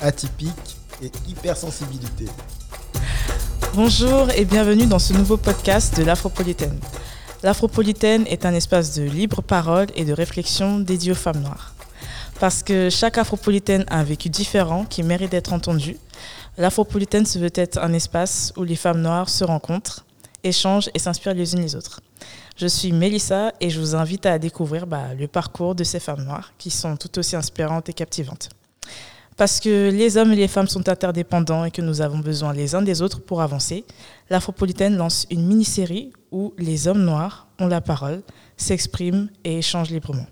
atypique 0.00 0.76
et 1.02 1.10
hypersensibilité. 1.28 2.26
Bonjour 3.74 4.30
et 4.30 4.44
bienvenue 4.44 4.86
dans 4.86 4.98
ce 4.98 5.12
nouveau 5.12 5.36
podcast 5.36 5.96
de 5.96 6.04
l'Afropolitaine. 6.04 6.78
L'Afropolitaine 7.42 8.26
est 8.26 8.44
un 8.44 8.54
espace 8.54 8.94
de 8.94 9.02
libre 9.02 9.42
parole 9.42 9.86
et 9.94 10.04
de 10.04 10.12
réflexion 10.12 10.78
dédié 10.78 11.12
aux 11.12 11.16
femmes 11.16 11.40
noires. 11.40 11.74
Parce 12.38 12.62
que 12.62 12.88
chaque 12.90 13.18
Afropolitaine 13.18 13.84
a 13.88 13.98
un 13.98 14.04
vécu 14.04 14.30
différent 14.30 14.84
qui 14.84 15.02
mérite 15.02 15.30
d'être 15.30 15.52
entendu, 15.52 15.96
l'Afropolitaine 16.56 17.26
se 17.26 17.38
veut 17.38 17.52
être 17.54 17.78
un 17.78 17.92
espace 17.92 18.52
où 18.56 18.64
les 18.64 18.76
femmes 18.76 19.02
noires 19.02 19.28
se 19.28 19.44
rencontrent, 19.44 20.06
échangent 20.42 20.90
et 20.94 20.98
s'inspirent 20.98 21.34
les 21.34 21.54
unes 21.54 21.62
les 21.62 21.76
autres. 21.76 22.00
Je 22.56 22.66
suis 22.66 22.92
Mélissa 22.92 23.52
et 23.60 23.70
je 23.70 23.78
vous 23.78 23.94
invite 23.94 24.26
à 24.26 24.38
découvrir 24.38 24.86
bah, 24.86 25.14
le 25.18 25.28
parcours 25.28 25.74
de 25.74 25.84
ces 25.84 26.00
femmes 26.00 26.24
noires 26.24 26.52
qui 26.58 26.70
sont 26.70 26.96
tout 26.96 27.18
aussi 27.18 27.36
inspirantes 27.36 27.88
et 27.90 27.92
captivantes. 27.92 28.50
Parce 29.36 29.58
que 29.60 29.90
les 29.90 30.16
hommes 30.16 30.32
et 30.32 30.36
les 30.36 30.48
femmes 30.48 30.68
sont 30.68 30.88
interdépendants 30.88 31.64
et 31.64 31.70
que 31.70 31.80
nous 31.80 32.00
avons 32.02 32.18
besoin 32.18 32.52
les 32.52 32.74
uns 32.74 32.82
des 32.82 33.00
autres 33.00 33.20
pour 33.20 33.40
avancer, 33.40 33.84
l'Afropolitaine 34.28 34.96
lance 34.96 35.26
une 35.30 35.46
mini-série 35.46 36.12
où 36.30 36.52
les 36.58 36.88
hommes 36.88 37.02
noirs 37.02 37.48
ont 37.58 37.66
la 37.66 37.80
parole, 37.80 38.22
s'expriment 38.56 39.28
et 39.44 39.58
échangent 39.58 39.90
librement. 39.90 40.26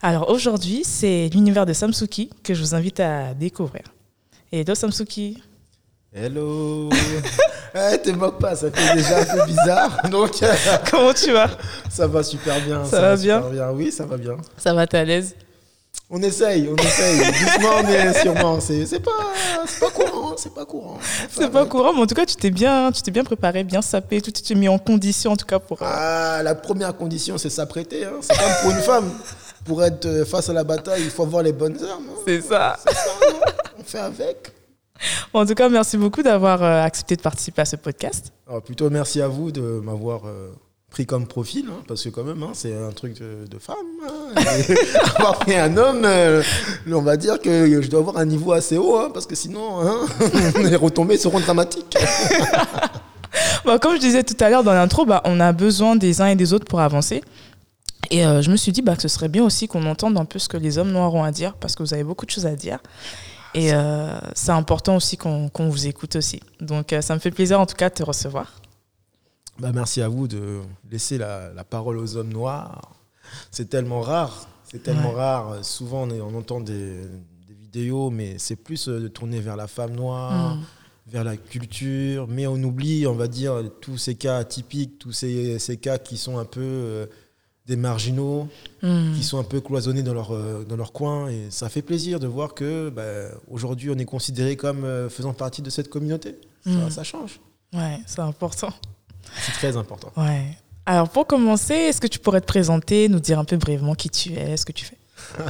Alors 0.00 0.30
aujourd'hui, 0.30 0.82
c'est 0.84 1.28
l'univers 1.32 1.66
de 1.66 1.72
Samsuki 1.72 2.30
que 2.42 2.54
je 2.54 2.60
vous 2.62 2.74
invite 2.74 3.00
à 3.00 3.34
découvrir. 3.34 3.82
Hello 4.52 4.74
Samsuki 4.74 5.42
Hello 6.12 6.88
Eh, 7.76 7.98
te 8.00 8.10
moque 8.10 8.38
pas, 8.38 8.54
ça 8.54 8.70
fait 8.70 8.94
déjà 8.94 9.18
un 9.22 9.24
peu 9.24 9.46
bizarre. 9.46 10.00
Donc, 10.10 10.30
Comment 10.88 11.12
tu 11.12 11.32
vas? 11.32 11.50
Ça 11.90 12.06
va 12.06 12.22
super 12.22 12.60
bien. 12.60 12.84
Ça 12.84 13.00
va 13.00 13.16
super 13.16 13.50
bien 13.50 13.70
Oui, 13.72 13.90
ça 13.90 14.06
va 14.06 14.16
bien. 14.16 14.36
Ça 14.56 14.72
va, 14.72 14.86
t'es 14.86 14.98
à 14.98 15.04
l'aise? 15.04 15.34
On 16.10 16.22
essaye, 16.22 16.68
on 16.68 16.76
essaye. 16.76 17.18
Doucement, 17.18 17.82
mais 17.86 18.12
sûrement. 18.20 18.60
C'est 18.60 18.84
c'est 18.86 19.00
pas, 19.00 19.10
c'est 19.66 19.80
pas 19.80 19.90
courant, 19.90 20.34
c'est 20.36 20.54
pas 20.54 20.64
courant. 20.66 20.98
C'est 21.30 21.50
pas 21.50 21.64
courant, 21.64 21.92
mais 21.94 22.00
en 22.02 22.06
tout 22.06 22.14
cas, 22.14 22.26
tu 22.26 22.36
t'es 22.36 22.50
bien, 22.50 22.92
tu 22.92 23.00
t'es 23.02 23.10
bien 23.10 23.24
préparé, 23.24 23.64
bien 23.64 23.80
sapé, 23.82 24.20
tout 24.20 24.30
t'es 24.30 24.54
mis 24.54 24.68
en 24.68 24.78
condition 24.78 25.32
en 25.32 25.36
tout 25.36 25.46
cas 25.46 25.58
pour. 25.58 25.82
euh, 25.82 25.86
Ah, 25.88 26.40
la 26.44 26.54
première 26.54 26.94
condition, 26.96 27.38
c'est 27.38 27.50
s'apprêter. 27.50 28.04
Hein. 28.04 28.12
C'est 28.20 28.36
comme 28.36 28.52
pour 28.62 28.70
une 28.72 28.82
femme. 28.82 29.10
Pour 29.64 29.82
être 29.82 30.04
euh, 30.04 30.24
face 30.26 30.50
à 30.50 30.52
la 30.52 30.62
bataille, 30.62 31.02
il 31.04 31.10
faut 31.10 31.22
avoir 31.22 31.42
les 31.42 31.52
bonnes 31.54 31.78
armes. 31.82 32.04
hein. 32.10 32.20
C'est 32.26 32.42
ça. 32.42 32.76
C'est 32.86 32.94
ça, 32.94 33.10
non 33.32 33.38
On 33.80 33.82
fait 33.82 33.98
avec. 33.98 34.52
En 35.32 35.44
tout 35.46 35.54
cas, 35.54 35.68
merci 35.70 35.96
beaucoup 35.96 36.22
d'avoir 36.22 36.62
euh, 36.62 36.82
accepté 36.82 37.16
de 37.16 37.22
participer 37.22 37.62
à 37.62 37.64
ce 37.64 37.76
podcast. 37.76 38.30
Alors, 38.46 38.62
plutôt 38.62 38.90
merci 38.90 39.20
à 39.22 39.28
vous 39.28 39.50
de 39.50 39.80
m'avoir 39.82 40.20
euh, 40.26 40.50
pris 40.94 41.06
comme 41.06 41.26
profil, 41.26 41.64
hein, 41.68 41.82
parce 41.88 42.04
que 42.04 42.08
quand 42.08 42.22
même, 42.22 42.40
hein, 42.44 42.52
c'est 42.52 42.72
un 42.72 42.92
truc 42.92 43.18
de, 43.18 43.58
femme. 43.58 43.74
hein. 44.06 44.32
Avoir 45.16 45.40
pris 45.40 45.56
un 45.56 45.76
homme, 45.76 46.02
euh, 46.04 46.40
on 46.86 47.02
va 47.02 47.16
dire 47.16 47.40
que 47.40 47.82
je 47.82 47.88
dois 47.90 47.98
avoir 47.98 48.18
un 48.18 48.24
niveau 48.24 48.52
assez 48.52 48.78
haut, 48.78 48.96
hein, 48.96 49.10
parce 49.12 49.26
que 49.26 49.34
sinon, 49.34 49.80
les 50.62 50.76
retombées 50.76 51.18
seront 51.18 51.40
dramatiques. 51.40 51.96
Bah, 53.64 53.80
comme 53.80 53.96
je 53.96 54.00
disais 54.00 54.22
tout 54.22 54.36
à 54.38 54.48
l'heure 54.48 54.62
dans 54.62 54.74
l'intro, 54.74 55.04
bah, 55.06 55.20
on 55.24 55.40
a 55.40 55.52
besoin 55.52 55.96
des 55.96 56.20
uns 56.20 56.26
et 56.26 56.36
des 56.36 56.52
autres 56.52 56.66
pour 56.66 56.80
avancer. 56.80 57.22
Et 58.10 58.24
euh, 58.24 58.42
je 58.42 58.50
me 58.50 58.56
suis 58.56 58.70
dit 58.70 58.82
bah, 58.82 58.94
que 58.94 59.02
ce 59.02 59.08
serait 59.08 59.28
bien 59.28 59.42
aussi 59.42 59.66
qu'on 59.66 59.86
entende 59.86 60.16
un 60.18 60.24
peu 60.24 60.38
ce 60.38 60.48
que 60.48 60.56
les 60.56 60.78
hommes 60.78 60.92
noirs 60.92 61.12
ont 61.14 61.24
à 61.24 61.32
dire, 61.32 61.54
parce 61.54 61.74
que 61.74 61.82
vous 61.82 61.94
avez 61.94 62.04
beaucoup 62.04 62.26
de 62.26 62.30
choses 62.30 62.46
à 62.46 62.54
dire. 62.54 62.78
Et 63.54 63.72
euh, 63.72 64.20
c'est 64.34 64.52
important 64.52 64.94
aussi 64.94 65.16
qu'on 65.16 65.50
vous 65.58 65.86
écoute 65.88 66.14
aussi. 66.14 66.40
Donc 66.60 66.94
ça 67.00 67.14
me 67.14 67.18
fait 67.18 67.32
plaisir 67.32 67.58
en 67.58 67.66
tout 67.66 67.74
cas 67.74 67.88
de 67.88 67.94
te 67.94 68.04
recevoir. 68.04 68.52
Bah, 69.58 69.70
merci 69.72 70.02
à 70.02 70.08
vous 70.08 70.26
de 70.28 70.60
laisser 70.90 71.18
la, 71.18 71.52
la 71.52 71.64
parole 71.64 71.98
aux 71.98 72.16
hommes 72.16 72.32
noirs. 72.32 72.92
C'est 73.50 73.68
tellement 73.68 74.00
rare. 74.00 74.48
C'est 74.64 74.82
tellement 74.82 75.10
Ouais. 75.10 75.16
rare. 75.20 75.64
Souvent, 75.64 76.02
on, 76.04 76.10
est- 76.10 76.20
on 76.20 76.34
entend 76.36 76.60
des, 76.60 77.02
des 77.46 77.54
vidéos, 77.54 78.10
mais 78.10 78.36
c'est 78.38 78.56
plus 78.56 78.88
euh, 78.88 79.00
de 79.00 79.08
tourner 79.08 79.40
vers 79.40 79.56
la 79.56 79.66
femme 79.68 79.92
noire, 79.94 80.56
Mm. 80.56 80.60
vers 81.06 81.24
la 81.24 81.36
culture. 81.36 82.26
Mais 82.28 82.46
on 82.48 82.56
oublie, 82.62 83.06
on 83.06 83.14
va 83.14 83.28
dire, 83.28 83.62
tous 83.80 83.96
ces 83.98 84.16
cas 84.16 84.38
atypiques, 84.38 84.98
tous 84.98 85.12
ces, 85.12 85.58
ces 85.60 85.76
cas 85.76 85.98
qui 85.98 86.16
sont 86.16 86.38
un 86.38 86.44
peu 86.44 86.60
euh, 86.60 87.06
des 87.66 87.76
marginaux, 87.76 88.48
Mm. 88.82 89.14
qui 89.14 89.22
sont 89.22 89.38
un 89.38 89.44
peu 89.44 89.60
cloisonnés 89.60 90.02
dans 90.02 90.14
leur, 90.14 90.32
euh, 90.32 90.64
dans 90.68 90.76
leur 90.76 90.92
coin. 90.92 91.28
Et 91.28 91.46
ça 91.50 91.68
fait 91.68 91.82
plaisir 91.82 92.18
de 92.18 92.26
voir 92.26 92.54
que 92.54 92.90
bah, 92.90 93.36
aujourd'hui, 93.48 93.90
on 93.90 93.98
est 93.98 94.04
considéré 94.04 94.56
comme 94.56 94.84
euh, 94.84 95.08
faisant 95.08 95.32
partie 95.32 95.62
de 95.62 95.70
cette 95.70 95.88
communauté. 95.88 96.36
Ça, 96.64 96.70
Mm. 96.70 96.90
ça 96.90 97.04
change. 97.04 97.40
Ouais, 97.72 98.00
c'est 98.06 98.20
important. 98.20 98.70
C'est 99.40 99.52
très 99.52 99.76
important. 99.76 100.12
Ouais. 100.16 100.44
Alors 100.86 101.08
pour 101.08 101.26
commencer, 101.26 101.74
est-ce 101.74 102.00
que 102.00 102.06
tu 102.06 102.18
pourrais 102.18 102.40
te 102.40 102.46
présenter, 102.46 103.08
nous 103.08 103.20
dire 103.20 103.38
un 103.38 103.44
peu 103.44 103.56
brièvement 103.56 103.94
qui 103.94 104.10
tu 104.10 104.32
es, 104.34 104.56
ce 104.56 104.64
que 104.66 104.72
tu 104.72 104.84
fais? 104.84 104.98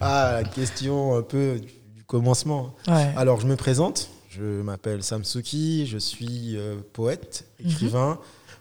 Ah, 0.00 0.40
la 0.42 0.44
question 0.48 1.16
un 1.16 1.22
peu 1.22 1.58
du, 1.60 2.04
commencement. 2.06 2.74
Ouais. 2.86 3.12
Alors, 3.16 3.40
je 3.40 3.46
me 3.46 3.56
présente. 3.56 4.08
Je 4.30 4.62
m'appelle 4.62 5.02
Samsuki. 5.02 5.86
Je 5.86 5.98
suis 5.98 6.56
euh, 6.56 6.76
poète, 6.94 7.44
écrivain, 7.62 8.18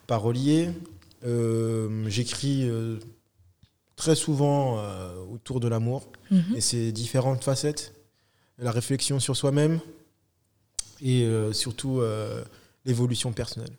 parolier. 0.07 0.69
Euh, 1.25 2.03
J'écris 2.09 2.67
euh, 2.67 2.97
très 3.95 4.15
souvent 4.15 4.81
autour 5.31 5.59
de 5.59 5.67
l'amour 5.67 6.07
Mhm. 6.29 6.55
et 6.57 6.61
ses 6.61 6.91
différentes 6.91 7.43
facettes. 7.43 7.93
La 8.59 8.71
réflexion 8.71 9.19
sur 9.21 9.37
soi-même 9.37 9.79
et 11.01 11.25
surtout 11.53 12.01
l'évolution 12.85 13.31
personnelle. 13.31 13.71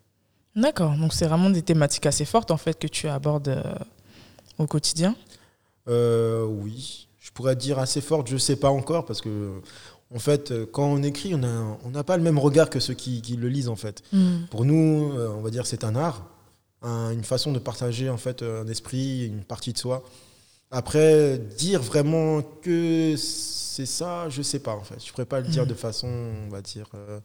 D'accord, 0.60 0.96
donc 0.96 1.12
c'est 1.14 1.26
vraiment 1.26 1.50
des 1.50 1.62
thématiques 1.62 2.06
assez 2.06 2.24
fortes 2.24 2.50
en 2.50 2.56
fait 2.56 2.78
que 2.78 2.86
tu 2.88 3.08
abordes 3.08 3.48
euh, 3.48 3.62
au 4.58 4.66
quotidien. 4.66 5.14
Euh, 5.88 6.44
oui, 6.44 7.08
je 7.20 7.30
pourrais 7.30 7.56
dire 7.56 7.78
assez 7.78 8.00
forte, 8.00 8.28
je 8.28 8.34
ne 8.34 8.38
sais 8.38 8.56
pas 8.56 8.68
encore, 8.70 9.04
parce 9.06 9.20
que 9.20 9.60
en 10.14 10.18
fait, 10.18 10.52
quand 10.72 10.86
on 10.86 11.02
écrit, 11.02 11.34
on 11.34 11.38
n'a 11.38 11.76
on 11.84 12.02
pas 12.02 12.16
le 12.16 12.22
même 12.22 12.38
regard 12.38 12.70
que 12.70 12.80
ceux 12.80 12.94
qui, 12.94 13.22
qui 13.22 13.36
le 13.36 13.48
lisent 13.48 13.68
en 13.68 13.76
fait. 13.76 14.02
Pour 14.50 14.64
nous, 14.64 15.12
euh, 15.14 15.28
on 15.36 15.42
va 15.42 15.50
dire 15.50 15.66
c'est 15.66 15.84
un 15.84 15.94
art, 15.94 16.26
un- 16.82 17.10
une 17.12 17.24
façon 17.24 17.52
de 17.52 17.58
partager 17.58 18.08
en 18.10 18.16
fait 18.16 18.42
un 18.42 18.66
esprit, 18.68 19.26
une 19.26 19.44
partie 19.44 19.72
de 19.72 19.78
soi. 19.78 20.02
Après, 20.70 21.38
dire 21.56 21.82
vraiment 21.82 22.42
que 22.62 23.14
c'est 23.16 23.86
ça, 23.86 24.28
je 24.28 24.42
sais 24.42 24.58
pas 24.58 24.72
en 24.74 24.82
fait. 24.82 24.96
Je 25.04 25.10
pourrais 25.12 25.24
pas 25.24 25.40
le 25.40 25.46
dire 25.48 25.62
Mhm. 25.62 25.68
de 25.68 25.74
façon, 25.74 26.08
on 26.08 26.48
va 26.50 26.60
dire, 26.62 26.88
euh, 26.94 27.20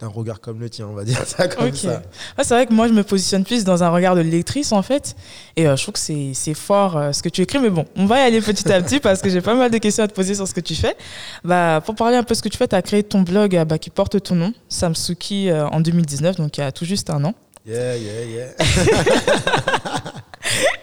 d'un 0.00 0.08
regard 0.08 0.40
comme 0.40 0.60
le 0.60 0.70
tien, 0.70 0.86
on 0.86 0.94
va 0.94 1.04
dire 1.04 1.22
ça 1.26 1.46
comme 1.48 1.74
ça. 1.74 2.02
Ouais, 2.38 2.44
c'est 2.44 2.54
vrai 2.54 2.66
que 2.66 2.72
moi 2.72 2.88
je 2.88 2.92
me 2.92 3.02
positionne 3.02 3.44
plus 3.44 3.64
dans 3.64 3.82
un 3.82 3.90
regard 3.90 4.16
de 4.16 4.20
lectrice 4.22 4.72
en 4.72 4.82
fait, 4.82 5.14
et 5.56 5.66
euh, 5.66 5.76
je 5.76 5.82
trouve 5.82 5.94
que 5.94 6.00
c'est 6.00 6.32
c'est 6.34 6.54
fort 6.54 6.96
euh, 6.96 7.12
ce 7.12 7.22
que 7.22 7.28
tu 7.28 7.42
écris, 7.42 7.58
mais 7.58 7.70
bon, 7.70 7.84
on 7.96 8.06
va 8.06 8.20
y 8.20 8.22
aller 8.22 8.40
petit 8.40 8.70
à 8.72 8.80
petit 8.80 9.00
parce 9.00 9.20
que 9.20 9.28
j'ai 9.28 9.40
pas 9.40 9.54
mal 9.54 9.70
de 9.70 9.78
questions 9.78 10.04
à 10.04 10.08
te 10.08 10.14
poser 10.14 10.34
sur 10.34 10.48
ce 10.48 10.54
que 10.54 10.60
tu 10.60 10.74
fais. 10.74 10.96
Bah, 11.44 11.82
pour 11.84 11.94
parler 11.94 12.16
un 12.16 12.22
peu 12.22 12.32
de 12.32 12.36
ce 12.36 12.42
que 12.42 12.48
tu 12.48 12.56
fais, 12.56 12.68
tu 12.68 12.76
as 12.76 12.82
créé 12.82 13.02
ton 13.02 13.20
blog 13.22 13.56
euh, 13.56 13.64
bah, 13.64 13.78
qui 13.78 13.90
porte 13.90 14.22
ton 14.22 14.34
nom, 14.34 14.52
Samsuki, 14.68 15.50
euh, 15.50 15.68
en 15.68 15.80
2019, 15.80 16.36
donc 16.36 16.56
il 16.56 16.60
y 16.60 16.64
a 16.64 16.72
tout 16.72 16.84
juste 16.84 17.10
un 17.10 17.24
an. 17.24 17.34
Yeah, 17.66 17.96
yeah, 17.96 18.24
yeah. 18.24 18.48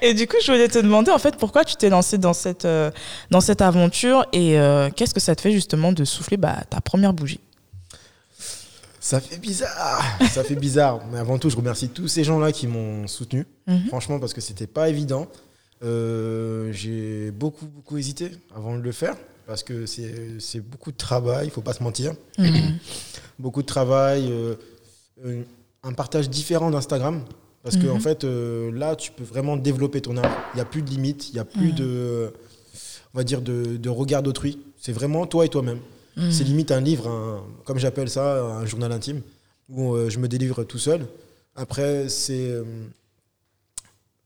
Et 0.04 0.14
du 0.14 0.28
coup, 0.28 0.38
je 0.46 0.52
voulais 0.52 0.68
te 0.68 0.78
demander 0.78 1.10
en 1.10 1.18
fait 1.18 1.36
pourquoi 1.38 1.66
tu 1.66 1.76
t'es 1.76 1.90
lancé 1.90 2.20
dans 2.20 2.34
cette, 2.34 2.68
dans 3.32 3.42
cette 3.42 3.62
aventure 3.62 4.28
et 4.32 4.56
qu'est-ce 4.96 5.16
que 5.16 5.20
ça 5.20 5.36
te 5.36 5.42
fait 5.42 5.52
justement 5.52 5.92
de 5.92 6.06
souffler 6.06 6.38
bah, 6.38 6.58
ta 6.70 6.80
première 6.80 7.14
bougie? 7.14 7.40
Ça 9.08 9.22
fait 9.22 9.38
bizarre, 9.38 10.04
ça 10.32 10.44
fait 10.44 10.56
bizarre. 10.58 11.00
Mais 11.10 11.18
avant 11.18 11.40
tout, 11.40 11.50
je 11.50 11.56
remercie 11.56 11.88
tous 11.88 12.10
ces 12.10 12.26
gens-là 12.26 12.52
qui 12.52 12.68
m'ont 12.68 13.08
soutenu. 13.08 13.46
Mhm. 13.66 13.86
Franchement, 13.88 14.20
parce 14.20 14.34
que 14.34 14.42
c'était 14.42 14.68
pas 14.68 14.90
évident. 14.90 15.28
Euh, 15.82 16.74
j'ai 16.74 17.32
beaucoup, 17.32 17.68
beaucoup 17.68 17.96
hésité 17.98 18.32
avant 18.54 18.76
de 18.76 18.82
le 18.82 18.92
faire. 18.92 19.16
Parce 19.46 19.64
que 19.64 19.86
c'est 19.86 20.60
beaucoup 20.60 20.92
de 20.92 20.98
travail, 20.98 21.48
il 21.48 21.52
faut 21.52 21.62
pas 21.62 21.72
se 21.72 21.82
mentir. 21.82 22.16
Mhm. 22.38 22.78
Beaucoup 23.40 23.62
de 23.62 23.68
travail, 23.68 24.28
euh, 24.30 24.56
un 25.84 25.94
partage 25.94 26.30
différent 26.30 26.70
d'Instagram. 26.70 27.24
Parce 27.64 27.78
que 27.78 27.86
Mhm. 27.88 27.96
en 27.96 28.00
fait, 28.02 28.26
euh, 28.26 28.72
là, 28.74 28.98
tu 28.98 29.12
peux 29.12 29.24
vraiment 29.24 29.56
développer 29.56 30.02
ton 30.02 30.18
art. 30.18 30.36
Il 30.54 30.58
n'y 30.58 30.62
a 30.62 30.66
plus 30.66 30.82
de 30.82 30.90
limites, 30.90 31.30
il 31.30 31.36
n'y 31.36 31.40
a 31.40 31.46
plus 31.46 31.72
de, 31.72 32.34
on 33.14 33.18
va 33.20 33.24
dire, 33.24 33.42
de, 33.42 33.78
de 33.78 33.90
regard 33.90 34.22
d'autrui. 34.22 34.60
C'est 34.82 34.92
vraiment 34.92 35.26
toi 35.28 35.46
et 35.46 35.50
toi-même. 35.50 35.80
Mhm. 36.18 36.32
C'est 36.32 36.44
limite 36.44 36.72
un 36.72 36.82
livre, 36.82 37.08
un- 37.08 37.44
comme 37.64 37.78
j'appelle 37.80 38.10
ça, 38.10 38.44
un 38.44 38.66
journal 38.66 38.92
intime, 38.92 39.22
où 39.70 39.94
euh, 39.94 40.10
je 40.10 40.20
me 40.20 40.28
délivre 40.28 40.64
tout 40.64 40.80
seul. 40.80 41.06
Après, 41.56 42.10
c'est 42.10 42.50
euh, 42.52 42.64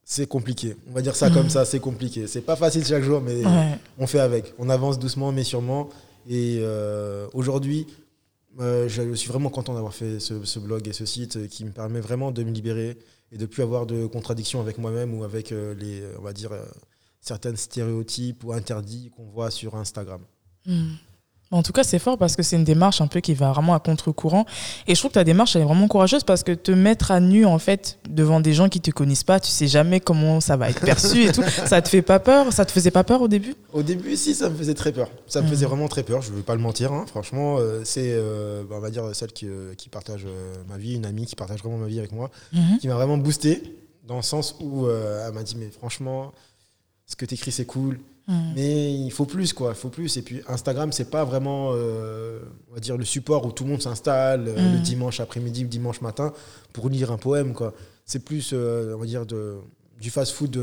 c'est 0.03 0.27
compliqué. 0.27 0.75
On 0.89 0.93
va 0.93 1.01
dire 1.01 1.15
ça 1.15 1.29
comme 1.29 1.49
ça, 1.57 1.65
c'est 1.65 1.79
compliqué. 1.79 2.27
C'est 2.27 2.41
pas 2.41 2.55
facile 2.55 2.85
chaque 2.85 3.03
jour, 3.03 3.21
mais 3.21 3.45
Ouais. 3.45 3.77
on 3.97 4.07
fait 4.07 4.19
avec. 4.19 4.53
On 4.57 4.69
avance 4.69 4.99
doucement, 4.99 5.31
mais 5.31 5.43
sûrement. 5.43 5.89
Et 6.29 6.57
euh, 6.61 7.27
aujourd'hui, 7.33 7.87
euh, 8.59 8.87
je 8.89 9.13
suis 9.15 9.29
vraiment 9.29 9.49
content 9.49 9.73
d'avoir 9.73 9.93
fait 9.93 10.19
ce, 10.19 10.43
ce 10.43 10.59
blog 10.59 10.87
et 10.87 10.93
ce 10.93 11.05
site 11.05 11.47
qui 11.49 11.65
me 11.65 11.71
permet 11.71 11.99
vraiment 12.01 12.31
de 12.31 12.43
me 12.43 12.51
libérer 12.51 12.97
et 13.31 13.37
de 13.37 13.45
plus 13.45 13.63
avoir 13.63 13.85
de 13.85 14.05
contradictions 14.07 14.59
avec 14.59 14.77
moi-même 14.77 15.13
ou 15.17 15.23
avec 15.23 15.51
euh, 15.51 15.73
les, 15.75 16.03
on 16.19 16.21
va 16.21 16.33
dire, 16.33 16.51
certains 17.21 17.55
stéréotypes 17.55 18.43
ou 18.43 18.51
interdits 18.51 19.11
qu'on 19.15 19.23
voit 19.25 19.51
sur 19.51 19.75
Instagram. 19.75 20.21
Mhm. 20.65 20.95
En 21.51 21.63
tout 21.63 21.73
cas, 21.73 21.83
c'est 21.83 21.99
fort 21.99 22.17
parce 22.17 22.37
que 22.37 22.43
c'est 22.43 22.55
une 22.55 22.63
démarche 22.63 23.01
un 23.01 23.07
peu 23.07 23.19
qui 23.19 23.33
va 23.33 23.51
vraiment 23.51 23.73
à 23.73 23.79
contre-courant. 23.79 24.45
Et 24.87 24.95
je 24.95 24.99
trouve 24.99 25.11
que 25.11 25.15
ta 25.15 25.25
démarche, 25.25 25.55
elle 25.57 25.63
est 25.63 25.65
vraiment 25.65 25.89
courageuse 25.89 26.23
parce 26.23 26.43
que 26.43 26.53
te 26.53 26.71
mettre 26.71 27.11
à 27.11 27.19
nu, 27.19 27.45
en 27.45 27.59
fait, 27.59 27.99
devant 28.09 28.39
des 28.39 28.53
gens 28.53 28.69
qui 28.69 28.79
te 28.79 28.89
connaissent 28.89 29.25
pas, 29.25 29.41
tu 29.41 29.49
sais 29.49 29.67
jamais 29.67 29.99
comment 29.99 30.39
ça 30.39 30.55
va 30.55 30.69
être 30.69 30.79
perçu 30.79 31.25
et 31.25 31.31
tout. 31.33 31.43
Ça 31.65 31.81
te 31.81 31.89
fait 31.89 32.01
pas 32.01 32.19
peur? 32.19 32.53
Ça 32.53 32.65
te 32.65 32.71
faisait 32.71 32.91
pas 32.91 33.03
peur 33.03 33.21
au 33.21 33.27
début? 33.27 33.55
Au 33.73 33.83
début, 33.83 34.15
si, 34.15 34.33
ça 34.33 34.49
me 34.49 34.55
faisait 34.55 34.73
très 34.73 34.91
peur. 34.91 35.09
Ça 35.27 35.41
me 35.41 35.47
faisait 35.47 35.65
mhm. 35.65 35.71
vraiment 35.71 35.87
très 35.87 36.03
peur, 36.03 36.21
je 36.21 36.31
veux 36.31 36.41
pas 36.41 36.55
le 36.55 36.61
mentir. 36.61 36.93
Hein. 36.93 37.05
Franchement, 37.07 37.57
euh, 37.59 37.81
c'est, 37.83 38.11
euh, 38.13 38.63
bah, 38.69 38.75
on 38.77 38.81
va 38.81 38.89
dire, 38.89 39.03
celle 39.13 39.31
qui, 39.31 39.47
euh, 39.47 39.73
qui 39.75 39.89
partage 39.89 40.25
ma 40.69 40.77
vie, 40.77 40.95
une 40.95 41.05
amie 41.05 41.25
qui 41.25 41.35
partage 41.35 41.59
vraiment 41.59 41.77
ma 41.77 41.87
vie 41.87 41.99
avec 41.99 42.11
moi, 42.11 42.31
mhm. 42.53 42.77
qui 42.79 42.87
m'a 42.87 42.95
vraiment 42.95 43.17
boosté 43.17 43.77
dans 44.07 44.15
le 44.17 44.21
sens 44.21 44.55
où 44.61 44.87
elle 44.87 45.33
m'a 45.33 45.43
dit, 45.43 45.55
mais 45.57 45.69
franchement, 45.69 46.31
ce 47.07 47.15
que 47.15 47.25
tu 47.25 47.35
écris, 47.35 47.51
c'est 47.51 47.65
cool 47.65 47.99
Mm. 48.27 48.53
Mais 48.55 48.93
il 48.93 49.11
faut 49.11 49.25
plus, 49.25 49.53
quoi. 49.53 49.71
Il 49.71 49.75
faut 49.75 49.89
plus. 49.89 50.17
Et 50.17 50.21
puis 50.21 50.41
Instagram, 50.47 50.91
c'est 50.91 51.09
pas 51.09 51.23
vraiment, 51.23 51.71
euh, 51.73 52.39
on 52.69 52.73
va 52.73 52.79
dire, 52.79 52.97
le 52.97 53.05
support 53.05 53.45
où 53.45 53.51
tout 53.51 53.63
le 53.63 53.71
monde 53.71 53.81
s'installe 53.81 54.47
euh, 54.47 54.55
le 54.55 54.79
mm. 54.79 54.81
dimanche 54.81 55.19
après-midi 55.19 55.65
ou 55.65 55.67
dimanche 55.67 56.01
matin 56.01 56.33
pour 56.73 56.89
lire 56.89 57.11
un 57.11 57.17
poème, 57.17 57.53
quoi. 57.53 57.73
C'est 58.05 58.23
plus, 58.23 58.51
euh, 58.53 58.93
on 58.95 58.99
va 58.99 59.05
dire, 59.05 59.25
de, 59.25 59.57
du 59.99 60.09
fast-food 60.09 60.59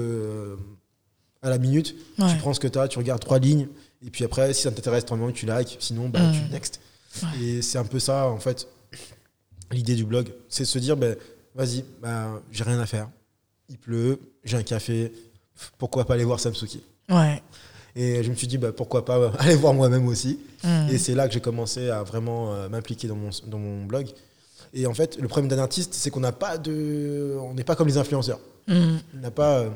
à 1.43 1.51
la 1.51 1.59
minute. 1.59 1.95
Tu 2.17 2.37
prends 2.39 2.55
ce 2.55 2.61
que 2.61 2.69
tu 2.69 2.79
as, 2.79 2.89
tu 2.89 2.99
regardes 2.99 3.21
trois 3.21 3.39
lignes. 3.39 3.69
Et 4.05 4.11
puis 4.11 4.25
après, 4.25 4.53
si 4.55 4.63
ça 4.63 4.71
t'intéresse, 4.71 5.05
tu 5.35 5.47
likes. 5.47 5.77
Sinon, 5.81 6.09
bah, 6.09 6.21
tu 6.33 6.41
mm. 6.41 6.51
next. 6.51 6.81
Et 7.43 7.63
c'est 7.63 7.79
un 7.79 7.85
peu 7.85 7.99
ça, 7.99 8.29
en 8.29 8.39
fait, 8.39 8.69
l'idée 9.73 9.95
du 9.95 10.05
blog. 10.05 10.33
C'est 10.49 10.65
de 10.65 10.69
se 10.69 10.79
dire, 10.79 10.97
ben, 10.97 11.17
vas-y, 11.55 11.85
bah, 12.01 12.41
j'ai 12.51 12.65
rien 12.65 12.79
à 12.79 12.87
faire. 12.87 13.09
Il 13.69 13.79
pleut, 13.79 14.21
j'ai 14.45 14.57
un 14.57 14.63
café. 14.63 15.13
Pourquoi 15.77 16.05
pas 16.05 16.15
aller 16.15 16.25
voir 16.25 16.41
Samsuki 16.41 16.83
Ouais. 17.09 17.43
Et 17.97 18.23
je 18.23 18.31
me 18.31 18.35
suis 18.35 18.47
dit, 18.47 18.59
bah, 18.59 18.73
pourquoi 18.73 19.05
pas 19.05 19.33
aller 19.39 19.57
voir 19.57 19.75
moi-même 19.75 20.07
aussi. 20.07 20.39
Hmm. 20.63 20.89
Et 20.91 20.99
c'est 20.99 21.15
là 21.15 21.27
que 21.27 21.35
j'ai 21.35 21.41
commencé 21.41 21.91
à 21.91 22.03
vraiment 22.03 22.55
euh, 22.55 22.69
m'impliquer 22.69 23.09
dans 23.09 23.17
mon, 23.17 23.31
dans 23.47 23.59
mon 23.59 23.85
blog. 23.85 24.07
Et 24.75 24.87
en 24.87 24.95
fait, 24.95 25.19
le 25.19 25.29
problème 25.29 25.49
d'un 25.49 25.59
artiste, 25.59 25.95
c'est 25.95 26.11
qu'on 26.11 26.21
n'a 26.21 26.33
pas 26.33 26.59
de. 26.59 27.37
On 27.41 27.55
n'est 27.55 27.65
pas 27.65 27.75
comme 27.75 27.89
les 27.89 27.97
influenceurs. 27.97 28.41
Hmm. 28.67 28.99
On 29.17 29.21
n'a 29.21 29.31
pas 29.31 29.59
euh, 29.59 29.71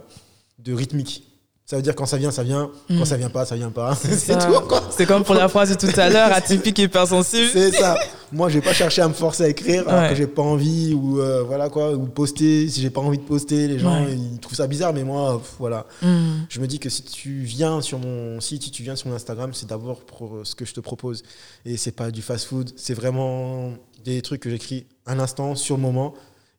de 0.58 0.72
rythmique. 0.72 1.24
Ça 1.64 1.76
veut 1.76 1.82
dire 1.82 1.94
quand 1.94 2.06
ça 2.06 2.16
vient, 2.16 2.30
ça 2.30 2.42
vient. 2.42 2.70
Quand 2.88 2.94
mm. 2.94 3.04
ça 3.04 3.16
vient 3.16 3.30
pas, 3.30 3.44
ça 3.46 3.54
vient 3.54 3.70
pas. 3.70 3.94
C'est 3.94 4.38
tout. 4.38 4.52
C'est 4.90 5.06
comme 5.06 5.24
pour 5.24 5.34
la 5.34 5.48
phrase 5.48 5.70
de 5.70 5.74
tout 5.74 6.00
à 6.00 6.10
l'heure, 6.10 6.32
atypique 6.32 6.78
et 6.80 6.82
hypersensible. 6.82 7.48
C'est 7.52 7.72
ça. 7.72 7.96
Moi, 8.32 8.48
je 8.48 8.54
vais 8.54 8.64
pas 8.64 8.72
chercher 8.72 9.02
à 9.02 9.08
me 9.08 9.12
forcer 9.12 9.44
à 9.44 9.48
écrire 9.48 9.88
alors 9.88 10.08
que 10.08 10.14
j'ai 10.14 10.26
pas 10.26 10.42
envie 10.42 10.94
ou 10.94 11.20
euh, 11.20 11.42
voilà 11.42 11.68
quoi 11.68 11.92
ou 11.92 12.06
poster. 12.06 12.68
Si 12.68 12.80
j'ai 12.80 12.90
pas 12.90 13.00
envie 13.00 13.18
de 13.18 13.22
poster, 13.22 13.68
les 13.68 13.78
gens 13.78 14.06
ils 14.06 14.38
trouvent 14.40 14.56
ça 14.56 14.66
bizarre, 14.66 14.92
mais 14.92 15.04
moi, 15.04 15.40
voilà. 15.58 15.86
Mm. 16.02 16.44
Je 16.48 16.60
me 16.60 16.66
dis 16.66 16.78
que 16.78 16.88
si 16.88 17.02
tu 17.04 17.40
viens 17.40 17.80
sur 17.80 17.98
mon 17.98 18.40
site, 18.40 18.64
si 18.64 18.70
tu 18.70 18.82
viens 18.82 18.96
sur 18.96 19.08
mon 19.08 19.14
Instagram, 19.14 19.52
c'est 19.54 19.68
d'abord 19.68 20.00
pour 20.00 20.36
euh, 20.36 20.44
ce 20.44 20.54
que 20.54 20.64
je 20.64 20.74
te 20.74 20.80
propose 20.80 21.22
et 21.64 21.76
c'est 21.76 21.92
pas 21.92 22.10
du 22.10 22.22
fast-food. 22.22 22.72
C'est 22.76 22.94
vraiment 22.94 23.72
des 24.04 24.20
trucs 24.20 24.40
que 24.40 24.50
j'écris 24.50 24.86
à 25.06 25.14
l'instant, 25.14 25.54
sur 25.54 25.76
le 25.76 25.82
moment 25.82 26.14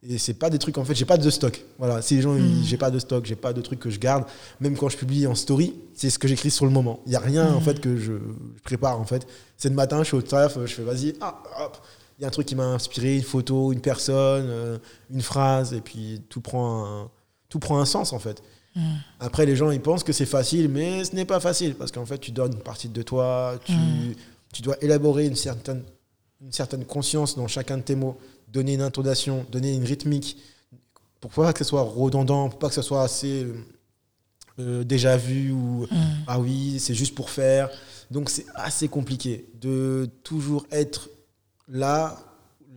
et 0.08 0.18
c'est 0.18 0.34
pas 0.34 0.50
des 0.50 0.60
trucs, 0.60 0.78
en 0.78 0.84
fait, 0.84 0.96
j'ai 0.96 1.06
pas 1.06 1.18
de 1.18 1.30
stock. 1.30 1.64
Voilà, 1.78 2.02
si 2.02 2.16
les 2.16 2.22
gens, 2.22 2.34
hmm. 2.34 2.64
j'ai 2.64 2.78
pas 2.78 2.92
de 2.92 3.00
stock, 3.00 3.26
j'ai 3.26 3.36
pas 3.36 3.54
de 3.54 3.62
trucs 3.62 3.80
que 3.80 3.90
je 3.90 4.00
garde, 4.00 4.26
même 4.60 4.76
quand 4.76 4.90
je 4.90 4.98
publie 4.98 5.26
en 5.28 5.36
story, 5.36 5.74
c'est 5.94 6.10
ce 6.10 6.20
que 6.20 6.28
j'écris 6.28 6.52
sur 6.52 6.66
le 6.66 6.72
moment. 6.72 7.00
Il 7.06 7.14
y 7.14 7.16
a 7.16 7.20
rien, 7.20 7.54
en 7.54 7.60
hmm. 7.60 7.64
fait, 7.64 7.80
que 7.80 7.98
je, 7.98 8.14
prépare, 8.64 9.00
en 9.00 9.06
fait. 9.06 9.26
C'est 9.58 9.70
le 9.70 9.76
matin, 9.76 10.00
je 10.00 10.08
suis 10.08 10.18
au 10.18 10.22
taf, 10.22 10.58
je 10.60 10.74
fais 10.74 10.84
vas-y, 10.84 11.14
ah, 11.22 11.42
hop, 11.62 11.78
il 12.20 12.24
y 12.24 12.26
a 12.26 12.28
un 12.28 12.32
truc 12.32 12.46
qui 12.46 12.56
m'a 12.56 12.66
inspiré, 12.66 13.16
une 13.16 13.24
photo, 13.24 13.72
une 13.72 13.80
personne, 13.80 14.46
euh, 14.50 14.78
une 15.10 15.22
phrase, 15.22 15.74
et 15.74 15.82
puis 15.82 16.22
tout 16.28 16.42
prend 16.42 16.86
un, 16.86 17.10
tout 17.48 17.60
prend 17.60 17.80
un 17.80 17.86
sens, 17.86 18.12
en 18.12 18.20
fait. 18.20 18.44
Hmm. 18.76 18.96
Après, 19.22 19.46
les 19.46 19.56
gens, 19.56 19.72
ils 19.72 19.82
pensent 19.82 20.04
que 20.04 20.14
c'est 20.14 20.26
facile, 20.26 20.68
mais 20.68 21.06
ce 21.06 21.16
n'est 21.16 21.26
pas 21.26 21.40
facile, 21.40 21.76
parce 21.76 21.92
qu'en 21.92 22.06
fait, 22.06 22.18
tu 22.18 22.32
donnes 22.32 22.54
une 22.54 22.64
partie 22.64 22.90
de 22.90 23.02
toi, 23.04 23.58
tu, 23.64 23.74
tu 24.52 24.62
dois 24.62 24.76
élaborer 24.82 25.28
une 25.28 25.36
certaine, 25.36 25.84
une 26.42 26.52
certaine 26.52 26.84
conscience 26.84 27.38
dans 27.38 27.48
chacun 27.48 27.78
de 27.78 27.84
tes 27.84 27.96
mots 27.96 28.18
donner 28.54 28.76
une 28.76 28.82
intonation, 28.82 29.46
donner 29.52 29.74
une 29.74 29.84
rythmique, 29.84 30.38
pour 31.20 31.32
pas 31.32 31.52
que 31.52 31.60
ce 31.60 31.66
soit 31.66 31.82
redondant, 31.82 32.50
pour 32.50 32.60
pas 32.60 32.70
que 32.70 32.76
ce 32.76 32.82
soit 32.82 33.04
assez 33.04 33.48
euh, 34.60 34.84
déjà 34.84 35.18
vu 35.18 35.52
ou 35.52 35.88
mm. 35.90 35.98
ah 36.28 36.40
oui, 36.40 36.80
c'est 36.80 36.94
juste 36.94 37.16
pour 37.16 37.30
faire. 37.30 37.70
Donc 38.12 38.30
c'est 38.30 38.46
assez 38.54 38.88
compliqué 38.88 39.50
de 39.60 40.10
toujours 40.24 40.68
être 40.72 41.10
là, 41.68 42.20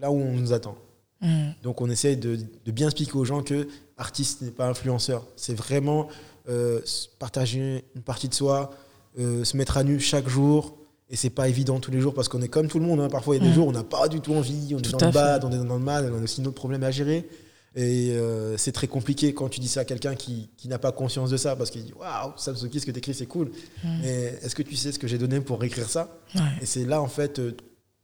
là 0.00 0.11
où 0.11 0.17
on 0.17 0.32
nous 0.32 0.52
attend. 0.52 0.76
Mm. 1.20 1.50
Donc 1.62 1.82
on 1.82 1.90
essaye 1.90 2.17
de, 2.17 2.38
bien 2.67 2.87
expliquer 2.87 3.14
aux 3.14 3.25
gens 3.25 3.43
que 3.43 3.69
artiste 3.99 4.40
n'est 4.40 4.50
pas 4.50 4.69
influenceur. 4.69 5.26
C'est 5.37 5.55
vraiment 5.55 6.08
euh, 6.49 6.81
partager 7.19 7.84
une 7.94 8.02
partie 8.02 8.28
de 8.28 8.34
soi, 8.34 8.73
euh, 9.19 9.44
se 9.44 9.56
mettre 9.56 9.76
à 9.76 9.84
nu 9.84 10.00
chaque 10.00 10.28
jour, 10.28 10.78
et 11.08 11.17
c'est 11.17 11.31
pas 11.31 11.49
évident 11.49 11.79
tous 11.79 11.91
les 11.91 12.00
jours 12.00 12.14
parce 12.14 12.29
qu'on 12.29 12.43
est 12.43 12.49
comme 12.49 12.67
tout 12.69 12.79
le 12.79 12.85
monde. 12.85 13.00
Hein. 13.00 13.08
Parfois, 13.08 13.37
il 13.37 13.38
y 13.38 13.43
a 13.43 13.44
des 13.44 13.53
mm. 13.53 13.55
jours 13.55 13.67
où 13.69 13.70
on 13.70 13.73
n'a 13.73 13.85
pas 13.85 14.08
du 14.08 14.20
tout 14.20 14.35
envie, 14.35 14.75
on 14.75 14.79
est 14.79 14.91
dans 14.91 15.06
le 15.06 15.12
bad, 15.12 15.44
on 15.44 15.53
est 15.53 15.64
dans 15.64 15.76
le 15.76 15.85
mal, 15.85 16.12
on 16.12 16.19
a 16.19 16.23
aussi 16.23 16.41
d'autres 16.41 16.56
problèmes 16.56 16.82
à 16.82 16.91
gérer. 16.91 17.29
Et 17.76 18.11
euh, 18.12 18.56
c'est 18.56 18.73
très 18.73 18.88
compliqué 18.88 19.35
quand 19.35 19.50
tu 19.50 19.61
dis 19.61 19.69
ça 19.69 19.81
à 19.81 19.85
quelqu'un 19.85 20.14
qui, 20.14 20.49
qui 20.56 20.67
n'a 20.67 20.79
pas 20.79 20.93
conscience 20.93 21.29
de 21.31 21.37
ça 21.37 21.55
parce 21.55 21.70
qu'il 21.70 21.85
dit 21.85 21.93
Waouh, 21.93 22.32
ça 22.37 22.55
ce 22.55 22.67
que 22.67 22.91
tu 22.91 22.99
écris, 22.99 23.14
c'est 23.14 23.26
cool. 23.26 23.53
Mm. 23.85 23.99
Mais 24.03 24.38
est-ce 24.43 24.55
que 24.55 24.62
tu 24.62 24.75
sais 24.75 24.91
ce 24.93 24.99
que 24.99 25.06
j'ai 25.06 25.19
donné 25.19 25.41
pour 25.41 25.62
écrire 25.62 25.88
ça? 25.88 26.19
Et 26.61 26.67
c'est 26.67 26.85
là, 26.85 27.00
en 27.00 27.09
fait, 27.09 27.38
euh, 27.38 27.56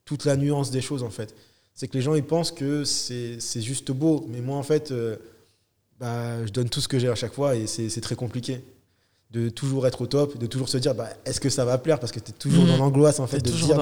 toute 0.05 0.25
la 0.25 0.37
nuance 0.37 0.71
des 0.71 0.81
choses, 0.81 1.03
en 1.03 1.11
fait. 1.11 1.35
C'est 1.75 1.89
que 1.89 1.95
les 1.95 2.03
gens, 2.03 2.15
ils 2.15 2.23
pensent 2.23 2.53
que 2.53 2.85
c'est 2.85 3.63
juste 3.63 3.91
beau. 3.91 4.27
Mais 4.29 4.41
moi, 4.43 4.59
en 4.59 4.63
fait, 4.63 4.93
euh, 4.93 5.17
bah, 5.99 6.45
je 6.47 6.53
donne 6.53 6.69
tout 6.69 6.81
ce 6.81 6.89
que 6.89 6.99
j'ai 6.99 7.09
à 7.09 7.15
chaque 7.15 7.33
fois 7.33 7.57
et 7.57 7.67
c'est 7.67 8.01
très 8.01 8.15
compliqué 8.15 8.63
de 9.33 9.49
toujours 9.49 9.87
être 9.87 10.03
au 10.03 10.07
top, 10.07 10.37
de 10.37 10.47
toujours 10.47 10.69
se 10.69 10.77
dire 10.77 10.95
bah, 10.95 11.09
est-ce 11.25 11.41
que 11.41 11.49
ça 11.49 11.65
va 11.65 11.79
plaire? 11.79 11.99
Parce 11.99 12.13
que 12.13 12.21
tu 12.21 12.31
es 12.31 12.35
toujours 12.35 12.67
dans 12.67 12.77
mm. 12.77 12.81
l'angoisse 12.81 13.19
en 13.19 13.27
fait 13.27 13.39
de 13.39 13.51
dire 13.51 13.81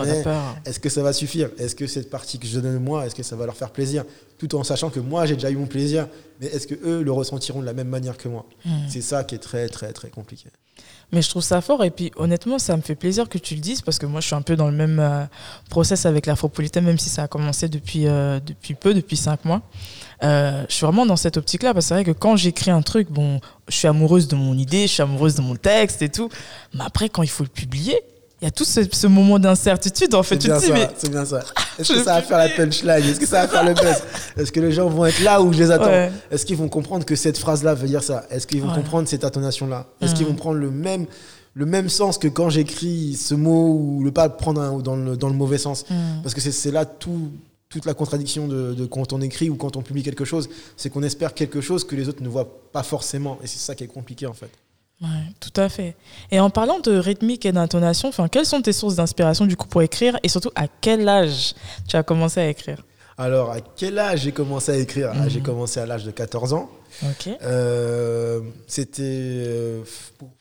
est-ce 0.65 0.79
que 0.79 0.89
ça 0.89 1.03
va 1.03 1.13
suffire? 1.13 1.51
Est-ce 1.59 1.75
que 1.75 1.87
cette 1.87 2.09
partie 2.09 2.39
que 2.39 2.47
je 2.47 2.61
donne 2.61 2.79
moi, 2.79 3.07
est-ce 3.07 3.15
que 3.15 3.23
ça 3.25 3.35
va 3.35 3.47
leur 3.47 3.57
faire 3.57 3.71
plaisir? 3.71 4.05
Tout 4.39 4.55
en 4.55 4.63
sachant 4.63 4.91
que 4.91 5.01
moi 5.01 5.27
j'ai 5.27 5.35
déjà 5.35 5.51
eu 5.51 5.57
mon 5.57 5.67
plaisir, 5.67 6.07
mais 6.41 6.47
est-ce 6.47 6.67
que 6.67 6.75
eux 6.85 7.03
le 7.03 7.13
ressentiront 7.13 7.61
de 7.61 7.67
la 7.67 7.73
même 7.73 7.89
manière 7.89 8.17
que 8.17 8.29
moi? 8.29 8.47
Mm. 8.65 8.71
C'est 8.89 9.03
ça 9.03 9.25
qui 9.25 9.35
est 9.35 9.39
très 9.39 9.69
très 9.69 9.93
très 9.93 10.09
compliqué. 10.09 10.49
Mais 11.13 11.21
je 11.21 11.29
trouve 11.29 11.43
ça 11.43 11.61
fort 11.61 11.83
et 11.83 11.91
puis 11.91 12.13
honnêtement 12.15 12.61
ça 12.61 12.77
me 12.77 12.83
fait 12.83 12.95
plaisir 12.95 13.29
que 13.29 13.39
tu 13.39 13.57
le 13.57 13.61
dises 13.61 13.83
parce 13.83 13.99
que 13.99 14.07
moi 14.07 14.21
je 14.21 14.27
suis 14.27 14.37
un 14.37 14.43
peu 14.43 14.55
dans 14.55 14.71
le 14.71 14.77
même 14.77 15.01
euh, 15.01 15.25
process 15.69 16.07
avec 16.07 16.27
l'afropolitain 16.27 16.81
même 16.81 16.99
si 16.99 17.09
ça 17.09 17.25
a 17.25 17.29
commencé 17.29 17.69
depuis, 17.69 18.07
euh, 18.07 18.39
depuis 18.39 18.75
peu, 18.75 18.95
depuis 18.95 19.17
cinq 19.17 19.45
mois. 19.45 19.63
Euh, 20.23 20.65
je 20.69 20.75
suis 20.75 20.85
vraiment 20.85 21.07
dans 21.07 21.17
cette 21.17 21.37
optique-là, 21.37 21.73
parce 21.73 21.87
que 21.87 21.89
c'est 21.89 21.95
vrai 21.95 22.05
que 22.05 22.11
quand 22.11 22.37
j'écris 22.37 22.71
un 22.71 22.83
truc, 22.83 23.11
bon, 23.11 23.41
je 23.69 23.77
suis 23.77 23.89
amoureuse 23.89 24.29
de 24.29 24.37
mon 24.37 24.57
idée, 24.57 24.83
je 24.83 24.93
suis 24.93 25.03
amoureuse 25.03 25.35
de 25.35 25.43
mon 25.43 25.57
texte 25.57 26.03
et 26.03 26.09
tout, 26.09 26.29
mais 26.75 26.85
après, 26.85 27.09
quand 27.09 27.23
il 27.23 27.31
faut 27.31 27.45
le 27.45 27.49
publier, 27.49 27.99
il 28.41 28.47
y 28.47 28.49
a 28.49 28.51
tout 28.51 28.65
ce, 28.65 29.07
moment 29.07 29.39
d'incertitude, 29.39 30.15
en 30.15 30.23
fait. 30.23 30.41
C'est 30.41 30.49
bien, 30.49 30.59
ça, 30.59 30.93
c'est 30.97 31.11
bien 31.11 31.25
ça. 31.27 31.41
Est-ce 31.79 31.93
que 31.93 32.03
ça 32.03 32.15
va 32.15 32.23
faire 32.23 32.39
la 32.39 32.49
punchline? 32.49 33.05
Est-ce 33.05 33.21
que 33.21 33.27
ça 33.27 33.43
va 33.43 33.49
faire 33.49 33.65
le 33.65 33.75
buzz? 33.75 34.03
Est-ce 34.37 34.51
que 34.51 34.61
les 34.61 34.73
gens 34.73 34.89
vont 34.89 35.05
être 35.05 35.23
là 35.23 35.43
où 35.43 35.53
je 35.53 35.59
les 35.59 35.71
attends? 35.71 36.11
Est-ce 36.31 36.47
qu'ils 36.47 36.57
vont 36.57 36.69
comprendre 36.69 37.05
que 37.05 37.17
cette 37.17 37.37
phrase-là 37.37 37.75
veut 37.75 37.87
dire 37.87 38.03
ça? 38.03 38.25
Est-ce 38.31 38.47
qu'ils 38.47 38.63
vont 38.63 38.73
comprendre 38.73 39.09
cette 39.09 39.25
intonation-là? 39.25 39.87
Est-ce 40.01 40.15
qu'ils 40.15 40.27
vont 40.27 40.35
prendre 40.35 40.57
le 40.57 40.71
même, 40.71 41.05
le 41.55 41.67
même 41.67 41.91
sens 41.91 42.17
que 42.17 42.29
quand 42.29 42.49
j'écris 42.49 43.15
ce 43.15 43.35
mot 43.35 43.75
ou 43.75 44.03
le 44.03 44.11
pas 44.11 44.31
prendre 44.31 44.83
dans, 44.83 44.97
le, 44.97 45.19
dans 45.19 45.29
le 45.29 45.35
mauvais 45.35 45.59
sens? 45.59 45.85
Mm. 45.91 46.23
Parce 46.23 46.35
que 46.35 46.41
c'est 46.41 46.71
là 46.71 46.87
tout 46.87 47.31
toute 47.71 47.87
la 47.87 47.95
contradiction 47.95 48.49
de, 48.49 48.85
quand 48.87 49.13
on 49.13 49.21
écrit 49.21 49.49
ou 49.49 49.55
quand 49.55 49.77
on 49.77 49.83
publie 49.83 50.03
quelque 50.03 50.25
chose, 50.25 50.51
c'est 50.77 50.91
qu'on 50.91 51.05
espère 51.05 51.35
quelque 51.35 51.61
chose 51.61 51.85
que 51.85 51.95
les 51.95 52.09
autres 52.09 52.23
ne 52.23 52.29
voient 52.29 52.49
pas 52.73 52.83
forcément. 52.83 53.39
Et 53.45 53.47
c'est 53.47 53.59
ça 53.59 53.77
qui 53.77 53.85
est 53.85 53.87
compliqué 53.87 54.27
en 54.27 54.33
fait. 54.33 54.51
Ouais, 55.01 55.09
tout 55.39 55.59
à 55.59 55.69
fait. 55.69 55.95
Et 56.31 56.41
en 56.41 56.51
parlant 56.51 56.81
de 56.81 56.99
rythmique 56.99 57.47
et 57.47 57.53
d'intonation, 57.53 58.09
enfin, 58.09 58.29
quelles 58.29 58.45
sont 58.45 58.61
tes 58.61 58.73
sources 58.73 58.97
d'inspiration 58.97 59.47
du 59.47 59.57
coup 59.57 59.69
pour 59.69 59.81
écrire 59.83 60.19
et 60.23 60.29
surtout 60.29 60.51
à 60.57 60.67
quel 60.69 61.09
âge 61.09 61.55
tu 61.89 61.97
as 61.97 62.03
commencé 62.03 62.41
à 62.41 62.49
écrire? 62.49 62.85
Alors, 63.17 63.51
à 63.53 63.61
quel 63.61 63.99
âge 63.99 64.23
j'ai 64.23 64.33
commencé 64.33 64.73
à 64.73 64.77
écrire? 64.77 65.13
Ah, 65.15 65.29
J'ai 65.29 65.39
mhm. 65.39 65.47
commencé 65.47 65.79
à 65.79 65.87
l'âge 65.87 66.05
de 66.05 66.11
14 66.11 66.53
ans. 66.53 66.71
Euh, 67.43 68.41
c'était 68.67 69.03
euh, 69.03 69.83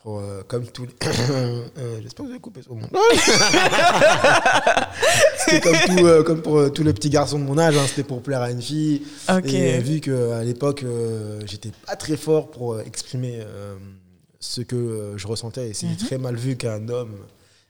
euh, 0.05 0.43
comme 0.47 0.65
tous 0.67 0.85
les. 0.85 0.91
J'espère 2.01 2.17
que 2.17 2.21
vous 2.23 2.29
avez 2.29 2.39
coupé 2.39 2.61
ce 2.61 2.69
moment. 2.69 2.87
c'était 5.37 6.23
comme, 6.25 6.41
pour 6.41 6.71
tous 6.73 6.83
les 6.83 6.93
petits 6.93 7.09
garçons 7.09 7.39
de 7.39 7.43
mon 7.43 7.57
âge. 7.57 7.77
Hein, 7.77 7.85
c'était 7.87 8.03
pour 8.03 8.21
plaire 8.21 8.41
à 8.41 8.51
une 8.51 8.61
fille. 8.61 9.03
Et 9.45 9.79
vu 9.79 10.01
qu'à 10.01 10.43
l'époque, 10.43 10.85
j'étais 11.45 11.71
pas 11.85 11.95
très 11.95 12.17
fort 12.17 12.51
pour 12.51 12.79
exprimer 12.81 13.39
ce 14.39 14.61
que 14.61 15.13
je 15.17 15.27
ressentais, 15.27 15.69
et 15.69 15.73
c'est 15.73 15.87
mhm. 15.87 15.97
très 15.97 16.17
mal 16.17 16.35
vu 16.35 16.55
qu'un 16.55 16.87
homme 16.89 17.15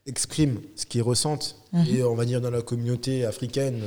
exprime 0.05 0.59
ce 0.75 0.85
qu'il 0.85 1.01
ressente. 1.01 1.55
Mhm. 1.73 1.85
Et 1.89 2.03
on 2.03 2.15
va 2.15 2.25
dire 2.25 2.41
dans 2.41 2.51
la 2.51 2.61
communauté 2.61 3.25
africaine 3.25 3.81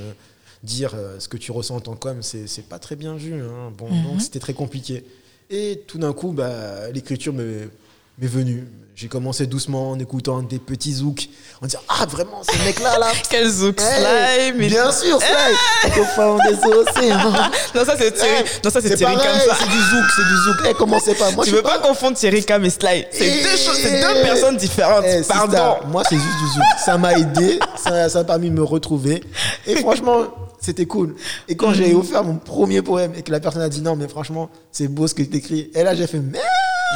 dire 0.62 0.92
euh, 0.95 1.19
ce 1.19 1.28
que 1.28 1.37
tu 1.37 1.52
ressens 1.52 1.76
en 1.76 1.81
tant 1.81 1.97
qu'homme, 1.97 2.23
c'est 2.23 2.69
pas 2.69 2.78
très 2.78 2.97
bien 2.97 3.14
vu. 3.14 3.35
Hein. 3.35 3.73
Bon, 3.76 3.90
mhm. 3.90 4.04
Donc 4.04 4.23
c'était 4.23 4.40
très 4.40 4.54
compliqué. 4.54 5.04
Et 5.50 5.83
tout 5.87 5.99
d'un 5.99 6.12
coup, 6.12 6.33
bah, 6.33 6.90
l'écriture 6.92 7.33
me, 7.33 7.71
m'est 8.19 8.26
venu. 8.26 8.66
J'ai 8.95 9.09
commencé 9.09 9.47
doucement 9.47 9.90
en 9.90 9.99
écoutant 9.99 10.42
des 10.42 10.59
petits 10.59 10.92
zouks, 10.92 11.28
en 11.62 11.66
disant 11.66 11.81
Ah, 11.88 12.04
vraiment, 12.07 12.42
ce 12.42 12.64
mec-là, 12.64 12.99
là. 12.99 13.09
Quel 13.31 13.49
zouk 13.49 13.81
slime 13.81 14.59
Bien 14.59 14.92
sûr, 14.92 15.19
slime 15.19 15.92
Au 16.00 16.04
fond 16.04 16.38
des 16.47 16.57
océans. 16.57 17.33
Non, 17.75 17.87
ça, 17.87 17.95
c'est 17.97 18.12
Thierry, 18.12 18.45
non, 18.62 18.71
ça, 18.71 18.81
c'est 18.83 18.95
Thierry 18.95 19.14
comme 19.14 19.25
ça. 19.25 19.57
C'est 19.59 19.69
du 19.69 19.78
zouk, 19.78 20.04
c'est 20.14 20.23
du 20.23 20.37
zouk. 20.45 20.57
Eh, 20.69 20.75
commencez 20.75 21.14
pas? 21.14 21.31
Moi, 21.31 21.45
tu 21.47 21.52
veux 21.52 21.62
pas, 21.62 21.78
confondre 21.78 22.19
Thierry 22.19 22.45
Cam 22.45 22.62
et 22.64 22.71
Slime. 22.71 23.04
C'est 23.11 23.42
deux 23.42 23.57
choses, 23.57 23.78
c'est 23.81 24.00
deux 24.00 24.23
personnes 24.23 24.59
différentes. 24.59 25.07
Eh, 25.09 25.23
Pardon. 25.23 25.76
Moi, 25.88 26.02
c'est 26.07 26.16
juste 26.16 26.38
du 26.38 26.49
zouk. 26.52 26.64
Ça 26.85 26.99
m'a 26.99 27.14
aidé, 27.14 27.59
ça, 27.76 28.11
ça 28.11 28.19
a 28.21 28.25
permis 28.25 28.50
de 28.50 28.54
me 28.54 28.62
retrouver. 28.62 29.25
Et 29.66 29.76
franchement, 29.76 30.26
c'était 30.62 30.87
cool. 30.87 31.14
Et 31.49 31.57
quand 31.57 31.75
j'ai 31.75 31.95
offert 31.95 32.25
mon 32.25 32.37
premier 32.37 32.81
poème 32.81 33.12
et 33.16 33.23
que 33.23 33.31
la 33.31 33.40
personne 33.40 33.62
a 33.62 33.69
dit 33.69 33.83
non, 33.83 33.97
mais 33.97 34.09
franchement, 34.09 34.49
c'est 34.71 34.88
beau 34.88 35.07
ce 35.07 35.14
que 35.14 35.23
tu 35.23 35.37
écris, 35.37 35.71
et 35.75 35.83
là 35.83 35.95
j'ai 35.95 36.07
fait 36.07 36.21
merde 36.21 36.45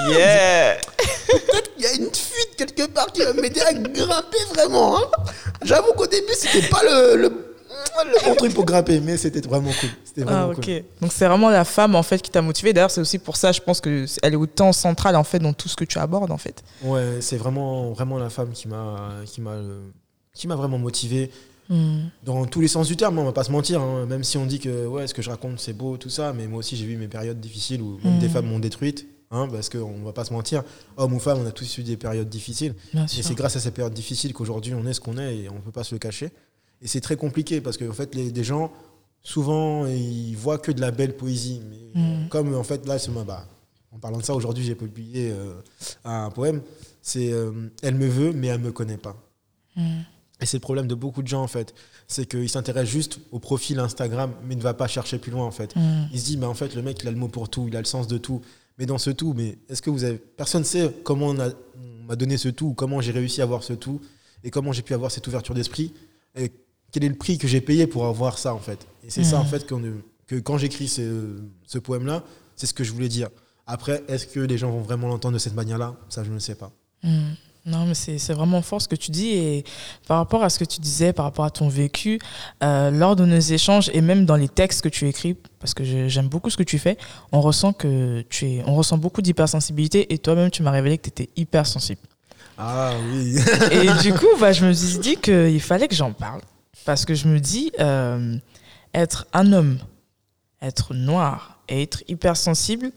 Yeah 0.09 0.77
Peut-être 1.27 1.75
qu'il 1.75 1.85
y 1.85 1.87
a 1.87 1.93
une 1.95 2.15
fuite 2.15 2.57
quelque 2.57 2.87
part 2.87 3.07
qui 3.13 3.23
va 3.23 3.33
m'aider 3.33 3.61
à 3.61 3.73
grimper 3.73 4.39
vraiment. 4.55 4.99
Hein. 4.99 5.03
J'avoue 5.63 5.93
qu'au 5.93 6.07
début, 6.07 6.33
c'était 6.35 6.67
pas 6.69 6.83
le, 6.85 7.17
le, 7.17 7.29
bon 8.25 8.35
truc 8.37 8.55
pour 8.55 8.65
grimper, 8.65 9.01
mais 9.01 9.17
c'était 9.17 9.41
vraiment 9.41 9.73
cool. 9.81 9.89
C'était 10.05 10.23
vraiment 10.23 10.53
ah, 10.55 10.59
ok. 10.59 10.85
Donc 11.01 11.13
c'est 11.13 11.27
vraiment 11.27 11.51
la 11.51 11.65
femme 11.65 11.95
en 11.95 12.03
fait 12.03 12.21
qui 12.23 12.31
t'a 12.31 12.43
motivé. 12.43 12.73
D'ailleurs, 12.73 12.91
c'est 12.91 13.01
aussi 13.01 13.19
pour 13.19 13.37
ça, 13.37 13.53
je 13.53 13.61
pense 13.61 13.81
que 13.81 14.07
elle 14.23 14.35
est 14.35 14.37
autant 14.37 14.73
centrale 14.73 15.17
en 15.17 15.25
fait 15.25 15.39
dans 15.39 15.53
tout 15.53 15.69
ce 15.69 15.77
que 15.77 15.85
tu 15.85 15.99
abordes 15.99 16.31
en 16.31 16.39
fait. 16.39 16.63
Ouais, 16.83 17.19
c'est 17.21 17.37
vraiment 17.37 17.91
vraiment 17.93 18.19
la 18.19 18.31
femme 18.31 18.53
qui 18.53 18.69
m'a 18.69 18.97
qui 19.25 19.41
m'a 19.41 19.57
qui 20.35 20.47
m'a 20.47 20.57
vraiment 20.57 20.79
motivé. 20.79 21.31
Hmm. 21.69 22.09
Dans 22.23 22.47
tous 22.47 22.61
les 22.61 22.69
sens 22.69 22.87
du 22.87 22.97
terme, 22.97 23.19
on 23.19 23.25
va 23.25 23.33
pas 23.33 23.45
se 23.45 23.51
mentir, 23.51 23.81
hein. 23.81 24.07
même 24.07 24.23
si 24.23 24.39
on 24.39 24.47
dit 24.47 24.61
que 24.61 24.87
ouais, 24.87 25.07
ce 25.07 25.15
que 25.15 25.23
je 25.23 25.31
raconte 25.31 25.59
c'est 25.59 25.73
beau, 25.73 25.97
tout 25.97 26.11
ça, 26.11 26.33
mais 26.33 26.47
moi 26.47 26.61
aussi 26.61 26.77
j'ai 26.77 26.87
vu 26.87 26.97
mes 26.97 27.09
périodes 27.09 27.41
difficiles 27.41 27.83
où 27.83 27.99
même 28.05 28.19
des 28.19 28.29
hmm. 28.29 28.31
femmes 28.31 28.47
m'ont 28.47 28.59
détruite, 28.59 29.07
hein, 29.31 29.49
parce 29.51 29.69
qu'on 29.69 30.03
va 30.05 30.13
pas 30.13 30.25
se 30.25 30.33
mentir, 30.33 30.63
homme 30.97 31.15
ou 31.15 31.19
femme, 31.19 31.39
on 31.43 31.47
a 31.47 31.53
tous 31.53 31.79
eu 31.79 31.83
des 31.83 31.97
périodes 31.97 32.29
difficiles. 32.29 32.75
et 32.95 33.23
c'est 33.23 33.35
grâce 33.35 33.57
à 33.57 33.61
ces 33.61 33.71
périodes 33.73 33.95
difficiles 33.95 34.33
qu'aujourd'hui 34.33 34.75
on 34.75 34.87
est 34.87 34.93
ce 34.93 35.01
qu'on 35.01 35.19
est 35.19 35.37
et 35.39 35.49
on 35.49 35.61
peut 35.61 35.73
pas 35.73 35.85
se 35.85 35.95
le 35.95 35.99
cacher. 35.99 36.31
Et 36.83 36.89
c'est 36.89 37.01
très 37.01 37.17
compliqué 37.17 37.61
parce 37.61 37.79
qu'en 37.79 37.93
fait, 37.93 38.15
les, 38.15 38.31
des 38.31 38.45
gens, 38.45 38.71
souvent, 39.23 39.87
ils 39.87 40.35
voient 40.35 40.59
que 40.59 40.73
de 40.73 40.81
la 40.81 40.91
belle 40.91 41.17
poésie. 41.17 41.63
Mais 41.71 42.01
hmm. 42.01 42.29
comme 42.29 42.55
en 42.55 42.63
fait, 42.63 42.87
là, 42.87 42.97
bah, 43.27 43.47
en 43.93 43.99
parlant 43.99 44.19
de 44.19 44.23
ça, 44.23 44.35
aujourd'hui 44.35 44.65
j'ai 44.65 44.75
publié 44.75 45.31
euh, 45.33 45.55
un 46.05 46.31
poème, 46.31 46.61
c'est 47.01 47.33
euh, 47.33 47.71
Elle 47.83 47.95
me 47.95 48.07
veut, 48.07 48.33
mais 48.33 48.49
elle 48.49 48.61
me 48.61 48.73
connaît 48.73 48.99
pas. 48.99 49.17
Et 50.41 50.47
c'est 50.47 50.59
le 50.59 50.63
problème 50.63 50.87
de 50.87 50.95
beaucoup 50.95 51.23
de 51.23 51.29
gens, 51.29 51.43
en 51.43 51.47
fait. 51.49 51.75
C'est 52.09 52.27
qu'ils 52.27 52.49
s'intéressent 52.49 52.93
juste 52.93 53.21
au 53.33 53.39
profil 53.39 53.79
Instagram, 53.79 54.33
mais 54.45 54.55
ne 54.55 54.61
va 54.61 54.75
pas 54.75 54.87
chercher 54.87 55.19
plus 55.19 55.33
loin, 55.33 55.45
en 55.45 55.51
fait. 55.51 55.75
Mm. 55.75 56.09
Il 56.13 56.21
se 56.21 56.25
dit, 56.27 56.37
mais 56.37 56.47
en 56.47 56.55
fait, 56.55 56.75
le 56.75 56.83
mec, 56.83 56.99
il 57.03 57.09
a 57.09 57.11
le 57.11 57.17
mot 57.17 57.29
pour 57.29 57.49
tout, 57.49 57.67
il 57.69 57.77
a 57.77 57.79
le 57.79 57.87
sens 57.87 58.07
de 58.07 58.19
tout. 58.19 58.43
Mais 58.79 58.85
dans 58.85 58.99
ce 58.99 59.11
tout, 59.11 59.33
mais 59.35 59.57
est-ce 59.69 59.81
que 59.81 59.89
vous 59.89 60.05
avez. 60.05 60.19
Personne 60.19 60.61
ne 60.61 60.67
sait 60.67 60.93
comment 61.05 61.29
on, 61.29 61.53
m'a 62.07 62.17
donné 62.17 62.37
ce 62.37 62.49
tout, 62.49 62.67
ou 62.67 62.75
comment 62.75 63.01
j'ai 63.01 63.13
réussi 63.13 63.41
à 63.41 63.45
avoir 63.45 63.63
ce 63.63 63.73
tout, 63.73 64.01
et 64.45 64.51
comment 64.51 64.73
j'ai 64.73 64.83
pu 64.83 64.93
avoir 64.93 65.11
cette 65.11 65.27
ouverture 65.27 65.55
d'esprit, 65.55 65.95
et 66.39 66.53
quel 66.93 67.05
est 67.05 67.09
le 67.09 67.15
prix 67.15 67.39
que 67.39 67.49
j'ai 67.49 67.63
payé 67.63 67.87
pour 67.87 68.05
avoir 68.07 68.39
ça, 68.39 68.55
en 68.55 68.59
fait. 68.61 68.87
Et 69.05 69.11
c'est 69.11 69.25
ça, 69.25 69.39
en 69.39 69.45
mm. 69.45 69.49
fait, 69.49 69.67
que 70.27 70.39
quand 70.41 70.59
j'écris 70.59 70.89
ce, 70.89 71.39
ce 71.67 71.79
poème-là, 71.79 72.23
c'est 72.57 72.67
ce 72.67 72.75
que 72.75 72.85
je 72.85 72.93
voulais 72.93 73.09
dire. 73.09 73.31
Après, 73.67 74.05
est-ce 74.07 74.27
que 74.27 74.41
les 74.41 74.59
gens 74.59 74.71
vont 74.71 74.83
vraiment 74.83 75.09
l'entendre 75.09 75.35
de 75.35 75.39
cette 75.39 75.55
manière-là? 75.55 75.97
Ça, 76.09 76.23
je 76.23 76.31
ne 76.31 76.39
sais 76.39 76.55
pas. 76.55 76.71
Mm. 77.03 77.33
Non, 77.67 77.85
mais 77.85 77.95
c'est 77.95 78.33
vraiment 78.33 78.63
fort 78.63 78.81
ce 78.81 78.87
que 78.87 78.95
tu 78.95 79.11
dis. 79.11 79.31
Et 79.31 79.65
par 80.07 80.19
rapport 80.19 80.45
à 80.45 80.51
ce 80.51 80.59
que 80.61 80.65
tu 80.65 80.81
disais, 80.81 81.13
par 81.13 81.25
rapport 81.25 81.45
à 81.45 81.51
ton 81.51 81.69
vécu, 81.69 82.21
euh, 82.63 82.93
lors 82.93 83.17
de 83.17 83.25
nos 83.25 83.41
échanges 83.41 83.91
et 83.93 84.01
même 84.01 84.25
dans 84.25 84.37
les 84.37 84.49
textes 84.49 84.83
que 84.83 84.89
tu 84.89 85.09
écris, 85.09 85.37
parce 85.59 85.75
que 85.75 85.83
j'aime 86.09 86.29
beaucoup 86.29 86.49
ce 86.49 86.57
que 86.57 86.63
tu 86.63 86.79
fais, 86.79 86.97
on 87.33 87.41
ressent, 87.41 87.73
que 87.73 88.25
tu 88.31 88.47
es, 88.47 88.63
on 88.67 88.77
ressent 88.77 88.99
beaucoup 88.99 89.21
d'hypersensibilité. 89.21 90.13
Et 90.15 90.19
toi-même, 90.19 90.51
tu 90.51 90.63
m'as 90.63 90.71
révélé 90.71 90.97
que 90.97 91.03
tu 91.03 91.09
étais 91.09 91.31
hypersensible. 91.35 92.01
Ah 92.57 92.93
oui. 93.13 93.37
et 93.73 93.93
du 94.03 94.15
coup, 94.15 94.27
bah, 94.39 94.53
je 94.53 94.65
me 94.65 94.73
suis 94.73 94.99
dit 94.99 95.17
qu'il 95.17 95.61
fallait 95.61 95.89
que 95.89 95.95
j'en 95.97 96.13
parle. 96.13 96.43
Parce 96.85 97.05
que 97.05 97.15
je 97.15 97.27
me 97.27 97.41
dis, 97.41 97.73
euh, 97.81 98.37
être 98.95 99.27
un 99.33 99.53
homme, 99.53 99.79
être 100.63 100.95
noir 100.95 101.59
et 101.69 101.83
être 101.83 102.05
hypersensible, 102.07 102.93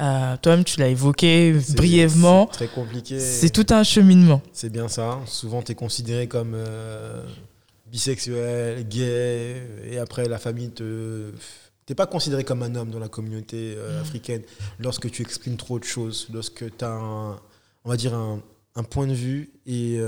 euh, 0.00 0.36
toi-même, 0.42 0.64
tu 0.64 0.80
l'as 0.80 0.88
évoqué 0.88 1.54
brièvement. 1.76 2.48
C'est 2.50 2.66
très 2.66 2.74
compliqué. 2.74 3.20
C'est 3.20 3.50
tout 3.50 3.66
un 3.70 3.84
cheminement. 3.84 4.42
C'est 4.52 4.70
bien 4.70 4.88
ça. 4.88 5.20
Souvent, 5.26 5.62
tu 5.62 5.72
es 5.72 5.74
considéré 5.74 6.26
comme 6.26 6.54
euh, 6.54 7.24
bisexuel, 7.86 8.86
gay, 8.88 9.62
et 9.84 9.98
après, 9.98 10.28
la 10.28 10.38
famille 10.38 10.70
te. 10.70 11.30
T'es 11.86 11.94
pas 11.94 12.06
considéré 12.06 12.44
comme 12.44 12.62
un 12.62 12.74
homme 12.76 12.90
dans 12.90 12.98
la 12.98 13.08
communauté 13.08 13.74
euh, 13.76 13.98
mm. 13.98 14.02
africaine 14.02 14.42
lorsque 14.78 15.10
tu 15.10 15.20
exprimes 15.20 15.58
trop 15.58 15.78
de 15.78 15.84
choses, 15.84 16.28
lorsque 16.32 16.76
tu 16.76 16.84
as, 16.84 16.98
on 17.84 17.88
va 17.88 17.96
dire, 17.96 18.14
un, 18.14 18.40
point 18.90 19.06
de 19.06 19.12
vue 19.12 19.52
et 19.66 20.00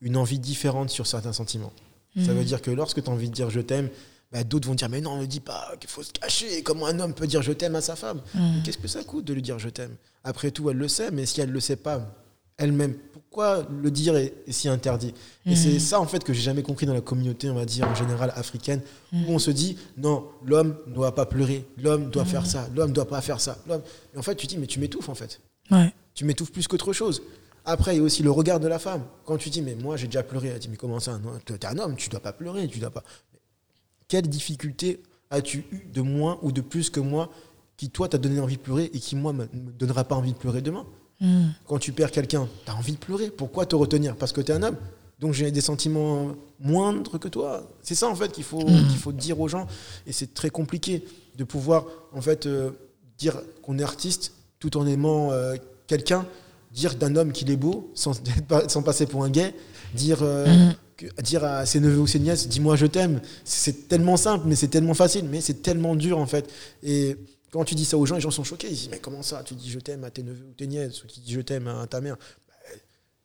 une 0.00 0.16
envie 0.16 0.40
différente 0.40 0.90
sur 0.90 1.06
certains 1.06 1.32
sentiments. 1.32 1.72
Ça 2.16 2.32
veut 2.32 2.40
mm. 2.40 2.44
dire 2.44 2.60
que 2.60 2.72
lorsque 2.72 3.02
tu 3.02 3.08
as 3.08 3.12
envie 3.12 3.28
de 3.30 3.34
dire 3.34 3.50
je 3.50 3.60
t'aime, 3.60 3.88
bah, 4.32 4.44
d'autres 4.44 4.68
vont 4.68 4.74
dire 4.74 4.88
mais 4.88 5.00
non 5.00 5.16
ne 5.16 5.26
dis 5.26 5.40
pas 5.40 5.74
qu'il 5.80 5.90
faut 5.90 6.02
se 6.02 6.12
cacher 6.12 6.62
comment 6.62 6.86
un 6.86 7.00
homme 7.00 7.14
peut 7.14 7.26
dire 7.26 7.42
je 7.42 7.52
t'aime 7.52 7.74
à 7.74 7.80
sa 7.80 7.96
femme 7.96 8.20
mmh. 8.34 8.62
qu'est-ce 8.64 8.78
que 8.78 8.88
ça 8.88 9.02
coûte 9.02 9.24
de 9.24 9.34
lui 9.34 9.42
dire 9.42 9.58
je 9.58 9.68
t'aime? 9.68 9.96
Après 10.24 10.50
tout 10.50 10.70
elle 10.70 10.76
le 10.76 10.88
sait 10.88 11.10
mais 11.10 11.26
si 11.26 11.40
elle 11.40 11.50
le 11.50 11.60
sait 11.60 11.76
pas 11.76 12.14
elle-même 12.56 12.94
pourquoi 13.12 13.66
le 13.70 13.90
dire 13.90 14.16
est, 14.16 14.34
si 14.48 14.68
interdit? 14.68 15.14
Et 15.46 15.56
c'est 15.56 15.70
mmh. 15.74 15.80
ça 15.80 16.00
en 16.00 16.06
fait 16.06 16.22
que 16.22 16.32
j'ai 16.32 16.42
jamais 16.42 16.62
compris 16.62 16.86
dans 16.86 16.94
la 16.94 17.00
communauté 17.00 17.50
on 17.50 17.54
va 17.54 17.64
dire 17.64 17.88
en 17.88 17.94
général 17.94 18.32
africaine 18.36 18.82
où 19.12 19.16
mmh. 19.16 19.30
on 19.30 19.38
se 19.38 19.50
dit 19.50 19.78
non 19.96 20.26
l'homme 20.44 20.76
ne 20.86 20.94
doit 20.94 21.14
pas 21.14 21.26
pleurer 21.26 21.66
l'homme 21.76 22.10
doit 22.10 22.24
faire 22.24 22.46
ça 22.46 22.68
l'homme 22.74 22.92
doit 22.92 23.08
pas 23.08 23.20
faire 23.20 23.40
ça 23.40 23.58
l'homme 23.66 23.82
et 24.14 24.18
en 24.18 24.22
fait 24.22 24.36
tu 24.36 24.46
dis 24.46 24.58
mais 24.58 24.66
tu 24.66 24.78
m'étouffes 24.78 25.08
en 25.08 25.14
fait 25.14 25.40
ouais. 25.70 25.92
tu 26.14 26.24
m'étouffes 26.24 26.52
plus 26.52 26.68
qu'autre 26.68 26.92
chose 26.92 27.22
après, 27.64 27.94
il 27.94 27.98
y 27.98 28.00
a 28.00 28.02
aussi 28.02 28.22
le 28.22 28.30
regard 28.30 28.58
de 28.58 28.66
la 28.68 28.78
femme. 28.78 29.04
Quand 29.24 29.36
tu 29.36 29.50
dis, 29.50 29.62
mais 29.62 29.74
moi 29.74 29.96
j'ai 29.96 30.06
déjà 30.06 30.22
pleuré, 30.22 30.48
elle 30.48 30.58
dit, 30.58 30.68
mais 30.68 30.76
comment 30.76 30.98
ça? 30.98 31.20
Tu 31.44 31.52
es 31.52 31.66
un 31.66 31.78
homme, 31.78 31.94
tu 31.94 32.08
dois 32.08 32.20
pas 32.20 32.32
pleurer, 32.32 32.66
tu 32.68 32.78
dois 32.78 32.90
pas. 32.90 33.04
Quelle 34.10 34.28
difficulté 34.28 35.00
as-tu 35.30 35.64
eu 35.70 35.86
de 35.94 36.00
moins 36.00 36.40
ou 36.42 36.50
de 36.50 36.60
plus 36.60 36.90
que 36.90 36.98
moi 36.98 37.30
qui, 37.76 37.90
toi, 37.90 38.08
t'a 38.08 38.18
donné 38.18 38.40
envie 38.40 38.56
de 38.56 38.60
pleurer 38.60 38.90
et 38.92 38.98
qui, 38.98 39.14
moi, 39.14 39.32
ne 39.32 39.44
me 39.44 39.70
donnera 39.78 40.02
pas 40.02 40.16
envie 40.16 40.32
de 40.32 40.36
pleurer 40.36 40.62
demain 40.62 40.84
hmm. 41.20 41.50
Quand 41.68 41.78
tu 41.78 41.92
perds 41.92 42.10
quelqu'un, 42.10 42.48
tu 42.64 42.72
as 42.72 42.74
envie 42.74 42.94
de 42.94 42.98
pleurer. 42.98 43.30
Pourquoi 43.30 43.66
te 43.66 43.76
retenir? 43.76 44.16
Parce 44.16 44.32
que 44.32 44.40
tu 44.40 44.50
es 44.50 44.54
un 44.56 44.64
homme. 44.64 44.76
Donc 45.20 45.32
j'ai 45.32 45.52
des 45.52 45.60
sentiments 45.60 46.32
moindres 46.58 47.20
que 47.20 47.28
toi. 47.28 47.70
C'est 47.82 47.94
ça, 47.94 48.08
en 48.08 48.16
fait, 48.16 48.32
qu'il 48.32 48.42
faut, 48.42 48.62
hmm. 48.62 48.88
qu'il 48.88 48.98
faut 48.98 49.12
dire 49.12 49.38
aux 49.38 49.46
gens. 49.46 49.68
Et 50.08 50.12
c'est 50.12 50.34
très 50.34 50.50
compliqué 50.50 51.04
de 51.36 51.44
pouvoir, 51.44 51.86
en 52.12 52.20
fait, 52.20 52.46
euh, 52.46 52.72
dire 53.16 53.40
qu'on 53.62 53.78
est 53.78 53.84
artiste 53.84 54.32
tout 54.58 54.76
en 54.76 54.88
aimant 54.88 55.30
euh, 55.30 55.54
quelqu'un. 55.86 56.26
Dire 56.72 56.96
d'un 56.96 57.14
homme 57.14 57.30
qu'il 57.30 57.48
est 57.52 57.56
beau 57.56 57.92
sans, 57.94 58.20
sans 58.66 58.82
passer 58.82 59.06
pour 59.06 59.22
un 59.22 59.30
gay. 59.30 59.54
Dire... 59.94 60.18
Euh, 60.22 60.46
hmm 60.46 60.74
dire 61.22 61.44
à 61.44 61.66
ses 61.66 61.80
neveux 61.80 62.00
ou 62.00 62.06
ses 62.06 62.18
nièces, 62.18 62.48
dis-moi 62.48 62.76
je 62.76 62.86
t'aime, 62.86 63.20
c'est 63.44 63.88
tellement 63.88 64.16
simple, 64.16 64.46
mais 64.46 64.56
c'est 64.56 64.68
tellement 64.68 64.94
facile, 64.94 65.26
mais 65.30 65.40
c'est 65.40 65.62
tellement 65.62 65.96
dur 65.96 66.18
en 66.18 66.26
fait. 66.26 66.50
Et 66.82 67.16
quand 67.50 67.64
tu 67.64 67.74
dis 67.74 67.84
ça 67.84 67.98
aux 67.98 68.06
gens, 68.06 68.14
les 68.14 68.20
gens 68.20 68.30
sont 68.30 68.44
choqués. 68.44 68.68
Ils 68.68 68.74
disent, 68.74 68.88
mais 68.90 68.98
comment 68.98 69.22
ça? 69.22 69.42
Tu 69.44 69.54
dis 69.54 69.70
je 69.70 69.80
t'aime 69.80 70.04
à 70.04 70.10
tes 70.10 70.22
neveux 70.22 70.46
ou 70.48 70.52
tes 70.52 70.66
nièces, 70.66 71.02
ou 71.04 71.06
qui 71.06 71.20
dit 71.20 71.32
je 71.32 71.40
t'aime 71.40 71.68
à 71.68 71.86
ta 71.86 72.00
mère 72.00 72.16
bah, 72.48 72.54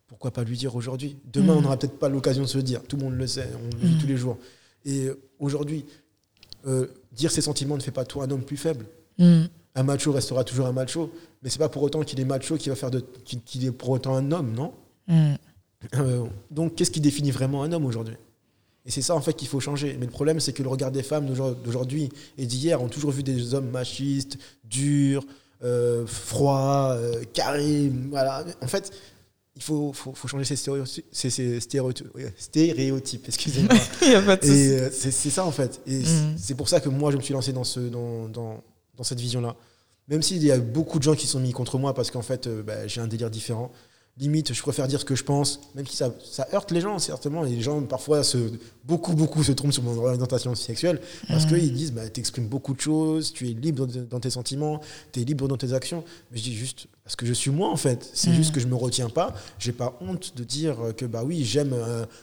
Pourquoi 0.06 0.30
pas 0.30 0.44
lui 0.44 0.56
dire 0.56 0.74
aujourd'hui? 0.74 1.16
Demain, 1.32 1.54
on 1.54 1.60
mm. 1.60 1.62
n'aura 1.62 1.76
peut-être 1.76 1.98
pas 1.98 2.08
l'occasion 2.08 2.42
de 2.42 2.48
se 2.48 2.56
le 2.56 2.62
dire. 2.62 2.82
Tout 2.82 2.96
le 2.96 3.04
monde 3.04 3.14
le 3.14 3.26
sait, 3.26 3.48
on 3.54 3.76
le 3.76 3.88
vit 3.88 3.94
mm. 3.94 3.98
tous 3.98 4.06
les 4.06 4.16
jours. 4.16 4.38
Et 4.84 5.08
aujourd'hui, 5.38 5.84
euh, 6.66 6.86
dire 7.12 7.30
ses 7.30 7.40
sentiments 7.40 7.76
ne 7.76 7.82
fait 7.82 7.90
pas 7.92 8.04
toi 8.04 8.24
un 8.24 8.30
homme 8.30 8.42
plus 8.42 8.56
faible. 8.56 8.86
Mm. 9.18 9.44
Un 9.74 9.82
macho 9.82 10.10
restera 10.10 10.42
toujours 10.42 10.66
un 10.66 10.72
macho, 10.72 11.12
mais 11.42 11.50
c'est 11.50 11.58
pas 11.58 11.68
pour 11.68 11.82
autant 11.82 12.02
qu'il 12.02 12.18
est 12.18 12.24
macho 12.24 12.56
qui 12.56 12.70
va 12.70 12.76
faire 12.76 12.90
de 12.90 13.00
qu'il 13.24 13.64
est 13.64 13.70
pour 13.72 13.90
autant 13.90 14.16
un 14.16 14.32
homme, 14.32 14.52
non? 14.54 14.72
Euh, 15.94 16.24
donc, 16.50 16.74
qu'est-ce 16.74 16.90
qui 16.90 17.00
définit 17.00 17.30
vraiment 17.30 17.62
un 17.62 17.72
homme 17.72 17.84
aujourd'hui? 17.84 18.16
Et 18.84 18.90
c'est 18.90 19.02
ça, 19.02 19.14
en 19.14 19.20
fait, 19.20 19.34
qu'il 19.34 19.48
faut 19.48 19.60
changer. 19.60 19.96
Mais 19.98 20.06
le 20.06 20.12
problème, 20.12 20.40
c'est 20.40 20.52
que 20.52 20.62
le 20.62 20.68
regard 20.68 20.92
des 20.92 21.02
femmes 21.02 21.26
d'aujourd'hui 21.26 22.08
et 22.38 22.46
d'hier 22.46 22.80
ont 22.80 22.88
toujours 22.88 23.10
vu 23.10 23.22
des 23.22 23.54
hommes 23.54 23.70
machistes, 23.70 24.38
durs, 24.64 25.24
euh, 25.64 26.06
froids, 26.06 26.92
euh, 26.92 27.24
carrés. 27.32 27.90
Voilà. 28.10 28.44
En 28.62 28.68
fait, 28.68 28.92
il 29.56 29.62
faut, 29.62 29.92
faut, 29.92 30.14
faut 30.14 30.28
changer 30.28 30.44
ces 30.44 30.56
stéréotypes. 30.56 31.04
Ces, 31.10 31.60
stéréotypes, 32.38 33.24
excusez-moi. 33.26 33.74
et 34.42 34.90
c'est 34.92 35.30
ça, 35.30 35.44
en 35.44 35.52
fait. 35.52 35.80
Et 35.86 36.00
mm. 36.00 36.36
c'est 36.36 36.54
pour 36.54 36.68
ça 36.68 36.78
que 36.78 36.88
moi, 36.88 37.10
je 37.10 37.16
me 37.16 37.22
suis 37.22 37.34
lancé 37.34 37.52
dans, 37.52 37.64
ce, 37.64 37.80
dans, 37.80 38.28
dans, 38.28 38.62
dans 38.96 39.04
cette 39.04 39.20
vision-là. 39.20 39.56
Même 40.08 40.22
s'il 40.22 40.44
y 40.44 40.52
a 40.52 40.58
beaucoup 40.58 41.00
de 41.00 41.02
gens 41.02 41.16
qui 41.16 41.26
sont 41.26 41.40
mis 41.40 41.50
contre 41.50 41.78
moi 41.78 41.92
parce 41.92 42.12
qu'en 42.12 42.22
fait, 42.22 42.48
bah, 42.48 42.86
j'ai 42.86 43.00
un 43.00 43.08
délire 43.08 43.30
différent 43.30 43.72
limite, 44.18 44.54
je 44.54 44.62
préfère 44.62 44.88
dire 44.88 45.00
ce 45.00 45.04
que 45.04 45.14
je 45.14 45.24
pense, 45.24 45.60
même 45.74 45.86
si 45.86 45.96
ça, 45.96 46.10
ça 46.24 46.48
heurte 46.54 46.70
les 46.70 46.80
gens, 46.80 46.98
certainement. 46.98 47.42
les 47.42 47.60
gens, 47.60 47.82
parfois, 47.82 48.24
se, 48.24 48.38
beaucoup, 48.84 49.12
beaucoup 49.12 49.44
se 49.44 49.52
trompent 49.52 49.72
sur 49.72 49.82
mon 49.82 49.96
orientation 49.98 50.54
sexuelle 50.54 51.00
parce 51.28 51.44
mmh. 51.44 51.48
qu'ils 51.48 51.74
disent, 51.74 51.92
bah, 51.92 52.08
tu 52.08 52.20
exprimes 52.20 52.48
beaucoup 52.48 52.72
de 52.72 52.80
choses, 52.80 53.32
tu 53.32 53.50
es 53.50 53.52
libre 53.52 53.86
dans 53.86 54.20
tes 54.20 54.30
sentiments, 54.30 54.80
tu 55.12 55.20
es 55.20 55.24
libre 55.24 55.48
dans 55.48 55.58
tes 55.58 55.74
actions. 55.74 56.02
Mais 56.30 56.38
je 56.38 56.44
dis 56.44 56.54
juste, 56.54 56.86
parce 57.04 57.14
que 57.14 57.26
je 57.26 57.34
suis 57.34 57.50
moi, 57.50 57.68
en 57.68 57.76
fait. 57.76 58.08
C'est 58.14 58.32
juste 58.32 58.50
mmh. 58.50 58.54
que 58.54 58.60
je 58.60 58.66
me 58.68 58.74
retiens 58.74 59.10
pas. 59.10 59.34
J'ai 59.58 59.72
pas 59.72 59.98
honte 60.00 60.32
de 60.34 60.44
dire 60.44 60.76
que, 60.96 61.04
bah 61.04 61.22
oui, 61.22 61.44
j'aime 61.44 61.74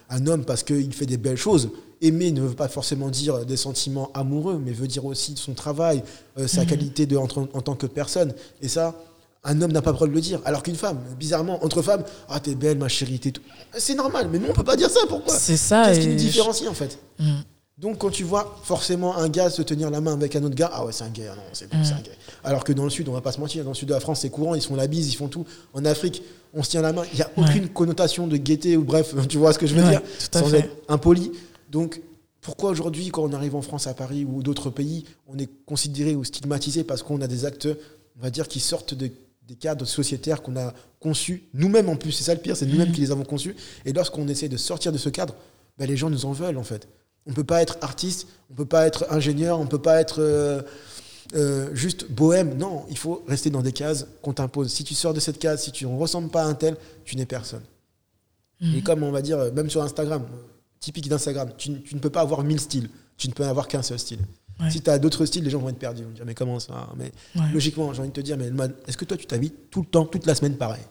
un, 0.10 0.28
homme 0.28 0.46
parce 0.46 0.64
qu'il 0.64 0.94
fait 0.94 1.06
des 1.06 1.18
belles 1.18 1.38
choses. 1.38 1.70
Aimer 2.02 2.32
ne 2.32 2.42
veut 2.42 2.56
pas 2.56 2.68
forcément 2.68 3.10
dire 3.10 3.46
des 3.46 3.56
sentiments 3.56 4.12
amoureux, 4.14 4.60
mais 4.64 4.72
veut 4.72 4.88
dire 4.88 5.06
aussi 5.06 5.36
son 5.38 5.54
travail, 5.54 6.04
euh, 6.38 6.48
sa 6.48 6.64
mmh. 6.64 6.68
qualité 6.68 7.06
de, 7.06 7.18
en, 7.18 7.28
en 7.28 7.62
tant 7.62 7.76
que 7.76 7.86
personne. 7.86 8.34
Et 8.62 8.68
ça, 8.68 8.96
Un 9.44 9.62
homme 9.62 9.72
n'a 9.72 9.82
pas 9.82 9.92
le 9.92 9.96
droit 9.96 10.08
de 10.08 10.14
le 10.14 10.22
dire. 10.22 10.40
Alors 10.46 10.64
qu'une 10.64 10.76
femme, 10.76 11.00
bizarrement, 11.20 11.64
entre 11.66 11.82
femmes, 11.82 12.04
ah, 12.30 12.40
t'es 12.40 12.56
belle, 12.56 12.78
ma 12.78 12.88
chérie, 12.88 13.20
t'es 13.20 13.32
tout. 13.32 13.42
C'est 13.78 13.96
normal, 13.96 14.30
mais 14.32 14.40
nous, 14.40 14.48
on 14.50 14.54
peut 14.54 14.64
pas 14.64 14.78
dire 14.78 14.90
ça. 14.90 15.02
Pourquoi? 15.08 15.36
C'est 15.38 15.58
ça. 15.58 15.86
Qu'est-ce 15.86 16.00
qui 16.00 16.08
nous 16.08 16.16
différencie, 16.16 16.70
en 16.70 16.74
fait? 16.74 16.98
Mm. 17.20 17.42
Donc, 17.78 17.98
quand 17.98 18.12
tu 18.12 18.24
vois 18.24 18.60
forcément 18.64 19.18
un 19.18 19.28
gars 19.30 19.50
se 19.50 19.62
tenir 19.62 19.90
la 19.90 20.00
main 20.00 20.14
avec 20.14 20.36
un 20.36 20.44
autre 20.44 20.56
gars, 20.56 20.70
ah 20.72 20.86
ouais, 20.86 20.92
c'est 20.92 21.04
un 21.04 21.10
gay, 21.10 21.28
ah 21.30 21.36
non, 21.36 21.42
c'est 21.54 21.70
bon, 21.70 21.84
c'est 21.84 21.94
un 21.94 22.02
gay. 22.02 22.12
Alors 22.44 22.64
que 22.64 22.72
dans 22.72 22.84
le 22.84 22.92
sud, 22.92 23.10
on 23.10 23.12
va 23.14 23.22
pas 23.22 23.32
se 23.32 23.40
mentir, 23.40 23.64
dans 23.64 23.72
le 23.72 23.76
sud 23.76 23.90
de 23.90 23.94
la 23.94 24.00
France, 24.00 24.22
c'est 24.22 24.30
courant, 24.30 24.54
ils 24.54 24.62
font 24.62 24.76
la 24.76 24.86
bise, 24.86 25.12
ils 25.12 25.16
font 25.16 25.28
tout. 25.28 25.46
En 25.74 25.84
Afrique, 25.84 26.22
on 26.54 26.62
se 26.62 26.70
tient 26.70 26.82
la 26.82 26.94
main, 26.94 27.04
il 27.12 27.16
n'y 27.16 27.24
a 27.24 27.32
aucune 27.36 27.68
connotation 27.70 28.28
de 28.28 28.38
gaieté 28.38 28.78
ou 28.78 28.84
bref, 28.84 29.16
tu 29.28 29.38
vois 29.38 29.54
ce 29.54 29.60
que 29.60 29.66
je 29.66 29.74
veux 29.74 29.90
dire, 29.90 30.02
sans 30.32 30.54
être 30.54 30.70
impoli. 30.88 31.32
Donc, 31.70 32.00
pourquoi 32.42 32.70
aujourd'hui, 32.70 33.10
quand 33.10 33.24
on 33.24 33.34
arrive 33.34 33.56
en 33.56 33.62
France, 33.62 33.88
à 33.88 33.96
Paris 33.96 34.24
ou 34.24 34.44
d'autres 34.44 34.70
pays, 34.70 35.06
on 35.28 35.38
est 35.40 35.50
considéré 35.66 36.16
ou 36.16 36.24
stigmatisé 36.24 36.84
parce 36.84 37.02
qu'on 37.02 37.22
a 37.22 37.28
des 37.28 37.44
actes, 37.44 37.68
on 38.20 38.22
va 38.22 38.30
dire, 38.30 38.48
qui 38.48 38.60
sortent 38.60 38.94
des 39.48 39.56
cadres 39.56 39.86
sociétaires 39.86 40.42
qu'on 40.42 40.56
a 40.56 40.74
conçus, 41.00 41.44
nous-mêmes 41.54 41.90
en 41.90 41.96
plus, 41.96 42.12
c'est 42.12 42.24
ça 42.24 42.34
le 42.34 42.40
pire, 42.40 42.56
c'est 42.56 42.66
nous-mêmes 42.66 42.92
qui 42.92 43.02
les 43.02 43.12
avons 43.12 43.26
conçus. 43.26 43.56
Et 43.86 43.94
lorsqu'on 43.94 44.28
essaie 44.28 44.50
de 44.50 44.58
sortir 44.58 44.92
de 44.92 44.98
ce 44.98 45.10
cadre, 45.10 45.36
ben, 45.78 45.88
les 45.88 45.98
gens 45.98 46.10
nous 46.10 46.26
en 46.26 46.32
veulent 46.32 46.58
en 46.58 46.64
fait. 46.64 46.88
On 47.26 47.32
ne 47.32 47.36
peut 47.36 47.44
pas 47.44 47.62
être 47.62 47.78
artiste, 47.82 48.28
on 48.50 48.54
ne 48.54 48.58
peut 48.58 48.66
pas 48.66 48.86
être 48.86 49.06
ingénieur, 49.10 49.60
on 49.60 49.64
ne 49.64 49.70
peut 49.70 49.82
pas 49.82 50.00
être 50.00 50.22
euh, 50.22 50.62
euh, 51.36 51.74
juste 51.74 52.10
bohème. 52.12 52.58
Non, 52.58 52.86
il 52.90 52.98
faut 52.98 53.24
rester 53.28 53.50
dans 53.50 53.62
des 53.62 53.72
cases 53.72 54.08
qu'on 54.22 54.34
t'impose. 54.34 54.72
Si 54.72 54.84
tu 54.84 54.94
sors 54.94 55.14
de 55.14 55.20
cette 55.20 55.40
case, 55.40 55.64
si 55.64 55.72
tu 55.72 55.86
ne 55.86 55.98
ressembles 55.98 56.30
pas 56.30 56.44
à 56.44 56.48
un 56.48 56.54
tel, 56.54 56.76
tu 57.06 57.16
n'es 57.16 57.26
personne. 57.26 57.64
Et 58.62 58.66
mhm. 58.66 58.84
comme 58.84 59.04
on 59.04 59.12
va 59.12 59.22
dire, 59.22 59.52
même 59.54 59.70
sur 59.70 59.82
Instagram, 59.82 60.26
typique 60.84 61.08
d'Instagram. 61.08 61.50
Tu, 61.58 61.72
ne 61.72 62.00
peux 62.00 62.10
pas 62.10 62.22
avoir 62.22 62.44
mille 62.44 62.60
styles. 62.60 62.90
Tu 63.18 63.28
ne 63.30 63.34
peux 63.34 63.46
avoir 63.46 63.68
qu'un 63.68 63.82
seul 63.82 64.00
style. 64.00 64.20
Si 64.70 64.82
tu 64.82 64.90
as 64.90 65.00
d'autres 65.00 65.26
styles, 65.26 65.44
les 65.44 65.50
gens 65.50 65.60
vont 65.60 65.70
être 65.70 65.80
perdus. 65.80 66.02
Ils 66.02 66.06
vont 66.06 66.12
dire, 66.12 66.26
mais 66.26 66.36
comment 66.36 66.60
ça 66.60 66.90
mais 66.98 67.12
Logiquement, 67.54 67.94
j'ai 67.94 68.00
envie 68.00 68.10
de 68.10 68.14
te 68.14 68.22
dire, 68.22 68.38
mais 68.38 68.50
est-ce 68.88 68.98
que 68.98 69.06
toi, 69.06 69.18
tu 69.18 69.26
t'habilles 69.26 69.54
tout 69.70 69.82
le 69.82 69.88
temps, 69.88 70.06
toute 70.06 70.26
la 70.26 70.36
semaine 70.36 70.56
pareil? 70.56 70.84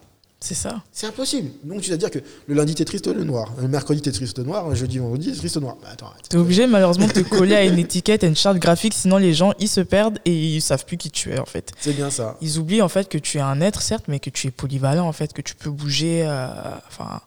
C'est 0.43 0.55
ça. 0.55 0.83
C'est 0.91 1.07
impossible. 1.07 1.51
Donc, 1.63 1.79
tu 1.79 1.89
vas 1.89 1.95
dire 1.95 2.11
que 2.11 2.19
le 2.47 2.53
lundi, 2.53 2.75
t'es 2.75 2.83
triste 2.83 3.07
le 3.07 3.23
noir. 3.23 3.53
Le 3.61 3.69
mercredi, 3.69 4.01
t'es 4.01 4.11
triste 4.11 4.37
le 4.39 4.43
noir. 4.43 4.67
Le 4.67 4.75
jeudi, 4.75 4.97
vendredi, 4.97 5.31
t'es 5.31 5.37
triste 5.37 5.55
noir. 5.55 5.77
Bah, 5.81 5.95
t'es 6.27 6.37
obligé, 6.37 6.67
malheureusement, 6.67 7.07
de 7.07 7.13
te 7.13 7.21
coller 7.21 7.55
à 7.55 7.63
une 7.63 7.79
étiquette, 7.79 8.25
à 8.25 8.27
une 8.27 8.35
charte 8.35 8.57
graphique. 8.57 8.93
Sinon, 8.93 9.15
les 9.15 9.33
gens, 9.33 9.53
ils 9.59 9.69
se 9.69 9.79
perdent 9.79 10.19
et 10.25 10.55
ils 10.55 10.61
savent 10.61 10.83
plus 10.83 10.97
qui 10.97 11.09
tu 11.11 11.31
es, 11.31 11.39
en 11.39 11.45
fait. 11.45 11.71
C'est 11.79 11.93
bien 11.93 12.09
ça. 12.09 12.37
Ils 12.41 12.59
oublient, 12.59 12.81
en 12.81 12.89
fait, 12.89 13.07
que 13.07 13.17
tu 13.17 13.37
es 13.37 13.41
un 13.41 13.61
être, 13.61 13.81
certes, 13.81 14.09
mais 14.09 14.19
que 14.19 14.29
tu 14.29 14.47
es 14.47 14.51
polyvalent, 14.51 15.07
en 15.07 15.13
fait, 15.13 15.31
que 15.31 15.41
tu 15.41 15.55
peux 15.55 15.69
bouger. 15.69 16.23
Euh, 16.27 16.47
enfin 16.89 17.21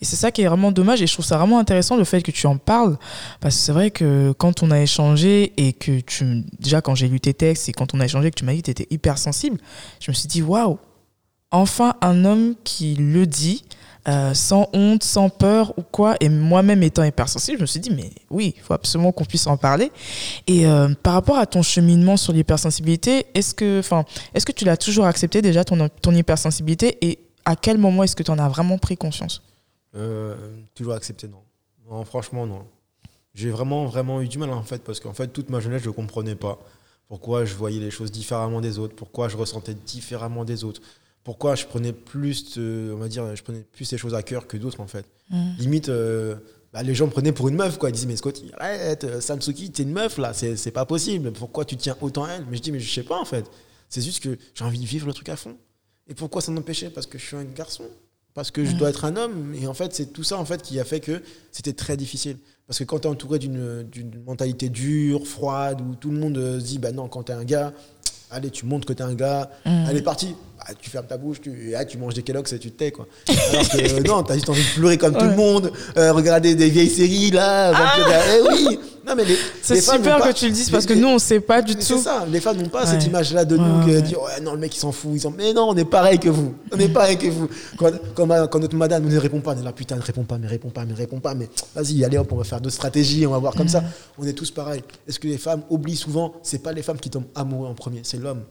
et 0.00 0.04
c'est 0.04 0.16
ça 0.16 0.30
qui 0.30 0.42
est 0.42 0.46
vraiment 0.46 0.72
dommage 0.72 1.02
et 1.02 1.06
je 1.06 1.12
trouve 1.12 1.24
ça 1.24 1.36
vraiment 1.36 1.58
intéressant 1.58 1.96
le 1.96 2.04
fait 2.04 2.22
que 2.22 2.30
tu 2.30 2.46
en 2.46 2.56
parles 2.56 2.98
parce 3.40 3.54
que 3.54 3.60
c'est 3.60 3.72
vrai 3.72 3.90
que 3.90 4.32
quand 4.38 4.62
on 4.62 4.70
a 4.70 4.80
échangé 4.80 5.52
et 5.56 5.72
que 5.72 6.00
tu 6.00 6.44
déjà 6.58 6.80
quand 6.80 6.94
j'ai 6.94 7.08
lu 7.08 7.20
tes 7.20 7.34
textes 7.34 7.68
et 7.68 7.72
quand 7.72 7.94
on 7.94 8.00
a 8.00 8.04
échangé 8.04 8.30
que 8.30 8.36
tu 8.36 8.44
m'as 8.44 8.52
dit 8.52 8.62
que 8.62 8.66
tu 8.66 8.70
étais 8.70 8.86
hyper 8.90 9.18
sensible, 9.18 9.58
je 10.00 10.10
me 10.10 10.14
suis 10.14 10.28
dit 10.28 10.42
waouh, 10.42 10.78
enfin 11.50 11.94
un 12.00 12.24
homme 12.24 12.54
qui 12.64 12.94
le 12.94 13.26
dit 13.26 13.64
euh, 14.08 14.32
sans 14.32 14.70
honte, 14.72 15.04
sans 15.04 15.28
peur 15.28 15.74
ou 15.76 15.82
quoi. 15.82 16.16
Et 16.20 16.30
moi-même 16.30 16.82
étant 16.82 17.04
hypersensible, 17.04 17.58
je 17.58 17.62
me 17.62 17.66
suis 17.66 17.80
dit, 17.80 17.90
mais 17.90 18.10
oui, 18.30 18.54
il 18.56 18.62
faut 18.62 18.72
absolument 18.72 19.12
qu'on 19.12 19.26
puisse 19.26 19.46
en 19.46 19.58
parler. 19.58 19.92
Et 20.46 20.66
euh, 20.66 20.88
par 21.02 21.12
rapport 21.12 21.36
à 21.36 21.44
ton 21.44 21.62
cheminement 21.62 22.16
sur 22.16 22.32
l'hypersensibilité, 22.32 23.26
est-ce 23.34 23.54
que, 23.54 23.82
est 24.34 24.44
que 24.44 24.52
tu 24.52 24.64
l'as 24.64 24.78
toujours 24.78 25.04
accepté 25.04 25.42
déjà, 25.42 25.62
ton, 25.62 25.90
ton 26.00 26.14
hypersensibilité 26.14 26.96
Et 27.02 27.18
à 27.44 27.54
quel 27.54 27.76
moment 27.76 28.02
est-ce 28.02 28.16
que 28.16 28.22
tu 28.22 28.30
en 28.30 28.38
as 28.38 28.48
vraiment 28.48 28.78
pris 28.78 28.96
conscience? 28.96 29.42
Euh, 29.94 30.36
toujours 30.74 30.94
accepté, 30.94 31.28
non. 31.28 31.42
Non, 31.90 32.04
franchement, 32.04 32.46
non. 32.46 32.66
J'ai 33.34 33.50
vraiment, 33.50 33.86
vraiment 33.86 34.20
eu 34.20 34.28
du 34.28 34.38
mal, 34.38 34.50
en 34.50 34.62
fait, 34.62 34.82
parce 34.82 35.00
qu'en 35.00 35.14
fait, 35.14 35.28
toute 35.28 35.48
ma 35.48 35.60
jeunesse, 35.60 35.82
je 35.82 35.88
ne 35.88 35.94
comprenais 35.94 36.34
pas 36.34 36.58
pourquoi 37.08 37.44
je 37.44 37.54
voyais 37.54 37.80
les 37.80 37.90
choses 37.90 38.10
différemment 38.10 38.60
des 38.60 38.78
autres, 38.78 38.94
pourquoi 38.94 39.28
je 39.28 39.36
ressentais 39.36 39.74
différemment 39.74 40.44
des 40.44 40.64
autres, 40.64 40.82
pourquoi 41.24 41.54
je 41.54 41.66
prenais 41.66 41.92
plus, 41.92 42.58
on 42.58 42.96
va 42.96 43.08
dire, 43.08 43.34
je 43.34 43.42
prenais 43.42 43.60
plus 43.60 43.84
ces 43.84 43.98
choses 43.98 44.14
à 44.14 44.22
cœur 44.22 44.46
que 44.46 44.56
d'autres, 44.56 44.80
en 44.80 44.86
fait. 44.86 45.06
Mm. 45.30 45.50
Limite, 45.58 45.88
euh, 45.88 46.36
bah, 46.72 46.82
les 46.82 46.94
gens 46.94 47.06
me 47.06 47.10
prenaient 47.10 47.32
pour 47.32 47.48
une 47.48 47.56
meuf, 47.56 47.78
quoi. 47.78 47.90
Ils 47.90 47.92
disaient, 47.92 48.06
mais 48.06 48.16
Scotty, 48.16 48.50
arrête, 48.58 49.04
euh, 49.04 49.20
Samsuki, 49.20 49.70
t'es 49.70 49.84
une 49.84 49.92
meuf, 49.92 50.18
là, 50.18 50.32
c'est 50.34 50.70
pas 50.70 50.84
possible. 50.84 51.32
Pourquoi 51.32 51.64
tu 51.64 51.76
tiens 51.76 51.96
autant 52.00 52.24
à 52.24 52.32
elle? 52.32 52.44
Mais 52.50 52.56
je 52.56 52.62
dis, 52.62 52.72
mais 52.72 52.80
je 52.80 52.92
sais 52.92 53.02
pas, 53.02 53.18
en 53.18 53.24
fait. 53.24 53.50
C'est 53.88 54.02
juste 54.02 54.22
que 54.22 54.36
j'ai 54.54 54.64
envie 54.64 54.78
de 54.78 54.84
vivre 54.84 55.06
le 55.06 55.14
truc 55.14 55.28
à 55.30 55.36
fond. 55.36 55.56
Et 56.08 56.14
pourquoi 56.14 56.42
ça 56.42 56.52
m'empêchait? 56.52 56.90
Parce 56.90 57.06
que 57.06 57.18
je 57.18 57.24
suis 57.24 57.36
un 57.36 57.44
garçon 57.44 57.84
parce 58.34 58.50
que 58.50 58.64
je 58.64 58.76
dois 58.76 58.90
être 58.90 59.04
un 59.04 59.16
homme. 59.16 59.54
Et 59.60 59.66
en 59.66 59.74
fait, 59.74 59.94
c'est 59.94 60.12
tout 60.12 60.24
ça 60.24 60.38
en 60.38 60.44
fait 60.44 60.62
qui 60.62 60.78
a 60.78 60.84
fait 60.84 61.00
que 61.00 61.22
c'était 61.50 61.72
très 61.72 61.96
difficile. 61.96 62.36
Parce 62.66 62.78
que 62.78 62.84
quand 62.84 63.00
tu 63.00 63.08
es 63.08 63.10
entouré 63.10 63.38
d'une 63.38 64.22
mentalité 64.26 64.68
dure, 64.68 65.26
froide, 65.26 65.80
où 65.80 65.94
tout 65.94 66.10
le 66.10 66.18
monde 66.18 66.36
se 66.36 66.64
dit, 66.64 66.78
bah 66.78 66.92
non, 66.92 67.08
quand 67.08 67.24
tu 67.24 67.32
es 67.32 67.34
un 67.34 67.44
gars, 67.44 67.72
allez, 68.30 68.50
tu 68.50 68.66
montres 68.66 68.86
que 68.86 68.92
tu 68.92 69.02
es 69.02 69.06
un 69.06 69.14
gars, 69.14 69.50
mm. 69.64 69.86
allez, 69.86 70.02
parti. 70.02 70.34
Bah, 70.68 70.74
tu 70.78 70.90
fermes 70.90 71.06
ta 71.06 71.16
bouche, 71.16 71.40
tu, 71.40 71.72
ah, 71.74 71.84
tu 71.84 71.96
manges 71.96 72.14
des 72.14 72.22
Kellogg's 72.22 72.52
et 72.52 72.58
tu 72.58 72.70
te 72.70 72.76
tais. 72.76 72.90
Quoi. 72.90 73.06
Alors 73.28 73.68
que 73.70 73.78
euh, 73.78 74.00
non, 74.06 74.22
tu 74.22 74.32
as 74.32 74.34
juste 74.34 74.50
envie 74.50 74.62
de 74.62 74.74
pleurer 74.78 74.98
comme 74.98 75.16
tout 75.16 75.24
le 75.24 75.34
monde, 75.34 75.72
euh, 75.96 76.12
regarder 76.12 76.54
des 76.54 76.68
vieilles 76.68 76.90
séries 76.90 77.30
là. 77.30 77.72
Ah 77.74 77.94
eh 78.36 78.40
oui 78.48 78.78
c'est 79.62 79.80
super 79.80 80.20
que 80.20 80.32
tu 80.32 80.46
le 80.46 80.52
dises 80.52 80.70
parce 80.70 80.86
que 80.86 80.94
nous, 80.94 81.08
on 81.08 81.18
sait 81.18 81.40
pas 81.40 81.62
du 81.62 81.74
tout. 81.74 81.82
C'est 81.82 81.98
ça, 81.98 82.26
les 82.30 82.40
femmes 82.40 82.58
n'ont 82.58 82.68
pas 82.68 82.86
cette 82.86 83.04
image-là 83.04 83.44
de 83.44 83.56
nous 83.56 83.84
qui 83.84 84.02
dit 84.02 84.16
ouais, 84.16 84.40
non, 84.42 84.52
le 84.52 84.58
mec 84.58 84.74
il 84.74 84.78
s'en 84.78 84.92
fout. 84.92 85.12
Ils 85.14 85.30
Mais 85.36 85.52
non, 85.52 85.68
on 85.70 85.76
est 85.76 85.84
pareil 85.84 86.18
que 86.18 86.28
vous. 86.28 86.54
On 86.72 86.78
est 86.78 86.88
pareil 86.88 87.16
que 87.16 87.28
vous. 87.28 87.48
Quand, 87.76 87.90
quand, 88.14 88.58
notre 88.58 88.76
madame 88.76 89.04
ne 89.04 89.18
répond 89.18 89.40
pas, 89.40 89.54
on 89.54 89.60
est 89.60 89.64
là, 89.64 89.72
putain, 89.72 89.96
ne 89.96 90.02
répond 90.02 90.24
pas, 90.24 90.38
mais 90.38 90.46
répond 90.46 90.70
pas, 90.70 90.84
mais 90.84 90.94
répond 90.94 91.20
pas. 91.20 91.34
Mais 91.34 91.48
vas-y, 91.74 92.04
allez 92.04 92.18
hop, 92.18 92.30
on 92.32 92.36
va 92.36 92.44
faire 92.44 92.60
deux 92.60 92.70
stratégies, 92.70 93.26
on 93.26 93.30
va 93.30 93.38
voir 93.38 93.54
comme 93.54 93.68
ça. 93.68 93.82
On 94.18 94.26
est 94.26 94.32
tous 94.32 94.50
pareils. 94.50 94.82
Est-ce 95.08 95.18
que 95.18 95.28
les 95.28 95.38
femmes 95.38 95.62
oublient 95.70 95.96
souvent 95.96 96.34
C'est 96.42 96.62
pas 96.62 96.72
les 96.72 96.82
femmes 96.82 96.98
qui 96.98 97.10
tombent 97.10 97.28
amoureux 97.34 97.68
en 97.68 97.74
premier, 97.74 98.00
c'est 98.02 98.18
l'homme. 98.18 98.42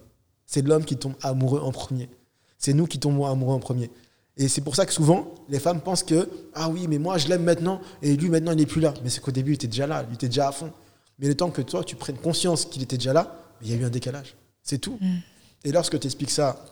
C'est 0.47 0.65
l'homme 0.65 0.85
qui 0.85 0.97
tombe 0.97 1.13
amoureux 1.21 1.59
en 1.59 1.71
premier. 1.71 2.09
C'est 2.57 2.73
nous 2.73 2.87
qui 2.87 2.99
tombons 2.99 3.25
amoureux 3.25 3.53
en 3.53 3.59
premier. 3.59 3.91
Et 4.37 4.47
c'est 4.47 4.61
pour 4.61 4.75
ça 4.75 4.85
que 4.85 4.93
souvent, 4.93 5.33
les 5.49 5.59
femmes 5.59 5.81
pensent 5.81 6.03
que, 6.03 6.29
ah 6.53 6.69
oui, 6.69 6.87
mais 6.87 6.97
moi, 6.97 7.17
je 7.17 7.27
l'aime 7.27 7.43
maintenant, 7.43 7.81
et 8.01 8.15
lui, 8.15 8.29
maintenant, 8.29 8.51
il 8.51 8.57
n'est 8.57 8.65
plus 8.65 8.81
là. 8.81 8.93
Mais 9.03 9.09
c'est 9.09 9.19
qu'au 9.19 9.31
début, 9.31 9.51
il 9.51 9.55
était 9.55 9.67
déjà 9.67 9.87
là, 9.87 10.05
il 10.09 10.13
était 10.15 10.27
déjà 10.27 10.47
à 10.47 10.51
fond. 10.51 10.71
Mais 11.19 11.27
le 11.27 11.35
temps 11.35 11.49
que 11.49 11.61
toi, 11.61 11.83
tu 11.83 11.95
prennes 11.95 12.17
conscience 12.17 12.65
qu'il 12.65 12.81
était 12.81 12.97
déjà 12.97 13.13
là, 13.13 13.35
il 13.61 13.69
y 13.69 13.73
a 13.73 13.77
eu 13.77 13.83
un 13.83 13.89
décalage. 13.89 14.35
C'est 14.61 14.77
tout. 14.77 14.97
Mm. 15.01 15.17
Et 15.65 15.71
lorsque 15.71 15.99
tu 15.99 16.05
expliques 16.05 16.31
ça 16.31 16.63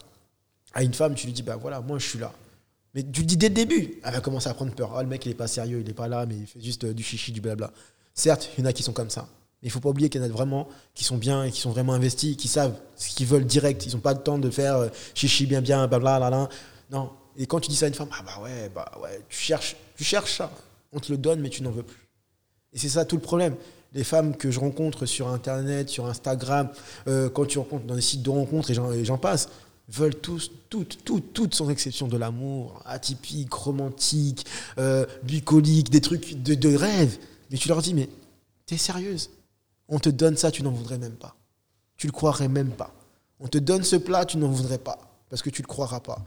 à 0.74 0.84
une 0.84 0.94
femme, 0.94 1.16
tu 1.16 1.26
lui 1.28 1.34
dis, 1.34 1.44
bah 1.44 1.56
voilà, 1.56 1.82
moi, 1.82 1.98
je 1.98 2.08
suis 2.08 2.20
là. 2.20 2.32
Mais 2.94 3.04
tu 3.04 3.22
le 3.22 3.26
dis 3.26 3.36
dès 3.36 3.50
le 3.50 3.56
début, 3.56 4.00
elle 4.04 4.14
va 4.14 4.22
commencer 4.22 4.48
à 4.48 4.54
prendre 4.54 4.74
peur. 4.74 4.96
Ah, 4.96 5.04
le 5.04 5.10
mec, 5.10 5.26
il 5.26 5.30
n'est 5.30 5.36
pas 5.36 5.48
sérieux, 5.48 5.80
il 5.82 5.88
n'est 5.88 5.94
pas 5.94 6.08
là, 6.08 6.26
mais 6.26 6.36
il 6.36 6.48
fait 6.48 6.62
juste 6.62 6.86
euh, 6.86 6.94
du 6.94 7.04
chichi, 7.04 7.32
du 7.32 7.42
blabla. 7.42 7.72
Certes, 8.14 8.50
il 8.58 8.62
y 8.62 8.64
en 8.64 8.70
a 8.70 8.74
qui 8.74 8.84
sont 8.84 8.94
comme 8.94 9.10
ça. 9.10 9.28
Mais 9.62 9.68
il 9.68 9.72
faut 9.72 9.80
pas 9.80 9.89
oublier 9.89 10.10
qu'il 10.10 10.22
y 10.22 10.24
en 10.24 10.28
a 10.28 10.32
vraiment 10.32 10.68
qui 10.94 11.04
sont 11.04 11.18
bien 11.18 11.44
et 11.44 11.52
qui 11.52 11.60
sont 11.60 11.72
vraiment 11.72 11.94
investis, 11.94 12.36
qui 12.38 12.48
savent 12.48 12.76
ce 12.96 13.10
qu'ils 13.15 13.28
veulent 13.28 13.46
direct. 13.46 13.86
Ils 13.86 13.94
n'ont 13.94 14.02
pas 14.02 14.13
le 14.13 14.22
temps 14.22 14.38
de 14.38 14.50
faire 14.50 14.78
euh, 14.78 14.89
chichi 15.13 15.46
bien 15.46 15.62
bien, 15.62 15.88
blabla, 15.88 16.20
là, 16.20 16.30
là. 16.30 16.50
Non, 16.91 17.12
et 17.38 17.46
quand 17.48 17.60
tu 17.60 17.70
dis 17.70 17.76
ça 17.76 17.86
à 17.86 17.88
une 17.89 17.94
femme, 17.94 18.10
ah 18.12 18.24
bah 18.24 18.41
ouais, 18.44 18.70
bah 18.74 18.91
ouais, 19.02 19.22
tu 19.30 19.38
cherches, 19.38 19.76
tu 19.98 20.04
cherches 20.04 20.38
ça. 20.38 20.52
On 20.94 21.00
te 21.00 21.12
le 21.12 21.18
donne, 21.18 21.41
mais 21.41 21.50
tu 21.50 21.63
n'en 21.63 21.72
veux 21.72 21.84
plus. 21.84 22.08
Et 22.74 22.80
c'est 22.80 22.89
ça 22.89 23.06
tout 23.06 23.15
le 23.15 23.22
problème. 23.22 23.56
Les 23.94 24.04
femmes 24.04 24.36
que 24.36 24.52
je 24.52 24.60
rencontre 24.60 25.06
sur 25.06 25.28
Internet, 25.30 25.89
sur 25.89 26.06
Instagram, 26.06 26.70
euh, 27.08 27.30
quand 27.30 27.46
tu 27.46 27.60
rencontres 27.60 27.86
dans 27.86 27.96
des 27.96 28.02
sites 28.02 28.22
de 28.22 28.30
rencontres 28.30 28.72
et 28.72 29.06
j'en 29.06 29.18
passe, 29.18 29.50
veulent 29.88 30.15
tous, 30.15 30.52
toutes, 30.70 31.04
toutes, 31.06 31.34
toutes 31.34 31.56
sans 31.56 31.70
exception 31.70 32.08
de 32.08 32.18
l'amour, 32.18 32.82
atypique, 32.86 33.54
romantique, 33.54 34.46
euh, 34.78 35.06
bucolique, 35.24 35.89
des 35.89 36.02
trucs 36.02 36.41
de, 36.41 36.56
de 36.56 36.76
rêve. 36.76 37.18
Mais 37.52 37.58
tu 37.58 37.68
leur 37.68 37.82
dis, 37.82 37.94
mais 37.94 38.10
t'es 38.65 38.78
sérieuse 38.78 39.30
On 39.88 40.00
te 40.00 40.10
donne 40.10 40.38
ça, 40.38 40.52
tu 40.52 40.63
n'en 40.63 40.71
voudrais 40.71 40.98
même 40.98 41.15
pas. 41.15 41.36
Tu 41.98 42.08
le 42.08 42.12
croirais 42.12 42.48
même 42.48 42.71
pas. 42.71 42.93
On 43.39 43.48
te 43.48 43.58
donne 43.58 43.84
ce 43.84 43.95
plat, 43.95 44.26
tu 44.26 44.38
n'en 44.38 44.48
voudrais 44.48 44.78
pas. 44.78 44.98
Parce 45.30 45.41
que 45.41 45.50
tu 45.50 45.62
le 45.62 45.67
croiras 45.67 46.00
pas. 46.00 46.24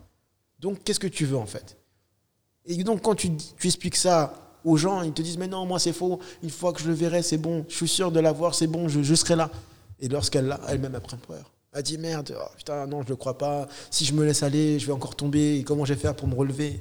Donc, 0.58 0.82
qu'est-ce 0.84 1.00
que 1.00 1.06
tu 1.06 1.24
veux 1.24 1.36
en 1.36 1.46
fait? 1.46 1.76
Et 2.66 2.82
donc, 2.84 3.02
quand 3.02 3.14
tu, 3.14 3.30
expliques 3.64 3.96
ça 3.96 4.34
aux 4.64 4.76
gens, 4.76 5.02
ils 5.02 5.12
te 5.12 5.22
disent 5.22 5.38
Mais 5.38 5.46
non, 5.46 5.64
moi 5.66 5.78
c'est 5.78 5.92
faux, 5.92 6.20
une 6.42 6.50
fois 6.50 6.72
que 6.72 6.80
je 6.80 6.88
le 6.88 6.94
verrai, 6.94 7.22
c'est 7.22 7.38
bon, 7.38 7.64
je 7.68 7.74
suis 7.74 7.88
sûr 7.88 8.12
de 8.12 8.20
l'avoir, 8.20 8.54
c'est 8.54 8.66
bon, 8.66 8.88
je, 8.88 9.14
serai 9.14 9.36
là. 9.36 9.50
Et 10.00 10.08
lorsqu'elle 10.08 10.46
l'a, 10.46 10.60
elle-même, 10.68 10.94
elle 10.94 11.00
prend 11.00 11.16
peur. 11.16 11.50
Elle 11.72 11.82
dit 11.82 11.98
Merde, 11.98 12.36
oh, 12.38 12.48
putain, 12.56 12.86
non, 12.86 13.00
je 13.00 13.06
ne 13.06 13.10
le 13.10 13.16
crois 13.16 13.38
pas. 13.38 13.68
Si 13.90 14.04
je 14.04 14.12
me 14.12 14.24
laisse 14.24 14.42
aller, 14.42 14.78
je 14.78 14.86
vais 14.86 14.92
encore 14.92 15.16
tomber. 15.16 15.64
Comment 15.66 15.84
je 15.84 15.94
vais 15.94 16.00
faire 16.00 16.14
pour 16.14 16.28
me 16.28 16.34
relever? 16.34 16.80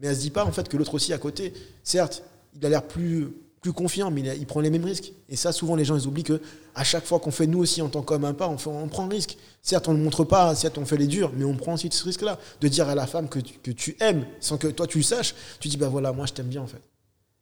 Mais 0.00 0.08
elle 0.08 0.16
se 0.16 0.20
dit 0.20 0.30
pas 0.30 0.44
en 0.44 0.52
fait 0.52 0.68
que 0.68 0.76
l'autre 0.76 0.94
aussi 0.94 1.12
à 1.12 1.18
côté, 1.18 1.52
certes, 1.82 2.22
il 2.54 2.64
a 2.64 2.68
l'air 2.68 2.86
plus 2.86 3.32
plus 3.60 3.72
confiant, 3.72 4.10
mais 4.10 4.22
il, 4.36 4.46
prend 4.46 4.60
les 4.60 4.70
mêmes 4.70 4.84
risques. 4.84 5.12
Et 5.28 5.36
ça, 5.36 5.52
souvent, 5.52 5.74
les 5.74 5.84
gens, 5.84 5.96
ils 5.96 6.06
oublient 6.06 6.24
que 6.24 6.40
à 6.74 6.84
chaque 6.84 7.04
fois 7.04 7.18
qu'on 7.18 7.30
fait, 7.30 7.46
nous 7.46 7.58
aussi, 7.58 7.82
en 7.82 7.88
tant 7.88 8.02
qu'homme 8.02 8.24
un 8.24 8.34
pas, 8.34 8.48
on, 8.48 8.56
prend 8.88 9.06
le 9.06 9.10
risque. 9.10 9.36
Certes, 9.62 9.88
on 9.88 9.92
ne 9.92 9.98
le 9.98 10.04
montre 10.04 10.24
pas, 10.24 10.54
certes, 10.54 10.78
on 10.78 10.84
fait 10.84 10.96
les 10.96 11.06
durs, 11.06 11.32
mais 11.36 11.44
on 11.44 11.56
prend 11.56 11.74
aussi 11.74 11.88
ce 11.90 12.04
risque-là. 12.04 12.38
De 12.60 12.68
dire 12.68 12.88
à 12.88 12.94
la 12.94 13.06
femme 13.06 13.28
que 13.28 13.40
tu, 13.40 13.96
aimes, 14.00 14.24
sans 14.40 14.58
que 14.58 14.68
toi, 14.68 14.86
tu 14.86 14.98
le 14.98 15.04
saches, 15.04 15.34
tu 15.60 15.68
dis, 15.68 15.76
bah 15.76 15.88
voilà, 15.88 16.12
moi, 16.12 16.26
je 16.26 16.32
t'aime 16.32 16.46
bien, 16.46 16.62
en 16.62 16.66
fait. 16.66 16.80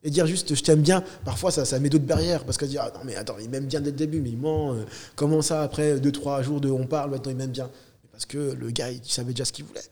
Et 0.03 0.11
dire 0.11 0.27
juste, 0.27 0.55
je 0.55 0.63
t'aime 0.63 0.83
bien, 0.83 1.03
parfois, 1.25 1.51
ça, 1.51 1.79
met 1.81 1.89
d'autres 1.89 2.05
barrières. 2.05 2.45
Parce 2.45 2.57
qu'elle 2.57 2.69
dit, 2.69 2.79
ah 2.79 2.93
non, 2.95 3.01
mais 3.05 3.17
attends, 3.17 3.37
il 3.41 3.51
m'aime 3.51 3.67
bien 3.67 3.81
dès 3.81 3.91
le 3.91 3.97
début, 3.97 4.21
mais 4.21 4.31
il 4.31 4.39
ment. 4.39 4.75
Euh, 4.75 4.85
comment 5.17 5.43
ça, 5.43 5.63
après 5.63 6.01
deux, 6.01 6.13
trois 6.13 6.43
jours 6.43 6.61
de 6.61 6.71
on 6.71 6.87
parle, 6.87 7.11
maintenant, 7.11 7.31
il 7.31 7.37
m'aime 7.37 7.51
bien 7.51 7.71
Parce 8.13 8.25
que 8.25 8.55
le 8.59 8.71
gars, 8.71 8.91
il 8.91 9.05
savait 9.05 9.33
déjà 9.33 9.45
ce 9.45 9.53
qu'il 9.53 9.65
voulait. 9.65 9.83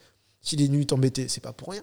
S'il 0.40 0.62
est 0.62 0.66
venu 0.66 0.86
t'embêter, 0.86 1.28
c'est 1.28 1.40
pas 1.42 1.52
pour 1.52 1.70
rien. 1.70 1.82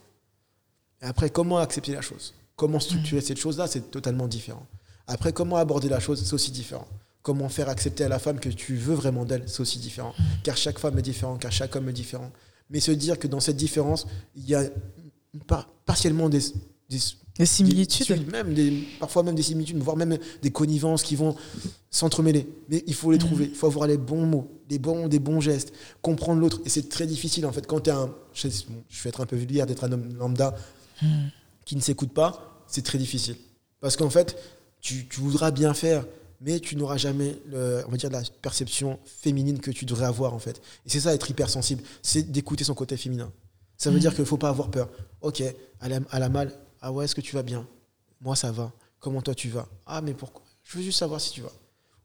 Et 1.01 1.06
après, 1.06 1.30
comment 1.30 1.58
accepter 1.58 1.93
la 1.93 2.01
chose? 2.01 2.34
Comment 2.62 2.80
structurer 2.80 3.21
cette 3.21 3.39
chose-là, 3.39 3.65
c'est 3.65 3.89
totalement 3.89 4.28
différent. 4.28 4.67
Après, 5.08 5.34
comment 5.34 5.56
aborder 5.56 5.89
la 5.89 6.00
chose, 6.00 6.21
c'est 6.24 6.32
aussi 6.32 6.52
différent. 6.52 6.88
Comment 7.24 7.50
faire 7.50 7.69
accepter 7.69 8.04
à 8.04 8.08
la 8.08 8.19
femme 8.19 8.39
que 8.39 8.50
tu 8.50 8.76
veux 8.76 8.93
vraiment 8.93 9.26
d'elle, 9.26 9.45
c'est 9.47 9.62
aussi 9.62 9.80
différent. 9.80 10.13
Car 10.43 10.56
chaque 10.58 10.78
femme 10.78 10.95
est 11.00 11.02
différente, 11.02 11.41
car 11.41 11.52
chaque 11.52 11.76
homme 11.76 11.89
est 11.89 11.93
différent. 11.93 12.32
mais 12.69 12.80
se 12.80 12.91
dire 12.91 13.17
que 13.17 13.28
dans 13.28 13.39
cette 13.39 13.56
différence, 13.58 14.06
il 14.36 14.47
y 14.47 14.54
a 14.54 14.65
partiellement 15.88 16.30
des, 16.30 16.39
des, 16.88 17.45
similitudes. 17.47 18.32
même 18.32 18.54
des, 18.54 18.88
parfois 19.00 19.24
même 19.24 19.34
des 19.34 19.41
similitudes, 19.41 19.78
voire 19.78 19.97
même 19.97 20.19
des 20.43 20.52
connivences 20.52 21.02
qui 21.02 21.15
vont 21.15 21.36
s'entremêler. 21.89 22.47
Mais 22.69 22.84
il 22.86 22.93
faut 22.93 23.12
les 23.12 23.17
mm. 23.17 23.21
trouver, 23.21 23.45
il 23.45 23.56
faut 23.56 23.65
avoir 23.65 23.88
les 23.88 23.97
bons 23.97 24.28
mots, 24.28 24.52
des 24.69 24.78
bons, 24.78 25.08
des 25.08 25.17
bons 25.17 25.41
gestes, 25.41 25.74
comprendre 26.04 26.39
l'autre. 26.39 26.62
Et 26.63 26.69
c'est 26.69 26.89
très 26.89 27.08
difficile 27.08 27.47
en 27.47 27.52
fait. 27.52 27.65
Quand 27.65 27.80
tu 27.80 27.89
es 27.89 27.93
un. 27.93 28.13
Je, 28.36 28.47
vais 28.47 29.10
être 29.10 29.21
un 29.21 29.26
peu 29.26 29.36
vulgaire 29.36 29.65
d'être 29.65 29.84
un 29.84 29.91
homme 29.93 30.13
lambda 30.13 30.56
mm. 31.02 31.08
qui 31.65 31.76
ne 31.76 31.82
s'écoute 31.82 32.13
pas, 32.13 32.51
c'est 32.72 32.84
très 32.84 32.98
difficile. 32.98 33.36
Parce 33.80 33.96
qu'en 33.96 34.10
fait, 34.10 34.38
tu, 34.80 35.08
tu, 35.08 35.20
voudras 35.20 35.52
bien 35.52 35.74
faire, 35.74 36.06
mais 36.40 36.60
tu 36.60 36.76
n'auras 36.76 36.98
jamais, 36.98 37.38
le, 37.48 37.84
on 37.88 37.92
va 37.92 37.98
dire, 37.98 38.10
la 38.10 38.24
perception 38.42 39.00
féminine 39.06 39.60
que 39.60 39.72
tu 39.72 39.86
devrais 39.86 40.06
avoir 40.06 40.34
en 40.34 40.40
fait. 40.40 40.62
Et 40.86 40.90
c'est 40.90 41.02
ça 41.02 41.14
être 41.14 41.30
hypersensible, 41.30 41.84
c'est 42.02 42.32
d'écouter 42.32 42.64
son 42.64 42.74
côté 42.74 42.98
féminin. 42.98 43.32
Ça 43.78 43.90
veut 43.90 43.98
mm. 43.98 44.00
dire 44.00 44.12
qu'il 44.12 44.22
ne 44.22 44.26
faut 44.26 44.38
pas 44.38 44.50
avoir 44.50 44.72
peur. 44.72 44.90
Ok, 45.22 45.42
elle 45.42 45.94
a, 45.94 46.00
elle 46.12 46.24
a 46.24 46.30
mal, 46.30 46.52
ah 46.82 46.92
ouais, 46.92 47.06
est-ce 47.06 47.16
que 47.16 47.22
tu 47.22 47.36
vas 47.36 47.44
bien? 47.44 47.68
Moi, 48.22 48.36
ça 48.36 48.52
va. 48.52 48.72
Comment 49.00 49.22
toi, 49.22 49.36
tu 49.36 49.50
vas? 49.50 49.68
Ah, 49.86 50.02
mais 50.02 50.14
pourquoi? 50.14 50.44
Je 50.64 50.78
veux 50.78 50.84
juste 50.84 51.00
savoir 51.00 51.20
si 51.20 51.32
tu 51.32 51.42
vas. 51.42 51.52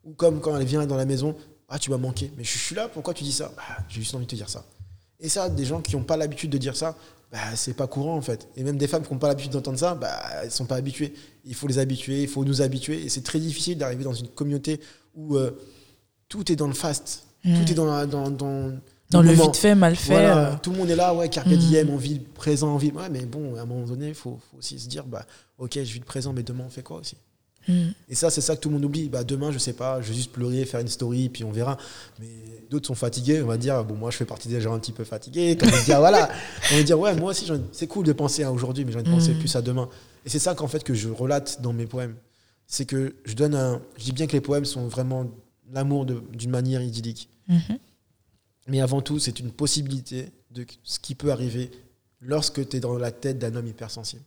Ou 0.05 0.15
comme 0.15 0.41
quand 0.41 0.57
elle 0.57 0.67
vient 0.67 0.87
dans 0.87 0.97
la 0.97 1.05
maison, 1.05 1.37
ah, 1.69 1.79
tu 1.79 1.91
m'as 1.91 1.99
manqué. 1.99 2.33
Mais 2.37 2.45
je 2.45 2.59
suis 2.59 2.75
là, 2.75 2.89
pourquoi 2.89 3.13
tu 3.13 3.25
dis 3.25 3.33
ça? 3.33 3.53
Bah, 3.57 3.63
J'ai 3.89 4.01
juste 4.01 4.15
envie 4.15 4.25
de 4.25 4.31
te 4.31 4.37
dire 4.37 4.49
ça. 4.49 4.65
Et 5.21 5.29
ça, 5.29 5.49
des 5.49 5.65
gens 5.65 5.81
qui 5.81 5.97
n'ont 5.97 6.03
pas 6.03 6.17
l'habitude 6.17 6.51
de 6.51 6.59
dire 6.59 6.77
ça, 6.77 6.97
bah, 7.33 7.39
c'est 7.57 7.75
pas 7.75 7.87
courant 7.87 8.17
en 8.17 8.23
fait. 8.23 8.49
Et 8.57 8.63
même 8.63 8.79
des 8.79 8.87
femmes 8.87 9.05
qui 9.05 9.13
n'ont 9.13 9.19
pas 9.19 9.29
l'habitude 9.29 9.53
d'entendre 9.53 9.79
ça, 9.79 9.95
bah, 9.95 10.21
elles 10.41 10.47
ne 10.47 10.51
sont 10.51 10.67
pas 10.67 10.77
habituées. 10.77 11.13
Il 11.45 11.55
faut 11.55 11.67
les 11.67 11.79
habituer, 11.79 12.23
il 12.23 12.29
faut 12.29 12.45
nous 12.45 12.63
habituer. 12.63 13.03
Et 13.05 13.09
c'est 13.09 13.23
très 13.23 13.39
difficile 13.39 13.79
d'arriver 13.79 14.05
dans 14.05 14.15
une 14.15 14.29
communauté 14.29 14.81
où 15.15 15.37
euh, 15.37 15.51
tout 16.29 16.51
est 16.53 16.57
dans 16.57 16.69
le 16.69 16.75
fast. 16.75 17.25
Tout 17.43 17.51
mm. 17.51 17.71
est 17.71 17.75
dans, 17.75 18.07
dans, 18.07 18.31
dans 18.31 18.73
dans 19.11 19.23
le 19.23 19.33
vite 19.33 19.57
fait, 19.57 19.75
mal 19.75 19.95
fait. 19.95 20.27
Euh. 20.27 20.55
Tout 20.61 20.73
le 20.73 20.79
monde 20.79 20.91
est 20.91 20.97
là, 20.97 21.15
ouais, 21.15 21.29
carpe 21.29 21.47
mm. 21.47 21.57
diem, 21.57 21.91
on 21.91 21.97
vit 21.97 22.15
le 22.15 22.25
présent, 22.25 22.75
on 22.75 22.77
vit. 22.77 22.91
Ouais, 22.91 23.09
mais 23.09 23.25
bon, 23.25 23.55
à 23.57 23.61
un 23.61 23.65
moment 23.65 23.87
donné, 23.87 24.09
il 24.09 24.15
faut, 24.15 24.41
faut, 24.51 24.59
aussi 24.59 24.79
se 24.79 24.89
dire, 24.89 25.05
bah, 25.05 25.25
ok, 25.59 25.75
je 25.75 25.93
vis 25.93 26.01
le 26.01 26.05
présent, 26.05 26.33
mais 26.33 26.43
demain, 26.43 26.65
on 26.67 26.71
fait 26.71 26.83
quoi 26.83 26.99
aussi? 26.99 27.17
Mm. 27.69 27.89
Et 28.09 28.15
ça, 28.15 28.31
c'est 28.31 28.41
ça 28.41 28.57
que 28.57 28.61
tout 28.61 28.69
le 28.69 28.75
monde 28.75 28.85
oublie. 28.85 29.09
Bah, 29.09 29.25
demain, 29.25 29.51
je 29.51 29.59
sais 29.59 29.73
pas, 29.73 30.01
je 30.01 30.09
vais 30.09 30.15
juste 30.15 30.33
pleurer, 30.33 30.65
faire 30.65 30.81
une 30.81 30.89
story, 30.89 31.29
puis 31.29 31.45
on 31.45 31.51
verra. 31.51 31.77
Mais 32.21 32.27
d'autres 32.71 32.87
sont 32.87 32.95
fatigués, 32.95 33.43
on 33.43 33.47
va 33.47 33.57
dire, 33.57 33.85
bon, 33.85 33.95
moi, 33.95 34.11
je 34.11 34.17
fais 34.17 34.25
partie 34.25 34.49
des 34.49 34.61
gens 34.61 34.75
un 34.75 34.79
petit 34.79 34.93
peu 34.93 35.05
fatigués. 35.05 35.57
Comme 35.57 35.71
dire, 35.85 35.99
voilà, 35.99 36.29
on 36.73 36.77
va 36.77 36.83
dire, 36.83 36.99
ouais, 36.99 37.15
moi 37.17 37.31
aussi, 37.31 37.51
c'est 37.73 37.87
cool 37.87 38.07
de 38.07 38.13
penser 38.13 38.43
à 38.43 38.53
aujourd'hui, 38.53 38.85
mais 38.85 38.93
j'ai 38.93 38.99
envie 38.99 39.11
de 39.11 39.15
penser 39.15 39.35
mm. 39.35 39.39
plus 39.39 39.57
à 39.57 39.63
demain. 39.63 39.89
Et 40.25 40.29
c'est 40.29 40.39
ça 40.39 40.55
qu'en 40.55 40.69
fait 40.69 40.83
que 40.83 40.95
je 40.95 41.09
relate 41.09 41.61
dans 41.63 41.73
mes 41.73 41.87
poèmes. 41.87 42.17
C'est 42.67 42.85
que 42.85 43.15
je 43.25 43.35
donne 43.35 43.55
un. 43.55 43.81
Je 43.97 44.05
dis 44.05 44.13
bien 44.13 44.27
que 44.27 44.33
les 44.33 44.41
poèmes 44.41 44.65
sont 44.65 44.89
vraiment 44.89 45.27
l'amour 45.73 46.05
d'une 46.05 46.51
manière 46.51 46.83
idyllique. 46.83 47.29
Mm-hmm. 47.49 47.79
Mais 48.69 48.81
avant 48.81 49.01
tout, 49.01 49.19
c'est 49.19 49.39
une 49.39 49.53
possibilité 49.53 50.33
de 50.51 50.67
ce 50.83 50.99
qui 50.99 51.15
peut 51.15 51.31
arriver 51.31 51.71
lorsque 52.21 52.69
tu 52.69 52.77
es 52.77 52.81
dans 52.81 52.99
la 52.99 53.13
tête 53.13 53.39
d'un 53.39 53.55
homme 53.55 53.67
hypersensible. 53.67 54.23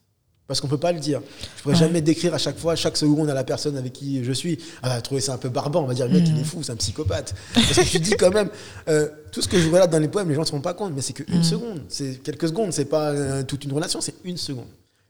Parce 0.49 0.62
qu'on 0.62 0.67
ne 0.67 0.71
peut 0.71 0.79
pas 0.79 0.91
le 0.91 0.99
dire. 0.99 1.21
Je 1.21 1.59
ne 1.59 1.62
pourrais 1.62 1.75
jamais 1.75 2.01
décrire 2.01 2.33
à 2.33 2.39
chaque 2.39 2.57
fois, 2.57 2.75
chaque 2.75 2.97
seconde 2.97 3.29
à 3.29 3.35
la 3.35 3.43
personne 3.43 3.77
avec 3.77 3.93
qui 3.93 4.23
je 4.23 4.31
suis. 4.31 4.57
Ah, 4.81 4.89
va 4.89 5.01
trouver 5.01 5.21
ça 5.21 5.35
un 5.35 5.38
peu 5.38 5.47
barbant. 5.47 5.83
On 5.83 5.85
va 5.85 5.93
dire, 5.93 6.07
le 6.07 6.13
mec, 6.13 6.27
il 6.27 6.38
est 6.39 6.41
mm. 6.41 6.43
fou, 6.43 6.63
c'est 6.63 6.71
un 6.71 6.75
psychopathe. 6.75 7.35
Parce 7.53 7.75
que 7.75 7.88
tu 7.88 7.99
dis 7.99 8.15
quand 8.17 8.31
même, 8.31 8.49
euh, 8.88 9.09
tout 9.31 9.43
ce 9.43 9.47
que 9.47 9.59
je 9.59 9.69
relate 9.69 9.91
dans 9.91 9.99
les 9.99 10.07
poèmes, 10.07 10.27
les 10.27 10.33
gens 10.33 10.41
ne 10.41 10.47
se 10.47 10.51
rendent 10.51 10.63
pas 10.63 10.73
compte, 10.73 10.91
mais 10.95 11.01
c'est 11.01 11.13
qu'une 11.13 11.39
mm. 11.39 11.43
seconde. 11.43 11.81
C'est 11.88 12.23
quelques 12.23 12.47
secondes. 12.47 12.73
C'est 12.73 12.85
pas 12.85 13.12
euh, 13.12 13.43
toute 13.43 13.63
une 13.63 13.73
relation, 13.73 14.01
c'est 14.01 14.15
une 14.23 14.38
seconde. 14.38 14.65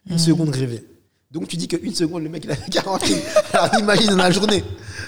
Une 0.10 0.18
mm. 0.18 0.20
seconde 0.20 0.50
rêvée. 0.50 0.84
Donc 1.32 1.48
tu 1.48 1.56
dis 1.56 1.70
qu'une 1.70 1.96
seconde, 1.96 2.24
le 2.24 2.30
mec, 2.30 2.44
il 2.44 2.52
a 2.52 2.56
40 2.72 3.02
Alors 3.54 3.80
imagine 3.80 4.10
dans 4.10 4.18
la 4.18 4.32
journée. 4.32 4.62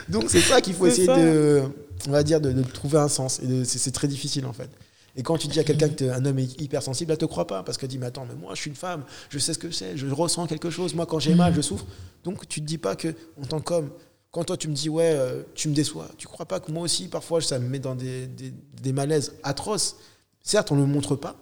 Donc 0.07 0.25
c'est 0.29 0.39
ça 0.39 0.61
qu'il 0.61 0.75
faut 0.75 0.87
essayer 0.87 1.07
de 1.07 1.63
on 2.07 2.11
va 2.11 2.23
dire, 2.23 2.41
de, 2.41 2.61
trouver 2.63 2.99
un 2.99 3.07
sens. 3.07 3.39
Et 3.39 3.65
c'est 3.65 3.91
très 3.91 4.07
difficile, 4.07 4.45
en 4.45 4.53
fait. 4.53 4.69
Et 5.15 5.23
quand 5.23 5.37
tu 5.37 5.47
dis 5.47 5.59
à 5.59 5.63
quelqu'un 5.63 5.89
que 5.89 6.05
un 6.05 6.25
homme 6.25 6.39
est 6.39 6.59
hypersensible, 6.61 7.11
elle 7.11 7.17
te 7.17 7.25
croit 7.25 7.47
pas 7.47 7.63
parce 7.63 7.77
qu'elle 7.77 7.89
dit 7.89 7.97
mais 7.97 8.05
attends 8.05 8.25
mais 8.25 8.35
moi 8.35 8.55
je 8.55 8.61
suis 8.61 8.69
une 8.69 8.75
femme, 8.75 9.03
je 9.29 9.39
sais 9.39 9.53
ce 9.53 9.59
que 9.59 9.71
c'est, 9.71 9.97
je 9.97 10.07
ressens 10.07 10.47
quelque 10.47 10.69
chose. 10.69 10.93
Moi 10.95 11.05
quand 11.05 11.19
j'ai 11.19 11.35
mal, 11.35 11.53
je 11.53 11.61
souffre. 11.61 11.85
Donc 12.23 12.47
tu 12.47 12.61
te 12.61 12.65
dis 12.65 12.77
pas 12.77 12.95
que 12.95 13.13
en 13.41 13.45
tant 13.45 13.59
qu'homme, 13.59 13.89
quand 14.31 14.45
toi 14.45 14.57
tu 14.57 14.67
me 14.67 14.73
dis 14.73 14.89
ouais 14.89 15.11
euh, 15.13 15.43
tu 15.53 15.67
me 15.67 15.73
déçois, 15.73 16.07
tu 16.17 16.27
crois 16.27 16.45
pas 16.45 16.59
que 16.59 16.71
moi 16.71 16.83
aussi 16.83 17.07
parfois 17.07 17.41
ça 17.41 17.59
me 17.59 17.67
met 17.67 17.79
dans 17.79 17.95
des, 17.95 18.27
des, 18.27 18.93
malaises 18.93 19.33
atroces. 19.43 19.97
Certes 20.41 20.71
on 20.71 20.75
ne 20.75 20.81
le 20.81 20.87
montre 20.87 21.15
pas, 21.15 21.35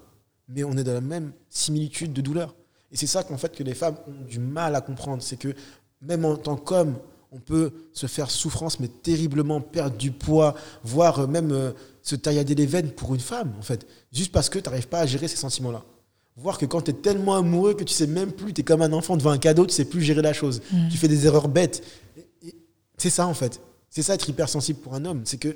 mais 0.47 0.63
on 0.63 0.75
est 0.77 0.83
dans 0.83 0.93
la 0.93 1.01
même 1.01 1.31
similitude 1.49 2.13
de 2.13 2.21
douleur. 2.21 2.55
Et 2.91 2.97
c'est 2.97 3.07
ça 3.07 3.23
qu'en 3.23 3.37
fait 3.37 3.55
que 3.55 3.63
les 3.63 3.75
femmes 3.75 3.97
ont 4.07 4.25
du 4.27 4.39
mal 4.39 4.75
à 4.75 4.81
comprendre, 4.81 5.21
c'est 5.21 5.37
que 5.37 5.53
même 6.01 6.25
en 6.25 6.37
tant 6.37 6.55
qu'homme, 6.55 6.95
on 7.31 7.39
peut 7.39 7.71
se 7.93 8.07
faire 8.07 8.31
souffrance, 8.31 8.79
mais 8.79 8.87
terriblement 8.87 9.61
perdre 9.61 9.95
du 9.95 10.11
poids, 10.11 10.55
voire 10.83 11.27
même 11.27 11.51
euh, 11.51 11.71
se 12.09 12.15
taillader 12.15 12.55
les 12.55 12.65
veines 12.65 12.91
pour 12.91 13.13
une 13.13 13.21
femme, 13.21 13.53
en 13.59 13.61
fait, 13.61 13.85
juste 14.11 14.31
parce 14.31 14.49
que 14.49 14.59
tu 14.59 14.69
n'arrives 14.69 14.87
pas 14.87 14.99
à 14.99 15.05
gérer 15.05 15.27
ces 15.27 15.37
sentiments-là. 15.37 15.83
Voir 16.35 16.57
que 16.57 16.65
quand 16.65 16.81
tu 16.81 16.91
es 16.91 16.93
tellement 16.93 17.35
amoureux 17.35 17.73
que 17.73 17.83
tu 17.83 17.93
sais 17.93 18.07
même 18.07 18.31
plus, 18.31 18.53
tu 18.53 18.61
es 18.61 18.63
comme 18.63 18.81
un 18.81 18.93
enfant 18.93 19.17
devant 19.17 19.31
un 19.31 19.37
cadeau, 19.37 19.65
tu 19.65 19.73
sais 19.73 19.85
plus 19.85 20.01
gérer 20.01 20.21
la 20.21 20.33
chose. 20.33 20.61
Mm. 20.71 20.89
Tu 20.89 20.97
fais 20.97 21.07
des 21.07 21.25
erreurs 21.25 21.49
bêtes. 21.49 21.83
C'est 22.97 23.09
ça, 23.09 23.27
en 23.27 23.33
fait. 23.33 23.61
C'est 23.89 24.01
ça 24.01 24.15
être 24.15 24.27
hypersensible 24.29 24.79
pour 24.79 24.95
un 24.95 25.05
homme. 25.05 25.21
C'est 25.25 25.37
que 25.37 25.55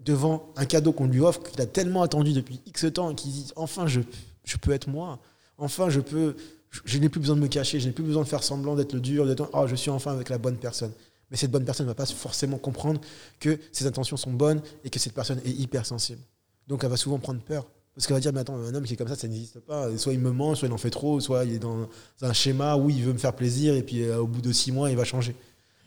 devant 0.00 0.52
un 0.56 0.64
cadeau 0.64 0.92
qu'on 0.92 1.06
lui 1.06 1.20
offre, 1.20 1.42
qu'il 1.42 1.60
a 1.60 1.66
tellement 1.66 2.02
attendu 2.02 2.32
depuis 2.32 2.60
X 2.66 2.86
temps, 2.92 3.10
et 3.10 3.14
qu'il 3.14 3.30
dit 3.30 3.46
enfin, 3.56 3.86
je, 3.86 4.00
je 4.44 4.56
peux 4.56 4.72
être 4.72 4.88
moi. 4.88 5.20
Enfin, 5.58 5.88
je 5.88 6.00
peux 6.00 6.36
je, 6.84 6.98
n'ai 6.98 7.08
plus 7.08 7.20
besoin 7.20 7.36
de 7.36 7.40
me 7.40 7.48
cacher, 7.48 7.80
je 7.80 7.86
n'ai 7.86 7.92
plus 7.92 8.04
besoin 8.04 8.22
de 8.22 8.28
faire 8.28 8.42
semblant 8.42 8.74
d'être 8.74 8.92
le 8.92 9.00
dur, 9.00 9.26
d'être 9.26 9.48
oh, 9.52 9.66
je 9.66 9.74
suis 9.76 9.90
enfin 9.90 10.12
avec 10.12 10.28
la 10.28 10.38
bonne 10.38 10.56
personne. 10.56 10.92
Mais 11.30 11.36
cette 11.36 11.50
bonne 11.50 11.64
personne 11.64 11.86
ne 11.86 11.90
va 11.90 11.94
pas 11.94 12.06
forcément 12.06 12.58
comprendre 12.58 13.00
que 13.40 13.58
ses 13.72 13.86
intentions 13.86 14.16
sont 14.16 14.32
bonnes 14.32 14.62
et 14.84 14.90
que 14.90 14.98
cette 14.98 15.14
personne 15.14 15.40
est 15.44 15.50
hypersensible. 15.50 16.20
Donc 16.68 16.84
elle 16.84 16.90
va 16.90 16.96
souvent 16.96 17.18
prendre 17.18 17.40
peur. 17.40 17.66
Parce 17.94 18.06
qu'elle 18.06 18.16
va 18.16 18.20
dire, 18.20 18.32
mais 18.32 18.40
attends, 18.40 18.56
un 18.56 18.74
homme 18.74 18.84
qui 18.84 18.92
est 18.92 18.96
comme 18.96 19.08
ça, 19.08 19.16
ça 19.16 19.26
n'existe 19.26 19.60
pas. 19.60 19.96
Soit 19.96 20.12
il 20.12 20.20
me 20.20 20.30
ment, 20.30 20.54
soit 20.54 20.68
il 20.68 20.72
en 20.72 20.78
fait 20.78 20.90
trop, 20.90 21.18
soit 21.18 21.44
il 21.46 21.54
est 21.54 21.58
dans 21.58 21.88
un 22.20 22.32
schéma 22.34 22.76
où 22.76 22.90
il 22.90 23.02
veut 23.02 23.14
me 23.14 23.18
faire 23.18 23.34
plaisir 23.34 23.74
et 23.74 23.82
puis 23.82 24.02
euh, 24.02 24.18
au 24.18 24.26
bout 24.26 24.42
de 24.42 24.52
six 24.52 24.70
mois, 24.70 24.90
il 24.90 24.96
va 24.96 25.04
changer. 25.04 25.34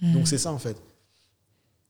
Mmh. 0.02 0.14
Donc 0.14 0.28
c'est 0.28 0.40
ça 0.40 0.52
en 0.52 0.58
fait. 0.58 0.76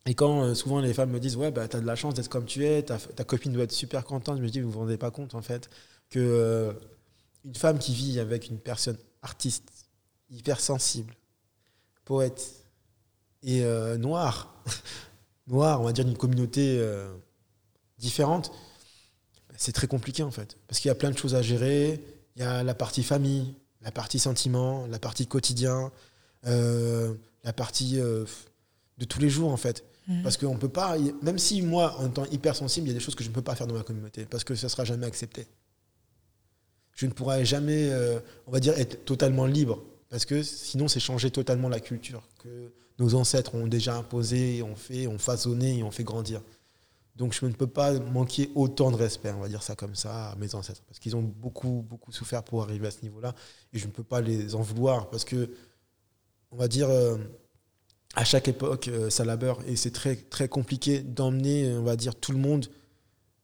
Et 0.06 0.16
quand 0.16 0.44
euh, 0.44 0.54
souvent 0.56 0.82
les 0.82 0.94
femmes 0.94 1.12
me 1.12 1.20
disent, 1.20 1.38
ouais, 1.38 1.52
bah, 1.52 1.68
tu 1.68 1.78
as 1.78 1.80
de 1.80 1.86
la 1.86 1.96
chance 1.96 2.16
d'être 2.16 2.28
comme 2.28 2.46
tu 2.46 2.66
es, 2.66 2.84
ta, 2.84 2.98
ta, 2.98 3.24
copine 3.24 3.54
doit 3.54 3.64
être 3.64 3.72
super 3.72 4.04
contente, 4.04 4.38
je 4.38 4.42
me 4.42 4.50
dis, 4.50 4.60
vous 4.60 4.72
vous 4.72 4.80
rendez 4.80 4.98
pas 4.98 5.12
compte 5.12 5.36
en 5.36 5.42
fait 5.42 5.70
que 6.10 6.20
euh, 6.20 6.74
une 7.46 7.56
femme 7.56 7.80
qui 7.80 7.94
vit 7.94 8.20
avec 8.20 8.50
une 8.50 8.58
personne 8.58 8.98
artiste, 9.22 9.72
hypersensible, 10.30 11.14
poète 12.04 12.56
et 13.44 13.64
euh, 13.64 13.98
noire, 13.98 14.54
noire, 15.48 15.82
on 15.82 15.86
va 15.86 15.94
dire 15.94 16.06
d'une 16.06 16.18
communauté 16.18 16.78
euh, 16.80 17.10
différente, 17.98 18.52
c'est 19.56 19.72
très 19.72 19.88
compliqué 19.88 20.24
en 20.24 20.32
fait. 20.32 20.58
Parce 20.68 20.80
qu'il 20.80 20.90
y 20.90 20.92
a 20.92 20.96
plein 20.96 21.12
de 21.12 21.18
choses 21.18 21.36
à 21.36 21.42
gérer. 21.42 22.04
Il 22.36 22.42
y 22.42 22.46
a 22.46 22.64
la 22.64 22.74
partie 22.74 23.04
famille, 23.04 23.54
la 23.82 23.92
partie 23.92 24.20
sentiment, 24.20 24.88
la 24.88 25.00
partie 25.00 25.28
quotidien, 25.28 25.92
euh, 26.46 27.14
la 27.44 27.54
partie 27.54 27.98
de 27.98 29.06
tous 29.08 29.20
les 29.20 29.30
jours 29.30 29.52
en 29.52 29.58
fait. 29.58 29.84
Mmh. 30.08 30.24
Parce 30.24 30.38
qu'on 30.38 30.58
peut 30.58 30.70
pas, 30.70 30.98
même 31.22 31.38
si 31.38 31.62
moi, 31.62 31.98
en 32.00 32.10
tant 32.10 32.26
hypersensible, 32.26 32.88
il 32.88 32.92
y 32.92 32.94
a 32.96 32.98
des 32.98 33.04
choses 33.04 33.16
que 33.16 33.24
je 33.24 33.30
ne 33.30 33.34
peux 33.34 33.42
pas 33.42 33.56
faire 33.56 33.68
dans 33.68 33.76
ma 33.76 33.84
communauté, 33.84 34.26
parce 34.26 34.44
que 34.44 34.56
ça 34.56 34.68
ne 34.68 34.70
sera 34.70 34.86
jamais 34.86 35.06
accepté 35.06 35.48
je 36.96 37.06
ne 37.06 37.12
pourrai 37.12 37.46
jamais, 37.46 37.90
on 38.46 38.52
va 38.52 38.60
dire, 38.60 38.78
être 38.78 39.06
totalement 39.06 39.46
libre. 39.46 39.82
Parce 40.10 40.26
que 40.26 40.44
sinon, 40.44 40.88
c'est 40.88 41.00
changer 41.00 41.32
totalement 41.32 41.70
la 41.70 41.80
culture 41.80 42.28
que 42.44 42.72
nos 43.00 43.16
ancêtres 43.16 43.56
ont 43.56 43.68
déjà 43.68 43.96
imposée, 43.96 44.62
ont 44.62 44.76
fait, 44.76 45.08
ont 45.08 45.18
façonné 45.18 45.80
et 45.80 45.84
ont 45.84 45.92
fait 45.92 46.04
grandir. 46.04 46.42
Donc 47.16 47.34
je 47.34 47.46
ne 47.46 47.52
peux 47.52 47.68
pas 47.68 48.00
manquer 48.00 48.50
autant 48.56 48.92
de 48.92 48.96
respect, 48.96 49.32
on 49.32 49.42
va 49.42 49.50
dire 49.50 49.64
ça 49.64 49.76
comme 49.76 49.96
ça, 49.96 50.32
à 50.32 50.36
mes 50.36 50.56
ancêtres. 50.56 50.82
Parce 50.88 51.00
qu'ils 51.00 51.16
ont 51.16 51.22
beaucoup, 51.22 51.86
beaucoup 51.90 52.12
souffert 52.12 52.44
pour 52.44 52.64
arriver 52.64 52.88
à 52.88 52.92
ce 52.92 53.02
niveau-là. 53.02 53.36
Et 53.74 53.80
je 53.80 53.88
ne 53.88 53.92
peux 53.92 54.04
pas 54.04 54.22
les 54.22 54.56
en 54.56 54.62
vouloir. 54.62 55.10
Parce 55.10 55.26
que, 55.26 55.50
on 56.52 56.58
va 56.58 56.70
dire, 56.70 56.90
euh, 56.90 57.18
à 58.16 58.24
chaque 58.24 58.48
époque, 58.48 58.88
euh, 58.88 59.10
ça 59.10 59.26
labeur. 59.26 59.60
Et 59.68 59.76
c'est 59.76 59.92
très, 59.92 60.16
très 60.16 60.48
compliqué 60.48 61.02
d'emmener, 61.02 61.74
on 61.74 61.84
va 61.84 61.98
dire, 61.98 62.16
tout 62.16 62.32
le 62.32 62.38
monde 62.38 62.68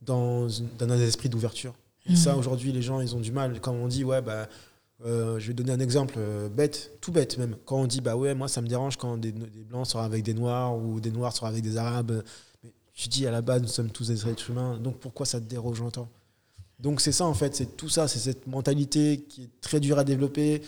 dans, 0.02 0.48
dans 0.78 0.90
un 0.90 1.00
esprit 1.00 1.28
d'ouverture. 1.28 1.74
Et 2.08 2.16
ça, 2.16 2.38
aujourd'hui, 2.38 2.72
les 2.72 2.84
gens, 2.84 3.02
ils 3.02 3.16
ont 3.16 3.20
du 3.20 3.32
mal. 3.32 3.60
Quand 3.60 3.74
on 3.74 3.88
dit, 3.88 4.04
ouais, 4.04 4.22
bah, 4.22 4.48
euh, 5.04 5.40
je 5.40 5.48
vais 5.48 5.54
donner 5.54 5.72
un 5.72 5.80
exemple 5.80 6.16
euh, 6.18 6.48
bête, 6.48 6.92
tout 7.02 7.12
bête 7.12 7.38
même. 7.38 7.56
Quand 7.66 7.78
on 7.78 7.88
dit, 7.88 8.02
bah 8.02 8.16
ouais, 8.16 8.34
moi, 8.34 8.48
ça 8.48 8.62
me 8.62 8.68
dérange 8.68 8.98
quand 8.98 9.18
des, 9.18 9.34
blancs 9.34 9.88
sont 9.88 10.00
avec 10.00 10.24
des 10.24 10.34
noirs 10.34 10.78
ou 10.78 11.00
des 11.00 11.12
noirs 11.12 11.36
sont 11.36 11.46
avec 11.46 11.62
des 11.62 11.78
arabes. 11.78 12.24
Mais 12.64 12.72
je 12.94 13.10
dis, 13.10 13.28
à 13.28 13.32
la 13.32 13.42
base, 13.42 13.62
nous 13.62 13.68
sommes 13.68 13.90
tous 13.90 14.08
des 14.08 14.28
êtres 14.28 14.50
humains. 14.50 14.78
Donc 14.78 14.98
pourquoi 14.98 15.26
ça 15.26 15.40
te 15.40 15.46
dérange 15.46 15.82
autant 15.82 16.08
Donc 16.80 17.02
c'est 17.02 17.12
ça, 17.12 17.26
en 17.26 17.34
fait. 17.34 17.56
C'est 17.56 17.76
tout 17.76 17.90
ça. 17.90 18.08
C'est 18.08 18.20
cette 18.20 18.48
mentalité 18.48 19.26
qui 19.28 19.44
est 19.44 19.50
très 19.62 19.80
dure 19.80 20.00
à 20.00 20.06
développer. 20.06 20.62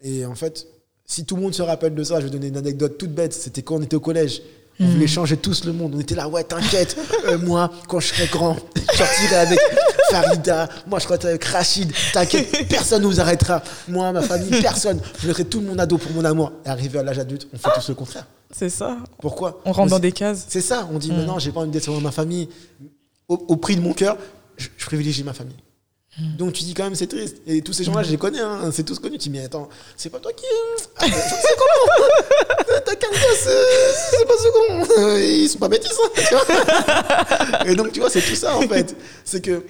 Et 0.00 0.24
en 0.26 0.36
fait, 0.36 0.68
si 1.04 1.24
tout 1.24 1.34
le 1.34 1.42
monde 1.42 1.54
se 1.54 1.62
rappelle 1.62 1.94
de 1.94 2.04
ça, 2.04 2.20
je 2.20 2.26
vais 2.26 2.30
donner 2.30 2.48
une 2.48 2.56
anecdote 2.56 2.98
toute 2.98 3.12
bête. 3.12 3.32
C'était 3.32 3.62
quand 3.62 3.76
on 3.76 3.82
était 3.82 3.96
au 3.96 4.00
collège. 4.00 4.42
On 4.80 4.86
voulait 4.86 5.02
mhm. 5.02 5.08
changer 5.08 5.36
tous 5.36 5.64
le 5.64 5.72
monde. 5.72 5.94
On 5.94 6.00
était 6.00 6.14
là, 6.14 6.28
ouais, 6.28 6.44
t'inquiète. 6.44 6.96
Euh, 7.26 7.38
moi, 7.38 7.70
quand 7.88 8.00
je 8.00 8.08
serai 8.08 8.26
grand, 8.26 8.56
je 8.76 8.96
sortirai 8.96 9.36
avec 9.36 9.58
Farida. 10.12 10.68
Moi, 10.86 10.98
je 10.98 11.04
serai 11.04 11.28
avec 11.28 11.44
Rachid. 11.44 11.92
T'inquiète, 12.12 12.68
personne 12.68 13.02
ne 13.02 13.08
nous 13.08 13.20
arrêtera. 13.20 13.62
Moi, 13.88 14.12
ma 14.12 14.22
famille, 14.22 14.60
personne. 14.60 15.00
Je 15.20 15.26
mettrai 15.26 15.44
tout 15.44 15.60
monde 15.60 15.80
ado 15.80 15.98
pour 15.98 16.12
mon 16.12 16.24
amour. 16.24 16.52
Et 16.64 16.68
arrivé 16.68 16.98
à 16.98 17.02
l'âge 17.02 17.18
adulte, 17.18 17.48
on 17.52 17.58
fait 17.58 17.70
tout 17.74 17.88
le 17.88 17.94
contraire. 17.94 18.26
C'est 18.50 18.68
ça. 18.68 18.98
Pourquoi? 19.20 19.60
On 19.64 19.72
rentre 19.72 19.90
dans 19.90 19.98
des 19.98 20.12
cases. 20.12 20.46
C'est 20.48 20.60
ça. 20.60 20.88
On 20.92 20.98
dit, 20.98 21.10
mm. 21.10 21.16
maintenant, 21.16 21.38
j'ai 21.38 21.52
pas 21.52 21.60
envie 21.60 21.70
d'être 21.70 21.90
dans 21.90 22.00
ma 22.00 22.12
famille. 22.12 22.48
Au, 23.28 23.56
prix 23.56 23.76
de 23.76 23.80
mon 23.80 23.94
cœur, 23.94 24.18
je, 24.58 24.68
privilégie 24.84 25.24
ma 25.24 25.32
famille. 25.32 25.56
Hmm. 26.18 26.36
Donc 26.36 26.52
tu 26.52 26.64
dis 26.64 26.74
quand 26.74 26.84
même 26.84 26.94
c'est 26.94 27.06
triste. 27.06 27.38
Et 27.46 27.62
tous 27.62 27.72
ces 27.72 27.84
gens-là, 27.84 28.02
je 28.02 28.10
les 28.10 28.18
connais, 28.18 28.40
hein, 28.40 28.68
c'est 28.70 28.82
tous 28.82 28.98
connus. 28.98 29.16
Tu 29.16 29.30
dis 29.30 29.38
mais 29.38 29.46
attends, 29.46 29.70
c'est 29.96 30.10
pas 30.10 30.18
toi 30.18 30.30
qui. 30.32 30.44
Ah, 31.00 31.06
c'est 31.06 31.56
comment? 31.56 32.80
T'as 32.84 32.94
qu'un 32.94 33.08
c'est 33.12 34.26
pas 34.26 34.36
second. 34.36 35.16
Ils 35.16 35.48
sont 35.48 35.58
pas 35.58 35.70
métis. 35.70 35.90
Hein, 36.32 37.64
et 37.66 37.74
donc 37.74 37.92
tu 37.92 38.00
vois, 38.00 38.10
c'est 38.10 38.20
tout 38.20 38.34
ça 38.34 38.54
en 38.54 38.68
fait. 38.68 38.94
C'est 39.24 39.40
que 39.40 39.64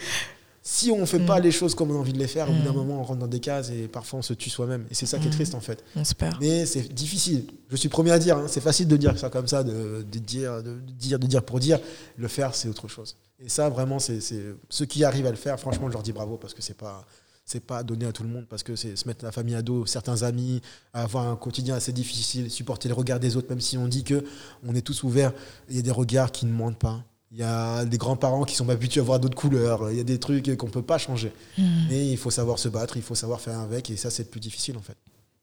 si 0.64 0.92
on 0.92 1.05
fait 1.07 1.18
pas 1.18 1.40
hmm. 1.40 1.42
les 1.42 1.51
choses 1.51 1.75
comme 1.75 1.90
on 1.90 1.96
a 1.96 1.98
envie 1.98 2.12
de 2.12 2.18
les 2.18 2.29
faire, 2.29 2.48
au 2.48 2.53
bout 2.53 2.62
d'un 2.62 2.72
hmm. 2.72 2.77
moment 2.77 3.01
on 3.01 3.03
rentre 3.03 3.18
dans 3.18 3.27
des 3.27 3.40
cases 3.40 3.70
et 3.70 3.88
parfois 3.88 4.20
on 4.20 4.22
se 4.22 4.33
tue 4.33 4.48
soi-même. 4.48 4.87
Et 4.90 4.94
c'est 4.94 5.07
ça 5.07 5.18
qui 5.18 5.27
est 5.27 5.31
triste 5.31 5.55
en 5.57 5.61
fait. 5.61 5.83
On 5.96 6.05
se 6.05 6.14
perd. 6.14 6.37
Mais 6.40 6.66
c'est 6.66 6.92
difficile. 6.92 7.46
Je 7.68 7.77
suis 7.77 7.88
premier 7.88 8.12
à 8.12 8.18
dire, 8.18 8.38
hein. 8.38 8.46
c'est 8.46 8.61
facile 8.61 8.87
de 8.87 8.96
dire 8.96 9.18
ça 9.18 9.29
comme 9.29 9.48
ça, 9.48 9.64
de, 9.64 10.07
de, 10.11 10.18
dire, 10.20 10.62
de, 10.62 10.79
dire, 10.79 11.18
de 11.18 11.27
dire 11.27 11.42
pour 11.42 11.59
dire. 11.59 11.81
Le 12.16 12.29
faire, 12.29 12.55
c'est 12.55 12.68
autre 12.68 12.87
chose. 12.87 13.16
Et 13.44 13.48
ça, 13.48 13.68
vraiment, 13.68 13.98
c'est 13.98 14.20
ceux 14.68 14.87
qui 14.87 15.03
arrivent 15.03 15.27
à 15.27 15.31
le 15.31 15.37
faire, 15.37 15.59
franchement, 15.59 15.88
je 15.88 15.94
leur 15.94 16.03
dis 16.03 16.12
bravo 16.12 16.37
parce 16.37 16.55
que 16.55 16.62
c'est 16.62 16.77
pas 16.77 17.05
c'est 17.44 17.64
pas 17.64 17.83
donné 17.83 18.07
à 18.07 18.12
tout 18.12 18.22
le 18.22 18.29
monde 18.29 18.46
parce 18.48 18.62
que 18.62 18.77
c'est 18.77 18.94
se 18.94 19.09
mettre 19.09 19.25
la 19.25 19.33
famille 19.33 19.57
à 19.57 19.62
dos, 19.62 19.85
certains 19.85 20.22
amis, 20.22 20.62
avoir 20.92 21.27
un 21.27 21.37
quotidien 21.37 21.75
assez 21.75 21.92
difficile, 21.92 22.51
supporter 22.51 22.88
le 22.88 22.94
regard 22.94 23.18
des 23.18 23.37
autres, 23.37 23.48
même 23.48 23.61
si 23.61 23.77
on 23.77 23.88
dit 23.88 24.05
que 24.05 24.25
on 24.64 24.75
est 24.75 24.81
tous 24.81 25.03
ouverts, 25.03 25.33
il 25.68 25.77
y 25.77 25.79
a 25.79 25.83
des 25.83 25.90
regards 25.90 26.31
qui 26.31 26.46
ne 26.46 26.53
mentent 26.53 26.79
pas. 26.79 27.05
Il 27.34 27.38
y 27.38 27.42
a 27.42 27.86
des 27.86 27.96
grands-parents 27.96 28.44
qui 28.44 28.54
sont 28.54 28.68
habitués 28.68 29.00
à 29.00 29.04
voir 29.04 29.18
d'autres 29.18 29.36
couleurs. 29.36 29.90
Il 29.90 29.96
y 29.96 30.00
a 30.00 30.04
des 30.04 30.18
trucs 30.18 30.54
qu'on 30.58 30.66
ne 30.66 30.72
peut 30.72 30.82
pas 30.82 30.98
changer. 30.98 31.32
Hmm. 31.56 31.86
Mais 31.88 32.06
il 32.06 32.18
faut 32.18 32.30
savoir 32.30 32.58
se 32.58 32.68
battre, 32.68 32.98
il 32.98 33.02
faut 33.02 33.14
savoir 33.14 33.40
faire 33.40 33.58
avec. 33.58 33.88
Et 33.90 33.96
ça, 33.96 34.10
c'est 34.10 34.24
le 34.24 34.28
plus 34.28 34.40
difficile, 34.40 34.76
en 34.76 34.82
fait. 34.82 34.96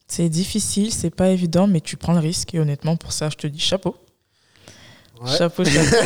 C'est 0.07 0.29
difficile, 0.29 0.91
c'est 0.91 1.09
pas 1.09 1.29
évident, 1.29 1.65
mais 1.65 1.81
tu 1.81 1.97
prends 1.97 2.13
le 2.13 2.19
risque. 2.19 2.53
Et 2.53 2.59
honnêtement, 2.59 2.95
pour 2.95 3.11
ça, 3.11 3.29
je 3.31 3.37
te 3.37 3.47
dis 3.47 3.59
chapeau. 3.59 3.95
Chapeau, 5.25 5.65
chapeau. 5.65 5.97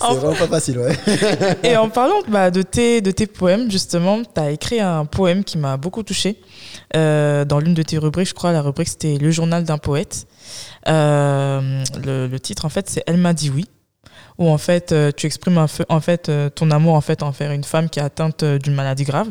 c'est 0.00 0.14
vraiment 0.14 0.34
pas 0.34 0.48
facile, 0.48 0.78
ouais. 0.78 0.96
et 1.62 1.76
en 1.76 1.90
parlant 1.90 2.22
bah, 2.26 2.50
de, 2.50 2.62
tes, 2.62 3.00
de 3.02 3.10
tes 3.10 3.26
poèmes, 3.26 3.70
justement, 3.70 4.22
tu 4.22 4.40
as 4.40 4.50
écrit 4.50 4.80
un 4.80 5.04
poème 5.04 5.44
qui 5.44 5.58
m'a 5.58 5.76
beaucoup 5.76 6.02
touché 6.02 6.40
euh, 6.96 7.44
dans 7.44 7.60
l'une 7.60 7.74
de 7.74 7.82
tes 7.82 7.98
rubriques, 7.98 8.28
je 8.28 8.34
crois, 8.34 8.50
la 8.50 8.62
rubrique 8.62 8.88
c'était 8.88 9.16
Le 9.18 9.30
journal 9.30 9.62
d'un 9.62 9.78
poète. 9.78 10.26
Euh, 10.88 11.84
le, 12.04 12.26
le, 12.26 12.40
titre, 12.40 12.64
en 12.64 12.68
fait, 12.68 12.90
c'est 12.90 13.04
Elle 13.06 13.18
m'a 13.18 13.32
dit 13.32 13.50
oui 13.50 13.66
où 14.38 14.48
en 14.48 14.58
fait 14.58 14.92
euh, 14.92 15.12
tu 15.16 15.26
exprimes 15.26 15.58
en 15.88 16.00
fait 16.00 16.30
ton 16.54 16.70
amour 16.70 16.94
en 16.94 17.00
fait 17.00 17.22
envers 17.22 17.52
une 17.52 17.64
femme 17.64 17.88
qui 17.88 18.00
est 18.00 18.02
atteinte 18.02 18.44
d'une 18.44 18.74
maladie 18.74 19.04
grave. 19.04 19.28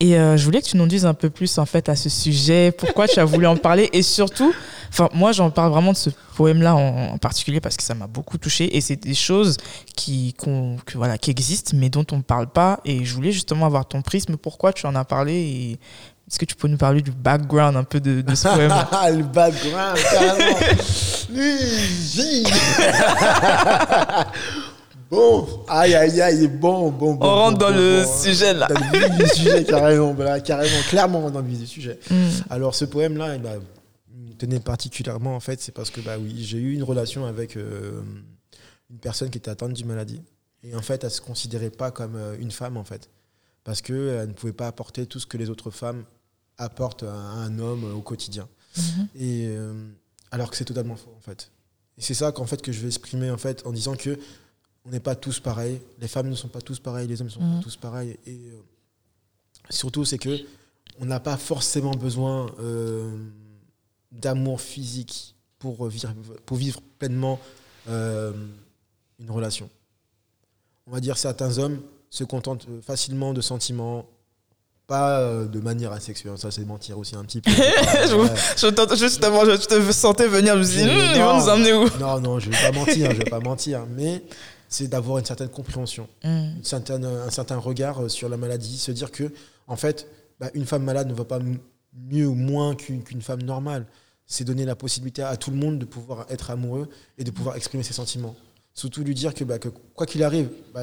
Et 0.00 0.12
je 0.12 0.44
voulais 0.44 0.60
que 0.60 0.66
tu 0.66 0.76
nous 0.76 0.86
dises 0.86 1.06
un 1.06 1.14
peu 1.14 1.28
plus 1.28 1.58
en 1.58 1.66
fait 1.66 1.88
à 1.88 1.96
ce 1.96 2.08
sujet, 2.08 2.70
pourquoi 2.70 3.08
tu 3.08 3.18
as 3.18 3.24
voulu 3.24 3.46
en 3.46 3.56
parler 3.56 3.88
et 3.92 4.02
surtout 4.02 4.54
Enfin, 4.90 5.08
moi, 5.12 5.32
j'en 5.32 5.50
parle 5.50 5.70
vraiment 5.70 5.92
de 5.92 5.96
ce 5.96 6.10
poème-là 6.36 6.74
en, 6.74 7.18
particulier 7.18 7.60
parce 7.60 7.76
que 7.76 7.82
ça 7.82 7.94
m'a 7.94 8.06
beaucoup 8.06 8.38
touché 8.38 8.76
et 8.76 8.80
c'est 8.80 8.96
des 8.96 9.14
choses 9.14 9.56
qui, 9.96 10.34
que, 10.34 10.96
voilà, 10.96 11.18
qui 11.18 11.30
existent 11.30 11.72
mais 11.74 11.90
dont 11.90 12.06
on 12.12 12.18
ne 12.18 12.22
parle 12.22 12.48
pas. 12.48 12.80
Et 12.84 13.04
je 13.04 13.14
voulais 13.14 13.32
justement 13.32 13.66
avoir 13.66 13.86
ton 13.86 14.02
prisme. 14.02 14.36
Pourquoi 14.36 14.72
tu 14.72 14.86
en 14.86 14.94
as 14.94 15.04
parlé 15.04 15.34
et 15.34 15.80
est-ce 16.28 16.38
que 16.38 16.44
tu 16.44 16.54
peux 16.54 16.68
nous 16.68 16.76
parler 16.76 17.00
du 17.00 17.10
background 17.10 17.74
un 17.74 17.84
peu 17.84 18.00
de, 18.00 18.22
ce 18.34 18.48
poème 18.48 18.70
Le 19.16 19.22
background, 19.22 19.98
carrément. 20.12 20.58
Bon, 25.10 25.64
aïe 25.68 25.94
aïe 25.94 26.20
aïe, 26.20 26.48
bon, 26.48 26.90
bon, 26.90 27.14
bon. 27.14 27.26
On 27.26 27.34
rentre 27.34 27.56
dans 27.56 27.70
le 27.70 28.04
sujet 28.04 28.52
là. 28.52 28.66
Dans 28.66 28.78
le 28.78 28.98
vif 28.98 29.16
du 29.16 29.26
sujet, 29.28 29.64
carrément, 29.64 30.14
carrément, 30.44 30.82
clairement 30.90 31.30
dans 31.30 31.40
le 31.40 31.46
vif 31.46 31.60
du 31.60 31.66
sujet. 31.66 31.98
Hmm. 32.10 32.28
Alors, 32.50 32.74
ce 32.74 32.84
poème-là, 32.84 33.36
il 33.36 34.36
tenait 34.36 34.60
particulièrement, 34.60 35.34
en 35.34 35.40
fait, 35.40 35.62
c'est 35.62 35.72
parce 35.72 35.88
que 35.88 36.02
bah, 36.02 36.16
oui, 36.20 36.44
j'ai 36.44 36.58
eu 36.58 36.74
une 36.74 36.82
relation 36.82 37.24
avec 37.24 37.56
euh, 37.56 38.02
une 38.90 38.98
personne 38.98 39.30
qui 39.30 39.38
était 39.38 39.50
atteinte 39.50 39.72
d'une 39.72 39.86
maladie. 39.86 40.20
Et 40.62 40.74
en 40.74 40.82
fait, 40.82 41.02
elle 41.04 41.08
ne 41.08 41.14
se 41.14 41.22
considérait 41.22 41.70
pas 41.70 41.90
comme 41.90 42.16
euh, 42.16 42.36
une 42.38 42.50
femme, 42.50 42.76
en 42.76 42.84
fait. 42.84 43.08
Parce 43.64 43.80
qu'elle 43.80 44.28
ne 44.28 44.32
pouvait 44.34 44.52
pas 44.52 44.66
apporter 44.66 45.06
tout 45.06 45.20
ce 45.20 45.26
que 45.26 45.38
les 45.38 45.48
autres 45.48 45.70
femmes 45.70 46.04
apportent 46.58 47.04
à 47.04 47.14
un 47.14 47.58
homme 47.58 47.84
au 47.94 48.02
quotidien. 48.02 48.48
Mhm. 48.76 49.08
Et, 49.14 49.46
euh, 49.46 49.88
alors 50.30 50.50
que 50.50 50.56
c'est 50.56 50.64
totalement 50.64 50.96
faux, 50.96 51.14
en 51.16 51.20
fait. 51.20 51.50
Et 51.96 52.02
c'est 52.02 52.14
ça 52.14 52.32
qu'en 52.32 52.46
fait, 52.46 52.60
que 52.62 52.72
je 52.72 52.80
vais 52.80 52.88
exprimer, 52.88 53.30
en 53.30 53.38
fait, 53.38 53.66
en 53.66 53.72
disant 53.72 53.96
que 53.96 54.18
on 54.84 54.90
n'est 54.90 55.00
pas 55.00 55.16
tous 55.16 55.40
pareils. 55.40 55.80
Les 56.00 56.08
femmes 56.08 56.28
ne 56.28 56.34
sont 56.34 56.48
pas 56.48 56.60
tous 56.60 56.78
pareils, 56.78 57.06
les 57.08 57.20
hommes 57.20 57.28
ne 57.28 57.32
sont 57.32 57.40
pas 57.40 57.46
mhm. 57.46 57.62
tous 57.62 57.76
pareils. 57.76 58.16
Et 58.26 58.40
surtout, 59.70 60.04
c'est 60.04 60.18
que 60.18 60.38
on 61.00 61.04
n'a 61.06 61.20
pas 61.20 61.36
forcément 61.36 61.92
besoin 61.92 62.46
d'amour 64.12 64.60
physique 64.60 65.34
pour 65.58 65.86
vivre, 65.88 66.14
pour 66.46 66.56
vivre 66.56 66.80
pleinement 66.98 67.38
euh, 67.88 68.32
une 69.18 69.30
relation. 69.30 69.68
On 70.86 70.92
va 70.92 71.00
dire 71.00 71.18
certains 71.18 71.58
hommes 71.58 71.80
se 72.10 72.24
contentent 72.24 72.66
facilement 72.82 73.34
de 73.34 73.40
sentiments, 73.40 74.06
pas 74.88 75.20
euh, 75.20 75.46
de 75.46 75.60
manière 75.60 75.92
asexuelle. 75.92 76.36
Ça, 76.38 76.50
c'est 76.50 76.64
mentir 76.64 76.98
aussi 76.98 77.14
un 77.14 77.22
petit 77.22 77.40
peu. 77.40 77.50
je, 77.52 78.96
justement, 78.96 79.44
je 79.44 79.66
te 79.66 79.92
sentais 79.92 80.26
venir, 80.26 80.54
je 80.54 80.58
me 80.58 80.64
dis, 80.64 80.82
hmm, 80.82 81.14
ils 81.14 81.22
vont 81.22 81.38
nous 81.38 81.48
emmener 81.48 81.72
où 81.74 81.86
Non, 82.00 82.18
non, 82.18 82.40
je 82.40 82.50
vais 82.50 82.56
pas 82.56 82.72
mentir, 82.72 83.12
je 83.12 83.18
vais 83.18 83.30
pas 83.30 83.40
mentir, 83.44 83.86
mais 83.94 84.24
c'est 84.68 84.88
d'avoir 84.88 85.18
une 85.18 85.24
certaine 85.24 85.50
compréhension, 85.50 86.08
hmm. 86.24 86.56
une 86.56 86.64
certaine, 86.64 87.04
un 87.04 87.30
certain 87.30 87.58
regard 87.58 88.02
euh, 88.02 88.08
sur 88.08 88.28
la 88.28 88.38
maladie, 88.38 88.78
se 88.78 88.90
dire 88.90 89.12
que, 89.12 89.30
en 89.66 89.76
fait, 89.76 90.08
bah, 90.40 90.50
une 90.54 90.64
femme 90.64 90.84
malade 90.84 91.06
ne 91.06 91.14
va 91.14 91.24
pas 91.24 91.38
mieux 92.10 92.26
ou 92.26 92.34
moins 92.34 92.74
qu'une 92.74 93.22
femme 93.22 93.42
normale. 93.42 93.86
C'est 94.30 94.44
donner 94.44 94.66
la 94.66 94.76
possibilité 94.76 95.22
à 95.22 95.36
tout 95.38 95.50
le 95.50 95.56
monde 95.56 95.78
de 95.78 95.86
pouvoir 95.86 96.26
être 96.28 96.50
amoureux 96.50 96.88
et 97.16 97.24
de 97.24 97.30
pouvoir 97.30 97.56
exprimer 97.56 97.82
ses 97.82 97.94
sentiments. 97.94 98.36
Surtout 98.74 99.02
lui 99.02 99.14
dire 99.14 99.32
que, 99.32 99.42
bah, 99.42 99.58
que 99.58 99.68
quoi 99.68 100.06
qu'il 100.06 100.22
arrive, 100.22 100.50
bah, 100.74 100.82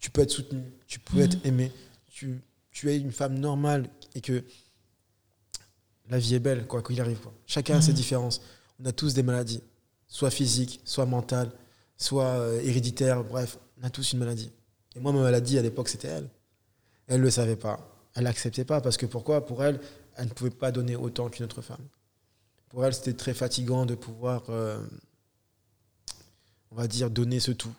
tu 0.00 0.10
peux 0.10 0.22
être 0.22 0.30
soutenu, 0.30 0.62
tu 0.86 0.98
peux 0.98 1.20
être 1.20 1.36
mhm. 1.36 1.46
aimé, 1.46 1.72
tu, 2.10 2.40
tu, 2.74 2.90
es 2.90 2.98
une 2.98 3.12
femme 3.12 3.38
normale 3.38 3.88
et 4.14 4.20
que 4.20 4.44
la 6.10 6.18
vie 6.18 6.34
est 6.34 6.40
belle, 6.40 6.66
quoi 6.66 6.82
qu'il 6.82 7.00
arrive. 7.00 7.18
Quoi. 7.20 7.32
Chacun 7.46 7.76
a 7.78 7.80
ses 7.80 7.92
mhm. 7.92 7.96
différences. 7.96 8.42
On 8.78 8.84
a 8.84 8.92
tous 8.92 9.14
des 9.14 9.22
maladies, 9.22 9.62
soit 10.06 10.30
physiques, 10.30 10.80
soit 10.84 11.06
mentales, 11.06 11.50
soit 11.96 12.24
euh, 12.24 12.60
héréditaires, 12.60 13.24
bref, 13.24 13.58
on 13.80 13.84
a 13.86 13.90
tous 13.90 14.12
une 14.12 14.18
maladie. 14.18 14.52
Et 14.96 15.00
moi, 15.00 15.12
ma 15.12 15.22
maladie, 15.22 15.58
à 15.58 15.62
l'époque, 15.62 15.88
c'était 15.88 16.08
elle. 16.08 16.28
Elle 17.06 17.20
ne 17.20 17.24
le 17.24 17.30
savait 17.30 17.56
pas. 17.56 17.80
Elle 18.14 18.24
l'acceptait 18.24 18.64
pas 18.64 18.80
parce 18.80 18.96
que 18.96 19.06
pourquoi? 19.06 19.46
Pour 19.46 19.64
elle, 19.64 19.80
elle 20.16 20.26
ne 20.26 20.32
pouvait 20.32 20.50
pas 20.50 20.70
donner 20.70 20.96
autant 20.96 21.28
qu'une 21.28 21.44
autre 21.44 21.62
femme. 21.62 21.86
Pour 22.68 22.84
elle, 22.84 22.94
c'était 22.94 23.14
très 23.14 23.34
fatigant 23.34 23.86
de 23.86 23.94
pouvoir, 23.94 24.42
euh, 24.48 24.84
on 26.70 26.76
va 26.76 26.88
dire, 26.88 27.10
donner 27.10 27.40
ce 27.40 27.52
tout. 27.52 27.72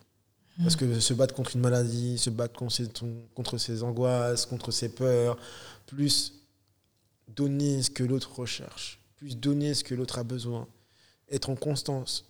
Parce 0.62 0.76
que 0.76 1.00
se 1.00 1.14
battre 1.14 1.34
contre 1.34 1.56
une 1.56 1.62
maladie, 1.62 2.18
se 2.18 2.30
battre 2.30 2.58
contre 2.58 2.72
ses, 2.72 2.88
contre 3.34 3.58
ses 3.58 3.84
angoisses, 3.84 4.46
contre 4.46 4.72
ses 4.72 4.90
peurs, 4.90 5.38
plus 5.86 6.34
donner 7.28 7.82
ce 7.82 7.90
que 7.90 8.04
l'autre 8.04 8.40
recherche, 8.40 9.02
plus 9.18 9.38
donner 9.38 9.74
ce 9.74 9.84
que 9.84 9.94
l'autre 9.96 10.18
a 10.18 10.24
besoin, 10.24 10.68
être 11.30 11.50
en 11.50 11.56
constance, 11.56 12.26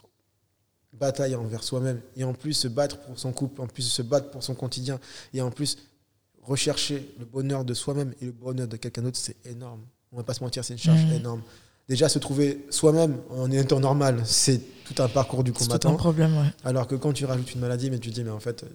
bataille 0.93 1.35
envers 1.35 1.63
soi-même, 1.63 2.01
et 2.15 2.23
en 2.23 2.33
plus 2.33 2.53
se 2.53 2.67
battre 2.67 2.97
pour 3.01 3.19
son 3.19 3.31
couple, 3.31 3.61
en 3.61 3.67
plus 3.67 3.83
se 3.83 4.01
battre 4.01 4.31
pour 4.31 4.43
son 4.43 4.55
quotidien, 4.55 4.99
et 5.33 5.41
en 5.41 5.51
plus 5.51 5.77
rechercher 6.41 7.13
le 7.19 7.25
bonheur 7.25 7.65
de 7.65 7.73
soi-même 7.73 8.13
et 8.21 8.25
le 8.25 8.31
bonheur 8.31 8.67
de 8.67 8.77
quelqu'un 8.77 9.01
d'autre, 9.03 9.17
c'est 9.17 9.37
énorme. 9.45 9.81
On 10.11 10.17
va 10.17 10.23
pas 10.23 10.33
se 10.33 10.43
mentir, 10.43 10.63
c'est 10.63 10.73
une 10.73 10.79
charge 10.79 11.03
mmh. 11.05 11.13
énorme. 11.13 11.41
Déjà, 11.87 12.09
se 12.09 12.19
trouver 12.19 12.65
soi-même 12.69 13.21
en 13.29 13.51
étant 13.51 13.79
normal, 13.79 14.23
c'est 14.25 14.59
tout 14.85 15.01
un 15.01 15.07
parcours 15.07 15.43
du 15.43 15.53
combattant. 15.53 15.89
C'est 15.89 15.93
un 15.93 15.97
problème, 15.97 16.35
ouais. 16.37 16.51
Alors 16.63 16.87
que 16.87 16.95
quand 16.95 17.13
tu 17.13 17.25
rajoutes 17.25 17.53
une 17.53 17.61
maladie, 17.61 17.91
mais 17.91 17.99
tu 17.99 18.09
te 18.09 18.15
dis, 18.15 18.23
mais 18.23 18.31
en 18.31 18.39
fait, 18.39 18.65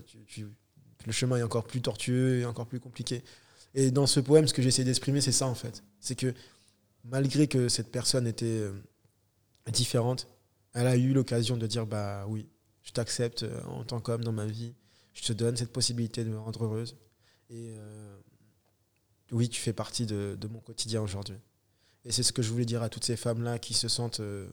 le 1.07 1.13
chemin 1.13 1.37
est 1.37 1.43
encore 1.43 1.65
plus 1.65 1.81
tortueux 1.81 2.41
et 2.41 2.45
encore 2.45 2.67
plus 2.67 2.81
compliqué. 2.81 3.23
Et 3.75 3.91
dans 3.91 4.07
ce 4.07 4.21
poème, 4.21 4.47
ce 4.47 4.55
que 4.55 4.63
j'essaie 4.63 4.85
d'exprimer, 4.85 5.21
c'est 5.21 5.33
ça, 5.33 5.47
en 5.47 5.55
fait. 5.55 5.83
C'est 6.01 6.15
que 6.15 6.35
malgré 7.05 7.47
que 7.47 7.69
cette 7.69 7.91
personne 7.91 8.27
était 8.27 8.47
euh, 8.47 8.73
différente, 9.73 10.29
elle 10.75 10.87
a 10.87 10.97
eu 10.97 11.13
l'occasion 11.13 11.57
de 11.57 11.67
dire, 11.67 11.87
bah 11.87 12.27
oui, 12.29 12.47
je 12.83 12.93
t'accepte 12.93 13.43
euh, 13.43 13.63
en 13.65 13.85
tant 13.85 14.01
qu'homme 14.01 14.25
dans 14.25 14.33
ma 14.33 14.47
vie, 14.47 14.75
je 15.15 15.23
te 15.23 15.33
donne 15.33 15.57
cette 15.57 15.73
possibilité 15.73 16.25
de 16.25 16.31
me 16.31 16.39
rendre 16.39 16.65
heureuse. 16.65 16.97
Et 17.51 17.75
euh, 17.77 18.17
oui, 19.33 19.49
tu 19.49 19.61
fais 19.61 19.73
partie 19.73 20.07
de, 20.07 20.37
mon 20.51 20.61
quotidien 20.61 21.03
aujourd'hui. 21.03 21.37
Et 22.05 22.13
c'est 22.13 22.23
ce 22.23 22.33
que 22.33 22.43
je 22.43 22.51
voulais 22.51 22.65
dire 22.65 22.83
à 22.83 22.89
toutes 22.89 23.05
ces 23.05 23.17
femmes-là 23.17 23.59
qui 23.59 23.75
se 23.75 23.89
sentent 23.89 24.21
euh, 24.21 24.49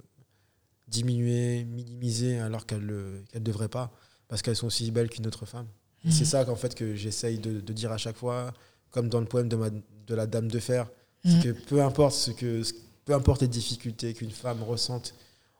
diminuées, 0.87 1.63
minimisées, 1.65 2.39
alors 2.39 2.65
qu'elles 2.65 2.85
ne 2.85 3.39
devraient 3.39 3.69
pas, 3.69 3.91
parce 4.27 4.41
qu'elles 4.41 4.55
sont 4.55 4.67
aussi 4.67 4.91
belles 4.91 5.09
qu'une 5.09 5.27
autre 5.27 5.45
femme. 5.45 5.67
C'est 6.09 6.21
mhm. 6.21 6.25
ça 6.25 6.45
qu'en 6.45 6.55
fait 6.55 6.75
que 6.75 6.95
j'essaye 6.95 7.39
de, 7.39 7.59
dire 7.73 7.91
à 7.91 7.97
chaque 7.97 8.17
fois, 8.17 8.53
comme 8.91 9.09
dans 9.09 9.19
le 9.19 9.25
poème 9.25 9.49
de, 9.49 9.55
ma, 9.55 9.69
de 9.69 10.15
la 10.15 10.27
Dame 10.27 10.47
de 10.47 10.59
Fer, 10.59 10.89
mhm. 11.23 11.43
que 11.43 11.49
peu 11.49 11.81
importe 11.81 12.15
ce 12.15 12.31
que, 12.31 12.61
peu 13.05 13.13
importe 13.13 13.41
les 13.41 13.47
difficultés 13.47 14.13
qu'une 14.13 14.31
femme 14.31 14.61
ressente, 14.63 15.13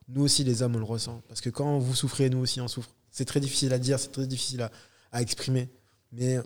nous 0.10 0.24
aussi 0.24 0.44
les 0.44 0.62
hommes 0.62 0.76
on 0.76 0.80
le 0.80 0.86
ressent, 0.86 1.22
parce 1.28 1.42
que 1.42 1.50
quand 1.50 1.80
vous 1.80 1.96
souffrez, 1.96 2.30
nous 2.30 2.40
aussi 2.40 2.62
on 2.62 2.68
souffre. 2.68 2.90
C'est 3.12 3.26
très 3.26 3.40
difficile 3.40 3.74
à 3.74 3.80
dire, 3.80 4.00
c'est 4.00 4.12
très 4.12 4.28
difficile 4.28 4.62
à, 4.62 4.72
à 5.12 5.22
exprimer, 5.22 5.70
mais 6.12 6.40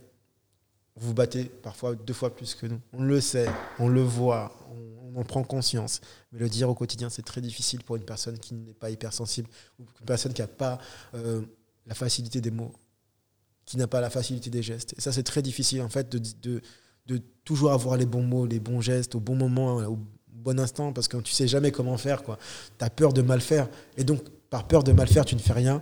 vous 0.95 1.13
battez 1.13 1.45
parfois 1.45 1.95
deux 1.95 2.13
fois 2.13 2.36
plus 2.36 2.56
que 2.56 2.65
nous. 2.65 2.80
On 2.93 3.04
le 3.04 3.21
sait, 3.21 3.49
on 3.80 3.88
le 3.88 4.01
voit, 4.01 4.56
on, 4.69 4.90
en 5.15 5.24
prend 5.24 5.43
conscience. 5.43 6.02
Mais 6.32 6.39
le 6.39 6.50
dire 6.50 6.69
au 6.69 6.76
quotidien, 6.76 7.10
c'est 7.10 7.21
très 7.21 7.41
difficile 7.41 7.84
pour 7.84 7.95
une 7.95 8.04
personne 8.04 8.38
qui 8.39 8.54
n'est 8.54 8.74
pas 8.74 8.89
hypersensible 8.89 9.50
ou 9.80 9.84
une 9.84 10.06
personne 10.06 10.34
qui 10.34 10.41
n'a 10.41 10.47
pas 10.47 10.80
euh, 11.13 11.41
la 11.86 11.95
facilité 11.95 12.41
des 12.41 12.52
mots. 12.52 12.74
qui 13.65 13.78
n'a 13.78 13.88
pas 13.88 14.02
la 14.02 14.10
facilité 14.10 14.50
des 14.50 14.63
gestes. 14.63 14.93
Et 14.97 15.02
ça, 15.02 15.12
c'est 15.12 15.24
très 15.24 15.41
difficile, 15.41 15.82
en 15.82 15.89
fait, 15.89 16.12
de, 16.12 16.19
de, 16.41 16.62
de, 17.06 17.21
toujours 17.45 17.71
avoir 17.71 17.97
les 17.97 18.06
bons 18.06 18.24
mots, 18.24 18.45
les 18.45 18.60
bons 18.60 18.82
gestes, 18.82 19.15
au 19.15 19.19
bon 19.19 19.36
moment, 19.36 19.78
au 19.78 20.00
bon 20.28 20.60
instant, 20.60 20.93
parce 20.93 21.08
que 21.08 21.17
tu 21.17 21.32
sais 21.32 21.47
jamais 21.47 21.71
comment 21.71 21.97
faire. 21.97 22.24
Tu 22.24 22.32
as 22.80 22.89
peur 22.89 23.13
de 23.13 23.21
mal 23.21 23.41
faire. 23.41 23.69
Et 23.97 24.04
donc, 24.04 24.21
par 24.50 24.67
peur 24.67 24.84
de 24.84 24.91
mal 24.91 25.08
faire, 25.08 25.26
tu 25.26 25.36
ne 25.36 25.39
fais 25.39 25.54
rien. 25.54 25.82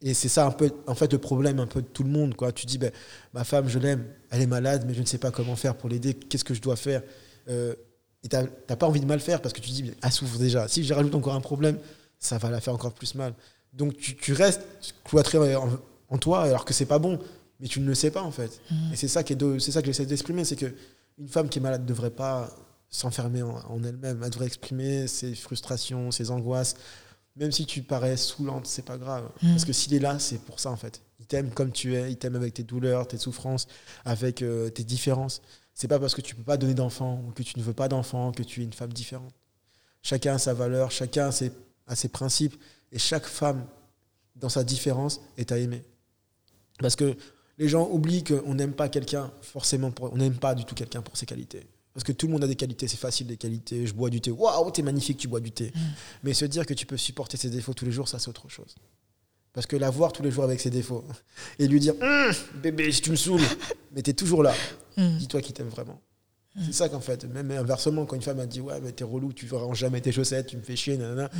Et 0.00 0.14
c'est 0.14 0.28
ça 0.28 0.46
un 0.46 0.52
peu, 0.52 0.70
en 0.86 0.94
fait, 0.94 1.12
le 1.12 1.18
problème 1.18 1.58
un 1.58 1.66
peu 1.66 1.82
de 1.82 1.86
tout 1.86 2.04
le 2.04 2.10
monde. 2.10 2.34
Quoi. 2.34 2.52
Tu 2.52 2.66
dis, 2.66 2.78
ben, 2.78 2.92
ma 3.32 3.44
femme, 3.44 3.68
je 3.68 3.78
l'aime, 3.78 4.06
elle 4.30 4.42
est 4.42 4.46
malade, 4.46 4.84
mais 4.86 4.94
je 4.94 5.00
ne 5.00 5.06
sais 5.06 5.18
pas 5.18 5.30
comment 5.30 5.56
faire 5.56 5.76
pour 5.76 5.88
l'aider. 5.88 6.14
Qu'est-ce 6.14 6.44
que 6.44 6.54
je 6.54 6.62
dois 6.62 6.76
faire? 6.76 7.02
Euh, 7.48 7.74
Et 8.22 8.28
tu 8.28 8.36
n'as 8.36 8.76
pas 8.76 8.86
envie 8.86 9.00
de 9.00 9.06
mal 9.06 9.20
faire 9.20 9.40
parce 9.40 9.54
que 9.54 9.60
tu 9.60 9.70
dis, 9.70 9.92
elle 10.02 10.12
souffre 10.12 10.38
déjà. 10.38 10.66
Si 10.68 10.84
je 10.84 10.92
rajoute 10.92 11.14
encore 11.14 11.34
un 11.34 11.40
problème, 11.40 11.78
ça 12.18 12.38
va 12.38 12.50
la 12.50 12.60
faire 12.60 12.74
encore 12.74 12.92
plus 12.92 13.14
mal. 13.14 13.34
Donc 13.72 13.96
tu, 13.96 14.16
tu 14.16 14.32
restes 14.32 14.62
cloîtré 15.04 15.54
en, 15.56 16.18
toi 16.18 16.42
alors 16.42 16.64
que 16.64 16.74
c'est 16.74 16.86
pas 16.86 16.98
bon, 16.98 17.18
mais 17.60 17.68
tu 17.68 17.80
ne 17.80 17.86
le 17.86 17.94
sais 17.94 18.10
pas 18.10 18.22
en 18.22 18.30
fait. 18.30 18.60
Mmh. 18.70 18.92
Et 18.92 18.96
c'est 18.96 19.08
ça, 19.08 19.22
qui 19.22 19.34
est 19.34 19.60
c'est 19.60 19.72
ça 19.72 19.82
que 19.82 19.86
j'essaie 19.86 20.06
d'exprimer, 20.06 20.44
c'est 20.44 20.56
qu'une 20.56 21.28
femme 21.28 21.48
qui 21.48 21.58
est 21.58 21.62
malade 21.62 21.82
ne 21.82 21.86
devrait 21.86 22.10
pas 22.10 22.50
s'enfermer 22.88 23.42
en, 23.42 23.56
en 23.68 23.84
elle-même. 23.84 24.20
Elle 24.24 24.30
devrait 24.30 24.46
exprimer 24.46 25.06
ses 25.06 25.34
frustrations, 25.34 26.10
ses 26.10 26.30
angoisses 26.30 26.74
même 27.38 27.52
si 27.52 27.66
tu 27.66 27.82
parais 27.82 28.16
saoulante, 28.16 28.66
c'est 28.66 28.84
pas 28.84 28.98
grave. 28.98 29.28
Mm. 29.42 29.50
Parce 29.50 29.64
que 29.64 29.72
s'il 29.72 29.94
est 29.94 30.00
là, 30.00 30.18
c'est 30.18 30.40
pour 30.40 30.60
ça 30.60 30.70
en 30.70 30.76
fait. 30.76 31.02
Il 31.20 31.26
t'aime 31.26 31.50
comme 31.50 31.72
tu 31.72 31.94
es, 31.94 32.10
il 32.10 32.16
t'aime 32.16 32.36
avec 32.36 32.54
tes 32.54 32.62
douleurs, 32.62 33.06
tes 33.06 33.18
souffrances, 33.18 33.66
avec 34.04 34.42
euh, 34.42 34.70
tes 34.70 34.84
différences. 34.84 35.40
C'est 35.78 35.86
pas 35.86 36.00
parce 36.00 36.16
que 36.16 36.20
tu 36.20 36.34
peux 36.34 36.42
pas 36.42 36.56
donner 36.56 36.74
d'enfant 36.74 37.22
ou 37.24 37.30
que 37.30 37.44
tu 37.44 37.56
ne 37.56 37.62
veux 37.62 37.72
pas 37.72 37.86
d'enfant 37.86 38.32
que 38.32 38.42
tu 38.42 38.62
es 38.62 38.64
une 38.64 38.72
femme 38.72 38.92
différente. 38.92 39.32
Chacun 40.02 40.34
a 40.34 40.38
sa 40.38 40.52
valeur, 40.52 40.90
chacun 40.90 41.28
a 41.28 41.32
ses, 41.32 41.52
a 41.86 41.94
ses 41.94 42.08
principes 42.08 42.56
et 42.90 42.98
chaque 42.98 43.26
femme, 43.26 43.64
dans 44.34 44.48
sa 44.48 44.64
différence, 44.64 45.20
est 45.36 45.52
à 45.52 45.58
aimer. 45.58 45.84
Parce 46.80 46.96
que 46.96 47.16
les 47.58 47.68
gens 47.68 47.88
oublient 47.92 48.24
qu'on 48.24 48.54
n'aime 48.54 48.72
pas 48.72 48.88
quelqu'un 48.88 49.30
forcément, 49.40 49.92
pour, 49.92 50.12
on 50.12 50.16
n'aime 50.16 50.34
pas 50.34 50.56
du 50.56 50.64
tout 50.64 50.74
quelqu'un 50.74 51.00
pour 51.00 51.16
ses 51.16 51.26
qualités. 51.26 51.64
Parce 51.94 52.02
que 52.02 52.10
tout 52.10 52.26
le 52.26 52.32
monde 52.32 52.42
a 52.42 52.48
des 52.48 52.56
qualités, 52.56 52.88
c'est 52.88 52.96
facile 52.96 53.28
des 53.28 53.36
qualités. 53.36 53.86
Je 53.86 53.94
bois 53.94 54.10
du 54.10 54.20
thé. 54.20 54.32
Waouh, 54.32 54.72
t'es 54.72 54.82
magnifique, 54.82 55.18
tu 55.18 55.28
bois 55.28 55.38
du 55.38 55.52
thé. 55.52 55.70
Mm. 55.72 55.80
Mais 56.24 56.34
se 56.34 56.44
dire 56.44 56.66
que 56.66 56.74
tu 56.74 56.86
peux 56.86 56.96
supporter 56.96 57.36
ses 57.36 57.50
défauts 57.50 57.74
tous 57.74 57.84
les 57.84 57.92
jours, 57.92 58.08
ça 58.08 58.18
c'est 58.18 58.28
autre 58.28 58.48
chose. 58.48 58.74
Parce 59.52 59.66
que 59.68 59.76
la 59.76 59.90
voir 59.90 60.12
tous 60.12 60.24
les 60.24 60.32
jours 60.32 60.42
avec 60.42 60.60
ses 60.60 60.70
défauts 60.70 61.04
et 61.60 61.68
lui 61.68 61.78
dire 61.78 61.94
hum, 62.00 62.32
bébé, 62.62 62.90
si 62.90 63.00
tu 63.00 63.12
me 63.12 63.16
saoules, 63.16 63.40
mais 63.92 64.02
t'es 64.02 64.12
toujours 64.12 64.42
là. 64.42 64.54
Mm. 64.98 65.16
Dis-toi 65.16 65.40
qu'il 65.40 65.54
t'aime 65.54 65.68
vraiment. 65.68 66.00
Mm. 66.54 66.62
C'est 66.66 66.72
ça 66.72 66.88
qu'en 66.90 67.00
fait, 67.00 67.24
même 67.24 67.50
inversement, 67.50 68.04
quand 68.04 68.16
une 68.16 68.22
femme 68.22 68.40
a 68.40 68.46
dit 68.46 68.60
ouais, 68.60 68.80
mais 68.82 68.92
t'es 68.92 69.04
relou, 69.04 69.32
tu 69.32 69.46
verras 69.46 69.72
jamais 69.72 70.02
tes 70.02 70.12
chaussettes, 70.12 70.48
tu 70.48 70.56
me 70.58 70.62
fais 70.62 70.76
chier, 70.76 70.98
nanana, 70.98 71.30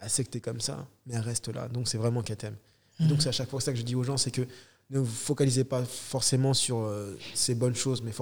elle 0.00 0.10
sait 0.10 0.24
que 0.24 0.30
t'es 0.30 0.40
comme 0.40 0.60
ça, 0.60 0.86
mais 1.06 1.14
elle 1.14 1.20
reste 1.20 1.48
là. 1.48 1.68
Donc 1.68 1.88
c'est 1.88 1.98
vraiment 1.98 2.22
qu'elle 2.22 2.36
t'aime. 2.36 2.56
Donc 3.00 3.22
c'est 3.22 3.30
à 3.30 3.32
chaque 3.32 3.48
fois 3.48 3.62
ça 3.62 3.72
que 3.72 3.78
je 3.78 3.82
dis 3.82 3.94
aux 3.94 4.02
gens, 4.02 4.18
c'est 4.18 4.30
que 4.30 4.42
ne 4.90 4.98
vous 4.98 5.06
focalisez 5.06 5.64
pas 5.64 5.82
forcément 5.84 6.52
sur 6.52 6.80
euh, 6.80 7.16
ces 7.34 7.54
bonnes 7.54 7.74
choses, 7.74 8.02
mais 8.02 8.12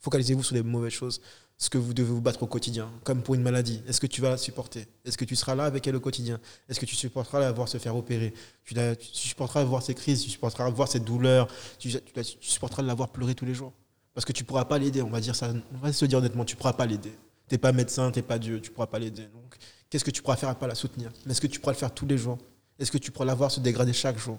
Focalisez-vous 0.00 0.42
sur 0.42 0.54
les 0.54 0.62
mauvaises 0.62 0.92
choses, 0.92 1.20
ce 1.58 1.68
que 1.68 1.78
vous 1.78 1.92
devez 1.92 2.10
vous 2.10 2.20
battre 2.20 2.42
au 2.42 2.46
quotidien, 2.46 2.88
comme 3.02 3.22
pour 3.22 3.34
une 3.34 3.42
maladie. 3.42 3.82
Est-ce 3.88 4.00
que 4.00 4.06
tu 4.06 4.20
vas 4.20 4.30
la 4.30 4.36
supporter? 4.36 4.86
Est-ce 5.04 5.18
que 5.18 5.24
tu 5.24 5.34
seras 5.34 5.54
là 5.54 5.64
avec 5.64 5.86
elle 5.88 5.96
au 5.96 6.00
quotidien? 6.00 6.38
Est-ce 6.68 6.78
que 6.78 6.86
tu 6.86 6.94
supporteras 6.94 7.40
la 7.40 7.50
voir 7.50 7.68
se 7.68 7.78
faire 7.78 7.96
opérer? 7.96 8.32
Tu, 8.64 8.74
tu, 8.74 8.80
supporteras 9.12 9.64
voir 9.64 9.82
ses 9.82 9.94
crises, 9.94 10.22
tu 10.22 10.30
supporteras 10.30 10.68
voir 10.70 10.86
ses 10.86 11.00
douleurs, 11.00 11.48
tu, 11.78 11.90
tu, 11.90 12.22
supporteras 12.40 12.82
la 12.82 12.94
voir 12.94 13.08
pleurer 13.08 13.34
tous 13.34 13.46
les 13.46 13.54
jours 13.54 13.72
Parce 14.16 14.24
que 14.24 14.32
tu 14.32 14.44
pourras 14.44 14.64
pas 14.64 14.78
l'aider, 14.78 15.02
on 15.02 15.10
va 15.10 15.20
dire 15.20 15.36
ça, 15.36 15.52
on 15.74 15.76
va 15.76 15.92
se 15.92 16.06
dire 16.06 16.16
honnêtement, 16.16 16.46
tu 16.46 16.56
pourras 16.56 16.72
pas 16.72 16.86
l'aider. 16.86 17.12
Tu 17.48 17.54
n'es 17.54 17.58
pas 17.58 17.72
médecin, 17.72 18.10
tu 18.10 18.18
n'es 18.18 18.22
pas 18.22 18.38
Dieu, 18.38 18.62
tu 18.62 18.70
pourras 18.70 18.86
pas 18.86 18.98
l'aider. 18.98 19.24
Donc, 19.24 19.56
qu'est-ce 19.90 20.06
que 20.06 20.10
tu 20.10 20.22
pourras 20.22 20.36
faire 20.36 20.48
à 20.48 20.54
pas 20.54 20.66
la 20.66 20.74
soutenir? 20.74 21.12
Mais 21.26 21.32
est-ce 21.32 21.40
que 21.42 21.46
tu 21.46 21.60
pourras 21.60 21.72
le 21.72 21.76
faire 21.76 21.92
tous 21.92 22.06
les 22.06 22.16
jours? 22.16 22.38
Est-ce 22.78 22.90
que 22.90 22.96
tu 22.96 23.10
pourras 23.10 23.26
la 23.26 23.34
voir 23.34 23.50
se 23.50 23.60
dégrader 23.60 23.92
chaque 23.92 24.16
jour? 24.16 24.38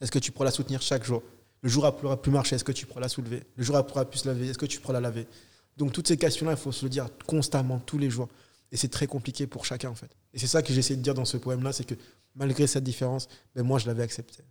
Est-ce 0.00 0.10
que 0.10 0.18
tu 0.18 0.32
pourras 0.32 0.46
la 0.46 0.50
soutenir 0.50 0.80
chaque 0.80 1.04
jour? 1.04 1.22
Le 1.60 1.68
jour 1.68 1.84
où 1.84 1.86
elle 1.86 1.92
pourra 1.92 2.22
plus 2.22 2.32
marcher, 2.32 2.56
est-ce 2.56 2.64
que 2.64 2.72
tu 2.72 2.86
pourras 2.86 3.02
la 3.02 3.10
soulever? 3.10 3.42
Le 3.54 3.62
jour 3.62 3.76
où 3.76 3.78
elle 3.78 3.84
pourra 3.84 4.06
plus 4.06 4.20
se 4.20 4.28
laver, 4.28 4.48
est-ce 4.48 4.56
que 4.56 4.64
tu 4.64 4.80
pourras 4.80 4.94
la 4.94 5.00
laver? 5.00 5.26
Donc 5.76 5.92
toutes 5.92 6.08
ces 6.08 6.16
questions-là, 6.16 6.52
il 6.52 6.58
faut 6.58 6.72
se 6.72 6.86
le 6.86 6.88
dire 6.88 7.10
constamment, 7.26 7.80
tous 7.80 7.98
les 7.98 8.08
jours. 8.08 8.30
Et 8.72 8.78
c'est 8.78 8.88
très 8.88 9.06
compliqué 9.06 9.46
pour 9.46 9.66
chacun, 9.66 9.90
en 9.90 9.94
fait. 9.94 10.10
Et 10.32 10.38
c'est 10.38 10.46
ça 10.46 10.62
que 10.62 10.72
j'essaie 10.72 10.96
de 10.96 11.02
dire 11.02 11.12
dans 11.12 11.26
ce 11.26 11.36
poème-là, 11.36 11.74
c'est 11.74 11.84
que 11.84 11.96
malgré 12.34 12.66
cette 12.66 12.84
différence, 12.84 13.28
ben 13.54 13.62
moi, 13.62 13.78
je 13.78 13.86
l'avais 13.88 14.04
accepté. 14.04 14.42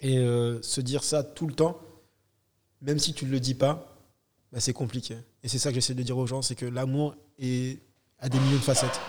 Et 0.00 0.16
euh, 0.16 0.62
se 0.62 0.80
dire 0.80 1.04
ça 1.04 1.22
tout 1.22 1.46
le 1.46 1.52
temps, 1.52 1.78
même 2.82 2.98
si 2.98 3.12
tu 3.12 3.24
ne 3.24 3.30
le 3.30 3.40
dis 3.40 3.54
pas, 3.54 3.96
ben 4.52 4.60
c'est 4.60 4.72
compliqué. 4.72 5.16
Et 5.42 5.48
c'est 5.48 5.58
ça 5.58 5.70
que 5.70 5.76
j'essaie 5.76 5.94
de 5.94 6.02
dire 6.02 6.16
aux 6.16 6.26
gens, 6.26 6.42
c'est 6.42 6.54
que 6.54 6.66
l'amour 6.66 7.14
a 7.38 8.28
des 8.28 8.38
millions 8.38 8.56
de 8.56 8.62
facettes. 8.62 9.00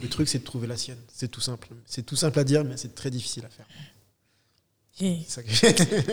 Le 0.00 0.08
truc, 0.08 0.28
c'est 0.28 0.40
de 0.40 0.44
trouver 0.44 0.66
la 0.66 0.76
sienne. 0.76 0.98
C'est 1.12 1.28
tout 1.28 1.40
simple. 1.40 1.68
C'est 1.86 2.04
tout 2.04 2.16
simple 2.16 2.38
à 2.38 2.44
dire, 2.44 2.64
mais 2.64 2.76
c'est 2.76 2.94
très 2.94 3.10
difficile 3.10 3.44
à 3.44 3.48
faire. 3.48 3.66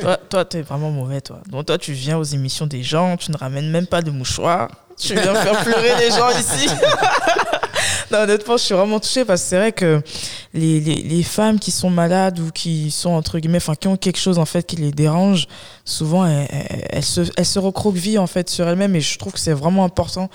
toi, 0.01 0.17
toi 0.17 0.45
tu 0.45 0.57
es 0.57 0.61
vraiment 0.61 0.91
mauvais, 0.91 1.19
toi. 1.21 1.41
Donc, 1.47 1.65
toi, 1.65 1.77
tu 1.77 1.91
viens 1.91 2.17
aux 2.17 2.23
émissions 2.23 2.65
des 2.65 2.81
gens, 2.81 3.17
tu 3.17 3.31
ne 3.31 3.37
ramènes 3.37 3.69
même 3.69 3.87
pas 3.87 4.01
de 4.01 4.11
mouchoirs. 4.11 4.69
Tu 4.97 5.13
viens 5.13 5.35
faire 5.35 5.63
pleurer 5.63 5.97
les 5.97 6.11
gens 6.11 6.29
ici. 6.31 6.69
non, 8.11 8.19
honnêtement, 8.19 8.57
je 8.57 8.63
suis 8.63 8.73
vraiment 8.73 8.99
touchée 8.99 9.25
parce 9.25 9.41
que 9.43 9.47
c'est 9.47 9.57
vrai 9.57 9.71
que 9.71 10.01
les, 10.53 10.79
les, 10.79 11.23
femmes 11.23 11.59
qui 11.59 11.71
sont 11.71 11.89
malades 11.89 12.39
ou 12.39 12.51
qui 12.51 12.89
sont, 12.91 13.11
entre 13.11 13.39
guillemets, 13.39 13.57
enfin, 13.57 13.75
qui 13.75 13.87
ont 13.87 13.97
quelque 13.97 14.17
chose, 14.17 14.39
en 14.39 14.45
fait, 14.45 14.63
qui 14.63 14.77
les 14.77 14.91
dérange, 14.91 15.47
souvent, 15.85 16.25
elles, 16.25 16.47
elles, 16.89 17.03
se, 17.03 17.21
elles 17.37 17.45
se 17.45 17.59
recroquevillent, 17.59 18.17
en 18.17 18.27
fait, 18.27 18.49
sur 18.49 18.67
elles-mêmes. 18.67 18.95
Et 18.95 19.01
je 19.01 19.17
trouve 19.19 19.33
que 19.33 19.39
c'est 19.39 19.53
vraiment 19.53 19.83
important 19.83 20.29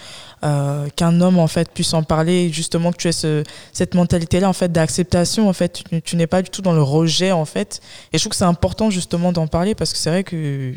euh, 0.44 0.88
qu'un 0.94 1.20
homme, 1.20 1.38
en 1.38 1.48
fait, 1.48 1.70
puisse 1.70 1.94
en 1.94 2.02
parler. 2.02 2.50
Justement, 2.52 2.92
que 2.92 2.98
tu 2.98 3.08
aies 3.08 3.12
ce, 3.12 3.42
cette 3.72 3.94
mentalité-là, 3.94 4.48
en 4.48 4.52
fait, 4.52 4.70
d'acceptation. 4.70 5.48
En 5.48 5.52
fait, 5.52 5.84
tu, 5.90 6.02
tu 6.02 6.16
n'es 6.16 6.26
pas 6.28 6.42
du 6.42 6.50
tout 6.50 6.62
dans 6.62 6.74
le 6.74 6.82
rejet, 6.82 7.32
en 7.32 7.44
fait. 7.44 7.80
Et 8.12 8.18
je 8.18 8.22
trouve 8.22 8.30
que 8.30 8.36
c'est 8.36 8.44
important, 8.44 8.90
justement, 8.90 9.32
d'en 9.32 9.48
parler 9.48 9.74
parce 9.74 9.92
que 9.92 9.98
c'est 9.98 10.10
vrai 10.10 10.22
que 10.22 10.74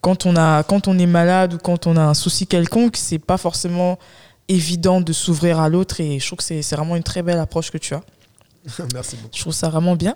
quand 0.00 0.26
on, 0.26 0.36
a, 0.36 0.62
quand 0.62 0.88
on 0.88 0.98
est 0.98 1.06
malade 1.06 1.54
ou 1.54 1.58
quand 1.58 1.86
on 1.86 1.96
a 1.96 2.02
un 2.02 2.14
souci 2.14 2.46
quelconque, 2.46 2.96
c'est 2.96 3.18
pas 3.18 3.36
forcément 3.36 3.98
évident 4.50 5.00
de 5.00 5.12
s'ouvrir 5.12 5.60
à 5.60 5.68
l'autre 5.68 6.00
et 6.00 6.18
je 6.18 6.26
trouve 6.26 6.38
que 6.38 6.44
c'est 6.44 6.74
vraiment 6.74 6.96
une 6.96 7.02
très 7.02 7.22
belle 7.22 7.38
approche 7.38 7.70
que 7.70 7.78
tu 7.78 7.94
as. 7.94 8.02
Merci 8.92 9.16
beaucoup. 9.16 9.34
Je 9.34 9.40
trouve 9.40 9.54
ça 9.54 9.68
vraiment 9.70 9.96
bien. 9.96 10.14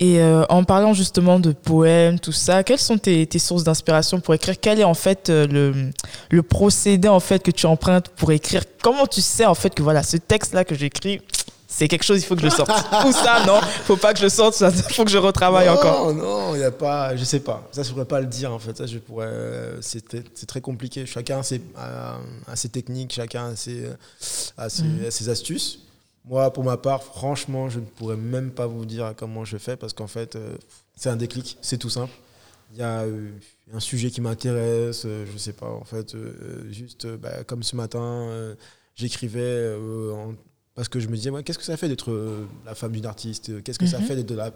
Et 0.00 0.18
euh, 0.18 0.44
en 0.48 0.64
parlant 0.64 0.94
justement 0.94 1.38
de 1.38 1.52
poèmes, 1.52 2.18
tout 2.18 2.32
ça, 2.32 2.64
quelles 2.64 2.80
sont 2.80 2.98
tes, 2.98 3.24
tes 3.26 3.38
sources 3.38 3.62
d'inspiration 3.62 4.18
pour 4.20 4.34
écrire? 4.34 4.56
Quel 4.60 4.80
est 4.80 4.84
en 4.84 4.94
fait 4.94 5.30
euh, 5.30 5.46
le, 5.46 5.90
le, 6.30 6.42
procédé 6.42 7.06
en 7.06 7.20
fait 7.20 7.42
que 7.42 7.52
tu 7.52 7.66
empruntes 7.66 8.08
pour 8.08 8.32
écrire? 8.32 8.64
Comment 8.82 9.06
tu 9.06 9.20
sais 9.20 9.44
en 9.44 9.54
fait 9.54 9.72
que 9.74 9.82
voilà 9.82 10.02
ce 10.02 10.16
texte 10.16 10.54
là 10.54 10.64
que 10.64 10.74
j'écris 10.74 11.20
c'est 11.66 11.88
quelque 11.88 12.04
chose, 12.04 12.20
il 12.20 12.24
faut 12.24 12.34
que 12.34 12.42
je 12.42 12.46
le 12.46 12.52
sorte. 12.52 12.70
Ou 13.06 13.12
ça, 13.12 13.44
non, 13.46 13.60
faut 13.84 13.96
pas 13.96 14.12
que 14.12 14.18
je 14.18 14.24
le 14.24 14.28
sorte, 14.28 14.60
il 14.60 14.94
faut 14.94 15.04
que 15.04 15.10
je 15.10 15.18
retravaille 15.18 15.68
encore. 15.68 16.12
Non, 16.14 16.54
il 16.54 16.58
n'y 16.58 16.64
a 16.64 16.70
pas, 16.70 17.16
je 17.16 17.24
sais 17.24 17.40
pas. 17.40 17.66
Ça, 17.72 17.82
je 17.82 17.90
pourrais 17.90 18.04
pas 18.04 18.20
le 18.20 18.26
dire 18.26 18.52
en 18.52 18.58
fait. 18.58 18.76
Ça, 18.76 18.86
je 18.86 18.98
pourrais. 18.98 19.32
C'est 19.80 20.46
très 20.46 20.60
compliqué. 20.60 21.06
Chacun 21.06 21.38
a 21.38 21.42
ses, 21.42 21.62
a 21.76 22.56
ses 22.56 22.68
techniques, 22.68 23.12
chacun 23.12 23.46
a 23.46 23.56
ses, 23.56 23.88
a 24.56 24.68
ses, 24.68 24.82
mhm. 24.82 25.10
ses, 25.10 25.28
astuces. 25.28 25.80
Moi, 26.26 26.50
pour 26.52 26.64
ma 26.64 26.76
part, 26.76 27.02
franchement, 27.02 27.68
je 27.68 27.80
ne 27.80 27.84
pourrais 27.84 28.16
même 28.16 28.50
pas 28.50 28.66
vous 28.66 28.86
dire 28.86 29.12
comment 29.16 29.44
je 29.44 29.58
fais 29.58 29.76
parce 29.76 29.92
qu'en 29.92 30.06
fait, 30.06 30.36
euh, 30.36 30.56
c'est 30.96 31.10
un 31.10 31.16
déclic, 31.16 31.58
c'est 31.60 31.76
tout 31.76 31.90
simple. 31.90 32.12
Il 32.72 32.78
y 32.78 32.82
a 32.82 33.02
euh, 33.02 33.30
un 33.74 33.80
sujet 33.80 34.10
qui 34.10 34.20
m'intéresse, 34.20 35.02
euh, 35.04 35.26
je 35.30 35.38
sais 35.38 35.52
pas, 35.52 35.68
en 35.68 35.84
fait, 35.84 36.16
juste 36.70 37.06
bah, 37.06 37.44
comme 37.44 37.62
ce 37.62 37.76
matin, 37.76 38.54
j'écrivais 38.96 39.74
en 40.14 40.34
parce 40.74 40.88
que 40.88 40.98
je 40.98 41.06
me 41.08 41.16
disais, 41.16 41.30
qu'est-ce 41.44 41.58
que 41.58 41.64
ça 41.64 41.76
fait 41.76 41.88
d'être 41.88 42.10
euh, 42.10 42.48
la 42.66 42.74
femme 42.74 42.92
d'une 42.92 43.06
artiste? 43.06 43.62
Qu'est-ce 43.62 43.78
que 43.78 43.86
ça 43.86 43.98
mhm. 43.98 44.06
fait 44.06 44.16
d'être 44.16 44.28
de 44.28 44.34
la. 44.34 44.50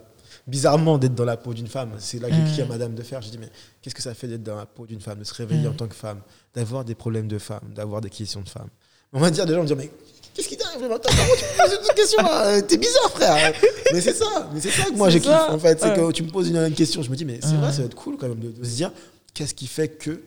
Bizarrement, 0.46 0.98
d'être 0.98 1.14
dans 1.14 1.24
la 1.24 1.36
peau 1.36 1.54
d'une 1.54 1.68
femme? 1.68 1.92
C'est 1.98 2.20
là 2.20 2.28
que 2.28 2.34
j'écris 2.34 2.60
à 2.62 2.64
mhm. 2.64 2.70
Madame 2.70 2.94
de 2.94 3.02
Fer. 3.02 3.22
Je 3.22 3.30
dis, 3.30 3.38
mais 3.38 3.50
qu'est-ce 3.80 3.94
que 3.94 4.02
ça 4.02 4.14
fait 4.14 4.26
d'être 4.26 4.42
dans 4.42 4.56
la 4.56 4.66
peau 4.66 4.86
d'une 4.86 5.00
femme, 5.00 5.18
de 5.20 5.24
se 5.24 5.34
réveiller 5.34 5.62
mhm. 5.62 5.72
en 5.72 5.74
tant 5.74 5.86
que 5.86 5.94
femme, 5.94 6.20
d'avoir 6.54 6.84
des 6.84 6.96
problèmes 6.96 7.28
de 7.28 7.38
femme, 7.38 7.72
d'avoir 7.74 8.00
des 8.00 8.10
questions 8.10 8.40
de 8.40 8.48
femme 8.48 8.68
On 9.12 9.20
va 9.20 9.30
dire, 9.30 9.46
des 9.46 9.52
gens 9.52 9.60
vont 9.60 9.64
dire, 9.64 9.76
mais 9.76 9.90
qu'est-ce 10.34 10.48
qui 10.48 10.56
t'arrive 10.56 10.80
Comment 10.80 10.98
tu 10.98 11.14
me 11.14 11.62
poses 11.62 11.86
cette 11.86 11.94
question 11.94 12.22
T'es 12.66 12.78
bizarre, 12.78 13.10
frère. 13.10 13.54
mais 13.92 14.00
c'est 14.00 14.14
ça, 14.14 14.50
mais 14.52 14.60
c'est 14.60 14.70
ça 14.70 14.84
que 14.84 14.96
moi 14.96 15.10
j'ai 15.10 15.20
kiffé 15.20 15.34
en 15.34 15.58
fait. 15.58 15.80
C'est 15.80 15.94
que 15.94 16.10
tu 16.10 16.24
me 16.24 16.30
poses 16.30 16.48
une, 16.48 16.74
question, 16.74 17.00
je 17.02 17.10
me 17.10 17.16
dis, 17.16 17.24
mais 17.24 17.38
c'est 17.40 17.54
vrai, 17.54 17.70
ça 17.70 17.78
va 17.78 17.84
être 17.84 17.94
cool 17.94 18.16
quand 18.16 18.28
même 18.28 18.40
de, 18.40 18.64
se 18.64 18.74
dire, 18.74 18.90
qu'est-ce 19.34 19.54
qui 19.54 19.68
fait 19.68 19.88
que 19.88 20.20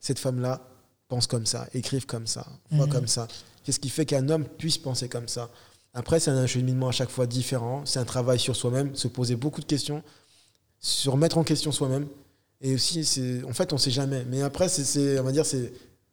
cette 0.00 0.18
femme-là 0.18 0.60
pense 1.06 1.28
comme 1.28 1.46
ça, 1.46 1.68
écrive 1.74 2.06
comme 2.06 2.26
ça, 2.26 2.44
voit 2.72 2.88
comme 2.88 3.06
ça. 3.06 3.28
Qu'est-ce 3.64 3.80
qui 3.80 3.90
fait 3.90 4.06
qu'un 4.06 4.28
homme 4.28 4.44
puisse 4.44 4.78
penser 4.78 5.08
comme 5.08 5.28
ça 5.28 5.50
Après, 5.94 6.20
c'est 6.20 6.30
un 6.30 6.46
cheminement 6.46 6.88
à 6.88 6.92
chaque 6.92 7.10
fois 7.10 7.26
différent. 7.26 7.82
C'est 7.84 7.98
un 7.98 8.04
travail 8.04 8.38
sur 8.38 8.56
soi-même, 8.56 8.94
se 8.94 9.08
poser 9.08 9.36
beaucoup 9.36 9.60
de 9.60 9.66
questions, 9.66 10.02
se 10.78 11.08
remettre 11.10 11.38
en 11.38 11.44
question 11.44 11.72
soi-même. 11.72 12.06
Et 12.60 12.74
aussi, 12.74 13.04
c'est, 13.04 13.42
en 13.44 13.52
fait, 13.52 13.72
on 13.72 13.76
ne 13.76 13.80
sait 13.80 13.90
jamais. 13.90 14.24
Mais 14.28 14.42
après, 14.42 14.68
c'est, 14.68 15.18
on 15.18 15.24
va 15.24 15.32
dire, 15.32 15.46
c'est, 15.46 15.72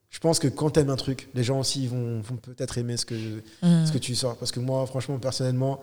je 0.10 0.19
pense 0.19 0.39
que 0.39 0.47
quand 0.47 0.71
tu 0.71 0.79
aimes 0.79 0.89
un 0.89 0.95
truc, 0.95 1.29
les 1.33 1.43
gens 1.43 1.60
aussi 1.60 1.88
vont, 1.88 2.21
vont 2.21 2.38
peut-être 2.38 2.77
aimer 2.77 2.97
ce 2.97 3.05
que, 3.05 3.15
mmh. 3.15 3.86
ce 3.86 3.91
que 3.91 3.97
tu 3.97 4.15
sors. 4.15 4.38
Parce 4.38 4.51
que 4.51 4.60
moi, 4.60 4.86
franchement, 4.86 5.19
personnellement, 5.19 5.81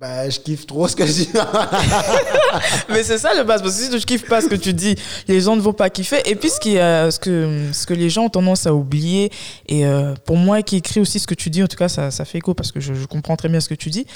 bah, 0.00 0.30
je 0.30 0.38
kiffe 0.38 0.64
trop 0.64 0.86
ce 0.86 0.94
que 0.94 1.04
je 1.04 1.12
dis. 1.12 1.28
mais 2.88 3.02
c'est 3.02 3.18
ça 3.18 3.34
le 3.34 3.42
base, 3.42 3.62
parce 3.62 3.74
que 3.74 3.82
si 3.82 3.90
tu 3.90 3.98
kiffes 4.06 4.28
pas 4.28 4.40
ce 4.40 4.46
que 4.46 4.54
tu 4.54 4.72
dis, 4.72 4.94
les 5.26 5.40
gens 5.40 5.56
ne 5.56 5.60
vont 5.60 5.72
pas 5.72 5.90
kiffer. 5.90 6.22
Et 6.24 6.36
puis 6.36 6.50
ce, 6.50 6.60
qui, 6.60 6.78
euh, 6.78 7.10
ce, 7.10 7.18
que, 7.18 7.64
ce 7.72 7.84
que 7.84 7.94
les 7.94 8.08
gens 8.08 8.26
ont 8.26 8.28
tendance 8.28 8.68
à 8.68 8.74
oublier, 8.74 9.32
et 9.66 9.84
euh, 9.86 10.14
pour 10.24 10.36
moi 10.36 10.62
qui 10.62 10.76
écris 10.76 11.00
aussi 11.00 11.18
ce 11.18 11.26
que 11.26 11.34
tu 11.34 11.50
dis, 11.50 11.64
en 11.64 11.66
tout 11.66 11.76
cas 11.76 11.88
ça, 11.88 12.12
ça 12.12 12.24
fait 12.24 12.38
écho 12.38 12.54
parce 12.54 12.70
que 12.70 12.78
je, 12.78 12.92
comprends 13.06 13.34
très 13.34 13.48
bien 13.48 13.58
ce 13.58 13.68
que 13.68 13.74
tu 13.74 13.90
dis, 13.90 14.06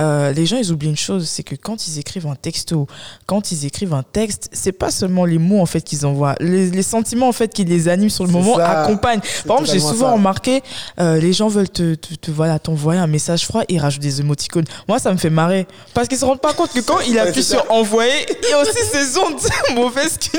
euh, 0.00 0.32
les 0.32 0.46
gens 0.46 0.56
ils 0.56 0.72
oublient 0.72 0.88
une 0.88 0.96
chose, 0.96 1.28
c'est 1.28 1.42
que 1.42 1.54
quand 1.54 1.86
ils 1.86 1.98
écrivent 1.98 2.28
un 2.28 2.36
texto, 2.36 2.86
quand 3.26 3.52
ils 3.52 3.66
écrivent 3.66 3.92
un 3.92 4.04
texte, 4.04 4.48
c'est 4.52 4.72
pas 4.72 4.90
seulement 4.90 5.26
les 5.26 5.38
mots 5.38 5.60
en 5.60 5.66
fait 5.66 5.82
qu'ils 5.82 6.06
envoient, 6.06 6.36
les, 6.40 6.70
les, 6.70 6.82
sentiments 6.82 7.28
en 7.28 7.32
fait 7.32 7.52
qui 7.52 7.64
les 7.64 7.88
animent 7.88 8.08
sur 8.08 8.24
le 8.24 8.32
moment 8.32 8.56
accompagnent. 8.56 9.20
Par 9.46 9.58
exemple, 9.58 9.70
j'ai 9.70 9.80
souvent 9.80 10.14
remarqué, 10.14 10.62
les 10.98 11.34
gens 11.34 11.48
veulent 11.48 11.68
te, 11.68 11.94
te, 11.94 12.14
te 12.14 12.30
voilà, 12.30 12.58
t'envoyer 12.58 13.00
un 13.00 13.06
message 13.06 13.44
froid 13.44 13.64
et 13.68 13.78
rajoutent 13.78 14.00
des 14.00 14.22
émoticônes. 14.22 14.64
Moi 14.88 14.98
ça 14.98 15.12
me 15.12 15.18
fait 15.18 15.25
marrer. 15.30 15.66
Parce 15.94 16.08
qu'ils 16.08 16.18
se 16.18 16.24
rendent 16.24 16.40
pas 16.40 16.52
compte 16.52 16.72
que 16.72 16.80
quand 16.80 17.00
il 17.00 17.18
appuie 17.18 17.42
sur 17.42 17.70
envoyer, 17.70 18.26
il 18.42 18.48
y 18.48 18.52
a 18.52 18.60
aussi 18.60 18.78
ces 18.90 19.18
ondes 19.18 19.40
mauvaises 19.74 20.16
qui 20.18 20.30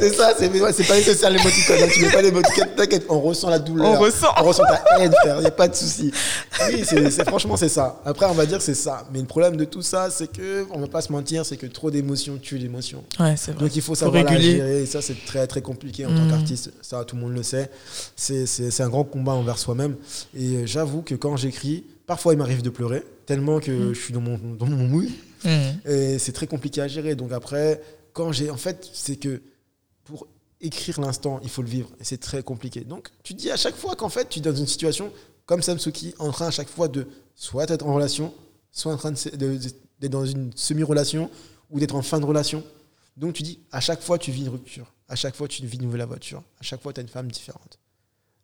C'est 0.00 0.14
ça, 0.14 0.34
c'est 0.36 0.48
pas 0.48 0.96
nécessaire 0.96 1.30
l'émoticône. 1.30 1.76
Tu 1.92 2.02
mets 2.02 2.10
pas 2.10 2.22
l'émoticône, 2.22 2.68
t'inquiète, 2.76 3.06
on 3.08 3.20
ressent 3.20 3.50
la 3.50 3.58
douleur. 3.58 3.88
On 3.88 3.98
ressent. 3.98 4.28
On 4.40 4.44
ressent 4.44 4.64
ta 4.64 4.82
haine, 4.98 5.12
frère, 5.12 5.36
il 5.36 5.40
n'y 5.40 5.46
a 5.46 5.50
pas 5.50 5.68
de 5.68 5.74
souci. 5.74 6.12
Oui, 6.70 6.84
c'est 6.84 7.26
franchement, 7.26 7.56
c'est 7.56 7.68
ça. 7.68 8.00
Après, 8.04 8.26
on 8.26 8.34
va 8.34 8.44
dire 8.44 8.60
c'est 8.60 8.74
ça. 8.74 9.06
Mais 9.12 9.20
le 9.20 9.26
problème 9.26 9.56
de 9.56 9.64
tout 9.64 9.80
ça, 9.80 10.10
c'est 10.10 10.30
que, 10.30 10.66
on 10.70 10.80
va 10.80 10.88
pas 10.88 11.00
se 11.00 11.12
mentir, 11.12 11.46
c'est 11.46 11.56
que 11.56 11.66
trop 11.66 11.90
d'émotions 11.90 12.36
tue 12.36 12.58
l'émotion. 12.58 13.04
Ouais, 13.20 13.34
c'est 13.36 13.52
vrai. 13.52 13.60
Donc 13.64 13.76
il 13.76 13.82
faut 13.82 13.94
savoir 13.94 14.24
la 14.24 14.38
gérer. 14.38 14.82
Et 14.82 14.86
ça, 14.86 15.00
c'est 15.00 15.24
très, 15.24 15.46
très 15.46 15.62
compliqué 15.62 16.04
en 16.04 16.10
tant 16.10 16.24
mm. 16.24 16.30
qu'artiste. 16.30 16.72
Ça, 16.82 17.04
tout 17.04 17.16
le 17.16 17.22
monde 17.22 17.34
le 17.34 17.42
sait. 17.42 17.70
C'est 18.16 18.80
un 18.80 18.88
grand 18.88 19.04
combat 19.04 19.32
envers 19.32 19.58
soi-même. 19.58 19.96
Et 20.36 20.66
j'avoue 20.66 21.02
que 21.02 21.14
quand 21.14 21.36
j'écris, 21.36 21.84
parfois 22.06 22.32
il 22.32 22.38
m'arrive 22.38 22.62
de 22.62 22.70
pleurer 22.70 23.04
tellement 23.28 23.60
que 23.60 23.70
mm. 23.70 23.94
je 23.94 24.00
suis 24.00 24.14
dans 24.14 24.22
mon, 24.22 24.38
dans 24.38 24.66
mon. 24.66 24.88
Mm. 24.88 25.06
Et 25.84 26.18
c'est 26.18 26.32
très 26.32 26.46
compliqué 26.46 26.80
à 26.80 26.88
gérer. 26.88 27.14
Donc 27.14 27.30
après, 27.32 27.80
quand 28.14 28.32
j'ai. 28.32 28.50
En 28.50 28.56
fait, 28.56 28.88
c'est 28.94 29.16
que 29.16 29.42
pour 30.04 30.26
écrire 30.62 30.98
l'instant, 30.98 31.38
il 31.42 31.50
faut 31.50 31.60
le 31.60 31.68
vivre. 31.68 31.90
Et 32.00 32.04
c'est 32.04 32.16
très 32.16 32.42
compliqué. 32.42 32.80
Donc 32.80 33.10
tu 33.22 33.34
dis 33.34 33.50
à 33.50 33.58
chaque 33.58 33.76
fois 33.76 33.96
qu'en 33.96 34.08
fait, 34.08 34.30
tu 34.30 34.38
es 34.38 34.42
dans 34.42 34.54
une 34.54 34.66
situation 34.66 35.12
comme 35.44 35.60
Samsuki, 35.60 36.14
en 36.18 36.30
train 36.30 36.46
à 36.46 36.50
chaque 36.50 36.70
fois 36.70 36.88
de 36.88 37.06
soit 37.34 37.70
être 37.70 37.86
en 37.86 37.92
relation, 37.92 38.32
soit 38.72 38.92
en 38.94 38.96
train 38.96 39.12
d'être 39.12 40.10
dans 40.10 40.24
une 40.24 40.50
semi-relation 40.56 41.30
ou 41.70 41.80
d'être 41.80 41.96
en 41.96 42.02
fin 42.02 42.20
de 42.20 42.24
relation. 42.24 42.64
Donc 43.18 43.34
tu 43.34 43.42
dis, 43.42 43.58
à 43.72 43.80
chaque 43.80 44.00
fois, 44.00 44.18
tu 44.18 44.30
vis 44.30 44.42
une 44.42 44.48
rupture. 44.48 44.90
À 45.06 45.16
chaque 45.16 45.36
fois, 45.36 45.48
tu 45.48 45.64
vis 45.66 45.76
une 45.76 45.84
nouvelle 45.84 46.00
aventure. 46.00 46.42
À 46.60 46.62
chaque 46.62 46.80
fois, 46.80 46.94
tu 46.94 47.00
as 47.00 47.02
une 47.02 47.08
femme 47.08 47.30
différente. 47.30 47.78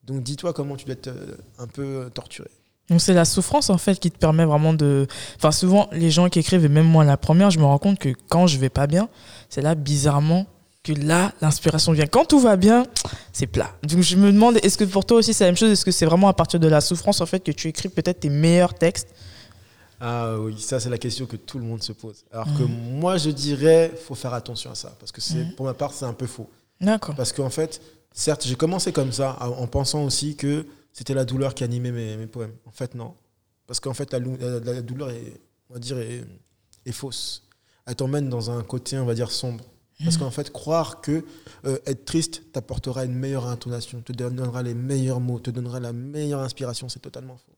Donc 0.02 0.22
dis-toi 0.22 0.52
comment 0.52 0.76
tu 0.76 0.84
dois 0.84 0.92
être 0.92 1.08
euh, 1.08 1.36
un 1.58 1.66
peu 1.66 2.10
torturé. 2.12 2.50
Donc 2.90 3.00
c'est 3.00 3.14
la 3.14 3.24
souffrance 3.24 3.70
en 3.70 3.78
fait 3.78 3.98
qui 3.98 4.10
te 4.10 4.18
permet 4.18 4.44
vraiment 4.44 4.74
de... 4.74 5.06
Enfin 5.36 5.52
souvent 5.52 5.88
les 5.92 6.10
gens 6.10 6.28
qui 6.28 6.38
écrivent, 6.38 6.64
et 6.64 6.68
même 6.68 6.86
moi 6.86 7.04
la 7.04 7.16
première, 7.16 7.50
je 7.50 7.58
me 7.58 7.64
rends 7.64 7.78
compte 7.78 7.98
que 7.98 8.10
quand 8.28 8.46
je 8.46 8.58
vais 8.58 8.68
pas 8.68 8.86
bien, 8.86 9.08
c'est 9.48 9.62
là 9.62 9.74
bizarrement 9.74 10.46
que 10.82 10.92
là 10.92 11.32
l'inspiration 11.40 11.92
vient. 11.92 12.06
Quand 12.06 12.26
tout 12.26 12.40
va 12.40 12.56
bien, 12.56 12.84
c'est 13.32 13.46
plat. 13.46 13.70
Donc 13.84 14.02
je 14.02 14.16
me 14.16 14.30
demande, 14.30 14.58
est-ce 14.62 14.76
que 14.76 14.84
pour 14.84 15.06
toi 15.06 15.18
aussi 15.18 15.32
c'est 15.32 15.44
la 15.44 15.48
même 15.48 15.56
chose? 15.56 15.70
Est-ce 15.70 15.84
que 15.84 15.90
c'est 15.90 16.04
vraiment 16.04 16.28
à 16.28 16.34
partir 16.34 16.60
de 16.60 16.68
la 16.68 16.82
souffrance 16.82 17.22
en 17.22 17.26
fait 17.26 17.40
que 17.40 17.52
tu 17.52 17.68
écris 17.68 17.88
peut-être 17.88 18.20
tes 18.20 18.28
meilleurs 18.28 18.74
textes? 18.74 19.08
Ah 19.98 20.34
oui, 20.38 20.60
ça 20.60 20.78
c'est 20.78 20.90
la 20.90 20.98
question 20.98 21.24
que 21.24 21.36
tout 21.36 21.58
le 21.58 21.64
monde 21.64 21.82
se 21.82 21.92
pose. 21.92 22.26
Alors 22.32 22.48
que 22.58 22.64
mmh. 22.64 22.98
moi 23.00 23.16
je 23.16 23.30
dirais, 23.30 23.92
faut 24.06 24.14
faire 24.14 24.34
attention 24.34 24.70
à 24.70 24.74
ça 24.74 24.94
parce 25.00 25.10
que 25.10 25.22
c'est, 25.22 25.36
mmh. 25.36 25.54
pour 25.56 25.64
ma 25.64 25.72
part 25.72 25.94
c'est 25.94 26.04
un 26.04 26.12
peu 26.12 26.26
faux. 26.26 26.50
D'accord. 26.82 27.14
Parce 27.14 27.32
qu'en 27.32 27.48
fait, 27.48 27.80
certes 28.12 28.44
j'ai 28.46 28.56
commencé 28.56 28.92
comme 28.92 29.12
ça 29.12 29.38
en 29.40 29.66
pensant 29.66 30.04
aussi 30.04 30.36
que 30.36 30.66
c'était 30.94 31.12
la 31.12 31.26
douleur 31.26 31.54
qui 31.54 31.64
animait 31.64 31.92
mes, 31.92 32.26
poèmes. 32.26 32.54
En 32.64 32.70
fait, 32.70 32.94
non. 32.94 33.14
Parce 33.66 33.80
qu'en 33.80 33.92
fait, 33.92 34.10
la, 34.12 34.20
douleur 34.80 35.10
est, 35.10 35.40
on 35.68 35.78
dire, 35.78 35.98
est, 35.98 36.92
fausse. 36.92 37.42
Elle 37.86 37.96
t'emmène 37.96 38.30
dans 38.30 38.50
un 38.50 38.62
côté, 38.62 38.96
on 38.96 39.04
va 39.04 39.14
dire, 39.14 39.30
sombre. 39.30 39.64
Parce 40.02 40.16
qu'en 40.16 40.30
fait, 40.30 40.50
croire 40.50 41.00
que 41.00 41.24
euh, 41.66 41.78
être 41.86 42.04
triste 42.04 42.50
t'apportera 42.52 43.04
une 43.04 43.14
meilleure 43.14 43.46
intonation, 43.46 44.00
te 44.00 44.12
donnera 44.12 44.62
les 44.62 44.74
meilleurs 44.74 45.20
mots, 45.20 45.38
te 45.38 45.50
donnera 45.50 45.78
la 45.80 45.92
meilleure 45.92 46.40
inspiration, 46.40 46.88
c'est 46.88 47.00
totalement 47.00 47.36
faux. 47.36 47.52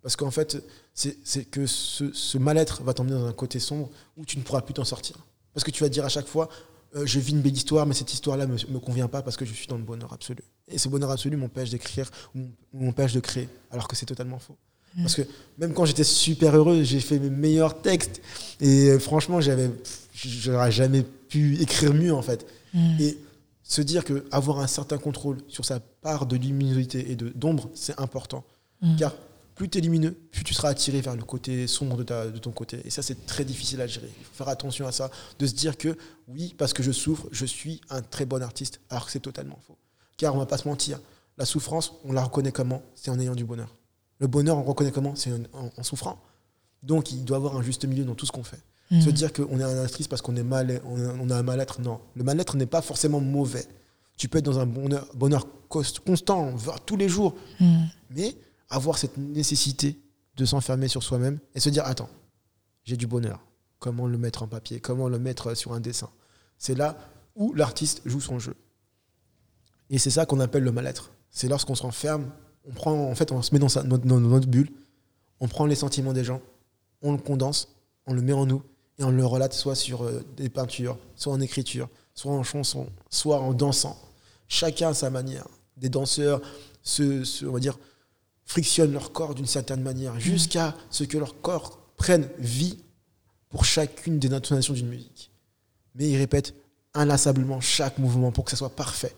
Parce 0.00 0.16
qu'en 0.16 0.30
fait, 0.30 0.62
c'est 0.94 1.44
que 1.44 1.66
ce, 1.66 2.12
ce 2.12 2.38
mal-être 2.38 2.82
va 2.82 2.94
t'emmener 2.94 3.14
dans 3.14 3.26
un 3.26 3.32
côté 3.32 3.60
sombre 3.60 3.90
où 4.16 4.24
tu 4.24 4.38
ne 4.38 4.42
pourras 4.42 4.62
plus 4.62 4.74
t'en 4.74 4.84
sortir. 4.84 5.16
Parce 5.54 5.64
que 5.64 5.70
tu 5.70 5.82
vas 5.82 5.88
dire 5.88 6.04
à 6.04 6.08
chaque 6.08 6.26
fois, 6.26 6.48
euh, 6.96 7.06
je 7.06 7.18
vis 7.18 7.32
une 7.32 7.40
belle 7.40 7.54
histoire, 7.54 7.86
mais 7.86 7.94
cette 7.94 8.12
histoire-là 8.12 8.46
ne 8.46 8.52
me, 8.52 8.78
convient 8.78 9.08
pas 9.08 9.22
parce 9.22 9.36
que 9.36 9.44
je 9.44 9.52
suis 9.52 9.66
dans 9.66 9.76
le 9.76 9.84
bonheur 9.84 10.12
absolu. 10.12 10.42
Et 10.68 10.78
ce 10.78 10.88
bonheur 10.88 11.10
absolu 11.10 11.36
m'empêche 11.36 11.70
d'écrire 11.70 12.10
ou 12.34 12.40
m'empêche 12.72 13.12
de 13.12 13.20
créer, 13.20 13.48
alors 13.70 13.88
que 13.88 13.96
c'est 13.96 14.06
totalement 14.06 14.38
faux. 14.38 14.56
Parce 14.96 15.14
que 15.14 15.22
même 15.58 15.72
quand 15.72 15.84
j'étais 15.86 16.04
super 16.04 16.54
heureux, 16.54 16.82
j'ai 16.82 17.00
fait 17.00 17.18
mes 17.18 17.30
meilleurs 17.30 17.80
textes. 17.80 18.20
Et 18.60 18.90
euh, 18.90 18.98
franchement, 18.98 19.40
j'avais, 19.40 19.70
j'aurais 20.14 20.70
jamais 20.70 21.02
pu 21.02 21.58
écrire 21.60 21.94
mieux, 21.94 22.12
en 22.12 22.22
fait. 22.22 22.46
Et 23.00 23.18
se 23.62 23.80
dire 23.80 24.04
qu'avoir 24.04 24.60
un 24.60 24.66
certain 24.66 24.98
contrôle 24.98 25.38
sur 25.48 25.64
sa 25.64 25.80
part 25.80 26.26
de 26.26 26.36
luminosité 26.36 27.10
et 27.10 27.16
d'ombre, 27.16 27.70
c'est 27.74 27.98
important. 27.98 28.44
Car 28.98 29.14
plus 29.54 29.68
tu 29.68 29.78
es 29.78 29.80
lumineux, 29.80 30.12
plus 30.30 30.44
tu 30.44 30.54
seras 30.54 30.70
attiré 30.70 31.00
vers 31.00 31.14
le 31.14 31.22
côté 31.22 31.66
sombre 31.66 31.96
de, 31.96 32.02
ta, 32.02 32.26
de 32.26 32.38
ton 32.38 32.50
côté. 32.50 32.80
Et 32.84 32.90
ça, 32.90 33.02
c'est 33.02 33.26
très 33.26 33.44
difficile 33.44 33.80
à 33.80 33.86
gérer. 33.86 34.10
Il 34.18 34.24
faut 34.24 34.34
faire 34.34 34.48
attention 34.48 34.86
à 34.86 34.92
ça, 34.92 35.10
de 35.38 35.46
se 35.46 35.54
dire 35.54 35.76
que 35.76 35.96
oui, 36.28 36.54
parce 36.58 36.72
que 36.72 36.82
je 36.82 36.90
souffre, 36.90 37.28
je 37.30 37.46
suis 37.46 37.80
un 37.90 38.02
très 38.02 38.24
bon 38.26 38.42
artiste, 38.42 38.80
alors 38.90 39.06
que 39.06 39.12
c'est 39.12 39.20
totalement 39.20 39.58
faux. 39.66 39.76
Car 40.16 40.34
on 40.34 40.38
va 40.38 40.46
pas 40.46 40.58
se 40.58 40.68
mentir, 40.68 41.00
la 41.38 41.44
souffrance, 41.44 41.94
on 42.04 42.12
la 42.12 42.22
reconnaît 42.22 42.52
comment? 42.52 42.82
C'est 42.94 43.10
en 43.10 43.18
ayant 43.18 43.34
du 43.34 43.44
bonheur. 43.44 43.74
Le 44.18 44.26
bonheur, 44.26 44.58
on 44.58 44.62
reconnaît 44.62 44.92
comment? 44.92 45.14
C'est 45.16 45.32
en, 45.52 45.82
souffrant. 45.82 46.18
Donc, 46.82 47.12
il 47.12 47.24
doit 47.24 47.36
y 47.36 47.40
avoir 47.40 47.56
un 47.56 47.62
juste 47.62 47.84
milieu 47.84 48.04
dans 48.04 48.14
tout 48.14 48.26
ce 48.26 48.32
qu'on 48.32 48.44
fait. 48.44 48.60
Mmh. 48.90 49.00
Se 49.00 49.10
dire 49.10 49.32
qu'on 49.32 49.58
est 49.58 49.64
un 49.64 49.82
artiste 49.82 50.08
parce 50.08 50.22
qu'on 50.22 50.36
est 50.36 50.42
mal, 50.42 50.80
on 50.84 51.30
a 51.30 51.36
un 51.36 51.42
mal-être, 51.42 51.80
non. 51.80 52.00
Le 52.14 52.24
mal-être 52.24 52.56
n'est 52.56 52.66
pas 52.66 52.82
forcément 52.82 53.20
mauvais. 53.20 53.66
Tu 54.16 54.28
peux 54.28 54.38
être 54.38 54.44
dans 54.44 54.58
un 54.58 54.66
bonheur, 54.66 55.06
bonheur 55.14 55.46
constant, 55.68 56.54
tous 56.84 56.96
les 56.96 57.08
jours. 57.08 57.34
Mmh. 57.58 57.84
Mais 58.10 58.36
avoir 58.68 58.98
cette 58.98 59.16
nécessité 59.16 59.98
de 60.36 60.44
s'enfermer 60.44 60.88
sur 60.88 61.02
soi-même 61.02 61.38
et 61.54 61.60
se 61.60 61.70
dire 61.70 61.84
attends, 61.86 62.08
j'ai 62.84 62.96
du 62.96 63.06
bonheur. 63.06 63.40
Comment 63.78 64.06
le 64.06 64.18
mettre 64.18 64.42
en 64.42 64.46
papier? 64.46 64.80
Comment 64.80 65.08
le 65.08 65.18
mettre 65.18 65.56
sur 65.56 65.72
un 65.72 65.80
dessin? 65.80 66.10
C'est 66.58 66.76
là 66.76 66.96
où 67.34 67.52
l'artiste 67.54 68.02
joue 68.04 68.20
son 68.20 68.38
jeu. 68.38 68.54
Et 69.92 69.98
c'est 69.98 70.10
ça 70.10 70.24
qu'on 70.26 70.40
appelle 70.40 70.64
le 70.64 70.72
mal-être. 70.72 71.12
C'est 71.30 71.48
lorsqu'on 71.48 71.74
se 71.74 71.82
renferme, 71.82 72.30
on 72.66 72.72
prend, 72.72 72.92
en 72.92 73.14
fait, 73.14 73.30
on 73.30 73.42
se 73.42 73.54
met 73.54 73.58
dans, 73.58 74.20
notre, 74.20 74.48
bulle, 74.48 74.70
on 75.38 75.48
prend 75.48 75.66
les 75.66 75.74
sentiments 75.74 76.14
des 76.14 76.24
gens, 76.24 76.40
on 77.02 77.12
le 77.12 77.18
condense, 77.18 77.68
on 78.06 78.14
le 78.14 78.22
met 78.22 78.32
en 78.32 78.46
nous 78.46 78.62
et 78.98 79.04
on 79.04 79.10
le 79.10 79.24
relate 79.24 79.52
soit 79.52 79.74
sur 79.74 80.02
euh, 80.02 80.24
des 80.36 80.48
peintures, 80.48 80.98
soit 81.14 81.32
en 81.32 81.40
écriture, 81.40 81.90
soit 82.14 82.32
en 82.32 82.42
chanson, 82.42 82.86
soit 83.10 83.38
en 83.40 83.52
dansant. 83.52 83.98
Chacun 84.48 84.88
à 84.88 84.94
sa 84.94 85.10
manière. 85.10 85.46
Des 85.76 85.90
danseurs 85.90 86.40
se, 86.82 87.44
on 87.44 87.52
va 87.52 87.60
dire, 87.60 87.78
frictionnent 88.46 88.92
leur 88.92 89.12
corps 89.12 89.34
d'une 89.34 89.46
certaine 89.46 89.82
manière, 89.82 90.18
jusqu'à 90.18 90.74
ce 90.88 91.04
que 91.04 91.18
leur 91.18 91.40
corps 91.42 91.78
prenne 91.98 92.28
vie 92.38 92.78
pour 93.50 93.66
chacune 93.66 94.18
des 94.18 94.32
intonations 94.32 94.72
d'une 94.72 94.88
musique. 94.88 95.30
Mais 95.94 96.08
ils 96.08 96.16
répètent 96.16 96.54
inlassablement 96.94 97.60
chaque 97.60 97.98
mouvement 97.98 98.32
pour 98.32 98.46
que 98.46 98.50
ça 98.50 98.56
soit 98.56 98.74
parfait. 98.74 99.14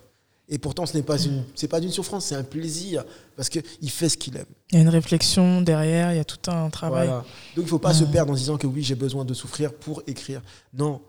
Et 0.49 0.59
pourtant, 0.59 0.85
ce 0.85 0.97
n'est 0.97 1.03
pas 1.03 1.19
une, 1.19 1.43
c'est 1.55 1.69
pas 1.69 1.81
d'une 1.81 1.91
souffrance, 1.91 2.27
c'est 2.27 2.35
un 2.35 2.43
plaisir 2.43 3.05
parce 3.37 3.49
qu'il 3.49 3.91
fait 3.91 4.09
ce 4.09 4.17
qu'il 4.17 4.37
aime. 4.37 4.45
Il 4.71 4.77
y 4.77 4.79
a 4.79 4.83
une 4.83 4.91
réflexion 4.91 5.63
derrière, 5.63 6.13
il 6.13 6.17
y 6.17 6.21
a 6.21 6.25
tout 6.25 6.51
un 6.51 6.69
travail. 6.69 7.09
Donc, 7.09 7.25
il 7.57 7.63
ne 7.63 7.69
faut 7.69 7.79
pas 7.79 7.95
se 7.95 8.05
perdre 8.05 8.33
en 8.33 8.37
disant 8.37 8.59
que 8.59 8.67
oui, 8.67 8.83
j'ai 8.83 8.95
besoin 8.95 9.25
de 9.25 9.33
souffrir 9.33 9.73
pour 9.73 10.03
écrire. 10.07 10.43
Non, 10.75 11.01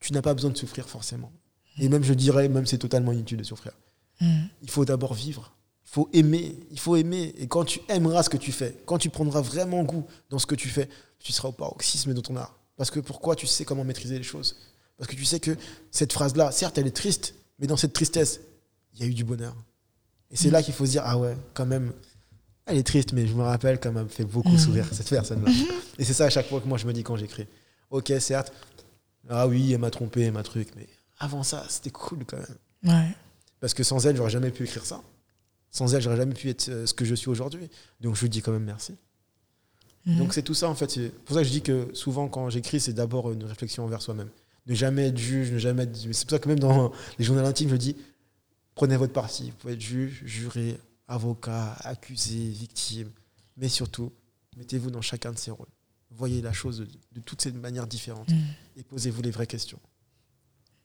tu, 0.00 0.12
n'as 0.12 0.22
pas 0.22 0.34
besoin 0.34 0.50
de 0.50 0.56
souffrir 0.56 0.88
forcément. 0.88 1.30
Et 1.78 1.88
même, 1.88 2.02
je 2.02 2.14
dirais, 2.14 2.48
même 2.48 2.66
c'est 2.66 2.78
totalement 2.78 3.12
inutile 3.12 3.38
de 3.38 3.44
souffrir. 3.44 3.72
Mm. 4.20 4.44
Il 4.62 4.70
faut 4.70 4.84
d'abord 4.84 5.14
vivre 5.14 5.52
faut 5.96 6.10
aimer, 6.12 6.54
il 6.70 6.78
faut 6.78 6.96
aimer. 6.96 7.32
Et 7.38 7.46
quand 7.46 7.64
tu 7.64 7.80
aimeras 7.88 8.22
ce 8.24 8.28
que 8.28 8.36
tu 8.36 8.52
fais, 8.52 8.76
quand 8.84 8.98
tu 8.98 9.08
prendras 9.08 9.40
vraiment 9.40 9.82
goût 9.82 10.04
dans 10.28 10.38
ce 10.38 10.44
que 10.44 10.54
tu 10.54 10.68
fais, 10.68 10.90
tu 11.20 11.32
seras 11.32 11.48
au 11.48 11.52
paroxysme 11.52 12.12
de 12.12 12.20
ton 12.20 12.36
art. 12.36 12.58
Parce 12.76 12.90
que 12.90 13.00
pourquoi 13.00 13.34
tu 13.34 13.46
sais 13.46 13.64
comment 13.64 13.82
maîtriser 13.82 14.18
les 14.18 14.24
choses? 14.24 14.56
Parce 14.98 15.08
que 15.08 15.16
tu 15.16 15.24
sais 15.24 15.40
que 15.40 15.56
cette 15.90 16.12
phrase-là, 16.12 16.50
certes, 16.50 16.76
elle 16.76 16.86
est 16.86 16.96
triste, 16.96 17.34
mais 17.58 17.66
dans 17.66 17.78
cette 17.78 17.94
tristesse, 17.94 18.40
il 18.96 19.02
y 19.02 19.04
a 19.04 19.10
eu 19.10 19.14
du 19.14 19.24
bonheur. 19.24 19.54
Et 20.30 20.36
c'est 20.36 20.48
mm. 20.48 20.52
là 20.52 20.62
qu'il 20.62 20.74
faut 20.74 20.86
se 20.86 20.92
dire, 20.92 21.02
ah 21.04 21.18
ouais, 21.18 21.36
quand 21.54 21.66
même, 21.66 21.92
elle 22.66 22.78
est 22.78 22.86
triste, 22.86 23.12
mais 23.12 23.26
je 23.26 23.34
me 23.34 23.42
rappelle 23.42 23.78
quand 23.78 23.92
même 23.92 24.08
fait 24.08 24.24
beaucoup 24.24 24.50
mm. 24.50 24.58
sourire, 24.58 24.86
cette 24.90 25.08
personne-là. 25.08 25.50
Et 25.98 26.04
c'est 26.04 26.14
ça 26.14 26.24
à 26.24 26.30
chaque 26.30 26.48
fois 26.48 26.60
que 26.60 26.66
moi 26.66 26.78
je 26.78 26.86
me 26.86 26.92
dis 26.92 27.02
quand 27.02 27.16
j'écris. 27.16 27.46
Ok, 27.90 28.12
certes, 28.18 28.52
ah 29.28 29.46
oui, 29.46 29.72
elle 29.72 29.78
m'a 29.78 29.90
trompé, 29.90 30.22
elle 30.22 30.32
m'a 30.32 30.42
truc, 30.42 30.68
mais 30.76 30.88
avant 31.18 31.42
ça, 31.42 31.64
c'était 31.68 31.90
cool 31.90 32.24
quand 32.26 32.38
même. 32.38 33.14
Parce 33.60 33.74
que 33.74 33.82
sans 33.82 34.04
elle, 34.06 34.16
j'aurais 34.16 34.30
jamais 34.30 34.50
pu 34.50 34.64
écrire 34.64 34.84
ça. 34.84 35.02
Sans 35.70 35.94
elle, 35.94 36.02
j'aurais 36.02 36.16
jamais 36.16 36.34
pu 36.34 36.48
être 36.48 36.68
euh, 36.68 36.86
ce 36.86 36.94
que 36.94 37.04
je 37.04 37.14
suis 37.14 37.28
aujourd'hui. 37.28 37.68
Donc 38.00 38.16
je 38.16 38.22
lui 38.22 38.28
dis 38.28 38.42
quand 38.42 38.52
même 38.52 38.64
merci. 38.64 38.94
Mhm. 40.04 40.18
Donc 40.18 40.34
c'est 40.34 40.42
tout 40.42 40.54
ça 40.54 40.68
en 40.68 40.74
fait. 40.74 40.90
C'est 40.90 41.08
pour 41.24 41.34
ça 41.34 41.42
que 41.42 41.48
je 41.48 41.52
dis 41.52 41.62
que 41.62 41.88
souvent 41.92 42.28
quand 42.28 42.48
j'écris, 42.50 42.80
c'est 42.80 42.92
d'abord 42.92 43.32
une 43.32 43.44
réflexion 43.44 43.84
envers 43.84 44.02
soi-même. 44.02 44.28
Ne 44.66 44.74
jamais 44.74 45.08
être 45.08 45.18
juge, 45.18 45.52
ne 45.52 45.58
jamais 45.58 45.84
être... 45.84 45.96
C'est 45.96 46.24
pour 46.24 46.30
ça 46.30 46.38
que 46.38 46.48
même 46.48 46.58
dans 46.58 46.92
les 47.18 47.24
journaux 47.24 47.44
intimes, 47.44 47.68
je 47.70 47.76
dis 47.76 47.96
prenez 48.76 48.96
votre 48.96 49.12
parti. 49.12 49.50
Vous 49.50 49.56
pouvez 49.56 49.72
être 49.72 49.80
juge, 49.80 50.22
juré, 50.24 50.78
avocat, 51.08 51.76
accusé, 51.80 52.36
victime. 52.36 53.10
Mais 53.56 53.68
surtout, 53.68 54.12
mettez-vous 54.56 54.92
dans 54.92 55.02
chacun 55.02 55.32
de 55.32 55.38
ces 55.38 55.50
rôles. 55.50 55.66
voyez 56.10 56.40
la 56.40 56.52
chose 56.52 56.86
de, 57.12 57.20
toutes 57.20 57.42
ces 57.42 57.50
manières 57.50 57.88
différentes 57.88 58.28
mm. 58.28 58.36
et 58.76 58.84
posez-vous 58.84 59.22
les 59.22 59.32
vraies 59.32 59.48
questions. 59.48 59.80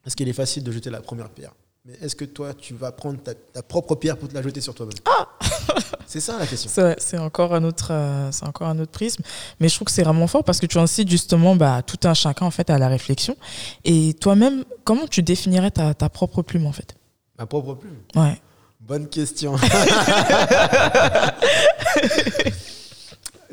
Est-ce 0.04 0.16
qu'il 0.16 0.28
est 0.28 0.32
facile 0.32 0.64
de 0.64 0.72
jeter 0.72 0.90
la 0.90 1.00
première 1.00 1.30
pierre 1.30 1.54
Mais 1.84 1.92
est-ce 2.00 2.16
que 2.16 2.24
toi, 2.24 2.54
tu 2.54 2.74
vas 2.74 2.90
prendre 2.90 3.20
ta, 3.20 3.62
propre 3.62 3.94
pierre 3.94 4.18
pour 4.18 4.28
te 4.28 4.34
la 4.34 4.42
jeter 4.42 4.60
sur 4.60 4.74
toi-même 4.74 4.96
ah 5.04 5.28
C'est 6.06 6.20
ça 6.20 6.38
la 6.38 6.46
question. 6.46 6.70
C'est 6.98 7.18
encore, 7.18 7.54
un 7.54 7.62
autre, 7.64 7.88
euh, 7.90 8.30
encore 8.42 8.68
un 8.68 8.78
autre 8.78 8.90
prisme. 8.90 9.22
Mais 9.60 9.68
je 9.68 9.76
trouve 9.76 9.86
que 9.86 9.92
c'est 9.92 10.02
vraiment 10.02 10.26
fort 10.26 10.44
parce 10.44 10.60
que 10.60 10.66
tu 10.66 10.78
incites 10.78 11.08
justement 11.08 11.56
bah, 11.56 11.82
tout 11.82 12.00
un 12.06 12.12
chacun 12.12 12.44
en 12.44 12.50
fait, 12.50 12.68
à 12.68 12.78
la 12.78 12.88
réflexion. 12.88 13.36
Et 13.84 14.14
toi-même, 14.14 14.64
comment 14.84 15.06
tu 15.06 15.22
définirais 15.22 15.70
ta, 15.70 15.94
ta 15.94 16.08
propre 16.08 16.42
plume 16.42 16.66
en 16.66 16.72
fait? 16.72 16.96
Ma 17.38 17.46
propre 17.46 17.74
plume 17.74 17.96
Ouais. 18.14 18.40
Bonne 18.80 19.08
question. 19.08 19.56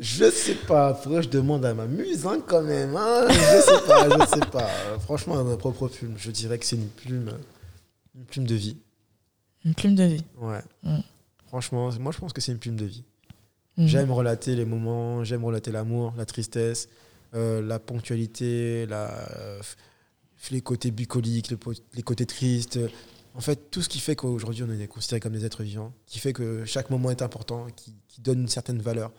Je 0.00 0.30
sais 0.30 0.54
pas. 0.54 0.94
Faudrait 0.94 1.20
que 1.20 1.26
je 1.26 1.30
demande 1.30 1.64
à 1.64 1.74
ma 1.74 1.86
muse 1.86 2.26
hein, 2.26 2.40
quand 2.46 2.62
même. 2.62 2.96
Hein. 2.96 3.26
Je 3.28 3.60
sais 3.60 3.86
pas, 3.86 4.08
je 4.08 4.26
sais 4.26 4.46
pas. 4.50 4.66
Franchement, 5.00 5.44
ma 5.44 5.56
propre 5.56 5.88
plume, 5.88 6.14
je 6.16 6.30
dirais 6.30 6.58
que 6.58 6.64
c'est 6.64 6.76
une 6.76 6.88
plume, 6.88 7.30
une 8.16 8.24
plume 8.24 8.46
de 8.46 8.54
vie. 8.54 8.78
Une 9.64 9.74
plume 9.74 9.94
de 9.94 10.04
vie. 10.04 10.24
Ouais. 10.38 10.62
Mm. 10.82 11.00
Franchement, 11.48 11.90
moi 12.00 12.12
je 12.12 12.18
pense 12.18 12.32
que 12.32 12.40
c'est 12.40 12.52
une 12.52 12.58
plume 12.58 12.76
de 12.76 12.86
vie. 12.86 13.04
Mm. 13.76 13.86
J'aime 13.86 14.10
relater 14.10 14.56
les 14.56 14.64
moments, 14.64 15.22
j'aime 15.22 15.44
relater 15.44 15.70
l'amour, 15.70 16.14
la 16.16 16.24
tristesse, 16.24 16.88
euh, 17.34 17.60
la 17.60 17.78
ponctualité, 17.78 18.86
la, 18.86 19.10
euh, 19.36 19.60
les 20.50 20.62
côtés 20.62 20.90
bucoliques, 20.90 21.52
les 21.94 22.02
côtés 22.02 22.26
tristes. 22.26 22.78
En 23.34 23.40
fait, 23.40 23.70
tout 23.70 23.82
ce 23.82 23.88
qui 23.88 24.00
fait 24.00 24.16
qu'aujourd'hui 24.16 24.64
on 24.64 24.70
est 24.70 24.86
considéré 24.88 25.20
comme 25.20 25.32
des 25.32 25.44
êtres 25.44 25.62
vivants, 25.62 25.92
qui 26.06 26.18
fait 26.18 26.32
que 26.32 26.64
chaque 26.64 26.90
moment 26.90 27.10
est 27.10 27.22
important, 27.22 27.66
qui, 27.76 27.94
donne 28.18 28.42
une 28.42 28.48
certaine 28.48 28.82
valeur. 28.82 29.12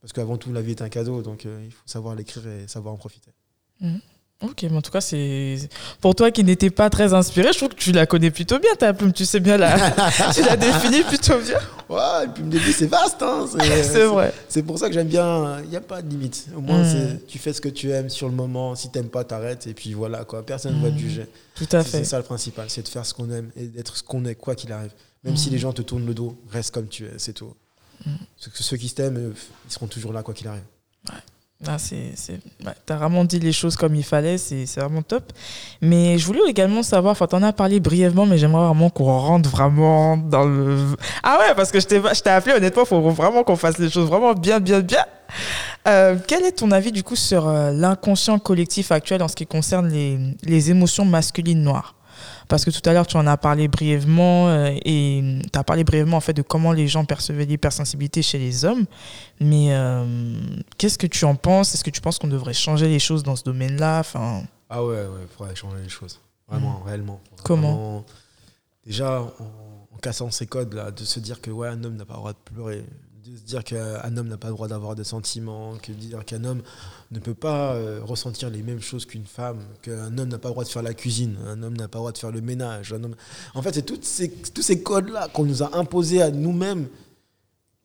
Parce 0.00 0.14
qu'avant 0.14 0.38
tout, 0.38 0.50
la 0.52 0.62
vie 0.62 0.70
est 0.70 0.80
un 0.80 0.88
cadeau, 0.88 1.20
donc 1.20 1.44
euh, 1.44 1.62
il 1.62 1.72
faut 1.72 1.86
savoir 1.86 2.14
l'écrire 2.14 2.46
et 2.46 2.66
savoir 2.66 2.94
en 2.94 2.96
profiter. 2.96 3.32
Mmh. 3.80 3.98
Ok, 4.42 4.62
mais 4.62 4.76
en 4.76 4.80
tout 4.80 4.90
cas, 4.90 5.02
c'est 5.02 5.68
pour 6.00 6.14
toi 6.14 6.30
qui 6.30 6.42
n'étais 6.44 6.70
pas 6.70 6.88
très 6.88 7.12
inspiré, 7.12 7.52
je 7.52 7.58
trouve 7.58 7.68
que 7.68 7.74
tu 7.74 7.92
la 7.92 8.06
connais 8.06 8.30
plutôt 8.30 8.58
bien 8.58 8.74
ta 8.74 8.94
plume. 8.94 9.12
Tu 9.12 9.26
sais 9.26 9.38
bien 9.38 9.58
la, 9.58 9.90
tu 10.34 10.42
la 10.42 10.56
définis 10.56 11.02
plutôt 11.02 11.38
bien. 11.38 11.58
Ouais, 11.90 12.24
une 12.24 12.32
plume 12.32 12.48
de 12.48 12.58
vie, 12.58 12.72
c'est 12.72 12.86
vaste. 12.86 13.22
Hein 13.22 13.46
c'est 13.50 14.04
vrai. 14.06 14.32
C'est 14.48 14.62
pour 14.62 14.78
ça 14.78 14.88
que 14.88 14.94
j'aime 14.94 15.08
bien. 15.08 15.60
Il 15.64 15.68
n'y 15.68 15.76
a 15.76 15.82
pas 15.82 16.00
de 16.00 16.08
limite. 16.08 16.46
Au 16.56 16.60
moins, 16.62 16.82
mmh. 16.82 17.18
tu 17.28 17.38
fais 17.38 17.52
ce 17.52 17.60
que 17.60 17.68
tu 17.68 17.90
aimes 17.90 18.08
sur 18.08 18.28
le 18.28 18.34
moment. 18.34 18.74
Si 18.74 18.90
tu 18.90 18.96
n'aimes 18.96 19.10
pas, 19.10 19.24
t'arrêtes 19.24 19.66
et 19.66 19.74
puis 19.74 19.92
voilà 19.92 20.24
quoi. 20.24 20.44
Personne 20.44 20.78
ne 20.78 20.82
va 20.82 20.88
te 20.88 20.94
mmh. 20.94 20.98
juger. 20.98 21.26
Tout 21.54 21.68
à 21.72 21.84
fait. 21.84 21.98
C'est 21.98 22.04
ça 22.04 22.16
le 22.16 22.24
principal, 22.24 22.70
c'est 22.70 22.82
de 22.82 22.88
faire 22.88 23.04
ce 23.04 23.12
qu'on 23.12 23.30
aime 23.30 23.50
et 23.56 23.66
d'être 23.66 23.98
ce 23.98 24.02
qu'on 24.02 24.24
est 24.24 24.36
quoi 24.36 24.54
qu'il 24.54 24.72
arrive. 24.72 24.92
Même 25.22 25.36
si 25.36 25.50
les 25.50 25.58
gens 25.58 25.74
te 25.74 25.82
tournent 25.82 26.06
le 26.06 26.14
dos, 26.14 26.34
reste 26.50 26.72
comme 26.72 26.88
tu 26.88 27.04
es, 27.04 27.12
c'est 27.18 27.34
tout. 27.34 27.52
Ceux 28.38 28.78
qui 28.78 28.90
t'aiment, 28.90 29.18
euh, 29.18 29.34
ils 29.68 29.72
seront 29.72 29.86
toujours 29.86 30.14
là, 30.14 30.22
quoi 30.22 30.32
qu'il 30.32 30.48
arrive. 30.48 30.62
Ah, 31.66 31.76
c'est, 31.78 32.14
tu 32.16 32.92
as 32.92 32.96
vraiment 32.96 33.22
dit 33.22 33.38
les 33.38 33.52
choses 33.52 33.76
comme 33.76 33.94
il 33.94 34.02
fallait, 34.02 34.38
c'est, 34.38 34.64
vraiment 34.76 35.02
top. 35.02 35.30
Mais 35.82 36.16
je 36.16 36.24
voulais 36.24 36.40
également 36.48 36.82
savoir, 36.82 37.12
enfin, 37.12 37.26
tu 37.26 37.36
en 37.36 37.42
as 37.42 37.52
parlé 37.52 37.80
brièvement, 37.80 38.24
mais 38.24 38.38
j'aimerais 38.38 38.66
vraiment 38.66 38.88
qu'on 38.88 39.04
rentre 39.18 39.50
vraiment 39.50 40.16
dans 40.16 40.44
le. 40.44 40.96
Ah 41.22 41.38
ouais, 41.38 41.54
parce 41.54 41.70
que 41.70 41.78
je 41.78 41.86
t'ai, 41.86 42.00
je 42.00 42.20
t'ai 42.22 42.30
appelé, 42.30 42.56
honnêtement, 42.56 42.86
faut 42.86 43.02
vraiment 43.10 43.44
qu'on 43.44 43.56
fasse 43.56 43.76
les 43.76 43.90
choses 43.90 44.08
vraiment 44.08 44.32
bien, 44.32 44.58
bien, 44.58 44.80
bien. 44.80 45.04
Euh, 45.86 46.16
quel 46.26 46.44
est 46.44 46.52
ton 46.52 46.70
avis, 46.70 46.92
du 46.92 47.02
coup, 47.02 47.16
sur 47.16 47.46
euh, 47.46 47.72
l'inconscient 47.72 48.38
collectif 48.38 48.90
actuel 48.90 49.22
en 49.22 49.28
ce 49.28 49.36
qui 49.36 49.46
concerne 49.46 49.88
les, 49.88 50.18
les 50.42 50.70
émotions 50.70 51.04
masculines 51.04 51.62
noires? 51.62 51.94
Parce 52.50 52.64
que 52.64 52.70
tout 52.70 52.86
à 52.90 52.92
l'heure, 52.92 53.06
tu 53.06 53.16
en 53.16 53.28
as 53.28 53.36
parlé 53.36 53.68
brièvement 53.68 54.48
euh, 54.48 54.76
et 54.84 55.38
tu 55.52 55.58
as 55.58 55.62
parlé 55.62 55.84
brièvement 55.84 56.16
en 56.16 56.20
fait 56.20 56.32
de 56.32 56.42
comment 56.42 56.72
les 56.72 56.88
gens 56.88 57.04
percevaient 57.04 57.44
l'hypersensibilité 57.44 58.22
chez 58.22 58.38
les 58.38 58.64
hommes. 58.64 58.86
Mais 59.38 59.68
euh, 59.70 60.34
qu'est-ce 60.76 60.98
que 60.98 61.06
tu 61.06 61.24
en 61.24 61.36
penses? 61.36 61.72
Est-ce 61.74 61.84
que 61.84 61.90
tu 61.90 62.00
penses 62.00 62.18
qu'on 62.18 62.26
devrait 62.26 62.52
changer 62.52 62.88
les 62.88 62.98
choses 62.98 63.22
dans 63.22 63.36
ce 63.36 63.44
domaine-là? 63.44 64.00
Enfin... 64.00 64.42
Ah 64.68 64.84
ouais, 64.84 65.06
il 65.22 65.28
faudrait 65.28 65.54
changer 65.54 65.80
les 65.80 65.88
choses. 65.88 66.20
Vraiment, 66.48 66.82
réellement. 66.84 67.20
Comment? 67.44 68.04
Déjà, 68.84 69.20
en, 69.22 69.94
en, 69.94 69.98
cassant 70.02 70.32
ces 70.32 70.48
codes-là, 70.48 70.90
de 70.90 71.04
se 71.04 71.20
dire 71.20 71.40
que 71.40 71.52
ouais, 71.52 71.68
un 71.68 71.84
homme 71.84 71.96
n'a 71.96 72.04
pas 72.04 72.14
le 72.14 72.18
droit 72.18 72.32
de 72.32 72.38
pleurer, 72.52 72.84
de 73.24 73.36
se 73.36 73.42
dire 73.42 73.62
qu'un 73.62 74.16
homme 74.16 74.26
n'a 74.26 74.38
pas 74.38 74.48
le 74.48 74.54
droit 74.54 74.66
d'avoir 74.66 74.96
des 74.96 75.04
sentiments, 75.04 75.76
que 75.76 75.92
dire 75.92 76.24
qu'un 76.24 76.42
homme 76.42 76.62
ne 77.10 77.18
peut 77.18 77.34
pas 77.34 77.74
euh, 77.74 78.00
ressentir 78.02 78.50
les 78.50 78.62
mêmes 78.62 78.80
choses 78.80 79.04
qu'une 79.04 79.26
femme, 79.26 79.58
qu'un 79.82 80.16
homme 80.16 80.28
n'a 80.28 80.38
pas 80.38 80.48
le 80.48 80.52
droit 80.52 80.64
de 80.64 80.68
faire 80.68 80.82
la 80.82 80.94
cuisine, 80.94 81.36
un 81.44 81.62
homme 81.62 81.76
n'a 81.76 81.88
pas 81.88 81.98
le 81.98 82.02
droit 82.02 82.12
de 82.12 82.18
faire 82.18 82.30
le 82.30 82.40
ménage. 82.40 82.92
Un 82.92 83.02
homme... 83.02 83.16
En 83.54 83.62
fait, 83.62 83.74
c'est 83.74 84.04
ces, 84.04 84.30
tous 84.30 84.62
ces 84.62 84.82
codes-là 84.82 85.28
qu'on 85.28 85.44
nous 85.44 85.62
a 85.62 85.76
imposés 85.76 86.22
à 86.22 86.30
nous-mêmes 86.30 86.88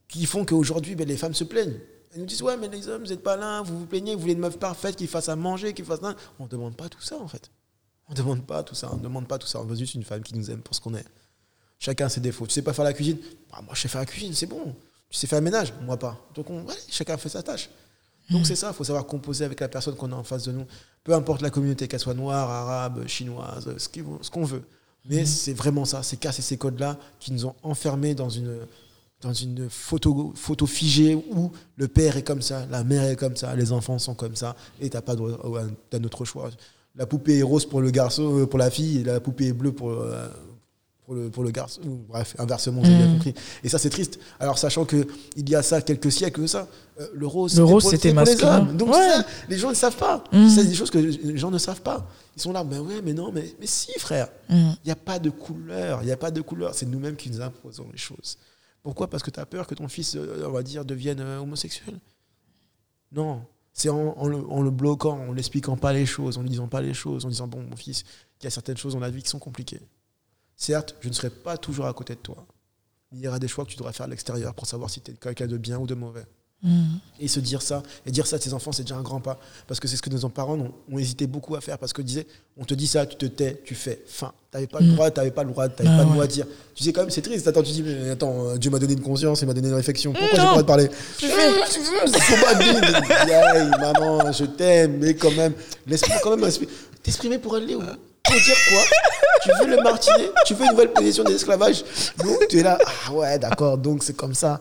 qui 0.07 0.25
font 0.25 0.45
qu'aujourd'hui, 0.45 0.95
ben, 0.95 1.07
les 1.07 1.17
femmes 1.17 1.33
se 1.33 1.43
plaignent. 1.43 1.79
Elles 2.13 2.19
nous 2.21 2.27
disent 2.27 2.43
Ouais, 2.43 2.55
mais 2.57 2.67
les 2.67 2.87
hommes, 2.87 3.03
vous 3.03 3.09
n'êtes 3.09 3.23
pas 3.23 3.35
là, 3.35 3.61
vous 3.61 3.79
vous 3.79 3.85
plaignez, 3.85 4.13
vous 4.13 4.21
voulez 4.21 4.33
une 4.33 4.39
meuf 4.39 4.59
parfaite 4.59 4.95
qui 4.95 5.07
fasse 5.07 5.27
à 5.27 5.35
manger, 5.35 5.73
qui 5.73 5.83
fasse. 5.83 5.99
On 6.39 6.43
ne 6.43 6.49
demande 6.49 6.75
pas 6.77 6.87
tout 6.87 7.01
ça, 7.01 7.17
en 7.17 7.27
fait. 7.27 7.49
On 8.07 8.13
ne 8.13 8.17
demande 8.17 8.45
pas 8.45 8.61
tout 8.63 8.75
ça, 8.75 8.89
on 8.93 8.97
ne 8.97 9.01
demande 9.01 9.27
pas 9.27 9.39
tout 9.39 9.47
ça. 9.47 9.59
On 9.59 9.65
veut 9.65 9.75
juste 9.75 9.95
une 9.95 10.03
femme 10.03 10.21
qui 10.21 10.35
nous 10.35 10.51
aime 10.51 10.61
pour 10.61 10.75
ce 10.75 10.81
qu'on 10.81 10.93
est. 10.93 11.05
Chacun 11.79 12.07
ses 12.07 12.21
défauts. 12.21 12.45
Tu 12.45 12.53
sais 12.53 12.61
pas 12.61 12.73
faire 12.73 12.85
la 12.85 12.93
cuisine? 12.93 13.17
Bah, 13.51 13.61
Moi, 13.63 13.73
je 13.73 13.81
sais 13.81 13.87
faire 13.87 14.01
la 14.01 14.05
cuisine, 14.05 14.33
c'est 14.33 14.45
bon. 14.45 14.75
Tu 15.09 15.17
sais 15.17 15.27
faire 15.27 15.39
le 15.39 15.43
ménage? 15.43 15.73
Moi 15.81 15.97
pas. 15.97 16.19
Donc 16.33 16.49
on, 16.49 16.65
chacun 16.89 17.17
fait 17.17 17.29
sa 17.29 17.43
tâche. 17.43 17.69
Donc 18.29 18.41
hmm. 18.41 18.45
c'est 18.45 18.55
ça, 18.55 18.69
il 18.69 18.73
faut 18.73 18.83
savoir 18.83 19.05
composer 19.05 19.45
avec 19.45 19.59
la 19.59 19.67
personne 19.67 19.95
qu'on 19.95 20.11
a 20.11 20.15
en 20.15 20.23
face 20.23 20.43
de 20.43 20.51
nous. 20.51 20.65
Peu 21.03 21.13
importe 21.13 21.41
la 21.41 21.49
communauté, 21.49 21.87
qu'elle 21.87 21.99
soit 21.99 22.13
noire, 22.13 22.49
arabe, 22.49 23.07
chinoise, 23.07 23.69
ce 23.77 24.29
qu'on 24.29 24.43
veut. 24.43 24.63
Mais 25.07 25.23
hmm. 25.23 25.25
c'est 25.25 25.53
vraiment 25.53 25.85
ça, 25.85 26.01
c'est 26.03 26.17
casser 26.17 26.41
ces 26.41 26.57
codes-là 26.57 26.97
qui 27.19 27.31
nous 27.31 27.45
ont 27.45 27.55
enfermés 27.61 28.15
dans 28.15 28.29
une, 28.29 28.57
dans 29.21 29.33
une 29.33 29.69
photo, 29.69 30.33
photo 30.35 30.65
figée 30.65 31.15
où 31.15 31.51
le 31.77 31.87
père 31.87 32.17
est 32.17 32.23
comme 32.23 32.41
ça, 32.41 32.65
la 32.69 32.83
mère 32.83 33.03
est 33.03 33.15
comme 33.15 33.35
ça, 33.35 33.55
les 33.55 33.71
enfants 33.71 33.99
sont 33.99 34.15
comme 34.15 34.35
ça, 34.35 34.55
et 34.79 34.89
tu 34.89 34.95
n'as 34.95 35.01
pas 35.01 35.15
d'un 35.15 36.03
autre 36.03 36.25
choix. 36.25 36.49
La 36.95 37.05
poupée 37.05 37.39
est 37.39 37.43
rose 37.43 37.65
pour 37.65 37.81
le 37.81 37.91
garçon, 37.91 38.39
euh, 38.39 38.45
pour 38.45 38.57
la 38.57 38.71
fille, 38.71 38.99
et 38.99 39.03
la 39.03 39.19
poupée 39.19 39.47
est 39.47 39.53
bleue 39.53 39.73
pour, 39.73 39.91
euh, 39.91 40.27
pour 41.05 41.15
le, 41.15 41.29
pour 41.29 41.43
le 41.43 41.51
garçon. 41.51 41.81
Bref, 42.09 42.35
inversement, 42.39 42.83
avez 42.83 42.95
bien 42.95 43.07
mm. 43.07 43.13
compris. 43.13 43.33
Et 43.63 43.69
ça, 43.69 43.77
c'est 43.77 43.89
triste. 43.89 44.19
Alors, 44.39 44.57
sachant 44.57 44.85
qu'il 44.85 45.05
y 45.47 45.55
a 45.55 45.61
ça 45.61 45.81
quelques 45.81 46.11
siècles 46.11 46.41
que 46.41 46.47
ça, 46.47 46.67
euh, 46.99 47.07
le 47.13 47.27
rose, 47.27 47.57
le 47.57 47.63
rose 47.63 47.87
c'était 47.87 48.13
masculin. 48.13 48.61
Donc, 48.61 48.93
ça, 48.93 49.25
les 49.47 49.57
gens 49.57 49.69
ne 49.69 49.75
savent 49.75 49.97
pas. 49.97 50.23
Mm. 50.31 50.49
C'est 50.49 50.65
des 50.65 50.73
choses 50.73 50.89
que 50.89 50.97
les 50.97 51.37
gens 51.37 51.51
ne 51.51 51.57
savent 51.57 51.81
pas. 51.81 52.09
Ils 52.35 52.41
sont 52.41 52.51
là, 52.51 52.63
mais 52.63 52.79
ouais, 52.79 53.01
mais 53.03 53.13
non, 53.13 53.31
mais, 53.31 53.55
mais 53.59 53.67
si, 53.67 53.91
frère. 53.99 54.27
Mm. 54.49 54.71
Il 54.83 54.85
n'y 54.85 54.91
a 54.91 54.95
pas 54.95 55.19
de 55.19 55.29
couleur. 55.29 56.01
Il 56.01 56.05
n'y 56.05 56.11
a 56.11 56.17
pas 56.17 56.31
de 56.31 56.41
couleur. 56.41 56.73
C'est 56.73 56.85
nous-mêmes 56.85 57.15
qui 57.15 57.29
nous 57.29 57.41
imposons 57.41 57.87
les 57.91 57.97
choses. 57.97 58.37
Pourquoi? 58.81 59.09
Parce 59.09 59.23
que 59.23 59.31
tu 59.31 59.39
as 59.39 59.45
peur 59.45 59.67
que 59.67 59.75
ton 59.75 59.87
fils, 59.87 60.15
euh, 60.15 60.45
on 60.47 60.51
va 60.51 60.63
dire, 60.63 60.85
devienne 60.85 61.19
euh, 61.19 61.39
homosexuel? 61.39 61.99
Non. 63.11 63.41
C'est 63.73 63.89
en, 63.89 64.15
en, 64.17 64.27
le, 64.27 64.37
en, 64.37 64.61
le, 64.61 64.71
bloquant, 64.71 65.19
en 65.19 65.33
l'expliquant 65.33 65.75
pas 65.75 65.91
les 65.91 66.05
choses, 66.05 66.37
en 66.37 66.43
ne 66.43 66.47
disant 66.47 66.67
pas 66.67 66.81
les 66.81 66.93
choses, 66.93 67.25
en 67.25 67.29
disant, 67.29 67.47
bon, 67.47 67.61
mon 67.61 67.75
fils, 67.75 68.03
il 68.39 68.45
y 68.45 68.47
a 68.47 68.49
certaines 68.49 68.77
choses 68.77 68.93
dans 68.93 68.99
la 68.99 69.09
vie 69.09 69.21
qui 69.21 69.29
sont 69.29 69.39
compliquées. 69.39 69.81
Certes, 70.55 70.95
je 71.01 71.09
ne 71.09 71.13
serai 71.13 71.29
pas 71.29 71.57
toujours 71.57 71.85
à 71.85 71.93
côté 71.93 72.15
de 72.15 72.19
toi. 72.19 72.45
Il 73.11 73.19
y 73.19 73.27
aura 73.27 73.39
des 73.39 73.47
choix 73.47 73.65
que 73.65 73.69
tu 73.69 73.77
devras 73.77 73.91
faire 73.91 74.05
à 74.05 74.09
l'extérieur 74.09 74.53
pour 74.53 74.67
savoir 74.67 74.89
si 74.89 75.01
tu 75.01 75.11
es 75.11 75.13
quelqu'un 75.15 75.47
de 75.47 75.57
bien 75.57 75.77
ou 75.77 75.87
de 75.87 75.95
mauvais. 75.95 76.25
Mm. 76.63 76.97
Et 77.19 77.27
se 77.27 77.39
dire 77.39 77.61
ça, 77.61 77.83
et 78.05 78.11
dire 78.11 78.25
ça 78.25 78.37
à 78.37 78.39
tes 78.39 78.53
enfants, 78.53 78.71
c'est 78.71 78.83
déjà 78.83 78.95
un 78.95 79.03
grand 79.03 79.19
pas. 79.19 79.39
Parce 79.67 79.79
que 79.79 79.87
c'est 79.87 79.97
ce 79.97 80.01
que 80.01 80.09
nos 80.09 80.29
parents 80.29 80.57
ont, 80.91 80.97
hésité 80.97 81.27
beaucoup 81.27 81.55
à 81.55 81.61
faire. 81.61 81.77
Parce 81.77 81.93
que 81.93 82.01
disaient, 82.01 82.25
on 82.57 82.65
te 82.65 82.73
dit 82.73 82.87
ça, 82.87 83.05
tu 83.05 83.15
te 83.17 83.25
tais, 83.25 83.61
tu 83.63 83.75
fais. 83.75 84.01
Fin. 84.07 84.33
Tu 84.51 84.57
n'avais 84.57 84.67
pas, 84.67 84.79
le 84.79 84.87
mm. 84.87 84.95
droit, 84.95 85.11
tu 85.11 85.31
pas 85.31 85.43
le 85.43 85.51
droit, 85.51 85.69
tu 85.69 85.83
n'avais 85.83 85.97
pas 85.97 86.03
le 86.03 86.09
droit 86.09 86.23
à 86.23 86.27
dire. 86.27 86.47
Tu 86.73 86.83
sais, 86.83 86.91
quand 86.91 87.01
même, 87.01 87.11
c'est 87.11 87.21
triste. 87.21 87.47
Attends, 87.47 87.61
tu 87.61 87.71
dis, 87.71 87.83
mais 87.83 88.09
attends, 88.09 88.47
euh, 88.47 88.57
Dieu 88.57 88.71
m'a 88.71 88.79
donné 88.79 88.93
une 88.93 89.01
conscience, 89.01 89.41
il 89.41 89.45
m'a 89.45 89.53
donné 89.53 89.67
une 89.67 89.75
réflexion. 89.75 90.11
Pourquoi 90.11 90.29
j'ai 90.31 90.37
pas 90.37 90.43
le 90.43 90.49
droit 90.49 90.61
de 90.61 90.67
parler 90.67 90.89
Tu 91.17 91.27
fais. 91.27 91.51
maman, 93.79 94.31
je 94.31 94.45
t'aime, 94.45 94.97
mais 94.97 95.13
quand 95.15 95.31
même, 95.31 95.53
laisse-moi 95.85 96.17
quand 96.23 96.35
même 96.35 96.49
t'exprimer 97.03 97.37
pour 97.37 97.55
aller 97.55 97.75
où 97.75 97.83
pour 98.25 98.35
dire 98.35 98.55
quoi 98.69 98.83
Tu 99.43 99.51
veux 99.59 99.75
le 99.75 99.83
martiner 99.83 100.29
Tu 100.45 100.53
veux 100.53 100.65
une 100.65 100.71
nouvelle 100.71 100.91
position 100.91 101.23
d'esclavage 101.23 101.83
Donc 102.17 102.47
tu 102.49 102.59
es 102.59 102.63
là, 102.63 102.77
ah 102.85 103.13
ouais, 103.13 103.39
d'accord, 103.39 103.77
donc 103.77 104.03
c'est 104.03 104.15
comme 104.15 104.33
ça. 104.33 104.59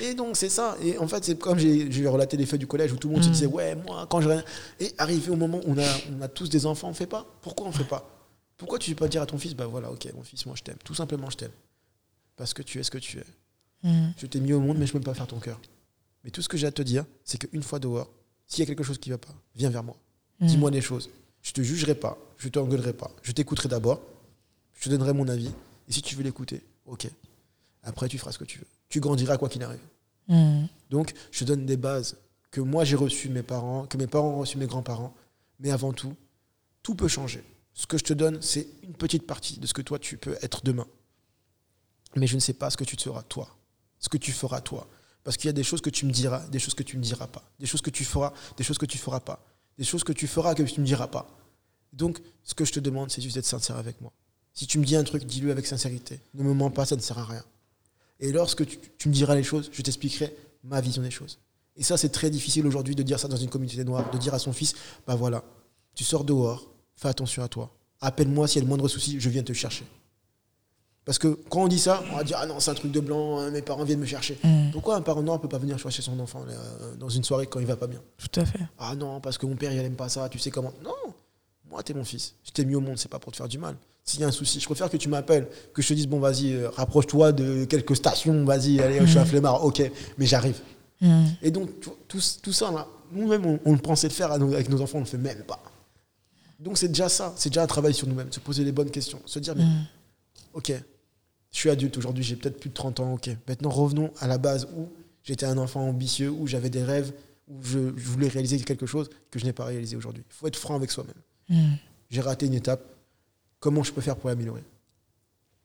Et 0.00 0.14
donc 0.14 0.36
c'est 0.36 0.48
ça. 0.48 0.76
Et 0.82 0.98
en 0.98 1.08
fait, 1.08 1.24
c'est 1.24 1.38
comme 1.38 1.58
j'ai 1.58 2.06
relaté 2.06 2.36
les 2.36 2.46
faits 2.46 2.60
du 2.60 2.66
collège 2.66 2.92
où 2.92 2.96
tout 2.96 3.08
le 3.08 3.14
monde 3.14 3.24
se 3.24 3.28
mm. 3.28 3.32
disait, 3.32 3.46
ouais, 3.46 3.74
moi, 3.74 4.06
quand 4.08 4.20
je. 4.20 4.30
Et 4.80 4.92
arrivé 4.98 5.30
au 5.30 5.36
moment 5.36 5.58
où 5.66 5.72
on 5.72 5.78
a, 5.78 5.86
on 6.18 6.22
a 6.22 6.28
tous 6.28 6.48
des 6.48 6.66
enfants, 6.66 6.88
on 6.88 6.94
fait 6.94 7.06
pas 7.06 7.26
Pourquoi 7.42 7.66
on 7.66 7.72
fait 7.72 7.84
pas? 7.84 8.08
Pourquoi 8.56 8.78
tu 8.78 8.90
ne 8.90 8.94
peux 8.94 9.04
pas 9.04 9.08
dire 9.08 9.22
à 9.22 9.26
ton 9.26 9.38
fils, 9.38 9.54
bah 9.54 9.66
voilà, 9.66 9.90
ok, 9.90 10.08
mon 10.14 10.22
fils, 10.22 10.46
moi 10.46 10.54
je 10.56 10.62
t'aime. 10.62 10.78
Tout 10.82 10.94
simplement, 10.94 11.28
je 11.30 11.36
t'aime. 11.36 11.52
Parce 12.36 12.54
que 12.54 12.62
tu 12.62 12.78
es 12.78 12.82
ce 12.82 12.90
que 12.90 12.98
tu 12.98 13.18
es. 13.18 13.24
Mm. 13.82 14.12
Je 14.16 14.26
t'ai 14.26 14.40
mis 14.40 14.52
au 14.52 14.60
monde, 14.60 14.78
mais 14.78 14.86
je 14.86 14.94
ne 14.94 14.98
peux 14.98 15.04
pas 15.04 15.14
faire 15.14 15.26
ton 15.26 15.38
cœur. 15.38 15.60
Mais 16.24 16.30
tout 16.30 16.42
ce 16.42 16.48
que 16.48 16.56
j'ai 16.56 16.66
à 16.66 16.72
te 16.72 16.82
dire, 16.82 17.04
c'est 17.24 17.38
qu'une 17.38 17.62
fois 17.62 17.78
dehors, 17.78 18.10
s'il 18.46 18.60
y 18.60 18.62
a 18.62 18.66
quelque 18.66 18.82
chose 18.82 18.98
qui 18.98 19.10
ne 19.10 19.14
va 19.14 19.18
pas, 19.18 19.34
viens 19.54 19.70
vers 19.70 19.82
moi. 19.82 19.96
Mm. 20.40 20.46
Dis-moi 20.46 20.70
des 20.70 20.80
choses. 20.80 21.10
Je 21.42 21.52
te 21.52 21.62
jugerai 21.62 21.94
pas, 21.94 22.18
je 22.36 22.48
t'engueulerai 22.48 22.92
pas. 22.92 23.10
Je 23.22 23.32
t'écouterai 23.32 23.68
d'abord, 23.68 24.00
je 24.74 24.84
te 24.84 24.90
donnerai 24.90 25.12
mon 25.12 25.28
avis. 25.28 25.52
Et 25.88 25.92
si 25.92 26.02
tu 26.02 26.16
veux 26.16 26.22
l'écouter, 26.22 26.62
ok. 26.86 27.08
Après, 27.82 28.08
tu 28.08 28.18
feras 28.18 28.32
ce 28.32 28.38
que 28.38 28.44
tu 28.44 28.58
veux. 28.58 28.66
Tu 28.88 29.00
grandiras 29.00 29.36
quoi 29.36 29.48
qu'il 29.48 29.62
arrive. 29.62 29.80
Hmm. 30.28 30.66
Donc, 30.90 31.14
je 31.30 31.40
te 31.40 31.44
donne 31.44 31.66
des 31.66 31.76
bases 31.76 32.16
que 32.50 32.60
moi 32.60 32.84
j'ai 32.84 32.96
reçues 32.96 33.28
de 33.28 33.34
mes 33.34 33.42
parents, 33.42 33.86
que 33.86 33.96
mes 33.96 34.06
parents 34.06 34.30
ont 34.30 34.38
reçues 34.40 34.56
de 34.56 34.60
mes 34.60 34.66
grands-parents. 34.66 35.14
Mais 35.60 35.70
avant 35.70 35.92
tout, 35.92 36.14
tout 36.82 36.94
peut 36.94 37.08
changer. 37.08 37.44
Ce 37.74 37.86
que 37.86 37.98
je 37.98 38.04
te 38.04 38.12
donne, 38.12 38.40
c'est 38.42 38.66
une 38.82 38.94
petite 38.94 39.26
partie 39.26 39.58
de 39.58 39.66
ce 39.66 39.74
que 39.74 39.82
toi 39.82 39.98
tu 39.98 40.16
peux 40.16 40.36
être 40.42 40.64
demain. 40.64 40.86
Mais 42.16 42.26
je 42.26 42.34
ne 42.34 42.40
sais 42.40 42.54
pas 42.54 42.70
ce 42.70 42.76
que 42.76 42.84
tu 42.84 42.96
seras 42.98 43.22
toi, 43.22 43.54
ce 43.98 44.08
que 44.08 44.16
tu 44.16 44.32
feras 44.32 44.60
toi. 44.60 44.88
Parce 45.22 45.36
qu'il 45.36 45.48
y 45.48 45.50
a 45.50 45.52
des 45.52 45.64
choses 45.64 45.80
que 45.80 45.90
tu 45.90 46.06
me 46.06 46.12
diras, 46.12 46.46
des 46.48 46.58
choses 46.58 46.74
que 46.74 46.82
tu 46.82 46.96
ne 46.96 47.00
me 47.00 47.04
diras 47.04 47.26
pas. 47.26 47.42
Des 47.58 47.66
choses 47.66 47.82
que 47.82 47.90
tu 47.90 48.04
feras, 48.04 48.32
des 48.56 48.64
choses 48.64 48.78
que 48.78 48.86
tu 48.86 48.96
ne 48.96 49.02
feras 49.02 49.20
pas. 49.20 49.44
Des 49.76 49.84
choses 49.84 50.04
que 50.04 50.12
tu 50.12 50.26
feras 50.26 50.54
que 50.54 50.62
tu 50.62 50.74
ne 50.76 50.80
me 50.82 50.86
diras 50.86 51.08
pas. 51.08 51.28
Donc, 51.96 52.20
ce 52.44 52.54
que 52.54 52.64
je 52.64 52.72
te 52.72 52.80
demande, 52.80 53.10
c'est 53.10 53.22
juste 53.22 53.34
d'être 53.34 53.46
sincère 53.46 53.76
avec 53.76 54.00
moi. 54.00 54.12
Si 54.52 54.66
tu 54.66 54.78
me 54.78 54.84
dis 54.84 54.96
un 54.96 55.04
truc, 55.04 55.24
dis-le 55.24 55.50
avec 55.50 55.66
sincérité. 55.66 56.20
Ne 56.34 56.42
me 56.42 56.52
mens 56.52 56.70
pas, 56.70 56.86
ça 56.86 56.94
ne 56.94 57.00
sert 57.00 57.18
à 57.18 57.24
rien. 57.24 57.44
Et 58.20 58.32
lorsque 58.32 58.64
tu, 58.66 59.08
me 59.08 59.12
diras 59.12 59.34
les 59.34 59.42
choses, 59.42 59.70
je 59.72 59.82
t'expliquerai 59.82 60.34
ma 60.62 60.80
vision 60.80 61.02
des 61.02 61.10
choses. 61.10 61.38
Et 61.74 61.82
ça, 61.82 61.96
c'est 61.96 62.10
très 62.10 62.30
difficile 62.30 62.66
aujourd'hui 62.66 62.94
de 62.94 63.02
dire 63.02 63.18
ça 63.18 63.28
dans 63.28 63.36
une 63.36 63.50
communauté 63.50 63.82
noire, 63.84 64.10
de 64.10 64.18
dire 64.18 64.34
à 64.34 64.38
son 64.38 64.52
fils, 64.52 64.74
bah 65.06 65.14
voilà, 65.14 65.42
tu 65.94 66.04
sors 66.04 66.24
dehors, 66.24 66.66
fais 66.96 67.08
attention 67.08 67.42
à 67.42 67.48
toi. 67.48 67.74
Appelle-moi 68.00 68.46
s'il 68.46 68.56
y 68.56 68.60
a 68.60 68.62
le 68.62 68.68
moindre 68.68 68.88
souci, 68.88 69.18
je 69.18 69.28
viens 69.28 69.42
te 69.42 69.52
chercher. 69.52 69.84
Parce 71.04 71.18
que 71.18 71.28
quand 71.48 71.62
on 71.62 71.68
dit 71.68 71.78
ça, 71.78 72.02
on 72.12 72.16
va 72.16 72.24
dire 72.24 72.38
Ah 72.40 72.46
non, 72.46 72.58
c'est 72.58 72.70
un 72.70 72.74
truc 72.74 72.90
de 72.92 73.00
blanc, 73.00 73.38
hein, 73.38 73.50
mes 73.50 73.62
parents 73.62 73.84
viennent 73.84 74.00
me 74.00 74.06
chercher. 74.06 74.38
Mm. 74.42 74.70
Pourquoi 74.72 74.96
un 74.96 75.02
parent 75.02 75.22
noir 75.22 75.38
ne 75.38 75.42
peut 75.42 75.48
pas 75.48 75.58
venir 75.58 75.78
chercher 75.78 76.02
son 76.02 76.18
enfant 76.18 76.44
euh, 76.48 76.96
dans 76.96 77.08
une 77.08 77.22
soirée 77.22 77.46
quand 77.46 77.60
il 77.60 77.66
va 77.66 77.76
pas 77.76 77.86
bien? 77.86 78.00
Tout 78.16 78.40
à 78.40 78.44
fait. 78.44 78.58
Ah 78.78 78.94
non, 78.96 79.20
parce 79.20 79.38
que 79.38 79.46
mon 79.46 79.54
père, 79.54 79.72
il 79.72 79.78
n'aime 79.78 79.94
pas 79.94 80.08
ça, 80.08 80.28
tu 80.28 80.38
sais 80.38 80.50
comment? 80.50 80.72
Non, 80.82 81.14
moi, 81.70 81.82
t'es 81.82 81.94
mon 81.94 82.04
fils. 82.04 82.34
Je 82.44 82.50
t'ai 82.50 82.64
mis 82.64 82.74
au 82.74 82.80
monde, 82.80 82.98
c'est 82.98 83.10
pas 83.10 83.18
pour 83.18 83.32
te 83.32 83.36
faire 83.36 83.48
du 83.48 83.58
mal. 83.58 83.76
S'il 84.04 84.20
y 84.20 84.24
a 84.24 84.28
un 84.28 84.32
souci, 84.32 84.60
je 84.60 84.66
préfère 84.66 84.88
que 84.88 84.96
tu 84.96 85.08
m'appelles, 85.08 85.48
que 85.74 85.82
je 85.82 85.88
te 85.88 85.94
dise 85.94 86.06
Bon, 86.06 86.20
vas-y, 86.20 86.52
euh, 86.52 86.70
rapproche-toi 86.70 87.32
de 87.32 87.64
quelques 87.64 87.96
stations, 87.96 88.44
vas-y, 88.44 88.80
allez, 88.80 89.00
je 89.00 89.06
suis 89.06 89.18
un 89.18 89.24
mm. 89.24 89.26
flemmard, 89.26 89.64
ok, 89.64 89.90
mais 90.18 90.26
j'arrive. 90.26 90.60
Mm. 91.00 91.24
Et 91.42 91.50
donc, 91.50 91.80
tout, 91.80 92.20
tout 92.42 92.52
ça, 92.52 92.88
nous-mêmes, 93.10 93.46
on, 93.46 93.58
on, 93.64 93.76
pensait 93.78 94.08
le 94.08 94.12
faire 94.12 94.30
avec 94.30 94.68
nos 94.68 94.80
enfants, 94.80 94.98
on 94.98 95.00
ne 95.00 95.06
le 95.06 95.10
fait 95.10 95.18
même 95.18 95.42
pas. 95.42 95.62
Donc, 96.60 96.78
c'est 96.78 96.88
déjà 96.88 97.08
ça, 97.08 97.34
c'est 97.36 97.50
déjà 97.50 97.62
un 97.62 97.66
travail 97.66 97.94
sur 97.94 98.06
nous-mêmes, 98.06 98.32
se 98.32 98.40
poser 98.40 98.64
les 98.64 98.72
bonnes 98.72 98.90
questions, 98.90 99.20
se 99.26 99.38
dire 99.38 99.54
Mais, 99.56 99.64
ok, 100.54 100.72
je 101.50 101.58
suis 101.58 101.70
adulte 101.70 101.96
aujourd'hui, 101.98 102.22
j'ai 102.22 102.36
peut-être 102.36 102.60
plus 102.60 102.70
de 102.70 102.74
30 102.74 103.00
ans, 103.00 103.14
ok. 103.14 103.30
Maintenant, 103.48 103.70
revenons 103.70 104.12
à 104.20 104.26
la 104.26 104.38
base 104.38 104.68
où 104.76 104.88
j'étais 105.22 105.46
un 105.46 105.58
enfant 105.58 105.80
ambitieux, 105.80 106.30
où 106.30 106.46
j'avais 106.46 106.70
des 106.70 106.82
rêves, 106.82 107.12
où 107.48 107.62
je, 107.62 107.78
voulais 107.78 108.28
réaliser 108.28 108.58
quelque 108.60 108.86
chose 108.86 109.08
que 109.30 109.38
je 109.38 109.44
n'ai 109.44 109.52
pas 109.52 109.64
réalisé 109.64 109.96
aujourd'hui. 109.96 110.22
Il 110.28 110.34
faut 110.34 110.46
être 110.46 110.56
franc 110.56 110.74
avec 110.74 110.90
soi-même. 110.90 111.14
Hmm. 111.48 111.74
J'ai 112.10 112.20
raté 112.20 112.46
une 112.46 112.54
étape, 112.54 112.82
comment 113.60 113.82
je 113.82 113.92
peux 113.92 114.00
faire 114.00 114.16
pour 114.16 114.28
l'améliorer? 114.28 114.64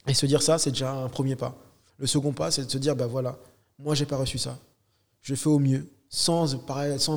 Et 0.07 0.13
se 0.13 0.25
dire 0.25 0.41
ça, 0.41 0.57
c'est 0.57 0.71
déjà 0.71 0.91
un 0.91 1.09
premier 1.09 1.35
pas. 1.35 1.55
Le 1.97 2.07
second 2.07 2.33
pas, 2.33 2.49
c'est 2.51 2.65
de 2.65 2.71
se 2.71 2.77
dire, 2.77 2.95
bah 2.95 3.07
voilà, 3.07 3.37
moi, 3.77 3.95
j'ai 3.95 4.05
pas 4.05 4.17
reçu 4.17 4.37
ça. 4.37 4.57
Je 5.21 5.35
fais 5.35 5.49
au 5.49 5.59
mieux, 5.59 5.87
sans, 6.09 6.47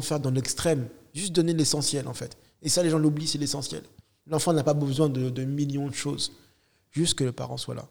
faire 0.02 0.20
dans 0.20 0.30
l'extrême, 0.30 0.88
juste 1.14 1.32
donner 1.32 1.54
l'essentiel, 1.54 2.06
en 2.06 2.14
fait. 2.14 2.36
Et 2.62 2.68
ça, 2.68 2.82
les 2.82 2.90
gens 2.90 2.98
l'oublient, 2.98 3.26
c'est 3.26 3.38
l'essentiel. 3.38 3.82
L'enfant 4.26 4.52
n'a 4.52 4.64
pas 4.64 4.74
besoin 4.74 5.08
de, 5.08 5.44
millions 5.44 5.88
de 5.88 5.94
choses, 5.94 6.32
juste 6.90 7.14
que 7.14 7.24
le 7.24 7.32
parent 7.32 7.56
soit 7.56 7.74
là 7.74 7.86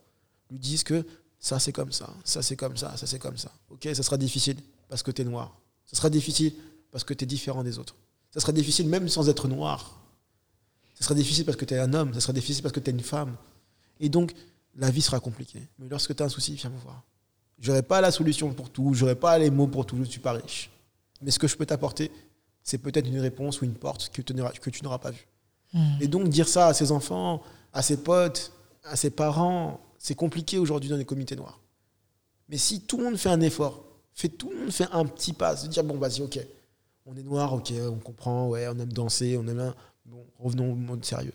lui 0.51 0.59
disent 0.59 0.83
que 0.83 1.05
ça 1.39 1.59
c'est 1.59 1.73
comme 1.73 1.91
ça, 1.91 2.13
ça 2.23 2.41
c'est 2.41 2.55
comme 2.55 2.77
ça, 2.77 2.95
ça 2.95 3.07
c'est 3.07 3.19
comme 3.19 3.37
ça. 3.37 3.51
Ok, 3.69 3.87
ça 3.93 4.03
sera 4.03 4.17
difficile 4.17 4.57
parce 4.87 5.03
que 5.03 5.11
tu 5.11 5.23
es 5.23 5.25
noir. 5.25 5.57
Ça 5.85 5.97
sera 5.97 6.09
difficile 6.09 6.53
parce 6.91 7.03
que 7.03 7.13
tu 7.13 7.25
différent 7.25 7.63
des 7.63 7.79
autres. 7.79 7.95
Ça 8.31 8.39
sera 8.39 8.51
difficile 8.51 8.87
même 8.87 9.09
sans 9.09 9.29
être 9.29 9.47
noir. 9.47 9.99
Ça 10.95 11.05
sera 11.05 11.15
difficile 11.15 11.45
parce 11.45 11.57
que 11.57 11.65
tu 11.65 11.73
es 11.73 11.79
un 11.79 11.93
homme, 11.93 12.13
ça 12.13 12.21
sera 12.21 12.33
difficile 12.33 12.61
parce 12.61 12.73
que 12.73 12.79
tu 12.79 12.89
es 12.89 12.93
une 12.93 13.01
femme. 13.01 13.35
Et 13.99 14.09
donc, 14.09 14.33
la 14.75 14.89
vie 14.89 15.01
sera 15.01 15.19
compliquée. 15.19 15.67
Mais 15.79 15.87
lorsque 15.89 16.15
tu 16.15 16.21
as 16.23 16.25
un 16.25 16.29
souci, 16.29 16.55
viens 16.55 16.69
me 16.69 16.79
voir. 16.79 17.03
Je 17.59 17.71
n'aurai 17.71 17.83
pas 17.83 18.01
la 18.01 18.11
solution 18.11 18.53
pour 18.53 18.69
tout, 18.69 18.93
je 18.93 19.01
n'aurai 19.01 19.15
pas 19.15 19.37
les 19.37 19.49
mots 19.49 19.67
pour 19.67 19.85
tout, 19.85 19.95
je 19.95 20.01
ne 20.01 20.05
suis 20.05 20.19
pas 20.19 20.33
riche. 20.33 20.69
Mais 21.21 21.31
ce 21.31 21.39
que 21.39 21.47
je 21.47 21.55
peux 21.55 21.65
t'apporter, 21.65 22.11
c'est 22.63 22.77
peut-être 22.77 23.07
une 23.07 23.19
réponse 23.19 23.61
ou 23.61 23.65
une 23.65 23.73
porte 23.73 24.09
que 24.09 24.21
tu 24.21 24.33
n'auras 24.33 24.97
pas 24.97 25.11
vue. 25.11 25.27
Hmm. 25.73 25.97
Et 26.01 26.07
donc, 26.07 26.27
dire 26.29 26.47
ça 26.47 26.67
à 26.67 26.73
ses 26.73 26.91
enfants, 26.91 27.41
à 27.71 27.81
ses 27.81 27.97
potes, 27.97 28.51
à 28.83 28.95
ses 28.95 29.09
parents, 29.09 29.79
c'est 29.97 30.15
compliqué 30.15 30.59
aujourd'hui 30.59 30.89
dans 30.89 30.97
les 30.97 31.05
comités 31.05 31.35
noirs. 31.35 31.59
Mais 32.49 32.57
si 32.57 32.81
tout 32.81 32.97
le 32.97 33.05
monde 33.05 33.17
fait 33.17 33.29
un 33.29 33.41
effort, 33.41 33.83
fait 34.13 34.29
tout 34.29 34.51
le 34.51 34.59
monde 34.59 34.71
fait 34.71 34.87
un 34.91 35.05
petit 35.05 35.33
pas, 35.33 35.55
se 35.55 35.67
dire 35.67 35.83
bon 35.83 35.97
vas-y 35.97 36.21
ok, 36.21 36.39
on 37.05 37.15
est 37.15 37.23
noir, 37.23 37.53
ok, 37.53 37.73
on 37.89 37.99
comprend, 37.99 38.47
ouais, 38.49 38.67
on 38.67 38.77
aime 38.79 38.93
danser, 38.93 39.37
on 39.37 39.47
aime. 39.47 39.73
Bon, 40.05 40.25
revenons 40.39 40.71
au 40.71 40.75
monde 40.75 41.03
sérieux. 41.03 41.33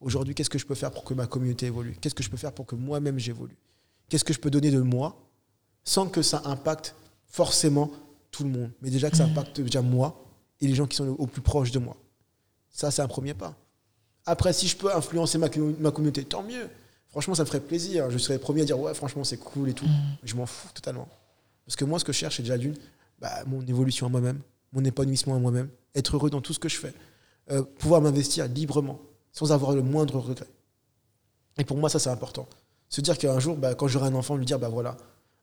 Aujourd'hui, 0.00 0.34
qu'est-ce 0.34 0.50
que 0.50 0.58
je 0.58 0.66
peux 0.66 0.74
faire 0.74 0.90
pour 0.90 1.04
que 1.04 1.14
ma 1.14 1.26
communauté 1.26 1.66
évolue? 1.66 1.96
Qu'est-ce 2.00 2.14
que 2.14 2.22
je 2.22 2.30
peux 2.30 2.36
faire 2.36 2.52
pour 2.52 2.66
que 2.66 2.74
moi-même 2.74 3.18
j'évolue? 3.18 3.56
Qu'est-ce 4.08 4.24
que 4.24 4.32
je 4.32 4.40
peux 4.40 4.50
donner 4.50 4.70
de 4.70 4.80
moi 4.80 5.16
sans 5.84 6.08
que 6.08 6.22
ça 6.22 6.42
impacte 6.44 6.94
forcément 7.26 7.90
tout 8.30 8.44
le 8.44 8.50
monde, 8.50 8.70
mais 8.80 8.90
déjà 8.90 9.10
que 9.10 9.16
ça 9.16 9.24
impacte 9.24 9.60
déjà 9.60 9.82
moi 9.82 10.24
et 10.60 10.66
les 10.66 10.74
gens 10.74 10.86
qui 10.86 10.96
sont 10.96 11.08
au 11.08 11.26
plus 11.26 11.42
proches 11.42 11.70
de 11.70 11.78
moi. 11.78 11.96
Ça, 12.70 12.90
c'est 12.90 13.02
un 13.02 13.08
premier 13.08 13.34
pas. 13.34 13.54
Après, 14.24 14.52
si 14.52 14.68
je 14.68 14.76
peux 14.76 14.94
influencer 14.94 15.38
ma, 15.38 15.48
ma 15.80 15.90
communauté, 15.90 16.24
tant 16.24 16.42
mieux 16.42 16.68
franchement, 17.12 17.34
ça 17.34 17.44
me 17.44 17.46
ferait 17.46 17.60
plaisir. 17.60 18.10
Je 18.10 18.18
serais 18.18 18.34
le 18.34 18.40
premier 18.40 18.62
à 18.62 18.64
dire, 18.64 18.80
ouais, 18.80 18.94
franchement, 18.94 19.22
c'est 19.22 19.36
cool 19.36 19.68
et 19.68 19.74
tout. 19.74 19.86
Mm. 19.86 20.16
Je 20.24 20.34
m'en 20.34 20.46
fous 20.46 20.68
totalement. 20.74 21.08
Parce 21.64 21.76
que 21.76 21.84
moi, 21.84 22.00
ce 22.00 22.04
que 22.04 22.12
je 22.12 22.18
cherche, 22.18 22.38
c'est 22.38 22.42
déjà 22.42 22.58
d'une, 22.58 22.74
bah, 23.20 23.44
mon 23.46 23.60
évolution 23.62 24.06
à 24.06 24.08
moi-même, 24.08 24.40
mon 24.72 24.84
épanouissement 24.84 25.36
à 25.36 25.38
moi-même, 25.38 25.68
être 25.94 26.16
heureux 26.16 26.30
dans 26.30 26.40
tout 26.40 26.52
ce 26.52 26.58
que 26.58 26.68
je 26.68 26.76
fais, 26.76 26.92
euh, 27.50 27.62
pouvoir 27.62 28.00
m'investir 28.00 28.46
librement, 28.46 29.00
sans 29.32 29.52
avoir 29.52 29.72
le 29.72 29.82
moindre 29.82 30.18
regret. 30.18 30.46
Et 31.58 31.64
pour 31.64 31.76
moi, 31.76 31.88
ça, 31.88 31.98
c'est 31.98 32.10
important. 32.10 32.48
Se 32.88 33.00
dire 33.00 33.18
qu'un 33.18 33.38
jour, 33.40 33.56
bah, 33.56 33.74
quand 33.74 33.88
j'aurai 33.88 34.08
un 34.08 34.14
enfant, 34.14 34.36
lui 34.36 34.46
dire, 34.46 34.58
bah 34.58 34.68
voilà, 34.68 34.96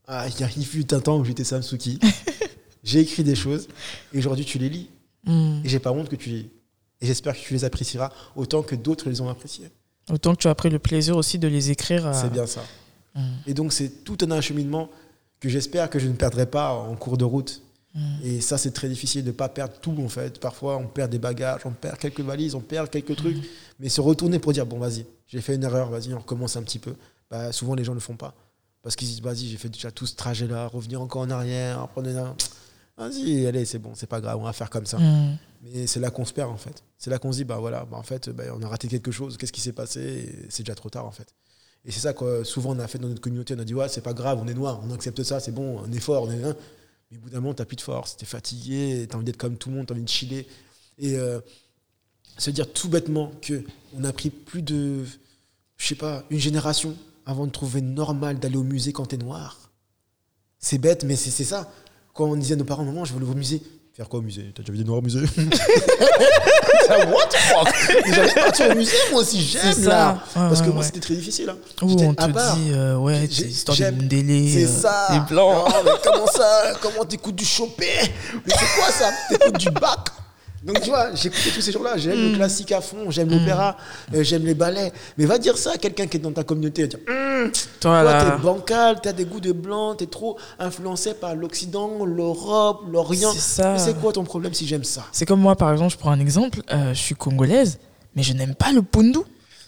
ah, 0.07 0.27
il 0.27 0.39
y 0.39 0.43
a 0.43 0.49
eu 0.49 0.85
un 0.91 0.99
temps 0.99 1.19
où 1.19 1.25
j'étais 1.25 1.43
Samsuki, 1.43 1.99
j'ai 2.83 2.99
écrit 2.99 3.23
des 3.23 3.35
choses, 3.35 3.67
et 4.13 4.17
aujourd'hui, 4.17 4.45
tu 4.45 4.57
les 4.57 4.69
lis. 4.69 4.89
Mm. 5.25 5.61
Et 5.63 5.69
j'ai 5.69 5.79
pas 5.79 5.91
honte 5.91 6.09
que 6.09 6.15
tu 6.15 6.29
les 6.29 6.37
lis. 6.43 6.49
Et 7.01 7.07
j'espère 7.07 7.33
que 7.33 7.39
tu 7.39 7.53
les 7.53 7.63
apprécieras 7.63 8.11
autant 8.35 8.61
que 8.61 8.75
d'autres 8.75 9.09
les 9.09 9.21
ont 9.21 9.29
appréciés. 9.29 9.69
Autant 10.11 10.33
que 10.33 10.41
tu 10.41 10.47
as 10.47 10.55
pris 10.55 10.69
le 10.69 10.79
plaisir 10.79 11.15
aussi 11.15 11.39
de 11.39 11.47
les 11.47 11.71
écrire. 11.71 12.09
C'est 12.13 12.31
bien 12.31 12.45
ça. 12.45 12.61
Mm. 13.15 13.21
Et 13.47 13.53
donc, 13.53 13.73
c'est 13.73 14.03
tout 14.03 14.17
un 14.21 14.31
acheminement 14.31 14.89
que 15.39 15.49
j'espère 15.49 15.89
que 15.89 15.99
je 15.99 16.07
ne 16.07 16.13
perdrai 16.13 16.45
pas 16.45 16.73
en 16.73 16.95
cours 16.95 17.17
de 17.17 17.25
route. 17.25 17.61
Et 18.23 18.39
ça, 18.41 18.57
c'est 18.57 18.71
très 18.71 18.87
difficile 18.87 19.23
de 19.23 19.27
ne 19.27 19.33
pas 19.33 19.49
perdre 19.49 19.73
tout, 19.81 19.95
en 20.03 20.09
fait. 20.09 20.39
Parfois, 20.39 20.77
on 20.77 20.87
perd 20.87 21.11
des 21.11 21.19
bagages, 21.19 21.61
on 21.65 21.71
perd 21.71 21.97
quelques 21.97 22.21
valises, 22.21 22.55
on 22.55 22.61
perd 22.61 22.89
quelques 22.89 23.15
trucs. 23.15 23.37
Mais 23.79 23.89
se 23.89 24.01
retourner 24.01 24.39
pour 24.39 24.53
dire, 24.53 24.65
bon, 24.65 24.79
vas-y, 24.79 25.05
j'ai 25.27 25.41
fait 25.41 25.55
une 25.55 25.63
erreur, 25.63 25.89
vas-y, 25.89 26.13
on 26.13 26.19
recommence 26.19 26.55
un 26.55 26.63
petit 26.63 26.79
peu. 26.79 26.93
Bah, 27.29 27.51
souvent, 27.51 27.75
les 27.75 27.83
gens 27.83 27.93
ne 27.93 27.97
le 27.97 28.01
font 28.01 28.15
pas. 28.15 28.33
Parce 28.81 28.95
qu'ils 28.95 29.07
disent, 29.07 29.21
vas-y, 29.21 29.47
j'ai 29.47 29.57
fait 29.57 29.69
déjà 29.69 29.91
tout 29.91 30.05
ce 30.05 30.15
trajet-là, 30.15 30.67
revenir 30.67 31.01
encore 31.01 31.23
en 31.23 31.29
arrière, 31.29 31.87
prendre 31.89 32.09
un... 32.09 32.35
Vas-y, 32.97 33.45
allez, 33.47 33.63
c'est 33.63 33.79
bon, 33.79 33.91
c'est 33.95 34.07
pas 34.07 34.19
grave, 34.19 34.37
on 34.37 34.43
va 34.43 34.51
faire 34.51 34.69
comme 34.69 34.85
ça. 34.85 34.97
Mais 35.61 35.87
c'est 35.87 36.01
là 36.01 36.11
qu'on 36.11 36.25
se 36.25 36.33
perd 36.33 36.51
en 36.51 36.57
fait. 36.57 36.83
C'est 36.97 37.09
là 37.09 37.17
qu'on 37.17 37.31
se 37.31 37.37
dit, 37.37 37.43
bah 37.45 37.57
voilà, 37.57 37.85
bah 37.85 37.95
en 37.95 38.03
fait, 38.03 38.29
bah, 38.29 38.43
on 38.53 38.61
a 38.61 38.67
raté 38.67 38.89
quelque 38.89 39.09
chose, 39.09 39.37
qu'est-ce 39.37 39.53
qui 39.53 39.61
s'est 39.61 39.71
passé? 39.71 40.47
C'est 40.49 40.63
déjà 40.63 40.75
trop 40.75 40.89
tard 40.89 41.05
en 41.05 41.11
fait. 41.11 41.33
Et 41.85 41.91
c'est 41.91 42.01
ça 42.01 42.13
que 42.13 42.43
souvent 42.43 42.75
on 42.75 42.79
a 42.79 42.87
fait 42.87 42.97
dans 42.97 43.07
notre 43.07 43.21
communauté, 43.21 43.55
on 43.55 43.59
a 43.59 43.63
dit, 43.63 43.73
ouais, 43.73 43.87
c'est 43.87 44.01
pas 44.01 44.13
grave, 44.13 44.39
on 44.41 44.47
est 44.49 44.53
noir, 44.53 44.81
on 44.83 44.93
accepte 44.93 45.23
ça, 45.23 45.39
c'est 45.39 45.53
bon, 45.53 45.81
un 45.81 45.91
effort, 45.93 46.23
on 46.23 46.31
est 46.31 46.55
Mais 47.11 47.17
au 47.17 47.21
bout 47.21 47.29
d'un 47.29 47.39
moment, 47.39 47.53
t'as 47.53 47.65
plus 47.65 47.75
de 47.75 47.81
force, 47.81 48.17
t'es 48.17 48.25
fatigué, 48.25 49.07
t'as 49.09 49.15
envie 49.15 49.25
d'être 49.25 49.37
comme 49.37 49.57
tout 49.57 49.69
le 49.69 49.75
monde, 49.75 49.87
t'as 49.87 49.93
envie 49.93 50.03
de 50.03 50.09
chiller. 50.09 50.47
Et 50.97 51.17
euh, 51.17 51.39
se 52.37 52.51
dire 52.51 52.71
tout 52.71 52.89
bêtement 52.89 53.31
que 53.41 53.63
on 53.93 54.03
a 54.03 54.13
pris 54.13 54.29
plus 54.29 54.61
de, 54.61 55.05
je 55.77 55.87
sais 55.87 55.95
pas, 55.95 56.23
une 56.29 56.39
génération 56.39 56.95
avant 57.25 57.47
de 57.47 57.51
trouver 57.51 57.81
normal 57.81 58.39
d'aller 58.39 58.57
au 58.57 58.63
musée 58.63 58.93
quand 58.93 59.07
t'es 59.07 59.17
noir. 59.17 59.71
C'est 60.59 60.77
bête, 60.77 61.03
mais 61.03 61.15
c'est 61.15 61.43
ça. 61.43 61.71
Quand 62.13 62.25
on 62.25 62.35
disait 62.35 62.53
à 62.53 62.57
nos 62.57 62.65
parents, 62.65 62.83
maman, 62.83 63.05
je 63.05 63.13
veux 63.13 63.19
aller 63.21 63.31
au 63.31 63.35
musée, 63.35 63.61
Faire 63.99 64.07
quoi 64.07 64.19
au 64.19 64.21
musée? 64.21 64.53
T'as 64.55 64.61
déjà 64.61 64.71
vu 64.71 64.77
des 64.77 64.85
noirs 64.85 64.99
au 64.99 65.01
musée? 65.01 65.19
What 66.89 67.25
the 67.27 67.35
fuck? 67.35 67.67
J'allais 68.15 68.33
partir 68.33 68.71
au 68.71 68.75
musée, 68.75 68.95
moi 69.11 69.19
aussi, 69.19 69.41
j'aime 69.41 69.83
là. 69.83 70.23
Parce 70.33 70.61
que 70.61 70.69
moi, 70.69 70.85
c'était 70.85 71.01
très 71.01 71.15
difficile. 71.15 71.49
Hein. 71.49 71.57
Ouh, 71.81 72.01
on 72.01 72.13
te 72.13 72.55
dit, 72.55 72.71
euh, 72.71 72.95
ouais, 72.95 73.27
c'est 73.29 73.47
histoire 73.47 73.77
de 73.77 74.01
délai. 74.05 74.47
C'est 74.53 74.63
euh, 74.63 74.81
ça. 74.81 75.07
Les 75.11 75.19
blancs. 75.19 75.67
mais 75.83 75.91
comment 76.01 76.27
ça? 76.27 76.75
Comment 76.81 77.03
t'écoutes 77.03 77.35
du 77.35 77.43
Chopin? 77.43 77.83
Mais 78.45 78.53
c'est 78.57 78.79
quoi 78.79 78.89
ça? 78.89 79.09
T'écoutes 79.31 79.57
du 79.57 79.69
bac 79.69 79.99
donc 80.63 80.81
tu 80.81 80.89
vois, 80.89 81.13
j'écoutais 81.15 81.51
tous 81.51 81.61
ces 81.61 81.71
jours-là. 81.71 81.97
J'aime 81.97 82.17
le 82.17 82.29
hmm. 82.31 82.35
classique 82.35 82.71
à 82.71 82.81
fond, 82.81 83.09
j'aime 83.09 83.29
l'opéra, 83.29 83.77
hmm. 84.11 84.15
euh, 84.15 84.23
j'aime 84.23 84.45
les 84.45 84.53
ballets. 84.53 84.91
Mais 85.17 85.25
va 85.25 85.37
dire 85.37 85.57
ça 85.57 85.73
à 85.73 85.77
quelqu'un 85.77 86.07
qui 86.07 86.17
est 86.17 86.19
dans 86.19 86.31
ta 86.31 86.43
communauté. 86.43 86.87
Dire, 86.87 86.99
hum, 87.07 87.51
toi, 87.79 88.03
t'es 88.03 88.41
bancal, 88.43 88.99
t'as 89.01 89.13
des 89.13 89.25
goûts 89.25 89.39
de 89.39 89.51
blanc, 89.51 89.95
t'es 89.95 90.07
trop 90.07 90.37
influencé 90.59 91.13
par 91.13 91.35
l'Occident, 91.35 92.05
l'Europe, 92.05 92.81
l'Orient. 92.91 93.33
C'est 93.33 93.99
quoi 93.99 94.11
ton 94.11 94.23
problème 94.23 94.53
si 94.53 94.67
j'aime 94.67 94.83
ça? 94.83 95.05
C'est 95.11 95.25
comme 95.25 95.39
moi, 95.39 95.55
par 95.55 95.71
exemple, 95.71 95.93
je 95.93 95.97
prends 95.97 96.11
un 96.11 96.19
exemple. 96.19 96.61
Euh, 96.71 96.93
je 96.93 96.99
suis 96.99 97.15
congolaise, 97.15 97.79
mais 98.15 98.23
je 98.23 98.33
n'aime 98.33 98.55
pas 98.55 98.71
le 98.71 98.81
pundu. 98.81 99.19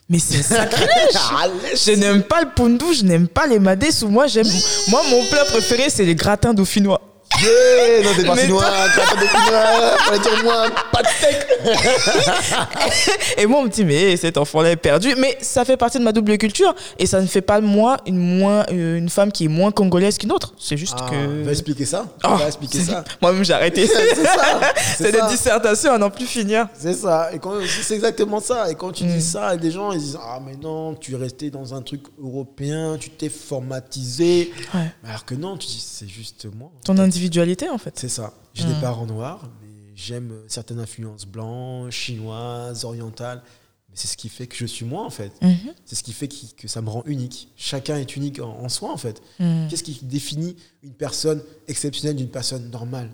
Mais 0.10 0.20
c'est 0.20 0.44
sacrilège 0.44 0.89
Je 1.86 1.92
n'aime 1.94 2.24
pas 2.24 2.42
le 2.42 2.50
pundu, 2.54 2.86
je 2.94 3.06
n'aime 3.06 3.30
pas 3.30 3.48
les 3.48 3.60
madés. 3.60 3.92
Moi, 4.10 4.28
j'aime. 4.28 4.48
moi, 4.89 5.02
mon 5.10 5.24
plat 5.28 5.46
préféré, 5.46 5.89
c'est 5.89 6.04
les 6.04 6.16
gratins 6.16 6.54
dauphinois. 6.54 7.02
Yeah, 7.40 8.04
non, 8.04 8.10
t'es 8.16 8.26
pas 8.26 8.38
chinois, 8.38 8.64
fallait 10.06 10.20
dire 10.20 10.44
moi, 10.44 10.66
pas 10.92 11.02
de 11.02 11.08
Et 13.38 13.46
moi, 13.46 13.60
on 13.60 13.64
me 13.64 13.70
dit, 13.70 13.86
mais 13.86 14.18
cet 14.18 14.38
enfant-là 14.38 14.72
est 14.72 14.76
perdu. 14.76 15.16
Mais 15.18 15.38
ça 15.42 15.66
fait 15.66 15.78
partie 15.78 15.98
de 15.98 16.04
ma 16.04 16.12
double 16.12 16.38
culture. 16.38 16.76
Et 17.00 17.06
ça 17.06 17.22
ne 17.22 17.26
fait 17.28 17.42
pas 17.42 17.62
de 17.62 17.66
moi 17.66 17.98
une, 18.06 18.18
moins, 18.18 18.66
une 18.70 19.10
femme 19.10 19.32
qui 19.32 19.46
est 19.46 19.50
moins 19.50 19.72
congolaise 19.72 20.18
qu'une 20.18 20.32
autre. 20.32 20.54
C'est 20.60 20.78
juste 20.78 20.98
ah, 21.02 21.10
que. 21.10 21.44
Va 21.44 21.52
expliquer 21.52 21.86
ça. 21.86 22.06
Oh, 22.24 22.36
va 22.36 22.48
expliquer 22.48 22.80
ça. 22.80 23.04
Moi-même, 23.22 23.44
j'ai 23.44 23.54
arrêté. 23.54 23.88
c'est 24.16 24.26
ça. 24.26 24.60
C'est 24.98 25.12
des 25.12 25.22
dissertations 25.30 25.94
à 25.94 25.98
n'en 25.98 26.10
plus 26.10 26.26
finir. 26.26 26.68
C'est 26.78 26.94
ça. 26.94 27.30
Et 27.34 27.40
quand 27.40 27.54
c'est 27.82 27.96
exactement 27.96 28.40
ça. 28.40 28.70
Et 28.70 28.76
quand 28.76 28.92
tu 28.92 29.04
dis 29.04 29.18
mm. 29.18 29.22
ça, 29.22 29.58
des 29.58 29.72
gens, 29.72 29.92
ils 29.92 30.00
disent, 30.00 30.20
ah, 30.22 30.40
mais 30.46 30.56
non, 30.56 30.96
tu 30.96 31.14
es 31.14 31.18
resté 31.18 31.50
dans 31.50 31.74
un 31.74 31.82
truc 31.82 32.04
européen, 32.22 32.98
tu 33.00 33.10
t'es 33.10 33.30
formatisé. 33.30 34.52
Alors 35.08 35.26
que 35.26 35.36
non, 35.36 35.58
tu 35.58 35.68
dis, 35.68 35.84
c'est 35.86 36.08
juste 36.08 36.48
moi. 36.58 36.72
Ton 36.84 36.98
individu 36.98 37.21
individualité 37.22 37.70
en 37.70 37.78
fait. 37.78 37.98
C'est 37.98 38.10
ça. 38.10 38.34
J'ai 38.54 38.66
des 38.66 38.74
parents 38.82 39.06
noirs, 39.06 39.50
mais 39.62 39.68
j'aime 39.96 40.34
certaines 40.48 40.80
influences 40.80 41.26
blanches, 41.26 41.96
chinoises, 41.96 42.84
orientales. 42.86 43.42
Mais 43.90 43.96
c'est 43.96 44.08
ce 44.08 44.18
qui 44.18 44.30
fait 44.30 44.48
que 44.48 44.56
je 44.56 44.66
suis 44.66 44.86
moi 44.86 45.06
en 45.06 45.10
fait. 45.10 45.32
Mhm. 45.42 45.74
C'est 45.86 45.96
ce 45.96 46.04
qui 46.04 46.14
fait 46.14 46.28
qui- 46.28 46.54
que 46.54 46.68
ça 46.68 46.82
me 46.82 46.90
rend 46.90 47.04
unique. 47.06 47.50
Chacun 47.58 47.98
est 47.98 48.16
unique 48.16 48.40
en, 48.40 48.50
en 48.60 48.70
soi 48.70 48.92
en 48.92 48.98
fait. 48.98 49.22
Mhm. 49.40 49.68
Qu'est-ce 49.70 49.84
qui 49.84 50.00
définit 50.04 50.56
une 50.82 50.94
personne 50.94 51.42
exceptionnelle 51.68 52.16
d'une 52.16 52.30
personne 52.30 52.70
normale? 52.72 53.10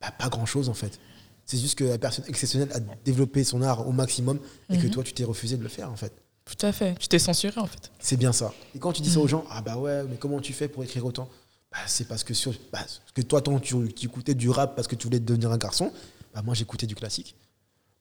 Bah, 0.00 0.10
Pas 0.18 0.28
grand-chose 0.28 0.68
en 0.68 0.74
fait. 0.74 0.98
C'est 1.46 1.58
juste 1.58 1.76
que 1.76 1.84
la 1.84 1.98
personne 1.98 2.24
exceptionnelle 2.28 2.70
a 2.72 2.78
développé 3.04 3.42
son 3.44 3.60
art 3.62 3.86
au 3.88 3.92
maximum 3.92 4.38
et 4.70 4.78
que 4.78 4.84
Mhm. 4.86 4.90
toi 4.90 5.02
tu 5.04 5.12
t'es 5.12 5.24
refusé 5.24 5.56
de 5.56 5.62
le 5.62 5.68
faire 5.68 5.90
en 5.90 5.96
fait. 5.96 6.12
Tout 6.44 6.64
à 6.66 6.72
fait. 6.72 6.96
Tu 6.98 7.06
t'es 7.08 7.18
censuré 7.18 7.60
en 7.60 7.66
fait. 7.66 7.90
C'est 7.98 8.16
bien 8.16 8.32
ça. 8.32 8.52
Et 8.74 8.78
quand 8.78 8.92
tu 8.92 9.02
dis 9.02 9.10
ça 9.10 9.18
Mhm. 9.18 9.24
aux 9.24 9.28
gens, 9.28 9.44
ah 9.50 9.60
bah 9.62 9.76
ouais, 9.76 10.04
mais 10.04 10.16
comment 10.16 10.40
tu 10.40 10.52
fais 10.52 10.68
pour 10.68 10.82
écrire 10.84 11.04
autant? 11.04 11.28
Bah, 11.72 11.78
C'est 11.86 12.06
parce 12.08 12.24
que, 12.24 12.34
sur, 12.34 12.52
bah, 12.72 12.78
parce 12.80 13.00
que 13.14 13.22
toi, 13.22 13.40
ton- 13.42 13.58
tu, 13.60 13.74
tu 13.94 14.06
écoutais 14.06 14.34
du 14.34 14.50
rap 14.50 14.74
parce 14.76 14.88
que 14.88 14.96
tu 14.96 15.06
voulais 15.06 15.20
devenir 15.20 15.50
un 15.50 15.58
garçon. 15.58 15.92
Bah, 16.34 16.42
moi, 16.42 16.54
j'écoutais 16.54 16.86
du 16.86 16.94
classique. 16.94 17.34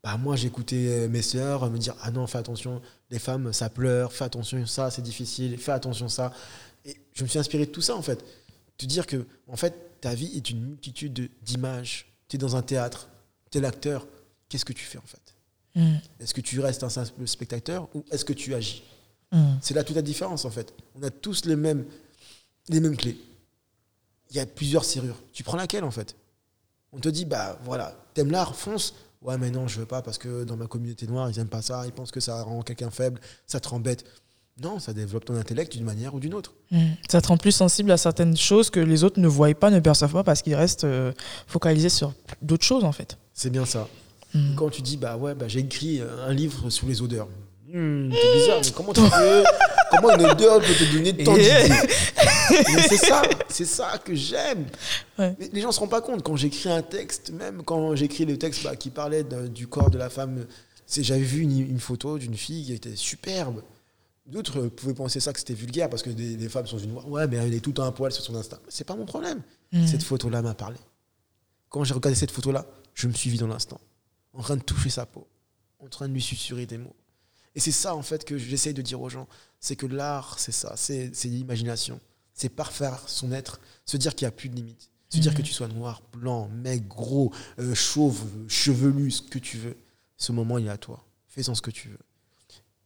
Bah, 0.04 0.16
moi, 0.18 0.36
j'écoutais 0.36 0.88
euh, 0.88 1.10
mes 1.10 1.22
sœurs 1.22 1.70
me 1.70 1.78
dire 1.78 1.96
Ah 2.02 2.12
non, 2.12 2.26
fais 2.28 2.38
attention, 2.38 2.82
les 3.10 3.20
femmes, 3.20 3.52
ça 3.52 3.70
pleure, 3.70 4.14
fais 4.14 4.24
attention, 4.24 4.66
ça, 4.66 4.90
c'est 4.92 5.02
difficile, 5.02 5.58
fais 5.58 5.72
attention, 5.74 6.08
ça. 6.08 6.34
Et 6.86 6.96
je 7.14 7.24
me 7.24 7.28
suis 7.28 7.38
inspiré 7.40 7.66
de 7.66 7.72
tout 7.72 7.82
ça, 7.82 7.96
en 7.96 8.02
fait. 8.02 8.24
Te 8.78 8.86
dire 8.86 9.06
que, 9.06 9.26
en 9.48 9.58
fait, 9.58 10.00
ta 10.00 10.14
vie 10.16 10.32
est 10.38 10.50
une 10.50 10.62
multitude 10.62 11.12
de- 11.14 11.30
d'images. 11.42 12.06
Tu 12.30 12.38
es 12.38 12.40
dans 12.40 12.56
un 12.56 12.62
théâtre, 12.62 13.10
tu 13.52 13.58
es 13.58 13.62
l'acteur. 13.62 14.08
Qu'est-ce 14.48 14.64
que 14.66 14.72
tu 14.74 14.86
fais, 14.86 14.98
en 15.00 15.06
fait? 15.06 15.36
Mhm. 15.76 16.00
Est-ce 16.22 16.34
que 16.34 16.42
tu 16.42 16.60
restes 16.62 16.84
un 16.84 16.90
simple 16.90 17.28
spectateur 17.28 17.90
ou 17.94 18.04
est-ce 18.12 18.24
que 18.26 18.34
tu 18.34 18.54
agis? 18.56 18.84
Mhm. 19.32 19.60
c'est 19.62 19.76
là 19.76 19.84
toute 19.84 19.96
la 19.96 20.02
différence 20.02 20.44
en 20.46 20.50
fait. 20.50 20.74
On 20.96 21.04
a 21.04 21.12
tous 21.12 21.46
les 21.46 21.56
mêmes, 21.56 21.86
les 22.70 22.80
mêmes 22.80 22.98
clés. 22.98 23.16
Il 24.30 24.36
y 24.36 24.40
a 24.40 24.46
plusieurs 24.46 24.86
serrures. 24.86 25.18
Tu 25.34 25.44
prends 25.44 25.58
laquelle 25.58 25.84
en 25.84 25.92
fait? 25.92 26.16
On 26.92 27.00
te 27.00 27.10
dit, 27.10 27.26
bah 27.26 27.60
voilà, 27.64 27.96
t'aimes 28.14 28.32
l'art, 28.32 28.56
fonce. 28.56 28.94
Ouais, 29.22 29.38
mais 29.38 29.52
non, 29.52 29.68
je 29.68 29.80
veux 29.80 29.86
pas 29.86 30.02
parce 30.02 30.18
que 30.18 30.44
dans 30.44 30.56
ma 30.56 30.68
communauté 30.68 31.06
noire, 31.06 31.30
ils 31.30 31.38
aiment 31.40 31.48
pas 31.50 31.62
ça, 31.62 31.84
ils 31.86 31.92
pensent 31.92 32.12
que 32.12 32.22
ça 32.22 32.42
rend 32.42 32.62
quelqu'un 32.62 32.90
faible, 32.90 33.20
ça 33.46 33.60
te 33.60 33.68
embête. 33.70 34.06
Non, 34.62 34.80
ça 34.80 34.94
développe 34.94 35.26
ton 35.26 35.36
intellect 35.36 35.74
d'une 35.74 35.86
manière 35.86 36.14
ou 36.16 36.20
d'une 36.20 36.34
autre. 36.34 36.54
Mhm. 36.72 36.96
Ça 37.10 37.22
te 37.22 37.28
rend 37.28 37.38
plus 37.38 37.52
sensible 37.52 37.92
à 37.92 37.98
certaines 37.98 38.36
choses 38.36 38.70
que 38.70 38.80
les 38.80 39.04
autres 39.04 39.20
ne 39.20 39.28
voient 39.28 39.54
pas, 39.54 39.70
ne 39.70 39.80
perçoivent 39.80 40.14
pas 40.14 40.24
parce 40.24 40.42
qu'ils 40.42 40.56
restent 40.56 40.84
euh, 40.84 41.12
focalisés 41.48 41.90
sur 41.90 42.14
d'autres 42.42 42.66
choses 42.66 42.84
en 42.84 42.92
fait. 42.92 43.18
C'est 43.34 43.50
bien 43.50 43.66
ça. 43.66 43.88
Mhm. 44.34 44.56
Quand 44.56 44.70
tu 44.70 44.82
dis, 44.82 44.98
bah 44.98 45.18
ouais, 45.18 45.34
bah, 45.34 45.48
j'ai 45.48 45.60
écrit 45.60 46.02
euh, 46.02 46.28
un 46.28 46.34
livre 46.34 46.70
sur 46.70 46.88
les 46.88 47.02
odeurs. 47.02 47.28
Hmm, 47.72 48.12
c'est 48.12 48.34
bizarre, 48.40 48.60
mais 48.64 48.72
comment 48.72 48.94
tu 48.94 49.02
peux, 49.02 49.44
comment 49.90 50.16
une 50.16 50.26
odeur 50.26 50.60
peut 50.60 50.74
te 50.74 50.94
donner 50.94 51.16
tant 51.24 51.34
d'idées 51.36 51.70
Mais 52.50 52.82
c'est 52.88 52.98
ça, 52.98 53.22
c'est 53.48 53.66
ça 53.66 53.98
que 54.04 54.16
j'aime. 54.16 54.66
Ouais. 55.18 55.36
Les 55.54 55.62
gens 55.62 55.72
se 55.72 55.80
rendent 55.80 55.90
pas 55.90 56.02
compte 56.02 56.24
quand 56.24 56.36
j'écris 56.36 56.70
un 56.70 56.82
texte, 56.82 57.32
même 57.32 57.64
quand 57.64 57.96
j'écris 57.96 58.26
le 58.26 58.38
texte 58.38 58.64
bah, 58.64 58.76
qui 58.76 58.90
parlait 58.90 59.24
du 59.24 59.68
corps 59.68 59.90
de 59.90 59.98
la 59.98 60.10
femme, 60.10 60.46
j'avais 60.88 61.22
vu 61.22 61.42
une, 61.42 61.60
une 61.60 61.80
photo 61.80 62.18
d'une 62.18 62.36
fille 62.36 62.66
qui 62.66 62.74
était 62.74 62.96
superbe. 62.96 63.62
D'autres 64.26 64.68
pouvaient 64.68 64.94
penser 64.94 65.20
ça 65.20 65.34
que 65.34 65.40
c'était 65.40 65.54
vulgaire 65.56 65.90
parce 65.90 66.04
que 66.04 66.10
des, 66.12 66.36
des 66.36 66.50
femmes 66.50 66.68
sont 66.68 66.78
une 66.78 66.94
ouais 67.08 67.28
mais 67.28 67.38
elle 67.38 67.54
est 67.54 67.62
tout 67.62 67.82
à 67.82 67.92
poil 67.92 68.12
sur 68.12 68.24
son 68.24 68.36
Insta. 68.36 68.60
C'est 68.68 68.84
pas 68.84 68.96
mon 68.96 69.06
problème. 69.06 69.42
Mhm. 69.72 69.88
Cette 69.88 70.04
photo-là 70.04 70.42
m'a 70.42 70.54
parlé. 70.54 70.78
Quand 71.70 71.84
j'ai 71.84 71.94
regardé 71.94 72.16
cette 72.16 72.32
photo-là, 72.32 72.66
je 72.94 73.08
me 73.08 73.14
suis 73.14 73.30
vu 73.30 73.38
dans 73.38 73.48
l'instant, 73.48 73.80
en 74.34 74.42
train 74.42 74.56
de 74.56 74.62
toucher 74.62 74.90
sa 74.90 75.06
peau, 75.06 75.28
en 75.80 75.88
train 75.88 76.08
de 76.08 76.14
lui 76.14 76.22
susurrer 76.22 76.66
des 76.66 76.78
mots. 76.78 76.96
Et 77.56 77.60
c'est 77.60 77.72
ça, 77.72 77.96
en 77.96 78.02
fait, 78.02 78.24
que 78.26 78.38
j'essaye 78.38 78.74
de 78.74 78.82
dire 78.82 79.02
aux 79.02 79.10
gens. 79.10 79.28
C'est 79.60 79.76
que 79.76 79.86
l'art, 79.86 80.40
c'est 80.40 80.52
ça, 80.52 80.76
c'est 80.78 81.12
l'imagination. 81.26 82.00
C'est 82.34 82.50
parfaire 82.50 83.02
son 83.08 83.32
être, 83.32 83.60
se 83.86 83.98
dire 83.98 84.16
qu'il 84.16 84.26
n'y 84.26 84.30
a 84.30 84.32
plus 84.32 84.50
de 84.50 84.56
limites. 84.56 84.90
Se 85.10 85.18
dire 85.18 85.32
Mhm. 85.32 85.38
que 85.40 85.42
tu 85.42 85.52
sois 85.54 85.68
noir, 85.68 86.02
blanc, 86.14 86.48
mec, 86.50 86.88
gros, 86.88 87.34
euh, 87.60 87.74
chauve, 87.74 88.24
chevelu, 88.48 89.10
ce 89.12 89.22
que 89.24 89.40
tu 89.40 89.58
veux. 89.58 89.76
Ce 90.18 90.32
moment, 90.32 90.58
il 90.60 90.68
est 90.68 90.70
à 90.70 90.78
toi. 90.78 91.04
Fais-en 91.28 91.56
ce 91.56 91.62
que 91.62 91.72
tu 91.72 91.90
veux. 91.90 91.98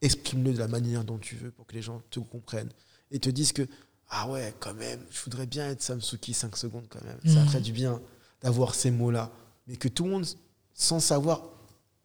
Exprime-le 0.01 0.53
de 0.53 0.57
la 0.59 0.67
manière 0.67 1.03
dont 1.03 1.17
tu 1.17 1.35
veux 1.35 1.51
pour 1.51 1.65
que 1.65 1.73
les 1.75 1.81
gens 1.81 2.01
te 2.09 2.19
comprennent 2.19 2.71
et 3.11 3.19
te 3.19 3.29
disent 3.29 3.51
que, 3.53 3.67
ah 4.09 4.27
ouais, 4.29 4.53
quand 4.59 4.73
même, 4.73 4.99
je 5.11 5.21
voudrais 5.23 5.45
bien 5.45 5.69
être 5.69 5.81
Samsuki 5.81 6.33
5 6.33 6.57
secondes 6.57 6.85
quand 6.89 7.03
même. 7.03 7.19
Ça 7.25 7.41
Mhm. 7.41 7.47
ferait 7.47 7.61
du 7.61 7.71
bien 7.73 8.01
d'avoir 8.41 8.75
ces 8.75 8.91
mots-là. 8.91 9.31
Mais 9.67 9.75
que 9.77 9.87
tout 9.87 10.03
le 10.05 10.09
monde, 10.11 10.25
sans 10.73 10.99
savoir, 10.99 11.41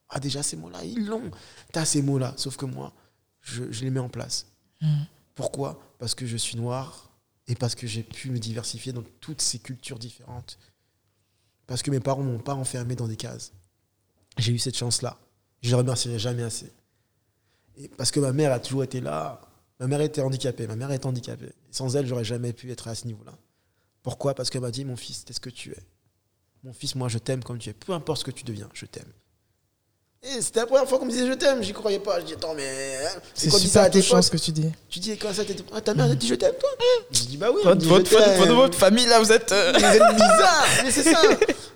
ah 0.09 0.21
déjà 0.21 0.43
ces 0.43 0.57
mots-là, 0.57 0.85
ils 0.85 1.07
l'ont. 1.07 1.31
T'as 1.73 1.85
ces 1.85 2.03
mots-là, 2.03 2.35
sauf 2.37 2.57
que 2.57 2.65
moi, 2.67 2.93
je, 3.41 3.71
je 3.71 3.85
les 3.85 3.91
mets 3.91 4.01
en 4.01 4.09
place. 4.09 4.47
Mhm. 4.81 5.07
Pourquoi? 5.35 5.81
Parce 5.99 6.15
que 6.15 6.27
je 6.27 6.37
suis 6.37 6.57
noir 6.57 7.11
et 7.47 7.55
parce 7.55 7.75
que 7.75 7.87
j'ai 7.87 8.03
pu 8.03 8.31
me 8.31 8.39
diversifier 8.39 8.93
dans 8.93 9.05
toutes 9.21 9.41
ces 9.41 9.59
cultures 9.59 9.99
différentes. 9.99 10.59
Parce 11.67 11.83
que 11.83 11.91
mes 11.91 12.01
parents 12.01 12.23
m'ont 12.23 12.39
pas 12.39 12.55
enfermé 12.55 12.95
dans 12.97 13.09
des 13.09 13.17
cases. 13.17 13.53
J'ai 14.39 14.53
eu 14.53 14.59
cette 14.59 14.77
chance-là. 14.77 15.19
Je 15.63 15.71
ne 15.71 15.77
remercierai 15.77 16.19
jamais 16.19 16.43
assez. 16.43 16.73
Et 17.77 17.89
parce 17.89 18.11
que 18.11 18.21
ma 18.21 18.33
mère 18.33 18.53
a 18.53 18.59
toujours 18.59 18.85
été 18.85 19.01
là. 19.01 19.41
Ma 19.79 19.87
mère 19.87 20.01
était 20.01 20.23
handicapée. 20.23 20.67
Ma 20.67 20.77
mère 20.77 20.91
est 20.91 21.07
handicapée. 21.07 21.53
Sans 21.71 21.95
elle, 21.95 22.07
j'aurais 22.07 22.25
jamais 22.25 22.53
pu 22.53 22.71
être 22.73 22.89
à 22.89 22.95
ce 22.95 23.07
niveau-là. 23.07 23.33
Pourquoi? 24.03 24.35
Parce 24.35 24.51
qu'elle 24.51 24.63
m'a 24.63 24.71
dit, 24.71 24.85
mon 24.85 24.97
fils, 24.97 25.25
t'es 25.25 25.33
ce 25.33 25.41
que 25.41 25.51
tu 25.51 25.73
es. 25.73 25.83
Mon 26.65 26.73
fils, 26.73 26.95
moi, 26.95 27.09
je 27.09 27.19
t'aime 27.19 27.45
comme 27.45 27.59
tu 27.59 27.71
es. 27.71 27.75
Peu 27.75 27.93
importe 27.93 28.21
ce 28.21 28.25
que 28.25 28.31
tu 28.31 28.45
deviens, 28.45 28.69
je 28.73 28.87
t'aime. 28.87 29.13
Et 30.21 30.43
c'était 30.43 30.61
la 30.61 30.67
première 30.67 30.89
fois 30.89 30.99
qu'on 30.99 31.05
me 31.07 31.11
disait 31.13 31.27
je 31.29 31.33
t'aime. 31.35 31.63
J'y 31.63 31.73
croyais 31.73 32.01
pas. 32.01 32.19
Je 32.21 32.25
dis, 32.25 32.33
attends, 32.35 32.53
mais. 32.55 32.97
hein 33.05 33.21
C'est 33.35 33.51
super 33.51 33.89
touchant 33.91 34.21
ce 34.21 34.31
que 34.31 34.37
tu 34.37 34.51
dis. 34.51 34.71
tu 34.91 34.99
dis 34.99 35.17
quand 35.17 35.33
ça 35.33 35.45
t'es- 35.45 35.55
ah, 35.73 35.81
ta 35.81 35.95
mère 35.95 36.07
elle 36.07 36.17
dit 36.19 36.27
je 36.27 36.35
t'aime 36.35 36.55
toi 36.59 36.69
Je 37.13 37.21
dis 37.23 37.37
bah 37.37 37.49
oui. 37.55 37.61
Votre, 37.63 37.77
dit, 37.77 37.87
votre, 37.89 38.11
votre, 38.11 38.25
t'aime. 38.25 38.39
votre- 38.39 38.53
votre 38.55 38.79
famille 38.79 39.07
là, 39.07 39.21
vous 39.21 39.31
êtes. 39.31 39.53
euh, 39.53 39.73
Vous 39.73 39.85
êtes 39.85 40.03
bizarre, 40.15 40.67
mais 40.85 40.91
c'est 40.91 41.05
ça. 41.05 41.21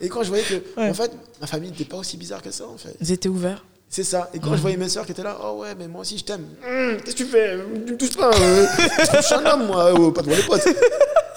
Et 0.00 0.08
quand 0.08 0.24
je 0.24 0.28
voyais 0.28 0.42
que 0.44 0.54
Ouais. 0.80 0.88
en 0.90 0.94
fait 0.94 1.12
ma 1.40 1.46
famille 1.46 1.70
n'était 1.70 1.84
pas 1.84 1.96
aussi 1.98 2.16
bizarre 2.16 2.42
que 2.42 2.50
ça 2.50 2.64
en 2.66 2.76
fait. 2.76 2.94
Ils 3.00 3.12
étaient 3.12 3.28
ouverts. 3.28 3.64
C'est 3.88 4.04
ça. 4.04 4.28
Et 4.34 4.38
quand 4.40 4.56
je 4.56 4.60
voyais 4.60 4.76
mes 4.76 4.88
soeurs 4.88 5.04
qui 5.06 5.12
étaient 5.12 5.22
là, 5.22 5.36
oh 5.44 5.58
ouais 5.60 5.74
mais 5.78 5.86
moi 5.86 6.00
aussi 6.00 6.18
je 6.18 6.24
t'aime. 6.24 6.46
Hum, 6.66 6.96
Qu'est-ce 7.04 7.14
que 7.16 7.22
tu 7.22 7.26
fais? 7.26 7.56
Tu 7.86 7.92
me 7.92 7.96
touches 7.96 8.16
pas. 8.16 8.30
euh. 8.34 8.66
je 9.16 9.22
suis 9.22 9.34
un 9.34 9.46
homme 9.46 9.66
moi, 9.66 9.92
oh, 9.94 10.10
pas 10.10 10.22
devant 10.22 10.34
les 10.36 10.42
potes. 10.42 10.66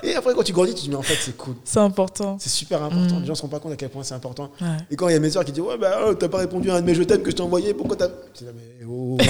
Et 0.05 0.15
après 0.15 0.33
quand 0.33 0.43
tu 0.43 0.53
grandis 0.53 0.73
tu 0.73 0.81
te 0.81 0.81
dis 0.85 0.89
mais 0.89 0.95
en 0.95 1.01
fait 1.01 1.17
c'est 1.19 1.35
cool. 1.35 1.55
C'est 1.63 1.79
important. 1.79 2.37
C'est 2.39 2.49
super 2.49 2.83
important. 2.83 3.15
Mhm. 3.15 3.21
Les 3.21 3.27
gens 3.27 3.35
se 3.35 3.41
rendent 3.41 3.51
pas 3.51 3.59
compte 3.59 3.73
à 3.73 3.75
quel 3.75 3.89
point 3.89 4.03
c'est 4.03 4.13
important. 4.13 4.49
Ouais. 4.61 4.67
Et 4.91 4.95
quand 4.95 5.07
il 5.09 5.13
y 5.13 5.15
a 5.15 5.19
mes 5.19 5.29
soeurs 5.29 5.45
qui 5.45 5.51
disent 5.51 5.63
ouais 5.63 5.77
bah 5.77 5.99
oh, 6.07 6.13
t'as 6.13 6.29
pas 6.29 6.37
répondu 6.39 6.69
à 6.71 6.75
un 6.75 6.81
de 6.81 6.85
mes 6.85 6.93
je 6.95 7.03
t'aime 7.03 7.21
que 7.21 7.31
je 7.31 7.35
t'ai 7.35 7.41
envoyé, 7.41 7.73
pourquoi 7.73 7.95
t'as. 7.95 8.07
Je 8.33 8.45
dis, 8.45 8.51
mais 8.55 8.85
oh, 8.87 9.17
ouais, 9.19 9.25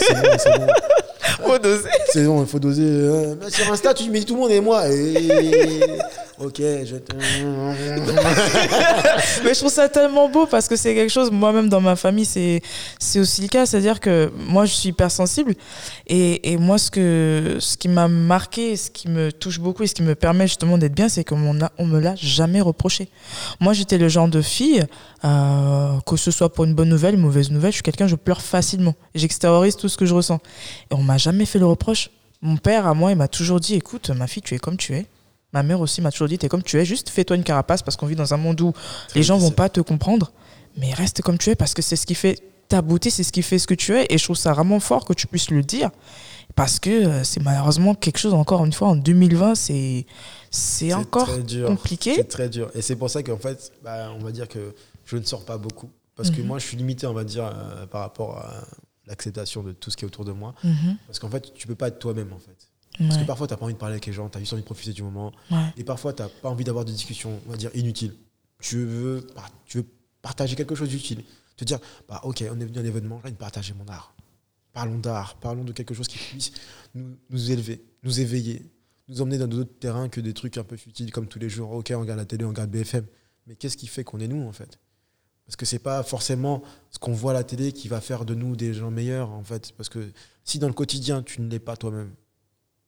c'est 0.00 0.14
bon, 0.14 0.36
c'est 0.38 0.58
bon. 0.58 0.66
Faut 1.46 1.58
doser. 1.58 1.88
C'est 2.12 2.24
bon, 2.24 2.40
il 2.42 2.46
faut 2.48 2.58
doser. 2.58 2.82
euh, 2.84 3.34
mais 3.40 3.50
sur 3.50 3.70
Insta, 3.70 3.92
tu 3.92 4.08
mets 4.10 4.22
tout 4.22 4.34
le 4.34 4.40
monde 4.40 4.50
et 4.50 4.60
moi. 4.60 4.88
Et... 4.88 5.80
ok, 6.38 6.58
je 6.58 6.96
t'aime. 6.96 7.18
Mais 9.44 9.54
je 9.54 9.58
trouve 9.58 9.72
ça 9.72 9.88
tellement 9.88 10.28
beau 10.28 10.46
parce 10.46 10.68
que 10.68 10.76
c'est 10.76 10.94
quelque 10.94 11.10
chose, 11.10 11.30
moi-même 11.30 11.68
dans 11.68 11.80
ma 11.80 11.96
famille, 11.96 12.24
c'est, 12.24 12.62
aussi 13.18 13.42
le 13.42 13.48
cas. 13.48 13.66
C'est-à-dire 13.66 14.00
que 14.00 14.30
moi, 14.36 14.64
je 14.64 14.72
suis 14.72 14.88
hypersensible. 14.90 15.54
Et, 16.06 16.52
et 16.52 16.56
moi, 16.56 16.78
ce, 16.78 16.90
que, 16.90 17.56
ce 17.60 17.76
qui 17.76 17.88
m'a 17.88 18.08
marqué, 18.08 18.76
ce 18.76 18.90
qui 18.90 19.08
me 19.08 19.32
touche 19.32 19.60
beaucoup 19.60 19.82
et 19.82 19.86
ce 19.86 19.94
qui 19.94 20.02
me 20.02 20.14
permet 20.14 20.46
justement 20.46 20.78
d'être 20.78 20.94
bien, 20.94 21.08
c'est 21.08 21.24
qu'on 21.24 21.36
on 21.36 21.56
on 21.78 21.86
me 21.86 22.00
l'a 22.00 22.14
jamais 22.16 22.60
reproché. 22.60 23.08
Moi, 23.60 23.72
j'étais 23.72 23.98
le 23.98 24.08
genre 24.08 24.28
de 24.28 24.42
fille, 24.42 24.84
euh, 25.24 25.98
que 26.06 26.16
ce 26.16 26.30
soit 26.30 26.52
pour 26.52 26.64
une 26.64 26.74
bonne 26.74 26.88
nouvelle, 26.88 27.14
une 27.14 27.20
mauvaise 27.20 27.50
nouvelle, 27.50 27.72
je 27.72 27.76
suis 27.76 27.82
quelqu'un, 27.82 28.06
je 28.06 28.16
pleure 28.16 28.42
facilement. 28.42 28.94
J'extériorise 29.14 29.76
tout 29.76 29.88
ce 29.88 29.96
que 29.96 30.06
je 30.06 30.14
ressens. 30.14 30.40
Et 30.90 30.94
on 30.94 31.02
m'a 31.02 31.18
jamais 31.18 31.46
fait 31.46 31.58
le 31.58 31.66
reproche. 31.66 32.10
Mon 32.42 32.56
père, 32.56 32.86
à 32.86 32.94
moi, 32.94 33.12
il 33.12 33.16
m'a 33.16 33.28
toujours 33.28 33.60
dit 33.60 33.74
écoute, 33.74 34.10
ma 34.10 34.26
fille, 34.26 34.42
tu 34.42 34.54
es 34.54 34.58
comme 34.58 34.76
tu 34.76 34.94
es. 34.94 35.06
Ma 35.56 35.62
mère 35.62 35.80
aussi 35.80 36.02
m'a 36.02 36.10
toujours 36.12 36.28
dit 36.28 36.36
t'es 36.36 36.50
comme 36.50 36.62
tu 36.62 36.78
es, 36.78 36.84
juste 36.84 37.08
fais-toi 37.08 37.34
une 37.36 37.42
carapace 37.42 37.80
parce 37.82 37.96
qu'on 37.96 38.04
vit 38.04 38.14
dans 38.14 38.34
un 38.34 38.36
monde 38.36 38.60
où 38.60 38.74
les 39.14 39.22
gens 39.22 39.38
vont 39.38 39.50
pas 39.50 39.70
te 39.70 39.80
comprendre, 39.80 40.30
mais 40.76 40.92
reste 40.92 41.22
comme 41.22 41.38
tu 41.38 41.48
es 41.48 41.54
parce 41.54 41.72
que 41.72 41.80
c'est 41.80 41.96
ce 41.96 42.04
qui 42.04 42.14
fait 42.14 42.38
ta 42.68 42.82
beauté, 42.82 43.08
c'est 43.08 43.22
ce 43.22 43.32
qui 43.32 43.40
fait 43.40 43.58
ce 43.58 43.66
que 43.66 43.72
tu 43.72 43.96
es. 43.96 44.04
Et 44.10 44.18
je 44.18 44.24
trouve 44.24 44.36
ça 44.36 44.52
vraiment 44.52 44.80
fort 44.80 45.06
que 45.06 45.14
tu 45.14 45.26
puisses 45.26 45.48
le 45.50 45.62
dire 45.62 45.88
parce 46.56 46.78
que 46.78 46.90
euh, 46.90 47.24
c'est 47.24 47.40
malheureusement 47.42 47.94
quelque 47.94 48.18
chose, 48.18 48.34
encore 48.34 48.66
une 48.66 48.72
fois, 48.74 48.88
en 48.88 48.96
2020, 48.96 49.54
c'est, 49.54 50.04
c'est 50.50 50.92
encore 50.92 51.26
très 51.26 51.42
dur. 51.42 51.68
compliqué. 51.68 52.12
C'est 52.16 52.24
très 52.28 52.50
dur. 52.50 52.70
Et 52.74 52.82
c'est 52.82 52.96
pour 52.96 53.08
ça 53.08 53.22
qu'en 53.22 53.38
fait, 53.38 53.72
bah, 53.82 54.10
on 54.14 54.22
va 54.22 54.30
dire 54.32 54.48
que 54.48 54.74
je 55.06 55.16
ne 55.16 55.22
sors 55.24 55.46
pas 55.46 55.56
beaucoup. 55.56 55.88
Parce 56.16 56.30
que 56.30 56.40
Mhm. 56.42 56.46
moi, 56.48 56.58
je 56.58 56.66
suis 56.66 56.76
limité, 56.76 57.06
on 57.06 57.14
va 57.14 57.24
dire, 57.24 57.44
euh, 57.46 57.86
par 57.86 58.02
rapport 58.02 58.36
à 58.38 58.62
l'acceptation 59.06 59.62
de 59.62 59.72
tout 59.72 59.90
ce 59.90 59.96
qui 59.96 60.04
est 60.04 60.08
autour 60.08 60.26
de 60.26 60.32
moi. 60.32 60.54
Mhm. 60.64 60.96
Parce 61.06 61.18
qu'en 61.18 61.30
fait, 61.30 61.54
tu 61.54 61.66
peux 61.66 61.74
pas 61.74 61.88
être 61.88 61.98
toi-même, 61.98 62.32
en 62.34 62.38
fait. 62.38 62.65
Parce 62.98 63.18
que 63.18 63.24
parfois, 63.24 63.46
tu 63.46 63.52
n'as 63.52 63.58
pas 63.58 63.64
envie 63.64 63.74
de 63.74 63.78
parler 63.78 63.94
avec 63.94 64.06
les 64.06 64.12
gens, 64.12 64.28
tu 64.28 64.38
as 64.38 64.40
juste 64.40 64.52
envie 64.52 64.62
de 64.62 64.66
profiter 64.66 64.92
du 64.92 65.02
moment. 65.02 65.32
ouais. 65.50 65.72
Et 65.76 65.84
parfois, 65.84 66.12
tu 66.12 66.22
n'as 66.22 66.28
pas 66.28 66.48
envie 66.48 66.64
d'avoir 66.64 66.84
des 66.84 66.92
discussions, 66.92 67.40
on 67.46 67.50
va 67.50 67.56
dire, 67.56 67.70
inutiles. 67.74 68.14
Tu 68.60 68.84
veux, 68.84 69.26
tu 69.66 69.78
veux 69.78 69.86
partager 70.22 70.56
quelque 70.56 70.74
chose 70.74 70.88
d'utile. 70.88 71.22
Te 71.56 71.64
dire, 71.64 71.78
bah, 72.08 72.20
ok, 72.24 72.44
on 72.50 72.60
est 72.60 72.64
venu 72.64 72.78
à 72.78 72.80
un 72.80 72.84
événement, 72.84 73.18
j'ai 73.18 73.24
envie 73.24 73.32
de 73.32 73.38
partager 73.38 73.74
mon 73.74 73.86
art. 73.86 74.14
Parlons 74.72 74.98
d'art, 74.98 75.36
parlons 75.36 75.64
de 75.64 75.72
quelque 75.72 75.94
chose 75.94 76.06
qui 76.08 76.18
puisse 76.18 76.52
nous, 76.94 77.16
nous 77.30 77.50
élever, 77.50 77.82
nous 78.02 78.20
éveiller, 78.20 78.70
nous 79.08 79.22
emmener 79.22 79.38
dans 79.38 79.46
d'autres 79.46 79.78
terrains 79.78 80.08
que 80.08 80.20
des 80.20 80.34
trucs 80.34 80.58
un 80.58 80.64
peu 80.64 80.76
futiles 80.76 81.12
comme 81.12 81.26
tous 81.28 81.38
les 81.38 81.48
jours. 81.48 81.70
Ok, 81.70 81.92
on 81.94 82.00
regarde 82.00 82.18
la 82.18 82.26
télé, 82.26 82.44
on 82.44 82.48
regarde 82.48 82.70
BFM. 82.70 83.06
Mais 83.46 83.56
qu'est-ce 83.56 83.76
qui 83.76 83.86
fait 83.86 84.04
qu'on 84.04 84.20
est 84.20 84.28
nous, 84.28 84.42
en 84.46 84.52
fait? 84.52 84.78
Parce 85.46 85.56
que 85.56 85.64
c'est 85.64 85.78
pas 85.78 86.02
forcément 86.02 86.62
ce 86.90 86.98
qu'on 86.98 87.12
voit 87.12 87.30
à 87.30 87.34
la 87.34 87.44
télé 87.44 87.72
qui 87.72 87.88
va 87.88 88.00
faire 88.00 88.24
de 88.24 88.34
nous 88.34 88.56
des 88.56 88.74
gens 88.74 88.90
meilleurs, 88.90 89.30
en 89.30 89.44
fait. 89.44 89.72
Parce 89.76 89.88
que 89.88 90.10
si 90.44 90.58
dans 90.58 90.66
le 90.66 90.74
quotidien, 90.74 91.22
tu 91.22 91.40
ne 91.40 91.48
l'es 91.48 91.60
pas 91.60 91.76
toi-même, 91.76 92.10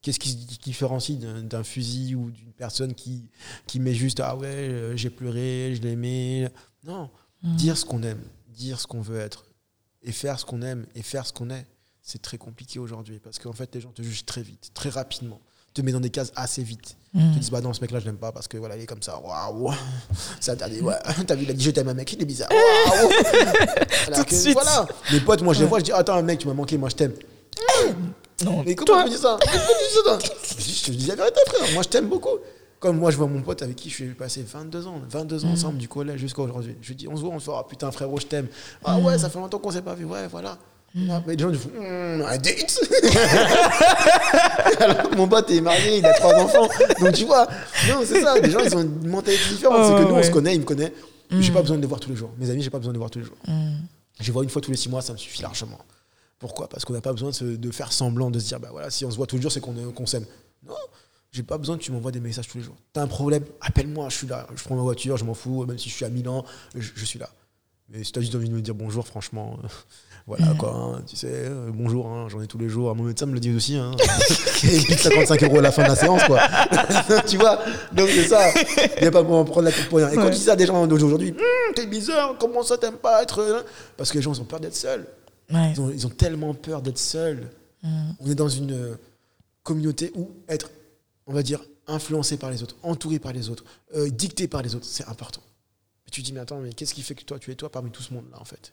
Qu'est-ce 0.01 0.20
qui 0.20 0.30
se 0.30 0.59
différencie 0.62 1.18
d'un 1.18 1.64
fusil 1.64 2.14
ou 2.14 2.30
d'une 2.30 2.53
personne 2.53 2.94
qui, 2.94 3.28
qui 3.66 3.80
met 3.80 3.94
juste 3.94 4.20
Ah 4.20 4.36
ouais, 4.36 4.46
euh, 4.46 4.96
j'ai 4.96 5.11
pleuré, 5.11 5.74
je 5.74 5.82
l'aimais. 5.82 6.49
Non, 6.84 7.11
mm. 7.42 7.57
dire 7.57 7.76
ce 7.76 7.84
qu'on 7.84 8.03
aime, 8.03 8.22
dire 8.49 8.80
ce 8.80 8.86
qu'on 8.86 9.01
veut 9.01 9.18
être, 9.18 9.46
et 10.03 10.12
faire 10.12 10.38
ce 10.38 10.44
qu'on 10.44 10.62
aime, 10.62 10.86
et 10.94 11.03
faire 11.03 11.26
ce 11.26 11.32
qu'on 11.32 11.51
est, 11.51 11.66
c'est 12.01 12.22
très 12.22 12.38
compliqué 12.38 12.78
aujourd'hui 12.78 13.18
parce 13.18 13.38
qu'en 13.38 13.53
fait, 13.53 13.74
les 13.74 13.80
gens 13.80 13.90
te 13.90 14.03
jugent 14.03 14.24
très 14.24 14.42
vite, 14.42 14.70
très 14.72 14.88
rapidement, 14.88 15.40
te 15.74 15.82
mettent 15.82 15.94
dans 15.94 16.01
des 16.01 16.11
cases 16.11 16.32
assez 16.36 16.62
vite. 16.62 16.96
Mm. 17.12 17.32
Ils 17.34 17.40
disent 17.40 17.51
Bah 17.51 17.61
non, 17.61 17.72
ce 17.72 17.80
mec-là, 17.80 17.99
je 17.99 18.05
l'aime 18.05 18.18
pas 18.18 18.32
parce 18.32 18.46
que 18.46 18.57
voilà, 18.57 18.76
il 18.76 18.82
est 18.82 18.86
comme 18.86 19.03
ça. 19.03 19.18
Waouh, 19.18 19.72
ça 20.40 20.55
t'a 20.55 20.68
dit, 20.68 20.80
ouais, 20.80 20.94
t'as 21.26 21.34
vu, 21.34 21.42
il 21.42 21.51
a 21.51 21.55
dit 21.55 21.64
Je 21.64 21.70
t'aime 21.70 21.88
un 21.88 21.94
mec, 21.94 22.12
il 22.12 22.22
est 22.22 22.24
bizarre. 22.24 22.51
Waouh, 22.51 23.11
voilà. 24.53 24.88
Mes 25.12 25.20
potes, 25.20 25.42
moi, 25.42 25.55
je 25.55 25.61
les 25.61 25.66
vois, 25.66 25.80
je 25.80 25.84
dis 25.84 25.92
Attends, 25.92 26.22
mec, 26.22 26.38
tu 26.38 26.46
m'as 26.46 26.55
manqué, 26.55 26.78
moi, 26.78 26.88
je 26.88 26.96
t'aime. 26.96 27.14
Non, 28.45 28.62
mais 28.64 28.74
comment 28.74 29.05
tu 29.05 29.11
dis 29.11 29.16
ça 29.16 29.39
Je 29.47 30.84
te 30.84 30.91
dis 30.93 31.07
la 31.07 31.16
vérité, 31.16 31.41
frère. 31.47 31.72
Moi, 31.74 31.82
je 31.82 31.89
t'aime 31.89 32.09
beaucoup. 32.09 32.39
Comme 32.78 32.99
moi, 32.99 33.11
je 33.11 33.16
vois 33.16 33.26
mon 33.26 33.43
pote 33.43 33.61
avec 33.62 33.74
qui 33.74 33.91
je 33.91 33.95
suis 33.95 34.14
passé 34.14 34.45
22 34.47 34.86
ans, 34.86 35.01
22 35.11 35.45
ans 35.45 35.49
mm. 35.49 35.53
ensemble, 35.53 35.78
du 35.78 35.89
collège 35.89 36.20
jusqu'à 36.20 36.43
aujourd'hui. 36.43 36.76
Je 36.80 36.89
lui 36.89 36.95
dis, 36.95 37.09
on 37.09 37.16
se 37.16 37.22
voit, 37.22 37.30
on 37.34 37.41
se 37.41 37.47
voit. 37.47 37.66
putain, 37.66 37.91
frérot, 37.91 38.20
je 38.20 38.26
t'aime. 38.26 38.47
Ah 38.84 38.99
ouais, 38.99 39.18
ça 39.18 39.28
fait 39.28 39.39
longtemps 39.39 39.59
qu'on 39.59 39.72
s'est 39.72 39.82
pas 39.82 39.95
vu. 39.95 40.05
Ouais, 40.05 40.28
voilà. 40.28 40.59
Mm. 40.95 41.12
mais 41.26 41.34
les 41.34 41.43
gens 41.43 41.51
disent, 41.51 41.66
mm, 41.66 42.22
un 42.22 42.39
date 42.39 42.80
Alors 44.80 45.16
mon 45.16 45.28
pote 45.28 45.51
est 45.51 45.61
marié, 45.61 45.99
il 45.99 46.07
a 46.07 46.12
trois 46.14 46.34
enfants. 46.36 46.68
Donc 47.01 47.12
tu 47.12 47.24
vois, 47.24 47.47
non, 47.89 48.01
c'est 48.05 48.22
ça. 48.22 48.39
Les 48.39 48.51
gens, 48.51 48.61
ils 48.61 48.74
ont 48.76 48.82
une 48.82 49.09
mentalité 49.09 49.49
différente. 49.51 49.84
c'est 49.84 50.05
que 50.05 50.09
nous, 50.09 50.14
on 50.14 50.22
se 50.22 50.30
connaît, 50.30 50.55
il 50.55 50.61
me 50.61 50.64
connaît. 50.64 50.93
J'ai 51.30 51.53
pas 51.53 51.62
besoin 51.62 51.76
de 51.76 51.82
les 51.82 51.89
voir 51.89 51.99
tous 51.99 52.11
les 52.11 52.16
jours. 52.16 52.30
Mes 52.39 52.49
amis, 52.49 52.62
j'ai 52.62 52.70
pas 52.70 52.78
besoin 52.78 52.93
de 52.93 52.97
les 52.97 53.01
voir 53.01 53.11
tous 53.11 53.18
les 53.18 53.24
jours. 53.24 53.36
Je 54.20 54.26
les 54.26 54.32
vois 54.32 54.45
une 54.45 54.51
fois 54.51 54.62
tous 54.62 54.70
les 54.70 54.76
six 54.76 54.89
mois, 54.89 55.03
ça 55.03 55.12
me 55.12 55.18
suffit 55.18 55.43
largement. 55.43 55.78
Pourquoi? 56.39 56.68
Parce 56.68 56.84
qu'on 56.84 56.93
n'a 56.93 57.01
pas 57.01 57.12
besoin 57.12 57.30
de, 57.41 57.70
faire 57.70 57.93
semblant, 57.93 58.30
de 58.30 58.39
se 58.39 58.47
dire, 58.47 58.61
bah 58.61 58.68
voilà, 58.70 58.91
si 58.91 59.05
on 59.05 59.11
se 59.11 59.16
voit 59.16 59.26
tous 59.26 59.36
les 59.36 59.43
jours, 59.43 59.53
c'est 59.53 59.61
qu'on 59.61 60.07
s'aime. 60.07 60.26
Non, 60.66 60.74
j'ai 61.32 61.43
pas 61.43 61.59
besoin 61.59 61.76
que 61.76 61.82
tu 61.82 61.93
m'envoies 61.93 62.12
des 62.12 62.20
messages 62.20 62.49
tous 62.49 62.59
les 62.59 62.64
jours. 62.64 62.76
T'as 62.93 63.03
un 63.03 63.07
problème, 63.07 63.45
appelle-moi, 63.61 64.09
je 64.09 64.16
suis 64.16 64.26
là. 64.26 64.47
Je 64.55 64.62
prends 64.62 64.76
ma 64.76 64.82
voiture, 64.82 65.16
je 65.16 65.24
m'en 65.24 65.34
fous, 65.34 65.64
même 65.66 65.78
si 65.78 65.89
je 65.89 65.95
suis 65.95 66.05
à 66.05 66.09
Milan, 66.09 66.45
je, 66.74 67.05
suis 67.05 67.18
là. 67.18 67.28
Mais 67.89 68.05
si 68.05 68.12
t'as 68.12 68.20
juste 68.20 68.34
envie 68.34 68.49
de 68.49 68.55
me 68.55 68.61
dire 68.61 68.74
bonjour, 68.74 69.07
franchement, 69.07 69.59
euh, 69.62 69.68
voilà 70.26 70.55
quoi, 70.59 70.72
hein, 70.72 71.03
tu 71.07 71.16
sais, 71.16 71.28
euh, 71.30 71.70
bonjour, 71.72 72.07
hein, 72.09 72.28
j'en 72.28 72.41
ai 72.41 72.47
tous 72.47 72.59
les 72.59 72.68
jours. 72.68 72.95
Mon 72.95 73.03
médecin 73.03 73.26
me 73.26 73.34
le 73.34 73.41
dit 73.41 73.55
aussi. 73.55 73.76
Hein. 73.76 73.91
55 73.99 75.43
euros 75.43 75.59
à 75.59 75.62
la 75.62 75.72
fin 75.72 75.82
de 75.82 75.89
la 75.89 75.97
séance, 75.97 76.22
quoi. 76.24 76.41
tu 77.26 77.36
vois 77.36 77.59
Donc 77.93 78.09
c'est 78.09 78.28
ça. 78.28 78.51
Il 78.97 79.03
n'y 79.03 79.09
a 79.09 79.11
pas 79.11 79.24
pour 79.24 79.45
prendre 79.45 79.62
la 79.62 79.72
tête 79.72 79.89
pour 79.89 79.99
rien. 79.99 80.11
Et 80.11 80.14
quand 80.14 80.30
tu 80.30 80.36
dis 80.36 80.45
ça 80.45 80.57
des 80.57 80.66
gens 80.66 80.86
d'aujourd'hui, 80.86 81.30
hum, 81.30 81.74
t'es 81.74 81.86
bizarre, 81.86 82.36
comment 82.39 82.62
ça 82.62 82.78
t'aimes 82.78 82.97
pas 82.97 83.22
être. 83.22 83.43
Hein? 83.43 83.62
Parce 83.97 84.11
que 84.11 84.16
les 84.16 84.22
gens 84.22 84.32
ils 84.32 84.41
ont 84.41 84.45
peur 84.45 84.61
d'être 84.61 84.76
seuls. 84.76 85.07
Ils, 85.51 86.07
ont, 86.07 86.11
tellement 86.11 86.55
peur 86.55 86.82
d'être 86.82 86.99
seuls. 86.99 87.51
Mm. 87.82 88.11
On 88.20 88.30
est 88.30 88.34
dans 88.34 88.49
une 88.49 88.72
euh, 88.72 88.96
communauté 89.62 90.12
où 90.14 90.30
être, 90.49 90.70
on 91.26 91.32
va 91.32 91.42
dire, 91.42 91.61
influencé 91.86 92.36
par 92.36 92.51
les 92.51 92.62
autres, 92.62 92.76
entouré 92.82 93.18
par 93.18 93.32
les 93.32 93.49
autres, 93.49 93.64
euh, 93.94 94.11
dicté 94.11 94.46
par 94.46 94.62
les 94.62 94.74
autres, 94.74 94.86
c'est 94.86 95.07
important. 95.09 95.42
Tu 96.11 96.22
te 96.22 96.26
dis, 96.26 96.32
mais 96.32 96.40
attends, 96.40 96.59
mais 96.59 96.72
qu'est-ce 96.72 96.94
qui 96.94 97.03
fait 97.03 97.14
que 97.14 97.24
toi, 97.24 97.38
tu 97.38 97.51
es 97.51 97.55
toi 97.55 97.70
parmi 97.70 97.90
tout 97.90 98.03
ce 98.03 98.14
monde-là, 98.14 98.40
en 98.40 98.44
fait? 98.44 98.72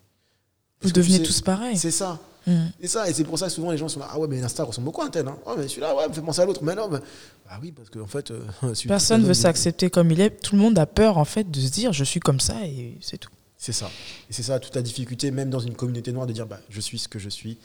Vous 0.82 0.90
devenez 0.90 1.22
tous 1.22 1.40
pareils. 1.40 1.76
C'est 1.76 1.90
ça. 1.90 2.20
Mm. 2.46 2.66
Et 2.80 2.88
ça, 2.88 3.08
et 3.08 3.12
c'est 3.12 3.24
pour 3.24 3.38
ça 3.38 3.46
que 3.46 3.52
souvent 3.52 3.70
les 3.70 3.78
gens 3.78 3.88
sont 3.88 4.00
là, 4.00 4.08
ah 4.10 4.18
ouais, 4.18 4.28
mais 4.28 4.40
Insta 4.42 4.62
ressemble 4.64 4.84
beaucoup 4.84 5.02
à 5.02 5.06
un 5.06 5.10
tel. 5.10 5.26
Hein. 5.26 5.36
Oh, 5.46 5.54
mais 5.56 5.66
celui-là, 5.66 5.96
ouais, 5.96 6.08
me 6.08 6.12
fait 6.12 6.20
penser 6.20 6.42
à 6.42 6.44
l'autre. 6.44 6.62
Mais 6.62 6.74
non, 6.74 6.88
mais... 6.88 6.98
bah 7.46 7.58
oui, 7.62 7.72
parce 7.72 7.90
qu'en 7.90 8.00
en 8.00 8.06
fait. 8.06 8.30
Euh, 8.30 8.42
Personne 8.86 9.22
ne 9.22 9.26
veut 9.26 9.34
s'accepter 9.34 9.90
comme 9.90 10.10
il 10.10 10.20
est. 10.20 10.30
Tout 10.30 10.54
le 10.54 10.62
monde 10.62 10.78
a 10.78 10.86
peur, 10.86 11.18
en 11.18 11.24
fait, 11.24 11.50
de 11.50 11.60
se 11.60 11.70
dire, 11.70 11.92
je 11.92 12.04
suis 12.04 12.20
comme 12.20 12.40
ça 12.40 12.64
et 12.64 12.98
c'est 13.00 13.18
tout. 13.18 13.30
C'est 13.56 13.72
ça. 13.72 13.90
Et 14.28 14.32
c'est 14.32 14.42
ça 14.42 14.60
toute 14.60 14.74
la 14.74 14.82
difficulté, 14.82 15.30
même 15.30 15.50
dans 15.50 15.60
une 15.60 15.74
communauté 15.74 16.12
noire, 16.12 16.26
de 16.26 16.32
dire 16.32 16.46
bah, 16.46 16.60
je 16.68 16.80
suis 16.80 16.98
ce 16.98 17.08
que 17.08 17.18
je 17.18 17.28
suis 17.28 17.58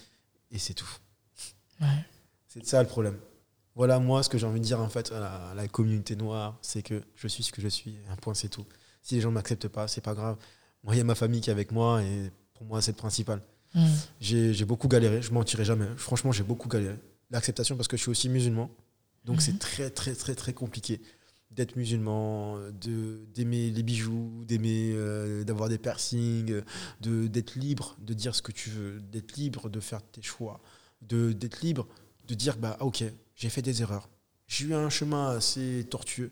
et 0.51 0.57
c'est 0.59 0.73
tout. 0.73 0.89
C'est 2.47 2.65
ça 2.65 2.81
le 2.81 2.87
problème. 2.87 3.17
Voilà, 3.75 3.99
moi, 3.99 4.21
ce 4.21 4.29
que 4.29 4.37
j'ai 4.37 4.45
envie 4.45 4.59
de 4.59 4.65
dire 4.65 4.79
en 4.79 4.89
fait 4.89 5.11
à 5.11 5.53
la, 5.55 5.67
communauté 5.67 6.15
noire, 6.15 6.57
c'est 6.61 6.83
que 6.83 7.01
je 7.15 7.27
suis 7.27 7.43
ce 7.43 7.51
que 7.51 7.61
je 7.61 7.67
suis. 7.67 7.95
Un 8.09 8.15
point, 8.15 8.33
c'est 8.33 8.49
tout. 8.49 8.65
Si 9.01 9.15
les 9.15 9.21
gens 9.21 9.29
ne 9.29 9.35
m'acceptent 9.35 9.69
pas, 9.69 9.87
c'est 9.87 10.01
pas 10.01 10.13
grave. 10.13 10.37
Moi, 10.83 10.95
il 10.95 10.97
y 10.97 11.01
a 11.01 11.03
ma 11.03 11.15
famille 11.15 11.41
qui 11.41 11.49
est 11.49 11.53
avec 11.53 11.71
moi 11.71 12.03
et 12.03 12.31
pour 12.53 12.65
moi, 12.65 12.81
c'est 12.81 12.91
le 12.91 12.97
principal. 12.97 13.41
Mm. 13.73 13.87
J'ai 14.19 14.65
beaucoup 14.65 14.87
galéré, 14.87 15.21
je 15.21 15.31
mentirai 15.31 15.65
jamais. 15.65 15.87
Franchement, 15.95 16.31
j'ai 16.31 16.43
beaucoup 16.43 16.67
galéré. 16.67 16.97
L'acceptation, 17.29 17.75
parce 17.77 17.87
que 17.87 17.95
je 17.95 18.01
suis 18.01 18.11
aussi 18.11 18.29
musulman. 18.29 18.69
Donc, 19.23 19.37
mm-hmm. 19.37 19.41
c'est 19.41 19.59
très, 19.59 19.89
très, 19.89 20.13
très, 20.13 20.35
très 20.35 20.53
compliqué 20.53 21.01
d'être 21.51 21.75
musulman, 21.75 22.57
de 22.71 23.25
d'aimer 23.33 23.69
les 23.71 23.83
bijoux, 23.83 24.43
d'aimer 24.45 24.91
euh, 24.93 25.43
d'avoir 25.43 25.69
des 25.69 25.77
piercings, 25.77 26.61
de 27.01 27.27
d'être 27.27 27.55
libre 27.55 27.95
de 27.99 28.13
dire 28.13 28.35
ce 28.35 28.41
que 28.41 28.51
tu 28.51 28.69
veux, 28.69 29.01
d'être 29.01 29.35
libre 29.35 29.69
de 29.69 29.79
faire 29.79 30.01
tes 30.01 30.21
choix, 30.21 30.61
de 31.01 31.33
d'être 31.33 31.61
libre 31.61 31.87
de 32.27 32.35
dire 32.35 32.57
bah 32.57 32.77
ah, 32.79 32.85
ok 32.85 33.03
j'ai 33.35 33.49
fait 33.49 33.61
des 33.61 33.81
erreurs, 33.81 34.09
j'ai 34.47 34.65
eu 34.65 34.73
un 34.73 34.89
chemin 34.89 35.29
assez 35.29 35.85
tortueux, 35.89 36.31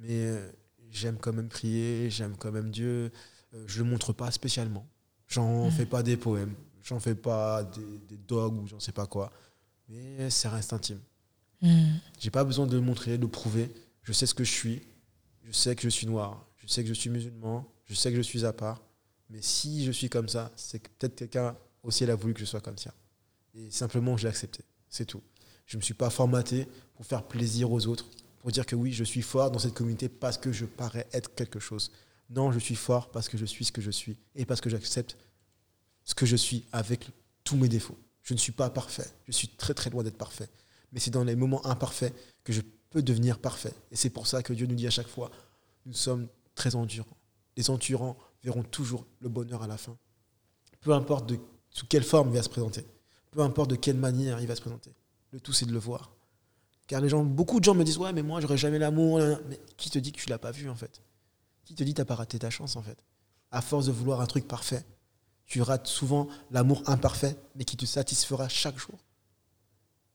mais 0.00 0.08
euh, 0.10 0.50
j'aime 0.90 1.16
quand 1.16 1.32
même 1.32 1.48
prier, 1.48 2.10
j'aime 2.10 2.36
quand 2.36 2.52
même 2.52 2.70
Dieu, 2.70 3.10
euh, 3.54 3.64
je 3.66 3.82
le 3.82 3.88
montre 3.88 4.12
pas 4.12 4.30
spécialement, 4.30 4.86
j'en 5.28 5.68
mmh. 5.68 5.70
fais 5.70 5.86
pas 5.86 6.02
des 6.02 6.16
poèmes, 6.16 6.54
j'en 6.82 7.00
fais 7.00 7.14
pas 7.14 7.62
des, 7.62 7.98
des 8.08 8.16
dogs 8.16 8.60
ou 8.60 8.66
j'en 8.66 8.80
sais 8.80 8.92
pas 8.92 9.06
quoi, 9.06 9.32
mais 9.88 10.28
ça 10.30 10.50
reste 10.50 10.72
intime. 10.72 11.00
Mmh. 11.62 11.92
J'ai 12.18 12.30
pas 12.30 12.44
besoin 12.44 12.66
de 12.66 12.74
le 12.74 12.82
montrer, 12.82 13.16
de 13.16 13.22
le 13.22 13.28
prouver 13.28 13.72
je 14.02 14.12
sais 14.12 14.26
ce 14.26 14.34
que 14.34 14.44
je 14.44 14.50
suis, 14.50 14.82
je 15.44 15.52
sais 15.52 15.74
que 15.76 15.82
je 15.82 15.88
suis 15.88 16.06
noir, 16.06 16.46
je 16.58 16.66
sais 16.66 16.82
que 16.82 16.88
je 16.88 16.94
suis 16.94 17.10
musulman, 17.10 17.72
je 17.84 17.94
sais 17.94 18.10
que 18.10 18.16
je 18.16 18.22
suis 18.22 18.44
à 18.44 18.52
part. 18.52 18.82
Mais 19.30 19.42
si 19.42 19.84
je 19.84 19.92
suis 19.92 20.08
comme 20.08 20.28
ça, 20.28 20.52
c'est 20.56 20.78
que 20.78 20.88
peut-être 20.98 21.16
quelqu'un 21.16 21.56
aussi 21.82 22.04
a 22.04 22.14
voulu 22.14 22.34
que 22.34 22.40
je 22.40 22.44
sois 22.44 22.60
comme 22.60 22.78
ça. 22.78 22.92
Et 23.54 23.70
simplement, 23.70 24.16
je 24.16 24.24
l'ai 24.24 24.28
accepté. 24.28 24.64
C'est 24.88 25.06
tout. 25.06 25.22
Je 25.66 25.76
ne 25.76 25.80
me 25.80 25.84
suis 25.84 25.94
pas 25.94 26.10
formaté 26.10 26.66
pour 26.94 27.06
faire 27.06 27.22
plaisir 27.22 27.70
aux 27.72 27.86
autres, 27.86 28.06
pour 28.40 28.50
dire 28.50 28.66
que 28.66 28.76
oui, 28.76 28.92
je 28.92 29.04
suis 29.04 29.22
fort 29.22 29.50
dans 29.50 29.58
cette 29.58 29.74
communauté 29.74 30.08
parce 30.08 30.36
que 30.36 30.52
je 30.52 30.64
parais 30.64 31.06
être 31.12 31.34
quelque 31.34 31.60
chose. 31.60 31.92
Non, 32.28 32.52
je 32.52 32.58
suis 32.58 32.74
fort 32.74 33.10
parce 33.10 33.28
que 33.28 33.38
je 33.38 33.44
suis 33.44 33.64
ce 33.64 33.72
que 33.72 33.80
je 33.80 33.90
suis 33.90 34.16
et 34.34 34.44
parce 34.44 34.60
que 34.60 34.70
j'accepte 34.70 35.16
ce 36.04 36.14
que 36.14 36.26
je 36.26 36.36
suis 36.36 36.66
avec 36.72 37.08
tous 37.44 37.56
mes 37.56 37.68
défauts. 37.68 37.98
Je 38.22 38.34
ne 38.34 38.38
suis 38.38 38.52
pas 38.52 38.70
parfait. 38.70 39.06
Je 39.26 39.32
suis 39.32 39.48
très 39.48 39.74
très 39.74 39.90
loin 39.90 40.02
d'être 40.02 40.18
parfait. 40.18 40.48
Mais 40.92 41.00
c'est 41.00 41.10
dans 41.10 41.24
les 41.24 41.36
moments 41.36 41.64
imparfaits 41.66 42.14
que 42.44 42.52
je 42.52 42.60
peut 42.92 43.02
devenir 43.02 43.38
parfait. 43.38 43.74
Et 43.90 43.96
c'est 43.96 44.10
pour 44.10 44.26
ça 44.26 44.42
que 44.42 44.52
Dieu 44.52 44.66
nous 44.66 44.74
dit 44.74 44.86
à 44.86 44.90
chaque 44.90 45.08
fois, 45.08 45.30
nous 45.86 45.94
sommes 45.94 46.28
très 46.54 46.74
endurants. 46.76 47.16
Les 47.56 47.70
endurants 47.70 48.16
verront 48.42 48.62
toujours 48.62 49.06
le 49.20 49.28
bonheur 49.28 49.62
à 49.62 49.66
la 49.66 49.76
fin. 49.76 49.96
Peu 50.80 50.92
importe 50.92 51.28
de 51.28 51.38
sous 51.70 51.86
quelle 51.86 52.04
forme 52.04 52.28
il 52.28 52.36
va 52.36 52.42
se 52.42 52.48
présenter, 52.48 52.86
peu 53.30 53.40
importe 53.40 53.70
de 53.70 53.76
quelle 53.76 53.96
manière 53.96 54.40
il 54.40 54.46
va 54.46 54.54
se 54.54 54.60
présenter. 54.60 54.92
Le 55.32 55.40
tout, 55.40 55.52
c'est 55.52 55.66
de 55.66 55.72
le 55.72 55.78
voir. 55.78 56.12
Car 56.86 57.00
les 57.00 57.08
gens, 57.08 57.24
beaucoup 57.24 57.58
de 57.58 57.64
gens 57.64 57.74
me 57.74 57.84
disent 57.84 57.96
Ouais, 57.98 58.12
mais 58.12 58.22
moi, 58.22 58.40
j'aurais 58.40 58.58
jamais 58.58 58.78
l'amour. 58.78 59.18
Mais 59.48 59.58
qui 59.76 59.88
te 59.88 59.98
dit 59.98 60.12
que 60.12 60.18
tu 60.18 60.28
l'as 60.28 60.38
pas 60.38 60.50
vu, 60.50 60.68
en 60.68 60.74
fait? 60.74 61.00
Qui 61.64 61.74
te 61.74 61.82
dit 61.84 61.94
que 61.94 62.02
pas 62.02 62.14
raté 62.14 62.38
ta 62.38 62.50
chance, 62.50 62.76
en 62.76 62.82
fait? 62.82 62.98
À 63.50 63.62
force 63.62 63.86
de 63.86 63.92
vouloir 63.92 64.20
un 64.20 64.26
truc 64.26 64.46
parfait, 64.46 64.84
tu 65.46 65.62
rates 65.62 65.86
souvent 65.86 66.28
l'amour 66.50 66.82
imparfait, 66.86 67.36
mais 67.54 67.64
qui 67.64 67.76
te 67.76 67.86
satisfera 67.86 68.48
chaque 68.48 68.78
jour. 68.78 68.98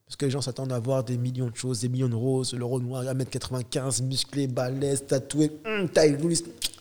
Parce 0.08 0.16
que 0.16 0.24
les 0.24 0.30
gens 0.30 0.40
s'attendent 0.40 0.72
à 0.72 0.78
voir 0.78 1.04
des 1.04 1.18
millions 1.18 1.50
de 1.50 1.54
choses, 1.54 1.80
des 1.80 1.90
millions 1.90 2.08
de 2.08 2.14
roses, 2.14 2.54
le 2.54 2.64
rose 2.64 2.82
noir, 2.82 3.04
1m95, 3.04 4.02
musclé, 4.04 4.46
balèze, 4.46 5.04
tatoué, 5.06 5.52
hum, 5.66 5.86
taille, 5.86 6.16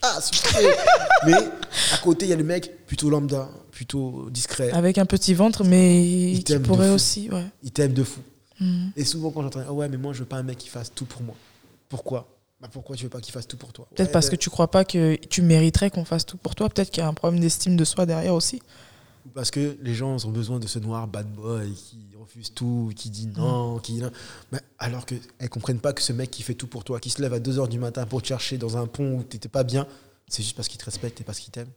ah, 0.02 0.20
super 0.22 0.62
Mais 1.26 1.34
à 1.34 1.98
côté, 2.02 2.26
il 2.26 2.30
y 2.30 2.34
a 2.34 2.38
le 2.38 2.46
mec 2.46 2.86
plutôt 2.86 3.10
lambda, 3.10 3.50
plutôt 3.72 4.30
discret. 4.32 4.72
Avec 4.72 4.98
un 4.98 5.06
petit 5.06 5.34
ventre, 5.34 5.66
mais 5.66 6.32
il 6.32 6.42
qui 6.42 6.58
pourrait 6.60 6.90
aussi. 6.90 7.30
Ouais. 7.30 7.44
Il 7.64 7.72
t'aime 7.72 7.92
de 7.92 8.06
fou. 8.06 8.22
Hum. 8.62 8.92
Et 8.96 9.04
souvent, 9.04 9.32
quand 9.32 9.42
j'entends, 9.42 9.60
oh 9.70 9.74
ouais, 9.74 9.90
mais 9.90 9.98
moi, 9.98 10.14
je 10.14 10.20
veux 10.20 10.26
pas 10.26 10.38
un 10.38 10.44
mec 10.44 10.58
qui 10.58 10.70
fasse 10.70 10.94
tout 10.96 11.06
pour 11.06 11.22
moi. 11.22 11.36
Pourquoi? 11.90 12.30
Bah 12.62 12.70
pourquoi 12.72 12.96
tu 12.96 13.04
veux 13.04 13.10
pas 13.10 13.20
qu'il 13.20 13.34
fasse 13.34 13.48
tout 13.48 13.58
pour 13.58 13.72
toi? 13.72 13.88
Peut-être 13.94 14.12
parce 14.12 14.28
ben 14.28 14.32
que 14.32 14.36
tu 14.38 14.50
crois 14.50 14.72
pas 14.72 14.84
que 14.84 15.16
tu 15.16 15.44
mériterais 15.44 15.92
qu'on 15.92 16.06
fasse 16.06 16.26
tout 16.26 16.38
pour 16.38 16.56
toi. 16.56 16.70
Peut-être 16.70 16.90
qu'il 16.90 17.04
y 17.04 17.06
a 17.06 17.10
un 17.10 17.14
problème 17.14 17.40
d'estime 17.42 17.76
de 17.76 17.84
soi 17.84 18.06
derrière 18.06 18.34
aussi. 18.34 18.62
Parce 19.34 19.52
que 19.52 19.78
les 19.82 19.94
gens 19.94 20.26
ont 20.26 20.32
besoin 20.32 20.60
de 20.60 20.68
ce 20.68 20.80
noir 20.80 21.08
bad 21.08 21.32
boy 21.32 21.72
qui 21.74 22.08
refuse 22.20 22.54
tout, 22.54 22.92
qui 22.96 23.10
dit 23.10 23.28
non, 23.28 23.80
qui. 23.80 24.02
Mais 24.52 24.60
alors 24.80 25.06
qu'elles 25.06 25.22
ne 25.42 25.48
comprennent 25.48 25.80
pas 25.80 25.94
que 25.94 26.02
ce 26.02 26.14
mec 26.14 26.32
qui 26.32 26.44
fait 26.44 26.54
tout 26.54 26.68
pour 26.68 26.84
toi, 26.84 27.00
qui 27.00 27.10
se 27.10 27.22
lève 27.22 27.34
à 27.34 27.40
2h 27.40 27.68
du 27.68 27.80
matin 27.80 28.06
pour 28.06 28.22
te 28.22 28.28
chercher 28.28 28.58
dans 28.58 28.78
un 28.78 28.88
pont 28.88 29.20
où 29.20 29.24
tu 29.24 29.36
n'étais 29.36 29.50
pas 29.50 29.64
bien, 29.64 29.88
c'est 30.28 30.44
juste 30.44 30.56
parce 30.56 30.68
qu'il 30.68 30.80
te 30.80 30.86
respecte 30.86 31.22
et 31.22 31.24
parce 31.24 31.40
qu'il 31.40 31.52
t'aime. 31.52 31.70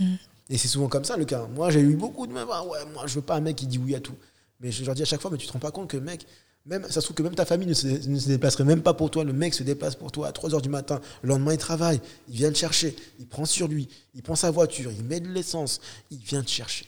Mm. 0.00 0.14
Et 0.50 0.58
c'est 0.58 0.68
souvent 0.68 0.88
comme 0.88 1.04
ça 1.04 1.16
le 1.16 1.24
cas. 1.24 1.46
Moi, 1.46 1.70
j'ai 1.70 1.80
eu 1.80 1.96
beaucoup 1.96 2.26
de 2.26 2.32
mecs, 2.32 2.46
ah 2.50 2.64
ouais, 2.64 2.84
moi, 2.92 3.06
je 3.06 3.14
veux 3.14 3.22
pas 3.22 3.36
un 3.36 3.40
mec 3.40 3.56
qui 3.56 3.66
dit 3.66 3.78
oui 3.78 3.94
à 3.94 4.00
tout. 4.00 4.16
Mais 4.60 4.70
je 4.70 4.84
leur 4.84 4.94
dis 4.94 5.02
à 5.02 5.06
chaque 5.06 5.20
fois, 5.20 5.30
mais 5.30 5.38
tu 5.38 5.46
te 5.46 5.52
rends 5.52 5.58
pas 5.58 5.70
compte 5.70 5.88
que 5.88 5.96
mec, 5.96 6.26
même, 6.64 6.84
ça 6.84 7.00
se 7.00 7.00
trouve 7.00 7.16
que 7.16 7.22
même 7.22 7.34
ta 7.34 7.44
famille 7.44 7.66
ne 7.66 7.74
se, 7.74 7.86
ne 7.86 8.18
se, 8.18 8.28
déplacerait 8.28 8.64
même 8.64 8.82
pas 8.82 8.94
pour 8.94 9.10
toi. 9.10 9.24
Le 9.24 9.32
mec 9.32 9.52
se 9.52 9.62
déplace 9.62 9.96
pour 9.96 10.12
toi 10.12 10.28
à 10.28 10.32
3 10.32 10.50
h 10.50 10.62
du 10.62 10.68
matin. 10.68 11.00
Le 11.22 11.30
lendemain, 11.30 11.52
il 11.52 11.58
travaille. 11.58 12.00
Il 12.28 12.36
vient 12.36 12.52
te 12.52 12.58
chercher. 12.58 12.94
Il 13.18 13.26
prend 13.26 13.44
sur 13.44 13.66
lui. 13.66 13.88
Il 14.14 14.22
prend 14.22 14.36
sa 14.36 14.50
voiture. 14.50 14.92
Il 14.92 15.04
met 15.04 15.20
de 15.20 15.28
l'essence. 15.28 15.80
Il 16.10 16.18
vient 16.18 16.42
te 16.42 16.50
chercher. 16.50 16.86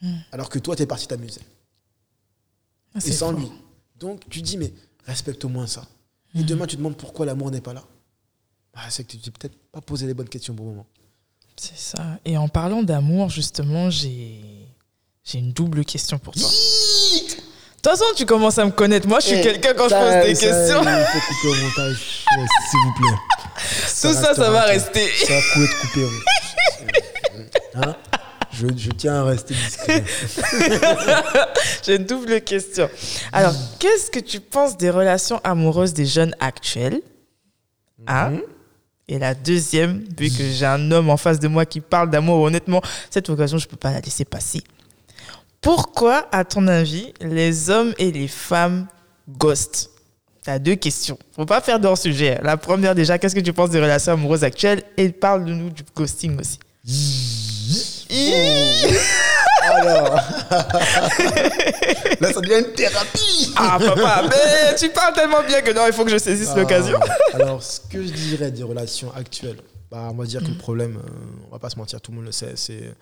Mm. 0.00 0.16
Alors 0.32 0.48
que 0.48 0.58
toi, 0.58 0.74
tu 0.74 0.82
es 0.82 0.86
parti 0.86 1.06
t'amuser. 1.06 1.42
Ah, 2.94 2.98
et 3.04 3.12
sans 3.12 3.32
lui. 3.32 3.50
Donc 3.98 4.28
tu 4.28 4.42
dis, 4.42 4.56
mais 4.56 4.72
respecte 5.06 5.44
au 5.44 5.48
moins 5.48 5.66
ça. 5.66 5.86
Et 6.34 6.40
mhm. 6.40 6.46
demain, 6.46 6.66
tu 6.66 6.76
te 6.76 6.80
demandes 6.80 6.96
pourquoi 6.96 7.26
l'amour 7.26 7.50
n'est 7.50 7.60
pas 7.60 7.72
là. 7.72 7.84
Bah, 8.74 8.80
c'est 8.90 9.04
que 9.04 9.12
tu 9.12 9.18
n'as 9.18 9.32
peut-être 9.38 9.56
pas 9.70 9.80
posé 9.80 10.06
les 10.06 10.14
bonnes 10.14 10.28
questions 10.28 10.54
au 10.58 10.62
moment. 10.62 10.86
C'est 11.56 11.76
ça. 11.76 12.18
Et 12.24 12.36
en 12.36 12.48
parlant 12.48 12.82
d'amour, 12.82 13.28
justement, 13.28 13.90
j'ai 13.90 14.40
j'ai 15.24 15.38
une 15.38 15.52
double 15.52 15.84
question 15.84 16.18
pour 16.18 16.34
toi. 16.34 16.48
Toute 17.82 17.92
façon, 17.98 18.04
tu 18.16 18.24
commences 18.26 18.58
à 18.58 18.64
me 18.64 18.70
connaître. 18.70 19.08
Moi, 19.08 19.18
je 19.20 19.26
suis 19.26 19.36
Eh, 19.36 19.42
quelqu'un 19.42 19.74
quand 19.74 19.88
je 19.88 19.94
pose 19.94 20.26
des 20.26 20.34
ça, 20.34 20.46
questions. 20.46 20.82
Il 20.82 21.06
faut 21.06 21.18
couper 21.34 21.48
au 21.48 21.64
montage, 21.64 22.24
ouais, 22.36 22.46
s'il 22.70 22.80
vous 22.80 22.94
plaît. 23.00 23.18
Tout 24.02 24.14
ça, 24.14 24.34
ça 24.34 24.50
va 24.50 24.62
rester. 24.62 25.08
Ça 25.26 25.32
va 25.32 25.64
être 25.64 25.80
coupé. 25.80 26.04
hein. 26.04 27.82
Hein? 27.82 27.96
Je, 28.52 28.66
je 28.76 28.90
tiens 28.90 29.14
à 29.22 29.24
rester 29.24 29.54
discret. 29.54 30.04
J'ai 31.84 31.96
une 31.96 32.04
double 32.04 32.40
question. 32.42 32.88
Alors, 33.32 33.54
qu'est-ce 33.78 34.10
que 34.10 34.20
tu 34.20 34.40
penses 34.40 34.76
des 34.76 34.90
relations 34.90 35.40
amoureuses 35.42 35.94
des 35.94 36.04
jeunes 36.06 36.34
actuels? 36.38 37.00
Un. 38.06 38.30
Mhm. 38.30 38.42
Et 39.08 39.18
la 39.18 39.34
deuxième, 39.34 40.04
vu 40.18 40.28
que 40.30 40.42
j'ai 40.52 40.64
un 40.64 40.90
homme 40.90 41.10
en 41.10 41.16
face 41.16 41.38
de 41.40 41.48
moi 41.48 41.66
qui 41.66 41.80
parle 41.80 42.08
d'amour, 42.10 42.40
honnêtement, 42.40 42.80
cette 43.10 43.28
occasion, 43.28 43.58
je 43.58 43.66
ne 43.66 43.70
peux 43.70 43.76
pas 43.76 43.90
la 43.90 44.00
laisser 44.00 44.24
passer. 44.24 44.62
Pourquoi, 45.62 46.26
à 46.32 46.44
ton 46.44 46.66
avis, 46.66 47.14
les 47.20 47.70
hommes 47.70 47.94
et 47.98 48.10
les 48.10 48.26
femmes 48.26 48.88
ghostent? 49.28 49.90
T'as 50.44 50.58
deux 50.58 50.74
questions. 50.74 51.16
Faut 51.36 51.46
pas 51.46 51.60
faire 51.60 51.78
dans 51.78 51.94
sujet. 51.94 52.40
La 52.42 52.56
première, 52.56 52.96
déjà, 52.96 53.16
qu'est-ce 53.16 53.36
que 53.36 53.40
tu 53.40 53.52
penses 53.52 53.70
des 53.70 53.80
relations 53.80 54.14
amoureuses 54.14 54.42
actuelles? 54.42 54.82
Et 54.96 55.10
parle 55.10 55.44
de 55.44 55.52
nous 55.54 55.70
du 55.70 55.84
ghosting 55.94 56.36
aussi. 56.40 56.58
Alors. 59.62 60.14
Là, 62.20 62.32
ça 62.32 62.40
devient 62.40 62.58
une 62.66 62.72
thérapie. 62.74 63.54
Ah, 63.54 63.78
papa, 63.78 64.24
mais 64.28 64.74
tu 64.74 64.88
parles 64.88 65.14
tellement 65.14 65.44
bien 65.44 65.62
que 65.62 65.72
non, 65.72 65.86
il 65.86 65.92
faut 65.92 66.04
que 66.04 66.10
je 66.10 66.18
saisisse 66.18 66.50
Ah, 66.54 66.58
l'occasion. 66.58 66.98
Alors, 67.34 67.62
ce 67.62 67.78
que 67.78 68.02
je 68.02 68.10
dirais 68.12 68.50
des 68.50 68.64
relations 68.64 69.12
actuelles, 69.14 69.60
bah, 69.92 70.08
on 70.10 70.14
va 70.14 70.24
dire 70.24 70.40
que 70.40 70.48
le 70.48 70.58
problème, 70.58 70.96
euh, 70.96 71.46
on 71.48 71.52
va 71.52 71.60
pas 71.60 71.70
se 71.70 71.78
mentir, 71.78 72.00
tout 72.00 72.10
le 72.10 72.16
monde 72.16 72.26
le 72.26 72.32
sait, 72.32 72.54
c'est 72.56 72.92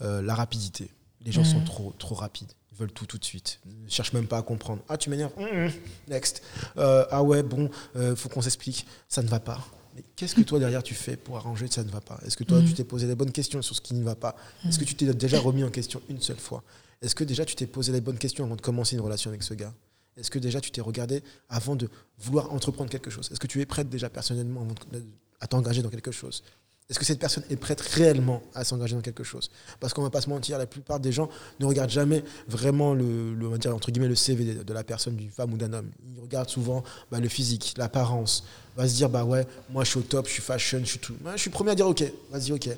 euh, 0.00 0.22
la 0.22 0.34
rapidité. 0.34 0.90
Les 1.24 1.32
gens 1.32 1.44
sont 1.44 1.60
trop, 1.64 1.92
trop 1.98 2.14
rapides. 2.14 2.52
Ils 2.72 2.78
veulent 2.78 2.92
tout 2.92 3.04
tout 3.06 3.18
de 3.18 3.24
suite. 3.24 3.60
Ils 3.66 3.84
ne 3.84 3.90
cherchent 3.90 4.12
même 4.12 4.26
pas 4.26 4.38
à 4.38 4.42
comprendre. 4.42 4.82
Ah, 4.88 4.96
tu 4.96 5.10
m'énerves 5.10 5.32
Hum, 5.36 5.44
hum. 5.66 5.70
Next. 6.08 6.42
Euh, 6.78 7.04
ah 7.10 7.22
ouais, 7.22 7.42
bon, 7.42 7.68
euh, 7.96 8.16
faut 8.16 8.28
qu'on 8.28 8.40
s'explique. 8.42 8.86
Ça 9.08 9.22
ne 9.22 9.28
va 9.28 9.38
pas. 9.40 9.64
Mais 9.94 10.02
qu'est-ce 10.16 10.34
que 10.34 10.40
toi 10.42 10.58
derrière 10.58 10.82
tu 10.82 10.94
fais 10.94 11.16
pour 11.16 11.36
arranger 11.36 11.68
que 11.68 11.74
ça 11.74 11.82
ne 11.84 11.90
va 11.90 12.00
pas? 12.00 12.18
Est-ce 12.24 12.36
que 12.36 12.44
toi 12.44 12.60
tu 12.66 12.72
t'es 12.74 12.84
posé 12.84 13.06
les 13.06 13.14
bonnes 13.16 13.32
questions 13.32 13.60
sur 13.60 13.74
ce 13.74 13.80
qui 13.80 13.92
ne 13.94 14.04
va 14.04 14.14
pas? 14.14 14.36
Est-ce 14.66 14.78
que 14.78 14.84
tu 14.84 14.94
t'es 14.94 15.12
déjà 15.12 15.40
remis 15.40 15.64
en 15.64 15.70
question 15.70 16.00
une 16.08 16.20
seule 16.20 16.38
fois? 16.38 16.62
Est-ce 17.02 17.14
que 17.14 17.24
déjà 17.24 17.44
tu 17.44 17.54
t'es 17.56 17.66
posé 17.66 17.90
les 17.92 18.00
bonnes 18.00 18.18
questions 18.18 18.44
avant 18.44 18.56
de 18.56 18.60
commencer 18.60 18.94
une 18.94 19.02
relation 19.02 19.30
avec 19.30 19.42
ce 19.42 19.52
gars? 19.54 19.74
Est-ce 20.16 20.30
que 20.30 20.38
déjà 20.38 20.60
tu 20.60 20.70
t'es 20.70 20.80
regardé 20.80 21.22
avant 21.48 21.76
de 21.76 21.88
vouloir 22.18 22.52
entreprendre 22.52 22.88
quelque 22.90 23.10
chose? 23.10 23.28
Est-ce 23.32 23.40
que 23.40 23.46
tu 23.46 23.60
es 23.60 23.66
prête 23.66 23.88
déjà 23.88 24.08
personnellement 24.10 24.60
avant 24.62 24.74
de- 24.92 25.02
à 25.40 25.46
t'engager 25.48 25.82
dans 25.82 25.88
quelque 25.90 26.12
chose? 26.12 26.42
Est-ce 26.90 26.98
que 26.98 27.04
cette 27.04 27.20
personne 27.20 27.44
est 27.48 27.56
prête 27.56 27.80
réellement 27.80 28.42
à 28.52 28.64
s'engager 28.64 28.96
dans 28.96 29.00
quelque 29.00 29.22
chose? 29.22 29.48
Parce 29.78 29.94
qu'on 29.94 30.02
va 30.02 30.10
pas 30.10 30.20
se 30.20 30.28
mentir, 30.28 30.58
la 30.58 30.66
plupart 30.66 30.98
des 30.98 31.12
gens 31.12 31.28
ne 31.60 31.66
regardent 31.66 31.88
jamais 31.90 32.24
vraiment 32.48 32.94
le, 32.94 33.32
le- 33.32 33.46
on 33.46 33.50
va 33.50 33.58
dire, 33.58 33.72
entre 33.74 33.92
guillemets, 33.92 34.08
le 34.08 34.16
CV 34.16 34.54
de, 34.54 34.62
de 34.64 34.72
la 34.72 34.82
personne, 34.82 35.14
d'une 35.14 35.30
femme 35.30 35.52
ou 35.52 35.56
d'un 35.56 35.72
homme. 35.72 35.88
Ils 36.16 36.20
regardent 36.20 36.48
souvent 36.50 36.82
bah, 37.12 37.20
le 37.20 37.28
physique, 37.28 37.74
l'apparence. 37.78 38.42
Va 38.76 38.88
se 38.88 38.94
dire, 38.96 39.08
bah 39.08 39.24
ouais, 39.24 39.46
moi 39.70 39.84
je 39.84 39.90
suis 39.90 39.98
au 40.00 40.02
top, 40.02 40.26
je 40.26 40.32
suis 40.32 40.42
fashion, 40.42 40.80
je 40.80 40.84
suis 40.90 40.98
tout. 40.98 41.14
Ouais, 41.24 41.32
je 41.36 41.40
suis 41.42 41.50
premier 41.50 41.70
à 41.70 41.74
dire, 41.76 41.86
ok, 41.86 42.02
vas-y, 42.30 42.50
ok. 42.52 42.68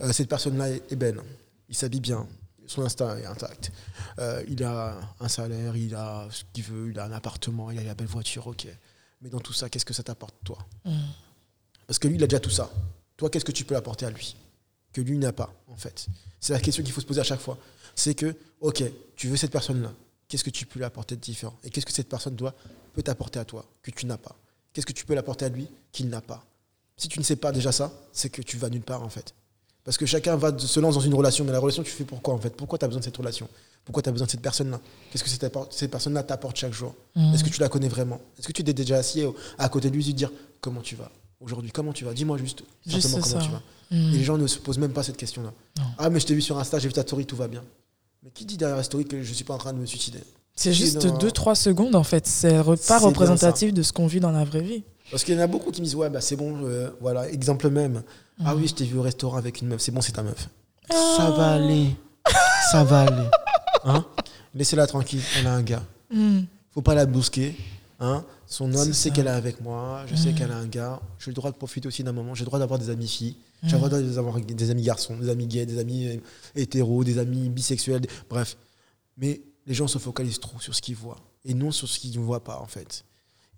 Euh, 0.00 0.12
cette 0.12 0.28
personne-là 0.28 0.70
est, 0.70 0.82
est 0.90 0.96
belle, 0.96 1.20
il 1.68 1.76
s'habille 1.76 2.00
bien, 2.00 2.26
son 2.66 2.82
instinct 2.82 3.16
est 3.18 3.26
intact. 3.26 3.72
Euh, 4.20 4.42
il 4.48 4.64
a 4.64 4.96
un 5.20 5.28
salaire, 5.28 5.76
il 5.76 5.94
a 5.94 6.26
ce 6.30 6.44
qu'il 6.54 6.64
veut, 6.64 6.90
il 6.90 6.98
a 6.98 7.04
un 7.04 7.12
appartement, 7.12 7.70
il 7.70 7.78
a 7.78 7.82
la 7.82 7.94
belle 7.94 8.06
voiture, 8.06 8.46
ok. 8.46 8.66
Mais 9.20 9.28
dans 9.28 9.40
tout 9.40 9.52
ça, 9.52 9.68
qu'est-ce 9.68 9.84
que 9.84 9.92
ça 9.94 10.02
t'apporte, 10.02 10.34
toi? 10.44 10.58
Parce 11.86 11.98
que 11.98 12.08
lui, 12.08 12.16
il 12.16 12.24
a 12.24 12.26
déjà 12.26 12.40
tout 12.40 12.50
ça. 12.50 12.70
Toi, 13.16 13.30
qu'est-ce 13.30 13.44
que 13.44 13.52
tu 13.52 13.64
peux 13.64 13.76
apporter 13.76 14.06
à 14.06 14.10
lui 14.10 14.36
Que 14.92 15.00
lui 15.00 15.18
n'a 15.18 15.32
pas, 15.32 15.52
en 15.68 15.76
fait? 15.76 16.06
C'est 16.40 16.52
la 16.52 16.60
question 16.60 16.82
qu'il 16.82 16.92
faut 16.92 17.00
se 17.00 17.06
poser 17.06 17.20
à 17.20 17.24
chaque 17.24 17.40
fois. 17.40 17.58
C'est 17.94 18.14
que, 18.14 18.34
ok, 18.60 18.82
tu 19.16 19.28
veux 19.28 19.36
cette 19.36 19.52
personne-là, 19.52 19.92
qu'est-ce 20.28 20.44
que 20.44 20.50
tu 20.50 20.66
peux 20.66 20.78
lui 20.78 20.84
apporter 20.84 21.16
de 21.16 21.20
différent? 21.20 21.56
Et 21.62 21.70
qu'est-ce 21.70 21.86
que 21.86 21.92
cette 21.92 22.08
personne 22.08 22.34
doit, 22.34 22.54
peut 22.92 23.02
t'apporter 23.02 23.38
à 23.38 23.44
toi, 23.44 23.64
que 23.82 23.90
tu 23.90 24.06
n'as 24.06 24.18
pas? 24.18 24.36
Qu'est-ce 24.72 24.86
que 24.86 24.92
tu 24.92 25.06
peux 25.06 25.14
l'apporter 25.14 25.44
à 25.44 25.48
lui 25.48 25.68
qu'il 25.92 26.08
n'a 26.08 26.20
pas? 26.20 26.44
Si 26.96 27.08
tu 27.08 27.18
ne 27.18 27.24
sais 27.24 27.36
pas 27.36 27.52
déjà 27.52 27.72
ça, 27.72 27.92
c'est 28.12 28.30
que 28.30 28.42
tu 28.42 28.56
vas 28.56 28.68
nulle 28.68 28.82
part, 28.82 29.02
en 29.02 29.08
fait. 29.08 29.34
Parce 29.84 29.98
que 29.98 30.06
chacun 30.06 30.36
va 30.36 30.58
se 30.58 30.80
lance 30.80 30.94
dans 30.94 31.00
une 31.00 31.14
relation, 31.14 31.44
mais 31.44 31.52
la 31.52 31.58
relation, 31.58 31.82
tu 31.82 31.90
fais 31.90 32.04
pourquoi 32.04 32.34
en 32.34 32.38
fait? 32.38 32.56
Pourquoi 32.56 32.78
tu 32.78 32.86
as 32.86 32.88
besoin 32.88 33.00
de 33.00 33.04
cette 33.04 33.16
relation? 33.16 33.48
Pourquoi 33.84 34.02
tu 34.02 34.08
as 34.08 34.12
besoin 34.12 34.24
de 34.24 34.30
cette 34.30 34.40
personne-là? 34.40 34.80
Qu'est-ce 35.10 35.22
que 35.22 35.28
cette, 35.28 35.90
personne-là 35.90 36.22
t'apporte 36.22 36.56
chaque 36.56 36.72
jour? 36.72 36.94
Est-ce 37.14 37.44
que 37.44 37.50
tu 37.50 37.60
la 37.60 37.68
connais 37.68 37.88
vraiment? 37.88 38.18
Est-ce 38.38 38.48
que 38.48 38.52
tu 38.52 38.64
t'es 38.64 38.72
déjà 38.72 38.96
assis 38.96 39.22
à 39.58 39.68
côté 39.68 39.90
de 39.90 39.94
lui 39.94 40.02
et 40.02 40.06
lui 40.06 40.14
dire 40.14 40.32
comment 40.62 40.80
tu 40.80 40.96
vas? 40.96 41.10
Aujourd'hui, 41.44 41.70
comment 41.70 41.92
tu 41.92 42.04
vas? 42.04 42.14
Dis-moi 42.14 42.38
juste, 42.38 42.62
Juste 42.86 43.02
simplement 43.08 43.26
comment 43.26 43.40
ça. 43.40 43.46
tu 43.46 43.52
vas. 43.52 43.62
Mm. 43.90 44.14
Et 44.14 44.18
les 44.18 44.24
gens 44.24 44.38
ne 44.38 44.46
se 44.46 44.58
posent 44.58 44.78
même 44.78 44.92
pas 44.92 45.02
cette 45.02 45.16
question-là. 45.18 45.52
Ah, 45.98 46.08
mais 46.10 46.18
je 46.18 46.26
t'ai 46.26 46.34
vu 46.34 46.40
sur 46.42 46.58
Insta, 46.58 46.78
j'ai 46.78 46.88
vu 46.88 46.94
ta 46.94 47.02
story, 47.02 47.26
tout 47.26 47.36
va 47.36 47.48
bien. 47.48 47.62
Mais 48.22 48.30
qui 48.30 48.44
dit 48.46 48.56
derrière 48.56 48.76
la 48.78 48.82
story 48.82 49.04
que 49.04 49.22
je 49.22 49.28
ne 49.28 49.34
suis 49.34 49.44
pas 49.44 49.54
en 49.54 49.58
train 49.58 49.72
de 49.74 49.78
me 49.78 49.84
suicider? 49.86 50.20
C'est 50.56 50.72
juste 50.72 50.98
dit 50.98 51.06
dans- 51.08 51.18
2-3 51.18 51.54
secondes 51.54 51.94
en 51.94 52.04
fait. 52.04 52.26
C'est 52.26 52.54
pas 52.88 52.98
représentatif 52.98 53.74
de 53.74 53.82
ce 53.82 53.92
qu'on 53.92 54.06
vit 54.06 54.20
dans 54.20 54.30
la 54.30 54.44
vraie 54.44 54.62
vie. 54.62 54.84
Parce 55.10 55.22
qu'il 55.24 55.34
y 55.34 55.38
en 55.38 55.40
a 55.42 55.46
beaucoup 55.46 55.70
qui 55.70 55.80
me 55.80 55.84
disent 55.84 55.96
Ouais, 55.96 56.08
bah 56.08 56.20
c'est 56.22 56.36
bon, 56.36 56.64
euh, 56.64 56.88
voilà, 57.00 57.28
exemple 57.28 57.68
même. 57.68 58.02
Ah 58.44 58.56
oui, 58.56 58.66
je 58.68 58.74
t'ai 58.74 58.84
vu 58.84 58.96
au 58.98 59.02
restaurant 59.02 59.36
avec 59.36 59.60
une 59.60 59.68
meuf, 59.68 59.80
c'est 59.80 59.92
bon, 59.92 60.00
c'est 60.00 60.12
ta 60.12 60.22
meuf. 60.22 60.48
Ça 60.90 61.30
va 61.36 61.52
aller. 61.54 61.88
Ça 62.72 62.84
va 62.84 63.02
aller. 63.02 63.28
Hein? 63.84 64.04
Laissez-la 64.54 64.86
tranquille, 64.86 65.20
elle 65.38 65.46
a 65.46 65.54
un 65.54 65.62
gars. 65.62 65.82
Mm. 66.10 66.40
Faut 66.72 66.82
pas 66.82 66.94
la 66.94 67.04
bousquer. 67.06 67.54
Hein 68.00 68.24
Son 68.46 68.72
homme 68.74 68.92
sait 68.92 69.10
qu'elle 69.10 69.26
est 69.26 69.30
avec 69.30 69.60
moi, 69.60 70.04
je 70.06 70.14
sais 70.14 70.32
qu'elle 70.32 70.50
a 70.52 70.56
un 70.56 70.66
gars. 70.66 71.00
J'ai 71.18 71.30
le 71.30 71.34
droit 71.34 71.50
de 71.50 71.56
profiter 71.56 71.88
aussi 71.88 72.04
d'un 72.04 72.12
moment, 72.12 72.34
j'ai 72.34 72.42
le 72.42 72.46
droit 72.46 72.58
d'avoir 72.58 72.78
des 72.78 72.90
amis 72.90 73.08
filles, 73.08 73.36
j'ai 73.62 73.72
le 73.72 73.78
droit 73.78 73.88
d'avoir 73.88 74.38
des 74.40 74.70
amis 74.70 74.82
garçons, 74.82 75.16
des 75.16 75.28
amis 75.30 75.46
gays, 75.46 75.66
des 75.66 75.78
amis 75.78 76.06
euh, 76.08 76.16
hétéros, 76.54 77.04
des 77.04 77.18
amis 77.18 77.48
bisexuels, 77.48 78.00
des- 78.02 78.08
bref. 78.28 78.56
Mais 79.16 79.40
les 79.66 79.74
gens 79.74 79.86
se 79.88 79.98
focalisent 79.98 80.40
trop 80.40 80.60
sur 80.60 80.74
ce 80.74 80.82
qu'ils 80.82 80.96
voient 80.96 81.16
et 81.44 81.54
non 81.54 81.70
sur 81.70 81.88
ce 81.88 81.98
qu'ils 81.98 82.18
ne 82.18 82.24
voient 82.24 82.44
pas 82.44 82.58
en 82.58 82.66
fait. 82.66 83.04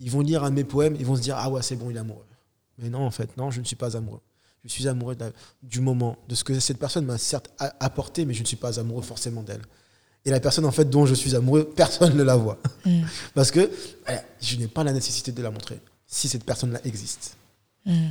Ils 0.00 0.10
vont 0.10 0.20
lire 0.20 0.44
un 0.44 0.50
de 0.50 0.54
mes 0.54 0.64
poèmes, 0.64 0.96
ils 0.98 1.06
vont 1.06 1.16
se 1.16 1.22
dire 1.22 1.36
ah 1.38 1.48
ouais 1.50 1.62
c'est 1.62 1.76
bon 1.76 1.90
il 1.90 1.96
est 1.96 2.00
amoureux. 2.00 2.26
Mais 2.78 2.88
non 2.90 3.00
en 3.00 3.10
fait 3.10 3.36
non 3.36 3.50
je 3.50 3.60
ne 3.60 3.64
suis 3.64 3.76
pas 3.76 3.96
amoureux. 3.96 4.20
Je 4.64 4.68
suis 4.70 4.86
amoureux 4.88 5.16
la- 5.18 5.30
du 5.62 5.80
moment, 5.80 6.16
de 6.28 6.34
ce 6.34 6.42
que 6.44 6.58
cette 6.60 6.78
personne 6.78 7.04
m'a 7.06 7.18
certes 7.18 7.50
apporté, 7.80 8.24
mais 8.24 8.34
je 8.34 8.42
ne 8.42 8.46
suis 8.46 8.56
pas 8.56 8.78
amoureux 8.80 9.02
forcément 9.02 9.42
d'elle. 9.42 9.62
Et 10.26 10.30
la 10.30 10.40
personne 10.40 10.64
en 10.66 10.72
fait 10.72 10.90
dont 10.90 11.06
je 11.06 11.14
suis 11.14 11.34
amoureux, 11.34 11.64
personne 11.76 12.14
ne 12.16 12.22
la 12.22 12.36
voit. 12.36 12.58
Mm. 12.84 13.02
Parce 13.34 13.50
que 13.50 13.70
voilà, 14.04 14.22
je 14.42 14.56
n'ai 14.56 14.66
pas 14.68 14.84
la 14.84 14.92
nécessité 14.92 15.32
de 15.32 15.40
la 15.42 15.50
montrer 15.50 15.80
si 16.06 16.28
cette 16.28 16.44
personne-là 16.44 16.80
existe. 16.84 17.36
Mm. 17.86 18.08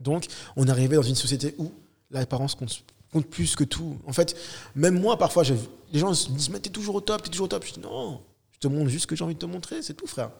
Donc, 0.00 0.26
on 0.56 0.66
est 0.66 0.70
arrivé 0.70 0.94
dans 0.96 1.02
une 1.02 1.14
société 1.14 1.54
où 1.58 1.72
l'apparence 2.10 2.54
compte, 2.54 2.82
compte 3.12 3.26
plus 3.26 3.56
que 3.56 3.64
tout. 3.64 3.96
En 4.06 4.12
fait, 4.12 4.36
même 4.76 5.00
moi, 5.00 5.16
parfois, 5.18 5.42
je- 5.42 5.54
les 5.92 5.98
gens 6.00 6.12
se 6.14 6.28
disent 6.30 6.50
Mais 6.50 6.60
t'es 6.60 6.70
toujours 6.70 6.94
au 6.96 7.00
top, 7.00 7.22
t'es 7.22 7.30
toujours 7.30 7.46
au 7.46 7.48
top. 7.48 7.64
Je 7.66 7.72
dis 7.74 7.80
Non, 7.80 8.20
je 8.52 8.58
te 8.58 8.68
montre 8.68 8.90
juste 8.90 9.02
ce 9.02 9.06
que 9.06 9.16
j'ai 9.16 9.24
envie 9.24 9.34
de 9.34 9.38
te 9.40 9.46
montrer, 9.46 9.82
c'est 9.82 9.94
tout, 9.94 10.06
frère. 10.06 10.30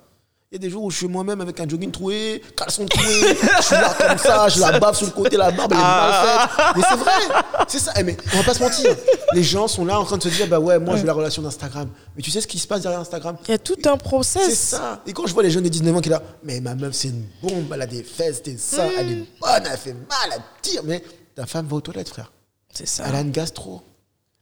Il 0.54 0.58
y 0.58 0.60
a 0.60 0.68
des 0.68 0.70
jours 0.70 0.84
où 0.84 0.90
je 0.92 0.98
suis 0.98 1.08
moi-même 1.08 1.40
avec 1.40 1.58
un 1.58 1.68
jogging 1.68 1.90
troué, 1.90 2.40
caleçon 2.56 2.86
troué, 2.86 3.36
je 3.56 3.62
suis 3.64 3.74
là 3.74 3.92
comme 3.98 4.18
ça, 4.18 4.48
je 4.48 4.60
la 4.60 4.78
bave 4.78 4.94
sur 4.94 5.06
le 5.06 5.10
côté, 5.10 5.36
la 5.36 5.50
barbe, 5.50 5.72
elle 5.72 5.78
est 5.78 5.82
mal 5.82 6.26
faite. 6.28 6.76
Mais 6.76 6.82
c'est 6.88 6.94
vrai, 6.94 7.42
c'est 7.66 7.78
ça. 7.80 7.92
Eh, 7.96 8.04
mais 8.04 8.16
on 8.32 8.36
va 8.36 8.42
pas 8.44 8.54
se 8.54 8.62
mentir. 8.62 8.96
Les 9.32 9.42
gens 9.42 9.66
sont 9.66 9.84
là 9.84 9.98
en 9.98 10.04
train 10.04 10.16
de 10.16 10.22
se 10.22 10.28
dire 10.28 10.46
Bah 10.46 10.60
ouais, 10.60 10.78
moi, 10.78 10.94
je 10.94 11.00
veux 11.00 11.08
la 11.08 11.12
relation 11.12 11.42
d'Instagram. 11.42 11.88
Mais 12.14 12.22
tu 12.22 12.30
sais 12.30 12.40
ce 12.40 12.46
qui 12.46 12.60
se 12.60 12.68
passe 12.68 12.82
derrière 12.82 13.00
Instagram? 13.00 13.36
Il 13.48 13.50
y 13.50 13.54
a 13.54 13.58
tout 13.58 13.74
un 13.86 13.96
process. 13.96 14.44
c'est 14.48 14.76
ça. 14.76 15.02
Et 15.08 15.12
quand 15.12 15.26
je 15.26 15.34
vois 15.34 15.42
les 15.42 15.50
jeunes 15.50 15.64
de 15.64 15.68
19 15.68 15.96
ans 15.96 16.00
qui 16.00 16.08
sont 16.08 16.14
là, 16.14 16.22
mais 16.44 16.60
ma 16.60 16.76
meuf, 16.76 16.94
c'est 16.94 17.08
une 17.08 17.26
bombe, 17.42 17.72
elle 17.74 17.82
a 17.82 17.86
des 17.88 18.04
fesses, 18.04 18.40
des 18.40 18.56
seins, 18.56 18.90
elle 18.96 19.10
est 19.10 19.26
bonne, 19.40 19.64
elle 19.68 19.76
fait 19.76 19.92
mal, 19.92 20.30
elle 20.36 20.42
tire. 20.62 20.82
Mais 20.84 21.02
ta 21.34 21.46
femme 21.46 21.66
va 21.66 21.74
aux 21.74 21.80
toilettes, 21.80 22.10
frère. 22.10 22.30
C'est 22.72 22.86
ça. 22.86 23.02
Elle 23.08 23.16
a 23.16 23.22
une 23.22 23.32
gastro. 23.32 23.82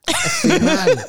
Elle 0.08 0.14
fait 0.30 0.60
mal. 0.60 1.06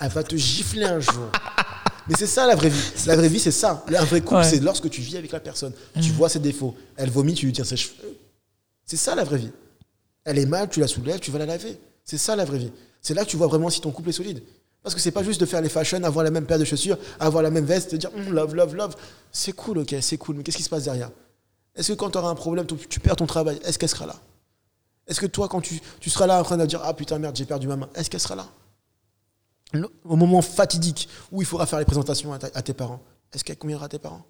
Elle 0.00 0.10
va 0.10 0.22
te 0.22 0.36
gifler 0.36 0.84
un 0.84 1.00
jour. 1.00 1.32
Mais 2.08 2.14
c'est 2.18 2.26
ça 2.26 2.46
la 2.46 2.54
vraie 2.54 2.68
vie. 2.68 2.82
La 3.06 3.16
vraie 3.16 3.28
vie, 3.28 3.40
c'est 3.40 3.50
ça. 3.50 3.84
Un 3.88 4.04
vrai 4.04 4.20
couple, 4.20 4.36
Ouais. 4.36 4.44
c'est 4.44 4.60
lorsque 4.60 4.90
tu 4.90 5.00
vis 5.00 5.16
avec 5.16 5.32
la 5.32 5.40
personne. 5.40 5.72
Tu 6.00 6.10
vois 6.10 6.28
ses 6.28 6.38
défauts. 6.38 6.74
Elle 6.96 7.10
vomit, 7.10 7.34
tu 7.34 7.46
lui 7.46 7.52
tires 7.52 7.64
ses 7.66 7.76
cheveux. 7.76 8.18
C'est 8.84 8.96
ça 8.98 9.14
la 9.14 9.24
vraie 9.24 9.38
vie. 9.38 9.50
Elle 10.24 10.38
est 10.38 10.46
mal, 10.46 10.68
tu 10.68 10.80
la 10.80 10.86
soulèves, 10.86 11.20
tu 11.20 11.30
vas 11.30 11.38
la 11.38 11.46
laver. 11.46 11.78
C'est 12.04 12.18
ça 12.18 12.36
la 12.36 12.44
vraie 12.44 12.58
vie. 12.58 12.72
C'est 13.00 13.14
là 13.14 13.24
que 13.24 13.30
tu 13.30 13.36
vois 13.36 13.46
vraiment 13.46 13.70
si 13.70 13.80
ton 13.80 13.90
couple 13.90 14.10
est 14.10 14.12
solide. 14.12 14.42
Parce 14.82 14.94
que 14.94 15.00
c'est 15.00 15.10
pas 15.12 15.22
juste 15.22 15.40
de 15.40 15.46
faire 15.46 15.62
les 15.62 15.70
fashion, 15.70 16.02
avoir 16.04 16.24
la 16.24 16.30
même 16.30 16.44
paire 16.44 16.58
de 16.58 16.64
chaussures, 16.66 16.98
avoir 17.18 17.42
la 17.42 17.50
même 17.50 17.64
veste, 17.64 17.90
te 17.92 17.96
dire 17.96 18.10
Hum, 18.14 18.32
love, 18.34 18.54
love, 18.54 18.74
love. 18.76 18.94
C'est 19.32 19.52
cool, 19.52 19.78
ok, 19.78 19.94
c'est 20.02 20.18
cool. 20.18 20.36
Mais 20.36 20.42
qu'est-ce 20.42 20.58
qui 20.58 20.62
se 20.62 20.68
passe 20.68 20.84
derrière? 20.84 21.10
Est-ce 21.74 21.92
que 21.92 21.96
quand 21.96 22.10
tu 22.10 22.18
auras 22.18 22.28
un 22.28 22.34
problème, 22.34 22.66
tu, 22.66 22.76
tu 22.76 23.00
perds 23.00 23.16
ton 23.16 23.26
travail, 23.26 23.58
est-ce 23.64 23.78
qu'elle 23.78 23.88
sera 23.88 24.04
là? 24.06 24.16
Est-ce 25.06 25.20
que 25.20 25.26
toi, 25.26 25.48
quand 25.48 25.60
tu, 25.62 25.80
tu 26.00 26.10
seras 26.10 26.26
là 26.26 26.38
en 26.38 26.42
train 26.44 26.56
de 26.58 26.66
dire 26.66 26.80
Ah 26.84 26.92
putain, 26.94 27.18
merde, 27.18 27.34
j'ai 27.36 27.44
perdu 27.46 27.66
ma 27.66 27.76
main, 27.76 27.88
est-ce 27.94 28.10
qu'elle 28.10 28.20
sera 28.20 28.34
là? 28.36 28.46
Au 30.04 30.16
moment 30.16 30.40
fatidique 30.42 31.08
où 31.32 31.42
il 31.42 31.46
faudra 31.46 31.66
faire 31.66 31.78
les 31.80 31.84
présentations 31.84 32.32
à, 32.32 32.38
ta- 32.38 32.50
à 32.56 32.62
tes 32.62 32.74
parents, 32.74 33.02
est-ce 33.32 33.42
qu'elle 33.42 33.56
conviendra 33.58 33.86
à 33.86 33.88
tes 33.88 33.98
parents? 33.98 34.24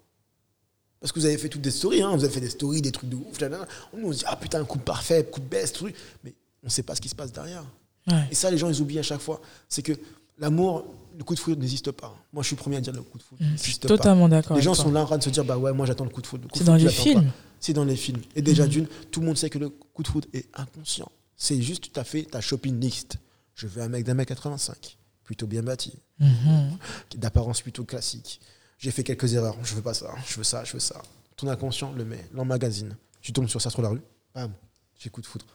Parce 0.99 1.11
que 1.11 1.19
vous 1.19 1.25
avez 1.25 1.37
fait 1.37 1.49
toutes 1.49 1.61
des 1.61 1.69
stories, 1.71 2.01
hein, 2.01 2.15
vous 2.15 2.23
avez 2.23 2.33
fait 2.33 2.39
des 2.39 2.49
stories, 2.49 2.81
des 2.81 2.91
trucs 2.91 3.09
de 3.09 3.15
ouf. 3.15 3.39
là, 3.39 3.49
là. 3.49 3.67
On 3.93 4.11
se 4.11 4.19
dit, 4.19 4.23
ah 4.27 4.35
putain, 4.37 4.63
coup 4.65 4.79
de 4.79 4.83
parfait, 4.83 5.23
coup 5.25 5.39
de 5.39 5.45
best, 5.45 5.75
truc. 5.75 5.95
Mais 6.23 6.33
on 6.63 6.67
ne 6.67 6.71
sait 6.71 6.81
pas 6.81 6.95
ce 6.95 7.01
qui 7.01 7.09
se 7.09 7.15
passe 7.15 7.31
derrière. 7.31 7.63
Ouais. 8.07 8.23
Et 8.31 8.35
ça, 8.35 8.49
les 8.49 8.57
gens, 8.57 8.69
ils 8.69 8.81
oublient 8.81 8.97
à 8.99 9.03
chaque 9.03 9.19
fois. 9.21 9.39
C'est 9.69 9.83
que 9.83 9.91
l'amour, 10.39 10.85
le 11.15 11.23
coup 11.23 11.35
de 11.35 11.39
foudre 11.39 11.61
n'existe 11.61 11.91
pas. 11.91 12.15
Moi, 12.33 12.41
je 12.41 12.47
suis 12.47 12.55
le 12.55 12.61
premier 12.61 12.77
à 12.77 12.81
dire 12.81 12.93
le 12.93 13.03
coup 13.03 13.19
de 13.19 13.23
foudre 13.23 13.39
Je 13.41 13.45
suis 13.45 13.51
n'existe 13.51 13.81
pas. 13.83 13.87
totalement 13.89 14.27
d'accord. 14.27 14.57
Les 14.57 14.63
gens 14.63 14.73
sont 14.73 14.91
là 14.91 15.01
en 15.03 15.05
train 15.05 15.17
de 15.19 15.23
se 15.23 15.29
dire, 15.29 15.45
bah 15.45 15.57
ouais, 15.59 15.73
moi 15.73 15.85
j'attends 15.85 16.05
le 16.05 16.09
coup 16.09 16.21
de 16.21 16.27
foudre. 16.27 16.47
Coup 16.49 16.57
C'est 16.57 16.63
dans 16.63 16.75
les 16.75 16.89
films. 16.89 17.31
C'est 17.59 17.73
dans 17.73 17.85
les 17.85 17.95
films. 17.95 18.21
Et 18.35 18.41
déjà, 18.41 18.65
d'une, 18.65 18.87
tout 19.11 19.19
le 19.19 19.27
monde 19.27 19.37
sait 19.37 19.49
que 19.51 19.59
le 19.59 19.69
coup 19.69 20.01
de 20.01 20.07
foudre 20.07 20.27
est 20.33 20.47
inconscient. 20.55 21.11
C'est 21.37 21.61
juste, 21.61 21.91
tu 21.93 21.99
as 21.99 22.03
fait 22.03 22.23
ta 22.23 22.41
shopping 22.41 22.79
list. 22.79 23.17
Je 23.53 23.67
veux 23.67 23.81
un 23.83 23.89
mec 23.89 24.05
d'un 24.05 24.13
mètre 24.15 24.29
85. 24.29 24.97
Plutôt 25.25 25.47
bien 25.47 25.63
bâti, 25.63 25.93
mhm. 26.19 26.77
d'apparence 27.17 27.61
plutôt 27.61 27.83
classique. 27.83 28.39
J'ai 28.77 28.91
fait 28.91 29.03
quelques 29.03 29.33
erreurs, 29.33 29.57
je 29.63 29.75
veux 29.75 29.81
pas 29.81 29.93
ça, 29.93 30.13
je 30.25 30.37
veux 30.37 30.43
ça, 30.43 30.63
je 30.63 30.73
veux 30.73 30.79
ça. 30.79 31.01
Ton 31.35 31.47
inconscient 31.47 31.91
le 31.91 32.05
met, 32.05 32.25
l'emmagasine. 32.33 32.95
Tu 33.21 33.33
tombes 33.33 33.47
sur 33.47 33.61
ça 33.61 33.69
sur 33.69 33.81
la 33.81 33.89
rue, 33.89 34.01
bam, 34.33 34.53
j'ai 34.97 35.09
coup 35.09 35.21
de 35.21 35.25
foudre. 35.25 35.45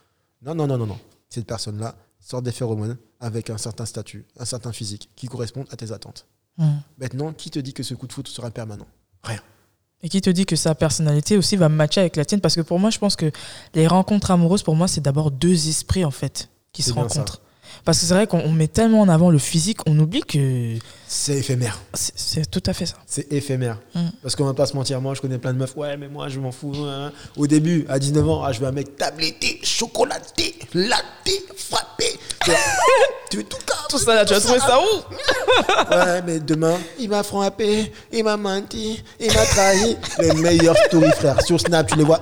Non, 0.43 0.55
non, 0.55 0.67
non, 0.67 0.77
non, 0.77 0.87
non. 0.87 0.99
Cette 1.29 1.47
personne-là 1.47 1.95
sort 2.19 2.43
des 2.43 2.53
phéromones 2.53 2.97
avec 3.21 3.51
un 3.51 3.59
certain 3.59 3.87
statut, 3.87 4.27
un 4.39 4.45
certain 4.45 4.73
physique 4.73 5.09
qui 5.17 5.29
correspondent 5.29 5.69
à 5.71 5.77
tes 5.77 5.93
attentes. 5.93 6.27
Mhm. 6.59 6.83
Maintenant, 6.99 7.33
qui 7.33 7.51
te 7.51 7.59
dit 7.59 7.73
que 7.73 7.83
ce 7.83 7.95
coup 7.95 8.07
de 8.07 8.13
foudre 8.13 8.29
sera 8.29 8.51
permanent? 8.51 8.87
Rien. 9.23 9.41
Et 10.03 10.09
qui 10.09 10.21
te 10.21 10.31
dit 10.31 10.47
que 10.47 10.57
sa 10.57 10.75
personnalité 10.75 11.37
aussi 11.37 11.57
va 11.57 11.69
matcher 11.69 12.01
avec 12.01 12.17
la 12.17 12.25
tienne? 12.25 12.41
Parce 12.41 12.57
que 12.57 12.63
pour 12.63 12.79
moi, 12.79 12.91
je 12.91 12.99
pense 12.99 13.17
que 13.17 13.31
les 13.75 13.87
rencontres 13.87 14.31
amoureuses, 14.31 14.63
pour 14.63 14.75
moi, 14.75 14.89
c'est 14.89 15.03
d'abord 15.03 15.31
deux 15.31 15.69
esprits, 15.69 16.05
en 16.05 16.11
fait, 16.11 16.49
qui 16.73 16.83
se 16.83 16.93
rencontrent. 16.93 17.43
Parce 17.85 17.99
que 17.99 18.07
c'est 18.07 18.15
vrai 18.15 18.27
qu'on 18.27 18.51
met 18.53 18.69
tellement 18.69 19.01
en 19.01 19.09
avant 19.09 19.31
le 19.31 19.39
physique, 19.39 19.79
on 19.87 19.99
oublie 19.99 20.23
que. 20.23 20.77
C'est 21.13 21.39
éphémère. 21.39 21.81
C'est 21.93 22.49
tout 22.49 22.63
à 22.67 22.73
fait 22.73 22.87
ça. 22.87 22.95
C'est 23.05 23.33
éphémère. 23.33 23.79
Mm. 23.95 24.09
Parce 24.23 24.37
qu'on 24.37 24.45
va 24.45 24.55
pas 24.55 24.67
se 24.67 24.77
mentir, 24.77 25.01
moi 25.01 25.15
je 25.15 25.21
connais 25.21 25.39
plein 25.39 25.53
de 25.53 25.59
meufs, 25.59 25.77
ouais, 25.77 25.97
mais 25.97 26.07
moi 26.09 26.29
je 26.29 26.39
m'en 26.39 26.53
fous. 26.53 26.75
Hein. 26.87 27.11
Au 27.37 27.49
début, 27.49 27.85
à 27.89 27.99
19 27.99 28.29
ans, 28.29 28.45
ah, 28.45 28.53
je 28.53 28.61
veux 28.61 28.67
un 28.67 28.73
mec 28.73 28.97
tabletté, 28.97 29.59
chocolaté, 29.65 30.55
laté, 30.73 31.45
frappé. 31.57 32.05
tu 33.29 33.37
veux 33.39 33.43
tout 33.45 33.57
ça 33.69 33.77
Tout 33.89 33.99
ça 33.99 34.15
là, 34.15 34.25
tu 34.25 34.35
as 34.35 34.41
trouvé 34.41 34.61
ça 34.61 34.79
où? 34.79 35.01
Ouais, 35.91 36.23
mais 36.25 36.39
demain, 36.39 36.79
il 36.99 37.09
m'a 37.09 37.23
frappé, 37.23 37.93
il 38.13 38.23
m'a 38.23 38.37
menti, 38.37 39.03
il 39.19 39.33
m'a 39.33 39.45
trahi. 39.47 39.97
Les 40.21 40.33
meilleurs 40.35 40.77
stories, 40.87 41.11
frère. 41.13 41.43
Sur 41.43 41.61
Snap, 41.61 41.89
tu 41.89 41.97
les 41.97 42.05
vois. 42.05 42.21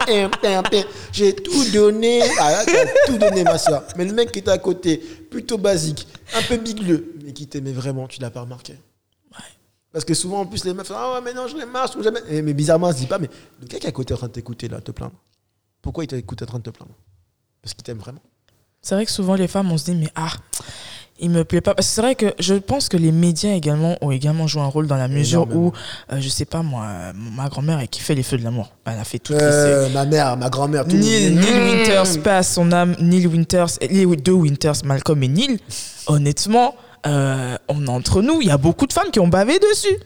J'ai 1.13 1.35
tout 1.35 1.65
donné. 1.73 2.23
Ah, 2.41 2.63
tout 3.07 3.19
donné, 3.19 3.45
ma 3.45 3.59
soeur. 3.59 3.85
Mais 3.97 4.05
le 4.05 4.15
mec 4.15 4.33
qui 4.33 4.39
est 4.39 4.49
à 4.49 4.59
côté, 4.59 5.03
plutôt 5.31 5.59
basique, 5.59 6.07
un 6.35 6.43
peu 6.43 6.57
bigleux, 6.57 7.15
mais 7.25 7.33
qui 7.33 7.47
t'aimait 7.47 7.73
vraiment, 7.73 8.09
tu 8.09 8.21
l'as 8.21 8.31
pas 8.31 8.43
remarqué. 8.43 8.73
Ouais. 9.33 9.45
Parce 9.93 10.05
que 10.05 10.15
souvent, 10.15 10.41
en 10.41 10.47
plus, 10.47 10.65
les 10.65 10.75
meufs, 10.75 10.91
ah 10.95 11.15
ouais, 11.15 11.21
mais 11.21 11.35
non, 11.35 11.47
je 11.47 11.57
les 11.57 11.67
marche, 11.67 11.97
ou 11.97 12.03
jamais. 12.03 12.21
mais 12.43 12.55
bizarrement, 12.55 12.89
on 12.89 12.93
se 12.93 12.99
dit 12.99 13.07
pas, 13.07 13.19
mais 13.19 13.31
le 13.61 13.67
gars 13.67 13.79
qui 13.79 13.87
est 13.87 13.89
à 13.89 13.93
côté 13.93 14.15
en 14.15 14.17
train 14.17 14.29
de 14.29 14.33
t'écouter, 14.33 14.69
là, 14.69 14.81
te 14.81 14.91
plaindre. 14.91 15.15
Pourquoi 15.83 16.05
il 16.05 16.07
t'écoute 16.09 16.43
en 16.43 16.47
train 16.47 16.59
de 16.59 16.65
te 16.65 16.71
plaindre? 16.71 16.95
Parce 17.63 17.75
qu'il 17.75 17.85
t'aime 17.85 17.99
vraiment. 17.99 18.23
C'est 18.83 18.95
vrai 18.95 19.05
que 19.05 19.13
souvent, 19.13 19.35
les 19.35 19.49
femmes, 19.49 19.71
on 19.71 19.79
se 19.79 19.85
dit, 19.85 19.95
mais 19.95 20.11
ah, 20.15 20.33
il 21.21 21.31
me 21.31 21.45
plaît 21.45 21.61
pas. 21.61 21.75
Parce 21.75 21.89
que 21.89 21.95
c'est 21.95 22.01
vrai 22.01 22.15
que 22.15 22.35
je 22.39 22.55
pense 22.55 22.89
que 22.89 22.97
les 22.97 23.13
médias 23.13 23.53
également 23.53 23.97
ont 24.01 24.11
également 24.11 24.47
joué 24.47 24.63
un 24.63 24.67
rôle 24.67 24.87
dans 24.87 24.97
la 24.97 25.09
mesure 25.09 25.49
où, 25.55 25.73
euh, 26.13 26.21
je 26.21 26.29
sais 26.29 26.45
pas 26.45 26.63
moi, 26.63 26.87
ma 27.15 27.49
grand-mère 27.49 27.83
qui 27.91 28.01
fait 28.01 28.15
les 28.15 28.23
feux 28.23 28.39
de 28.39 28.45
l'amour. 28.45 28.73
Elle 28.85 28.99
a 28.99 29.05
fait 29.05 29.19
tout. 29.19 29.33
Euh, 29.33 29.89
ma 29.91 30.05
mère, 30.05 30.37
ma 30.37 30.49
grand-mère. 30.49 30.87
Neil, 30.87 31.35
Neil 31.35 31.79
Winters, 31.79 32.23
passe 32.23 32.55
son 32.55 32.73
âme. 32.73 32.97
Neil 33.01 33.27
Winters, 33.27 33.79
les 33.81 34.07
deux 34.17 34.33
Winters, 34.33 34.77
Malcolm 34.85 35.23
et 35.23 35.29
Neil. 35.29 35.59
Honnêtement, 36.07 36.75
euh, 37.07 37.57
on 37.69 37.87
entre 37.87 38.23
nous, 38.23 38.41
il 38.41 38.49
y 38.49 38.51
a 38.51 38.59
beaucoup 38.59 38.87
de 38.87 38.93
femmes 38.93 39.11
qui 39.11 39.21
ont 39.21 39.29
bavé 39.29 39.59
dessus. 39.59 39.97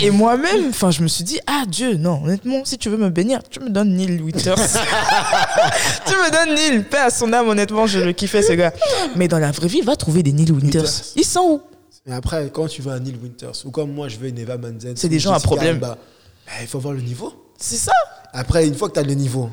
Et 0.00 0.10
moi-même, 0.10 0.68
enfin, 0.68 0.90
je 0.90 1.02
me 1.02 1.08
suis 1.08 1.24
dit, 1.24 1.40
ah 1.46 1.64
Dieu, 1.66 1.96
non, 1.96 2.22
honnêtement, 2.24 2.64
si 2.64 2.78
tu 2.78 2.88
veux 2.88 2.96
me 2.96 3.10
bénir, 3.10 3.40
tu 3.48 3.60
me 3.60 3.70
donnes 3.70 3.94
Neil 3.94 4.20
Winters. 4.20 4.56
tu 6.06 6.12
me 6.14 6.30
donnes 6.30 6.54
Neil, 6.54 6.84
paix 6.84 6.98
à 6.98 7.10
son 7.10 7.32
âme, 7.32 7.48
honnêtement, 7.48 7.86
je 7.86 7.98
le 7.98 8.12
kiffais 8.12 8.42
ce 8.42 8.52
gars. 8.52 8.72
Mais 9.16 9.28
dans 9.28 9.38
la 9.38 9.50
vraie 9.52 9.68
vie, 9.68 9.80
va 9.80 9.96
trouver 9.96 10.22
des 10.22 10.32
Neil 10.32 10.50
Winters. 10.50 10.90
Ils 11.16 11.24
sont 11.24 11.40
où? 11.40 11.62
Et 12.06 12.12
après, 12.12 12.50
quand 12.52 12.66
tu 12.66 12.82
veux 12.82 12.92
un 12.92 13.00
Neil 13.00 13.16
Winters, 13.22 13.64
ou 13.64 13.70
comme 13.70 13.92
moi, 13.92 14.08
je 14.08 14.18
veux 14.18 14.28
une 14.28 14.38
Eva 14.38 14.58
Manzen, 14.58 14.96
c'est 14.96 15.08
des 15.08 15.20
gens 15.20 15.32
à 15.32 15.40
problème. 15.40 15.78
Bah, 15.78 15.96
il 16.60 16.66
faut 16.66 16.80
voir 16.80 16.94
le 16.94 17.00
niveau. 17.00 17.32
C'est 17.56 17.76
ça. 17.76 17.92
Après, 18.32 18.66
une 18.66 18.74
fois 18.74 18.88
que 18.88 18.94
tu 18.94 19.00
as 19.00 19.04
le 19.04 19.14
niveau, 19.14 19.50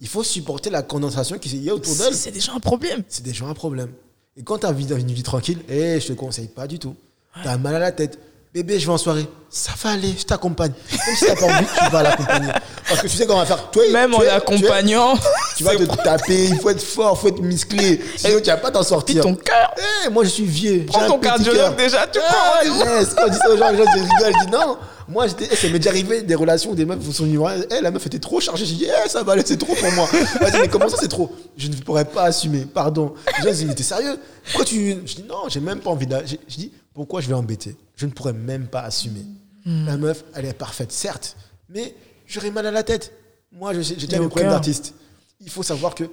il 0.00 0.08
faut 0.08 0.24
supporter 0.24 0.68
la 0.68 0.82
condensation 0.82 1.38
qui 1.38 1.56
y 1.58 1.70
a 1.70 1.74
autour 1.74 1.94
d'elle. 1.94 2.14
C'est 2.14 2.32
des 2.32 2.40
gens 2.40 2.56
à 2.56 2.60
problème. 2.60 3.02
C'est 3.08 3.22
des 3.22 3.32
gens 3.32 3.48
à 3.48 3.54
problème. 3.54 3.90
Et 4.36 4.42
quand 4.42 4.58
tu 4.58 4.66
as 4.66 4.70
une 4.70 5.12
vie 5.12 5.22
tranquille, 5.22 5.58
eh, 5.68 6.00
je 6.00 6.08
te 6.08 6.12
conseille 6.14 6.48
pas 6.48 6.66
du 6.66 6.78
tout. 6.78 6.96
Tu 7.42 7.48
as 7.48 7.58
mal 7.58 7.74
à 7.74 7.78
la 7.78 7.92
tête. 7.92 8.18
Bébé, 8.54 8.78
je 8.78 8.86
vais 8.86 8.92
en 8.92 8.98
soirée. 8.98 9.26
Ça 9.50 9.72
va 9.82 9.90
aller, 9.90 10.14
je 10.18 10.24
t'accompagne. 10.24 10.72
Même 10.90 11.16
si 11.16 11.26
t'as 11.26 11.36
pas 11.36 11.46
envie, 11.46 11.66
tu 11.66 11.90
vas 11.90 12.02
l'accompagner. 12.02 12.52
Parce 12.88 13.00
que 13.00 13.06
tu 13.08 13.16
sais 13.16 13.26
qu'on 13.26 13.38
va 13.38 13.46
faire. 13.46 13.70
Toi, 13.70 13.82
Même 13.90 14.14
en 14.14 14.20
l'accompagnant. 14.20 15.14
Tu, 15.56 15.64
vas 15.64 15.76
te 15.76 15.84
taper, 15.84 16.46
il 16.46 16.58
faut 16.58 16.70
être 16.70 16.82
fort, 16.82 17.18
il 17.18 17.20
faut 17.20 17.28
être 17.28 17.42
musclé. 17.42 18.00
Sinon, 18.16 18.40
tu 18.40 18.46
vas 18.46 18.56
pas 18.56 18.70
t'en 18.70 18.82
sortir. 18.82 19.22
ton 19.22 19.34
cœur. 19.34 19.74
Eh, 20.06 20.08
moi, 20.08 20.24
je 20.24 20.30
suis 20.30 20.46
vieux. 20.46 20.86
Prends 20.86 21.06
ton 21.06 21.18
cardiologue 21.18 21.76
déjà, 21.76 22.06
tu 22.06 22.18
ah, 22.26 22.60
prends. 22.64 22.84
Laisse. 22.84 23.12
Quand 23.14 23.26
je 23.26 23.32
dis 23.32 23.36
ça 23.36 23.50
aux 23.50 23.56
gens, 23.58 23.70
les 23.70 23.76
gens 23.76 23.84
rigolent. 23.84 24.32
Je 24.40 24.46
dis 24.46 24.50
non. 24.50 24.78
Moi, 25.12 25.26
j'étais, 25.26 25.46
eh, 25.50 25.56
ça 25.56 25.68
m'est 25.68 25.78
déjà 25.78 25.90
arrivé 25.90 26.22
des 26.22 26.34
relations 26.34 26.70
où 26.70 26.74
des 26.74 26.86
meufs 26.86 27.02
sont 27.10 27.24
venus 27.24 27.40
Eh, 27.70 27.80
la 27.82 27.90
meuf 27.90 28.06
était 28.06 28.18
trop 28.18 28.40
chargée. 28.40 28.64
J'ai 28.64 28.76
dit, 28.76 28.86
eh, 28.86 29.08
ça 29.08 29.22
va 29.22 29.32
aller, 29.32 29.42
c'est 29.44 29.58
trop 29.58 29.74
pour 29.74 29.92
moi. 29.92 30.08
Vas-y, 30.40 30.62
mais 30.62 30.68
comment 30.68 30.88
ça, 30.88 30.96
c'est 30.98 31.08
trop? 31.08 31.30
Je 31.56 31.68
ne 31.68 31.74
pourrais 31.76 32.06
pas 32.06 32.24
assumer, 32.24 32.64
pardon. 32.64 33.14
Gens 33.42 33.50
disent, 33.50 33.74
t'es 33.74 33.82
sérieux? 33.82 34.18
Pourquoi 34.46 34.64
tu. 34.64 34.96
Je 35.04 35.14
dis, 35.16 35.24
non, 35.28 35.48
j'ai 35.48 35.60
même 35.60 35.80
pas 35.80 35.90
envie 35.90 36.06
d'aller. 36.06 36.26
Je 36.48 36.56
dis, 36.56 36.72
pourquoi 36.94 37.20
je 37.20 37.28
vais 37.28 37.34
embêter? 37.34 37.76
Je 37.96 38.06
ne 38.06 38.10
pourrais 38.10 38.32
même 38.32 38.66
pas 38.66 38.80
assumer. 38.80 39.24
Hmm. 39.66 39.86
La 39.86 39.96
meuf, 39.98 40.24
elle 40.34 40.46
est 40.46 40.54
parfaite, 40.54 40.92
certes, 40.92 41.36
mais 41.68 41.94
j'aurais 42.26 42.50
mal 42.50 42.66
à 42.66 42.70
la 42.70 42.82
tête. 42.82 43.12
Moi, 43.52 43.74
j'ai 43.74 43.94
déjà 43.94 44.18
des 44.18 44.26
problèmes 44.26 44.50
d'artiste. 44.50 44.94
Il 45.40 45.50
faut 45.50 45.62
savoir 45.62 45.94
que 45.94 46.04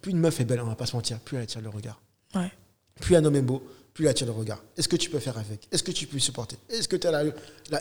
plus 0.00 0.10
une 0.10 0.18
meuf 0.18 0.40
est 0.40 0.44
belle, 0.44 0.60
on 0.60 0.66
va 0.66 0.74
pas 0.74 0.86
se 0.86 0.96
mentir, 0.96 1.18
plus 1.20 1.36
elle 1.36 1.44
attire 1.44 1.60
le 1.60 1.68
regard. 1.68 2.00
Ouais. 2.34 2.50
Plus 3.00 3.16
un 3.16 3.24
homme 3.24 3.36
est 3.36 3.42
beau, 3.42 3.62
plus 3.98 4.04
il 4.04 4.08
attire 4.08 4.28
le 4.28 4.32
regard. 4.32 4.62
Est-ce 4.76 4.86
que 4.86 4.94
tu 4.94 5.10
peux 5.10 5.18
faire 5.18 5.36
avec? 5.38 5.66
Est-ce 5.72 5.82
que 5.82 5.90
tu 5.90 6.06
peux 6.06 6.20
supporter? 6.20 6.56
Est-ce 6.68 6.86
que 6.86 6.94
tu 6.94 7.08
as 7.08 7.10
la, 7.10 7.32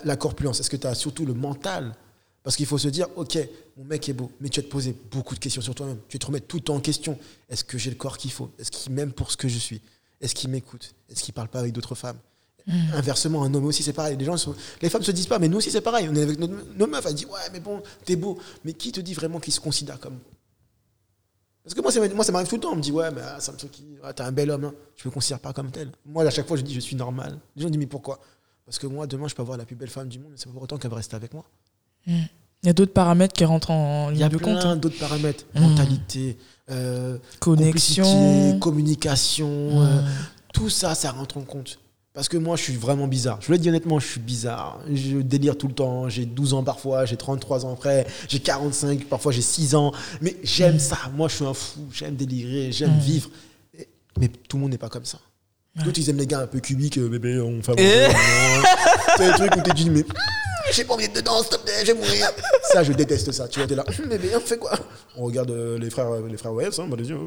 la, 0.04 0.16
corpulence? 0.16 0.60
Est-ce 0.60 0.70
que 0.72 0.76
tu 0.76 0.88
as 0.88 0.96
surtout 0.96 1.28
le 1.28 1.36
mental? 1.36 1.94
Parce 2.42 2.56
qu'il 2.56 2.66
faut 2.66 2.80
se 2.80 2.88
dire, 2.88 3.06
ok, 3.16 3.38
mon 3.78 3.84
mec 3.84 4.10
est 4.10 4.14
beau, 4.14 4.32
mais 4.42 4.50
tu 4.50 4.60
vas 4.60 4.66
te 4.66 4.72
poser 4.72 4.96
beaucoup 5.12 5.36
de 5.36 5.40
questions 5.40 5.62
sur 5.62 5.76
toi-même. 5.76 6.00
Tu 6.10 6.16
vas 6.16 6.20
te 6.20 6.26
remettre 6.26 6.48
tout 6.48 6.58
le 6.58 6.64
temps 6.64 6.74
en 6.74 6.80
question. 6.80 7.20
Est-ce 7.50 7.64
que 7.64 7.78
j'ai 7.78 7.92
le 7.92 7.98
corps 7.98 8.18
qu'il 8.18 8.32
faut? 8.32 8.50
Est-ce 8.58 8.72
qu'il 8.72 8.94
m'aime 8.94 9.12
pour 9.12 9.30
ce 9.30 9.38
que 9.38 9.48
je 9.48 9.60
suis? 9.60 9.80
Est-ce 10.20 10.34
qu'il 10.34 10.50
m'écoute? 10.50 10.96
Est-ce 11.08 11.22
qu'il 11.22 11.36
parle 11.36 11.50
pas 11.50 11.60
avec 11.60 11.72
d'autres 11.72 11.94
femmes? 11.94 12.18
Hmm. 12.66 12.94
Inversement, 12.96 13.44
un 13.44 13.54
homme 13.54 13.66
aussi, 13.66 13.84
c'est 13.84 13.94
pareil. 13.94 14.18
Les, 14.18 14.26
gens 14.26 14.44
les 14.82 14.90
femmes 14.90 15.04
se 15.04 15.12
disent 15.12 15.28
pas, 15.28 15.38
mais 15.38 15.48
nous 15.48 15.58
aussi, 15.58 15.70
c'est 15.70 15.82
pareil. 15.82 16.10
On 16.10 16.16
est 16.16 16.24
avec 16.24 16.40
nos, 16.40 16.48
nos 16.48 16.88
meufs, 16.88 17.06
elles 17.06 17.14
disent, 17.14 17.28
ouais, 17.28 17.48
mais 17.54 17.60
bon, 17.60 17.84
t'es 18.06 18.16
beau. 18.16 18.40
Mais 18.66 18.74
qui 18.74 18.92
te 18.92 19.02
dit 19.02 19.14
vraiment 19.14 19.40
qu'il 19.40 19.54
se 19.54 19.60
considère 19.60 20.00
comme 20.00 20.18
parce 21.68 21.76
que 21.76 22.00
moi, 22.00 22.10
moi 22.16 22.24
ça 22.24 22.32
m'arrive 22.32 22.48
tout 22.48 22.56
le 22.56 22.62
temps. 22.62 22.72
On 22.72 22.78
me 22.78 22.82
dit, 22.82 22.94
ouais, 22.94 23.12
mais 23.12 23.20
ah, 23.22 23.42
Samsoki, 23.42 23.84
t'es 24.16 24.22
un 24.24 24.32
bel 24.32 24.50
homme. 24.52 24.66
Hein. 24.66 24.74
Je 24.96 25.06
me 25.06 25.14
considère 25.14 25.40
pas 25.40 25.52
comme 25.52 25.70
tel. 25.70 25.92
Moi, 26.06 26.24
à 26.24 26.30
chaque 26.30 26.48
fois, 26.48 26.56
je 26.56 26.62
dis, 26.62 26.74
je 26.74 26.80
suis 26.80 26.96
normal. 26.96 27.40
Les 27.58 27.64
gens 27.64 27.70
disent, 27.70 27.78
mais 27.78 27.88
pourquoi? 27.88 28.20
Parce 28.66 28.80
que 28.80 28.88
moi, 28.88 29.06
demain, 29.06 29.28
je 29.28 29.36
peux 29.36 29.42
avoir 29.42 29.58
la 29.58 29.66
plus 29.66 29.76
belle 29.76 29.90
femme 29.90 30.08
du 30.08 30.18
monde, 30.18 30.30
mais 30.32 30.38
c'est 30.38 30.46
pas 30.46 30.54
pour 30.54 30.62
autant 30.62 30.78
qu'elle 30.78 30.92
va 30.92 30.96
rester 30.96 31.18
avec 31.18 31.34
moi. 31.34 31.44
Hmm. 32.06 32.24
Il 32.64 32.68
y 32.68 32.70
a 32.70 32.74
d'autres 32.74 32.94
paramètres 32.94 33.34
qui 33.34 33.44
rentrent 33.44 33.72
en 33.72 34.10
ligne 34.12 34.30
de 34.30 34.38
compte. 34.38 34.48
Il 34.48 34.54
y 34.54 34.58
a 34.58 34.62
plein 34.62 34.76
d'autres 34.78 34.98
paramètres. 34.98 35.44
Hmm. 35.56 35.62
Mentalité, 35.62 36.38
euh, 36.70 37.18
connexion, 37.42 38.58
communication. 38.60 39.82
Euh, 39.82 40.02
tout 40.54 40.70
ça, 40.70 40.96
ça 40.96 41.12
rentre 41.12 41.38
en 41.38 41.42
compte. 41.44 41.80
Parce 42.18 42.30
que 42.30 42.38
moi, 42.38 42.56
je 42.56 42.64
suis 42.64 42.76
vraiment 42.76 43.08
bizarre. 43.08 43.38
Je 43.44 43.52
le 43.52 43.60
dis 43.60 43.70
honnêtement, 43.70 44.00
je 44.00 44.08
suis 44.08 44.20
bizarre. 44.20 44.80
Je 44.92 45.18
délire 45.18 45.56
tout 45.56 45.68
le 45.68 45.76
temps. 45.76 46.10
J'ai 46.10 46.26
12 46.26 46.56
ans 46.56 46.64
parfois, 46.64 47.06
j'ai 47.06 47.16
33 47.16 47.64
ans 47.68 47.74
après, 47.74 48.08
j'ai 48.28 48.40
45, 48.40 49.04
parfois 49.04 49.32
j'ai 49.32 49.44
6 49.44 49.76
ans. 49.76 49.92
Mais 50.22 50.36
j'aime 50.42 50.80
ça. 50.80 50.98
Moi, 51.16 51.28
je 51.28 51.36
suis 51.36 51.46
un 51.46 51.54
fou. 51.54 51.82
J'aime 51.94 52.16
délirer, 52.16 52.72
j'aime 52.72 52.96
mm. 52.96 53.00
vivre. 53.02 53.30
Mais 54.20 54.30
tout 54.30 54.58
le 54.58 54.62
monde 54.62 54.72
n'est 54.72 54.80
pas 54.80 54.90
comme 54.90 55.06
ça. 55.06 55.20
D'autres, 55.86 56.00
ils 56.00 56.10
aiment 56.10 56.18
les 56.18 56.26
gars 56.26 56.40
un 56.40 56.48
peu 56.48 56.60
cubiques, 56.60 56.98
euh, 56.98 57.08
bébé, 57.08 57.40
on 57.40 57.62
fait 57.62 57.74
un 57.80 58.64
C'est 59.16 59.26
un 59.26 59.34
truc 59.34 59.56
où 59.56 59.62
t'es 59.62 59.74
dit, 59.74 59.92
mais 59.92 60.04
j'ai 60.72 60.84
pas 60.84 60.94
envie 60.94 61.08
de 61.08 61.14
dedans, 61.14 61.42
s'il 61.42 61.50
te 61.50 61.58
plaît, 61.58 61.74
je 61.82 61.88
vais 61.88 61.94
mourir. 61.94 62.30
ça, 62.72 62.84
je 62.84 62.94
déteste 62.94 63.32
ça. 63.32 63.48
Tu 63.48 63.60
vois, 63.60 63.68
t'es 63.68 63.76
là, 63.76 63.86
bébé, 64.10 64.32
on 64.36 64.40
fait 64.40 64.58
quoi? 64.58 64.72
On 65.16 65.26
regarde 65.26 65.52
euh, 65.52 65.78
les 65.80 65.90
frères, 65.90 66.10
les 66.30 66.38
frères 66.38 66.54
Wales, 66.54 66.72
hein, 66.78 66.86
bah, 66.88 66.96
les 66.98 67.10
yeux. 67.10 67.18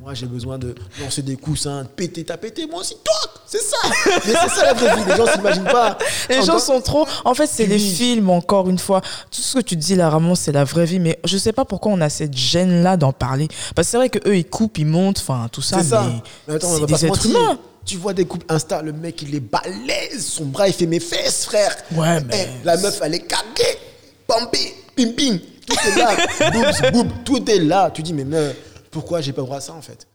moi, 0.00 0.14
j'ai 0.14 0.26
besoin 0.26 0.58
de 0.58 0.74
lancer 1.00 1.22
des 1.22 1.36
coussins, 1.36 1.84
de 1.84 1.88
péter, 1.88 2.24
t'as 2.24 2.36
pété, 2.36 2.66
moi 2.66 2.80
aussi, 2.80 2.96
toi 3.04 3.14
C'est 3.46 3.62
ça 3.62 3.76
Mais 4.26 4.32
c'est 4.32 4.48
ça 4.48 4.64
la 4.64 4.74
vraie 4.74 4.96
vie, 4.96 5.04
les 5.08 5.16
gens 5.16 5.26
s'imaginent 5.26 5.64
pas. 5.64 5.98
Les 6.28 6.42
gens 6.42 6.58
sont 6.58 6.80
trop. 6.80 7.06
En 7.24 7.34
fait, 7.34 7.46
c'est 7.46 7.66
les 7.66 7.78
films, 7.78 8.30
encore 8.30 8.68
une 8.68 8.78
fois. 8.78 9.00
Tout 9.30 9.40
ce 9.40 9.58
que 9.58 9.62
tu 9.62 9.76
dis 9.76 9.94
là, 9.94 10.10
Ramon, 10.10 10.34
c'est 10.34 10.52
la 10.52 10.64
vraie 10.64 10.86
vie, 10.86 10.98
mais 10.98 11.18
je 11.24 11.36
sais 11.38 11.52
pas 11.52 11.64
pourquoi 11.64 11.92
on 11.92 12.00
a 12.00 12.08
cette 12.08 12.36
gêne-là 12.36 12.96
d'en 12.96 13.12
parler. 13.12 13.48
Parce 13.74 13.88
que 13.88 13.90
c'est 13.92 13.96
vrai 13.96 14.10
qu'eux, 14.10 14.36
ils 14.36 14.46
coupent, 14.46 14.78
ils 14.78 14.86
montent, 14.86 15.18
enfin, 15.18 15.48
tout 15.50 15.62
ça. 15.62 15.78
C'est 15.78 15.90
ça. 15.90 16.06
Mais, 16.48 16.54
attends, 16.54 16.68
on 16.68 16.84
des 16.84 17.06
êtres 17.06 17.26
humains. 17.26 17.58
Tu 17.84 17.96
vois 17.96 18.14
des 18.14 18.24
couples 18.24 18.46
Insta, 18.48 18.82
le 18.82 18.92
mec 18.92 19.22
il 19.22 19.34
est 19.34 19.40
balèze, 19.40 20.24
son 20.24 20.46
bras 20.46 20.68
il 20.68 20.74
fait 20.74 20.86
mes 20.86 21.00
fesses, 21.00 21.44
frère. 21.44 21.76
Ouais, 21.92 22.18
eh, 22.20 22.24
mais. 22.24 22.48
la 22.64 22.76
meuf 22.76 23.00
elle 23.02 23.14
est 23.14 23.26
caguée, 23.26 23.78
pompée, 24.26 24.74
pim 24.94 25.12
pim, 25.16 25.38
tout 25.66 25.76
est 25.88 25.96
là, 25.96 26.16
boobs, 26.52 26.92
boobs, 26.92 27.24
tout 27.24 27.50
est 27.50 27.58
là. 27.58 27.90
Tu 27.90 28.02
dis, 28.02 28.12
mais, 28.12 28.24
mais 28.24 28.54
pourquoi 28.90 29.20
j'ai 29.20 29.32
pas 29.32 29.40
le 29.40 29.46
droit 29.46 29.58
à 29.58 29.60
ça 29.60 29.74
en 29.74 29.82
fait? 29.82 30.06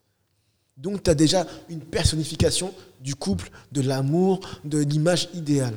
Donc 0.78 1.04
tu 1.04 1.10
as 1.10 1.16
déjà 1.16 1.46
une 1.70 1.82
personnification 1.82 2.74
du 3.02 3.16
couple, 3.16 3.50
de 3.72 3.82
l'amour, 3.82 4.40
de 4.64 4.78
l'image 4.80 5.30
idéale. 5.34 5.76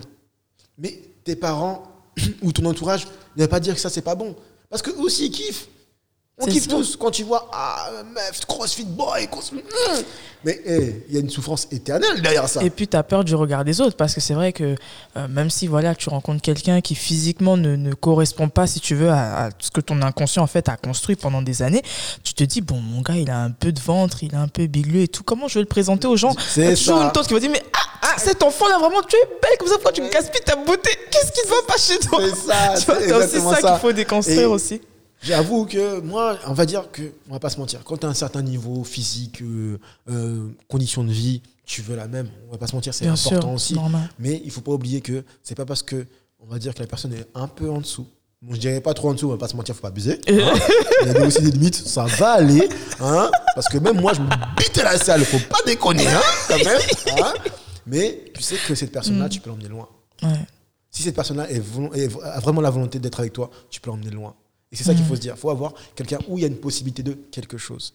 Mais 0.79 1.01
tes 1.25 1.37
parents 1.37 1.83
ou 2.43 2.53
ton 2.53 2.67
entourage 2.67 3.07
ne 3.37 3.43
va 3.43 3.49
pas 3.49 3.61
dire 3.61 3.75
que 3.75 3.81
ça 3.81 3.91
c'est 3.91 4.03
pas 4.03 4.15
bon. 4.15 4.37
Parce 4.69 4.83
que 4.83 4.91
aussi 4.91 5.27
ils 5.27 5.31
kiffent? 5.31 5.69
On 6.41 6.47
kiffe 6.47 6.69
tous 6.69 6.97
quand 6.97 7.11
tu 7.11 7.25
vois, 7.25 7.49
ah, 7.53 7.91
meuf, 8.15 8.47
crossfit 8.47 8.85
boy, 8.85 9.29
crossfit. 9.29 9.57
Hmm. 9.57 10.03
Mais 10.43 10.59
eh, 10.65 11.05
il 11.09 11.15
y 11.15 11.19
a 11.19 11.21
une 11.21 11.29
souffrance 11.29 11.69
éternelle 11.71 12.23
derrière 12.23 12.49
ça. 12.49 12.63
Et 12.63 12.71
puis, 12.71 12.89
tu 12.89 12.97
as 12.97 13.03
peur 13.03 13.25
du 13.25 13.35
regard 13.35 13.65
des 13.65 13.81
autres 13.81 13.97
parce 13.97 14.15
que 14.15 14.21
c'est 14.21 14.33
vrai 14.33 14.55
que 14.55 14.75
euh, 15.17 15.29
même 15.29 15.51
si 15.51 15.67
voilà, 15.67 15.95
tu 15.95 16.09
rencontres 16.09 16.41
quelqu'un 16.41 16.81
qui 16.81 16.95
physiquement 16.95 17.59
ne, 17.59 17.77
ne, 17.77 17.93
correspond 17.93 18.49
pas, 18.49 18.67
si 18.67 18.81
tu 18.81 18.95
veux, 18.95 19.11
à, 19.11 19.51
ce 19.59 19.71
que 19.71 19.83
ton 19.83 20.01
inconscient 20.01 20.43
en 20.43 20.47
fait 20.47 20.69
a 20.71 20.77
construit 20.77 21.17
pendant 21.17 21.43
des 21.43 21.61
années, 21.63 21.83
tu 22.25 22.33
te 22.33 22.45
dis, 22.45 22.63
bon, 22.63 22.77
mon 22.77 23.03
gars, 23.03 23.17
il 23.17 23.31
a 23.31 23.39
un 23.39 23.51
peu 23.51 23.71
de 23.71 23.81
ventre, 23.81 24.23
il 24.23 24.35
a 24.35 24.41
un 24.41 24.49
peu 24.49 24.67
bigleux 24.67 25.03
et 25.03 25.09
tout. 25.09 25.23
Comment 25.23 25.47
je 25.47 25.55
vais 25.55 25.61
le 25.61 25.67
présenter 25.67 26.07
aux 26.07 26.17
gens? 26.17 26.35
C'est 26.39 26.75
toujours 26.75 27.03
une 27.03 27.13
tante 27.13 27.27
qui 27.27 27.35
va 27.35 27.41
dire, 27.41 27.51
mais 27.51 27.63
ah, 27.75 27.79
ah, 28.03 28.15
cet 28.17 28.43
enfant-là, 28.43 28.79
vraiment, 28.79 29.03
tu 29.03 29.17
es 29.17 29.27
belle 29.43 29.59
comme 29.59 29.69
ça, 29.69 29.75
pourquoi 29.75 29.93
tu 29.93 30.01
me 30.01 30.09
gaspilles 30.09 30.41
ta 30.45 30.57
beauté? 30.57 30.91
Qu'est-ce 31.11 31.33
qui 31.33 31.47
ne 31.47 31.51
va 31.51 31.63
pas 31.67 31.77
chez 31.77 31.99
toi? 31.99 32.21
C'est 32.23 32.47
ça, 32.47 32.97
c'est 32.99 33.13
aussi 33.13 33.41
ça, 33.41 33.73
qu'il 33.73 33.81
faut 33.81 33.93
déconstruire 33.93 34.51
aussi. 34.51 34.81
J'avoue 35.23 35.67
que 35.67 36.01
moi, 36.01 36.39
on 36.47 36.55
va 36.55 36.65
dire 36.65 36.91
que, 36.91 37.03
on 37.29 37.35
va 37.35 37.41
pas 37.41 37.51
se 37.51 37.59
mentir, 37.59 37.85
quand 37.85 37.99
tu 37.99 38.07
as 38.07 38.09
un 38.09 38.15
certain 38.15 38.43
niveau 38.43 38.85
physique, 38.85 39.43
euh, 39.43 39.79
euh, 40.09 40.49
condition 40.69 41.05
de 41.05 41.13
vie, 41.13 41.43
tu 41.67 41.83
veux 41.83 41.95
la 41.95 42.09
même. 42.09 42.29
On 42.49 42.53
va 42.53 42.59
pas 42.59 42.67
se 42.67 42.75
mentir, 42.75 42.95
c'est 42.95 43.07
important 43.07 43.55
aussi. 43.55 43.77
Mais 44.19 44.41
il 44.45 44.51
faut 44.51 44.63
pas 44.63 44.73
oublier 44.73 45.01
que 45.01 45.25
c'est 45.43 45.55
pas 45.55 45.67
parce 45.67 45.83
que, 45.83 46.07
on 46.41 46.47
va 46.47 46.59
dire 46.59 46.75
que 46.75 46.81
la 46.81 46.87
personne 46.87 47.13
est 47.13 47.27
un 47.35 47.49
peu 47.49 47.71
en 47.71 47.81
dessous. 47.81 48.07
Bon, 48.43 48.55
je 48.55 48.61
dirais 48.61 48.81
pas 48.81 48.95
trop 48.95 49.11
en 49.11 49.15
dessous, 49.15 49.27
on 49.27 49.33
va 49.33 49.37
pas 49.37 49.49
se 49.49 49.57
mentir, 49.57 49.75
faut 49.75 49.83
pas 49.83 49.89
abuser. 49.89 50.19
Hein. 50.27 50.55
il 51.03 51.13
y 51.13 51.17
a 51.17 51.27
aussi 51.27 51.43
des 51.43 51.51
limites, 51.51 51.75
ça 51.75 52.07
va 52.07 52.33
aller. 52.33 52.67
Hein, 52.99 53.31
parce 53.55 53.69
que 53.69 53.77
même 53.77 54.01
moi, 54.01 54.15
je 54.15 54.23
me 54.23 54.29
bite 54.57 54.79
la 54.79 54.97
salle, 54.97 55.23
faut 55.27 55.47
pas 55.51 55.59
déconner, 55.67 56.07
hein, 56.07 56.21
quand 56.49 56.57
même. 56.57 56.81
Hein. 57.23 57.35
Mais 57.85 58.25
tu 58.35 58.43
sais 58.43 58.57
que 58.67 58.75
cette 58.75 58.93
personne-là, 58.93 59.27
mm. 59.27 59.29
tu 59.29 59.41
peux 59.41 59.51
l'emmener 59.51 59.69
loin. 59.69 59.87
Si 60.91 61.03
cette 61.03 61.15
personne-là 61.15 61.47
a 62.25 62.41
vraiment 62.41 62.63
la 62.63 62.71
volonté 62.71 62.99
d'être 62.99 63.21
avec 63.21 63.35
toi, 63.35 63.51
tu 63.69 63.81
peux 63.81 63.91
l'emmener 63.91 64.11
loin. 64.11 64.35
Et 64.73 64.77
c'est 64.77 64.85
ça 64.85 64.95
qu'il 64.95 65.05
faut 65.05 65.15
mm. 65.15 65.17
se 65.17 65.21
dire. 65.21 65.35
Il 65.37 65.41
faut 65.41 65.51
avoir 65.51 65.75
quelqu'un 65.95 66.19
où 66.29 66.39
il 66.39 66.43
y 66.43 66.45
a 66.45 66.49
une 66.49 66.57
possibilité 66.57 67.03
de 67.03 67.13
quelque 67.31 67.59
chose. 67.59 67.95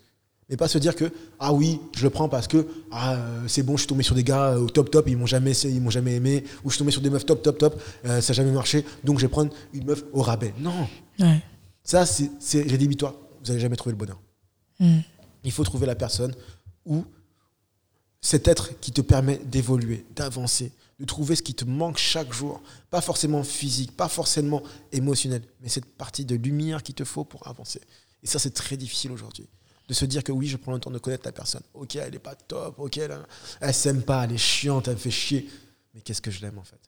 Mais 0.49 0.57
pas 0.57 0.68
se 0.68 0.77
dire 0.77 0.95
que, 0.95 1.11
ah 1.39 1.53
oui, 1.53 1.80
je 1.95 2.03
le 2.03 2.11
prends 2.11 2.30
parce 2.30 2.47
que 2.47 2.68
ah, 2.91 3.15
euh, 3.15 3.47
c'est 3.47 3.64
bon, 3.64 3.77
je 3.77 3.81
suis 3.81 3.88
tombé 3.88 4.03
sur 4.03 4.14
des 4.14 4.23
gars 4.23 4.52
euh, 4.52 4.60
au 4.60 4.69
top 4.69 4.91
top, 4.91 5.07
ils 5.07 5.18
m'ont 5.18 5.26
jamais, 5.26 5.53
ils 5.53 5.81
m'ont 5.81 5.89
jamais 5.89 6.15
aimé, 6.15 6.43
ou 6.64 6.69
je 6.69 6.76
suis 6.76 6.80
tombé 6.80 6.91
sur 6.91 7.02
des 7.02 7.10
meufs 7.10 7.26
top 7.26 7.41
top 7.41 7.57
top, 7.57 7.81
euh, 8.06 8.22
ça 8.22 8.31
n'a 8.31 8.38
jamais 8.38 8.52
marché, 8.52 8.85
donc 9.03 9.18
je 9.18 9.26
vais 9.26 9.31
prendre 9.31 9.52
une 9.73 9.85
meuf 9.85 10.03
au 10.14 10.22
rabais. 10.22 10.53
Non. 10.60 10.88
Ça, 11.84 12.06
c'est 12.06 12.61
rédhibitoire. 12.61 13.14
Vous 13.41 13.47
n'allez 13.47 13.60
jamais 13.60 13.76
trouver 13.76 13.93
le 13.93 13.97
bonheur. 13.97 14.19
Mm. 14.80 14.99
Il 15.43 15.52
faut 15.52 15.64
trouver 15.64 15.88
la 15.88 15.95
personne 15.95 16.35
où 16.85 17.06
cet 18.22 18.47
être 18.47 18.80
qui 18.80 18.91
te 18.91 19.02
permet 19.02 19.39
d'évoluer, 19.45 20.06
d'avancer, 20.15 20.72
de 20.99 21.05
trouver 21.05 21.35
ce 21.35 21.41
qui 21.41 21.53
te 21.53 21.65
manque 21.65 21.97
chaque 21.97 22.31
jour. 22.34 22.61
Pas 22.89 23.01
forcément 23.01 23.43
physique, 23.43 23.95
pas 23.95 24.07
forcément 24.07 24.63
émotionnel, 24.91 25.43
mais 25.61 25.69
cette 25.69 25.85
partie 25.85 26.26
de 26.26 26.35
lumière 26.35 26.84
qu'il 26.84 26.95
te 26.95 27.03
faut 27.03 27.23
pour 27.23 27.47
avancer. 27.47 27.81
Et 28.23 28.27
ça, 28.27 28.39
c'est 28.39 28.53
très 28.53 28.77
difficile 28.77 29.11
aujourd'hui. 29.11 29.47
De 29.88 29.93
se 29.93 30.05
dire 30.05 30.23
que 30.23 30.31
oui, 30.31 30.47
je 30.47 30.57
prends 30.57 30.73
le 30.73 30.80
temps 30.80 30.91
de 30.91 30.97
connaître 30.97 31.26
la 31.26 31.31
personne. 31.31 31.61
Ok, 31.73 31.95
elle 31.95 32.11
n'est 32.11 32.19
pas 32.19 32.34
top, 32.34 32.80
ok, 32.80 32.97
elle, 32.97 33.19
elle 33.61 33.73
s'aime 33.73 34.01
pas, 34.01 34.23
elle 34.23 34.31
est 34.31 34.38
chiante, 34.38 34.88
elle 34.88 34.95
me 34.95 34.99
fait 34.99 35.11
chier. 35.11 35.49
Mais 35.93 36.01
qu'est-ce 36.01 36.22
que 36.22 36.31
je 36.31 36.41
l'aime 36.41 36.57
en 36.57 36.63
fait? 36.63 36.80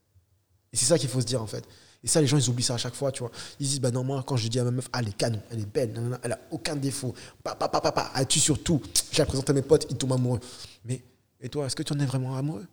Et 0.74 0.78
c'est 0.78 0.86
ça 0.86 0.98
qu'il 0.98 1.10
faut 1.10 1.22
se 1.22 1.26
dire 1.26 1.42
en 1.42 1.48
fait. 1.48 1.64
Et 2.04 2.08
ça, 2.08 2.22
les 2.22 2.28
gens, 2.28 2.38
ils 2.38 2.50
oublient 2.50 2.64
ça 2.64 2.76
à 2.76 2.78
chaque 2.78 2.96
fois, 2.96 3.12
tu 3.12 3.20
vois. 3.20 3.32
Ils 3.60 3.68
disent, 3.68 3.82
bah 3.82 3.92
non, 3.92 4.04
moi, 4.04 4.24
quand 4.26 4.38
je 4.38 4.48
dis 4.48 4.60
à 4.60 4.64
ma 4.64 4.72
meuf, 4.72 4.88
elle 4.98 5.10
est 5.10 5.18
canon, 5.18 5.42
elle 5.52 5.60
est 5.60 5.66
belle, 5.66 6.20
elle 6.24 6.32
a 6.32 6.40
aucun 6.52 6.76
défaut, 6.76 7.14
papa, 7.44 7.68
papa, 7.68 7.92
papa, 7.92 8.12
elle 8.16 8.28
tue 8.28 8.40
sur 8.40 8.62
tout. 8.62 8.82
Je 9.12 9.18
la 9.18 9.26
présente 9.26 9.50
à 9.50 9.54
mes 9.54 9.62
potes, 9.62 9.88
ils 9.90 9.98
tombent 9.98 10.14
amoureux. 10.14 10.40
Mais, 10.86 11.04
et 11.40 11.50
toi, 11.50 11.66
est-ce 11.66 11.76
que 11.76 11.84
tu 11.84 11.94
en 11.94 12.00
es 12.00 12.06
vraiment 12.06 12.36
amoureux? 12.36 12.66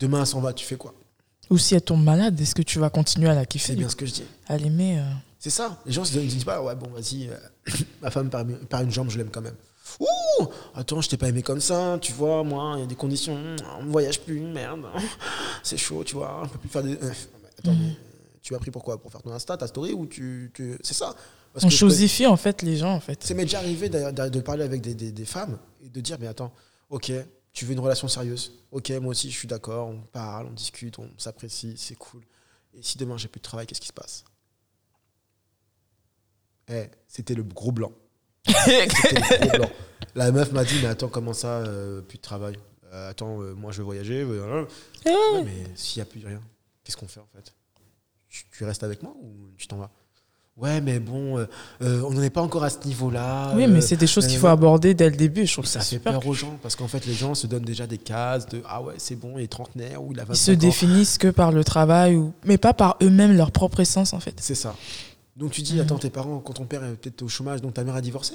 Demain, 0.00 0.20
elle 0.20 0.26
s'en 0.26 0.40
va, 0.40 0.52
tu 0.52 0.64
fais 0.64 0.76
quoi? 0.76 0.94
Ou 1.50 1.58
si 1.58 1.74
elle 1.74 1.82
tombe 1.82 2.02
malade, 2.02 2.40
est-ce 2.40 2.54
que 2.54 2.62
tu 2.62 2.78
vas 2.78 2.90
continuer 2.90 3.28
à 3.28 3.34
la 3.34 3.44
kiffer? 3.44 3.72
C'est 3.72 3.76
bien 3.76 3.88
ce 3.88 3.96
que 3.96 4.06
je 4.06 4.12
dis. 4.12 4.24
À 4.48 4.56
l'aimer. 4.56 4.98
Euh. 4.98 5.02
C'est 5.38 5.50
ça. 5.50 5.78
Les 5.84 5.92
gens 5.92 6.02
ne 6.02 6.06
se 6.06 6.18
disent 6.18 6.44
pas, 6.44 6.62
ouais, 6.62 6.74
bon, 6.74 6.88
vas-y, 6.88 7.28
euh, 7.28 7.72
ma 8.02 8.10
femme 8.10 8.30
par, 8.30 8.82
une 8.82 8.90
jambe, 8.90 9.10
je 9.10 9.18
l'aime 9.18 9.30
quand 9.30 9.42
même. 9.42 9.56
Ouh 9.98 10.46
Attends, 10.74 11.00
je 11.00 11.08
t'ai 11.08 11.16
pas 11.16 11.28
aimé 11.28 11.42
comme 11.42 11.60
ça, 11.60 11.98
tu 12.00 12.12
vois, 12.12 12.44
moi, 12.44 12.74
il 12.76 12.80
y 12.80 12.82
a 12.84 12.86
des 12.86 12.94
conditions, 12.94 13.36
on 13.78 13.82
ne 13.82 13.90
voyage 13.90 14.20
plus, 14.20 14.40
merde. 14.40 14.86
C'est 15.62 15.76
chaud, 15.76 16.04
tu 16.04 16.14
vois, 16.14 16.42
on 16.44 16.48
peut 16.48 16.58
plus 16.58 16.68
faire 16.68 16.82
des. 16.82 16.94
Euh, 16.94 17.12
attends, 17.58 17.74
mhm. 17.74 17.94
tu 18.40 18.54
as 18.54 18.58
pris 18.58 18.70
pourquoi 18.70 18.98
Pour 19.02 19.10
faire 19.10 19.20
ton 19.20 19.32
Insta, 19.32 19.56
ta 19.56 19.66
story 19.66 19.92
ou 19.92 20.06
tu. 20.06 20.52
C'est 20.82 20.94
ça? 20.94 21.14
on 21.60 21.68
chosifie 21.68 22.28
en 22.28 22.36
fait 22.36 22.62
les 22.62 22.76
gens, 22.76 22.94
en 22.94 23.00
fait. 23.00 23.18
C'est 23.24 23.34
m'est 23.34 23.42
déjà 23.42 23.58
arrivé 23.58 23.88
de 23.88 24.40
parler 24.40 24.62
avec 24.62 24.80
des, 24.80 24.94
des, 24.94 25.10
des 25.10 25.24
femmes 25.24 25.58
et 25.84 25.88
de 25.88 26.00
dire, 26.00 26.16
mais 26.20 26.28
attends, 26.28 26.52
ok, 26.90 27.12
tu 27.52 27.64
veux 27.64 27.72
une 27.72 27.80
relation 27.80 28.08
sérieuse 28.08 28.52
Ok, 28.70 28.90
moi 28.90 29.10
aussi, 29.10 29.30
je 29.30 29.36
suis 29.36 29.48
d'accord, 29.48 29.88
on 29.88 30.00
parle, 30.00 30.46
on 30.46 30.52
discute, 30.52 30.98
on 30.98 31.10
s'apprécie, 31.18 31.76
c'est 31.76 31.96
cool. 31.96 32.22
Et 32.74 32.82
si 32.82 32.98
demain 32.98 33.16
j'ai 33.16 33.28
plus 33.28 33.40
de 33.40 33.44
travail, 33.44 33.66
qu'est-ce 33.66 33.80
qui 33.80 33.88
se 33.88 33.92
passe? 33.92 34.24
Eh, 36.68 36.86
c'était 37.08 37.34
le 37.34 37.42
gros 37.42 37.72
blanc. 37.72 37.92
le 38.46 39.46
gros 39.46 39.58
blanc. 39.58 39.70
La 40.14 40.30
meuf 40.30 40.52
m'a 40.52 40.64
dit, 40.64 40.78
mais 40.80 40.88
attends, 40.88 41.08
comment 41.08 41.32
ça, 41.32 41.58
euh, 41.60 42.00
plus 42.00 42.18
de 42.18 42.22
travail? 42.22 42.56
Euh, 42.92 43.10
Attends, 43.10 43.40
euh, 43.40 43.54
moi 43.54 43.70
je 43.72 43.78
veux 43.78 43.84
voyager. 43.84 44.26
Eh. 45.06 45.10
mais 45.44 45.64
s'il 45.76 46.00
n'y 46.00 46.08
a 46.08 46.10
plus 46.10 46.20
de 46.20 46.26
rien, 46.26 46.42
qu'est-ce 46.82 46.96
qu'on 46.96 47.06
fait 47.08 47.20
en 47.20 47.28
fait? 47.34 47.54
Tu 48.28 48.64
restes 48.64 48.82
avec 48.84 49.02
moi 49.02 49.14
ou 49.20 49.52
tu 49.56 49.66
t'en 49.66 49.76
vas? 49.76 49.90
Ouais, 50.60 50.82
mais 50.82 50.98
bon, 50.98 51.38
euh, 51.38 51.46
euh, 51.80 52.02
on 52.02 52.10
n'en 52.10 52.22
est 52.22 52.30
pas 52.30 52.42
encore 52.42 52.64
à 52.64 52.70
ce 52.70 52.86
niveau-là. 52.86 53.52
Oui, 53.56 53.66
mais 53.66 53.80
c'est 53.80 53.96
des 53.96 54.06
choses 54.06 54.26
qu'il 54.26 54.38
faut 54.38 54.46
aborder 54.46 54.92
dès 54.92 55.08
le 55.08 55.16
début. 55.16 55.46
Je 55.46 55.52
trouve 55.54 55.64
ça, 55.64 55.80
fait 55.80 55.98
peur 55.98 56.26
aux 56.26 56.34
gens 56.34 56.58
parce 56.62 56.76
qu'en 56.76 56.88
fait, 56.88 57.06
les 57.06 57.14
gens 57.14 57.34
se 57.34 57.46
donnent 57.46 57.64
déjà 57.64 57.86
des 57.86 57.96
cases 57.96 58.46
de 58.46 58.62
ah 58.66 58.82
ouais, 58.82 58.94
c'est 58.98 59.16
bon, 59.16 59.38
il 59.38 59.44
est 59.44 59.48
trentenaire 59.48 60.02
ou 60.04 60.12
il 60.12 60.20
a 60.20 60.24
25 60.24 60.34
Ils 60.34 60.36
se 60.36 60.50
définissent 60.52 61.16
que 61.16 61.28
par 61.28 61.50
le 61.50 61.64
travail, 61.64 62.16
ou... 62.16 62.34
mais 62.44 62.58
pas 62.58 62.74
par 62.74 62.98
eux-mêmes, 63.02 63.34
leur 63.34 63.52
propre 63.52 63.80
essence 63.80 64.12
en 64.12 64.20
fait. 64.20 64.34
C'est 64.38 64.54
ça. 64.54 64.76
Donc 65.34 65.52
tu 65.52 65.62
dis, 65.62 65.80
attends, 65.80 65.98
tes 65.98 66.10
parents, 66.10 66.40
quand 66.40 66.52
ton 66.52 66.66
père 66.66 66.84
est 66.84 66.94
peut-être 66.94 67.22
au 67.22 67.28
chômage, 67.28 67.62
donc 67.62 67.72
ta 67.74 67.84
mère 67.84 67.94
a 67.94 68.02
divorcé? 68.02 68.34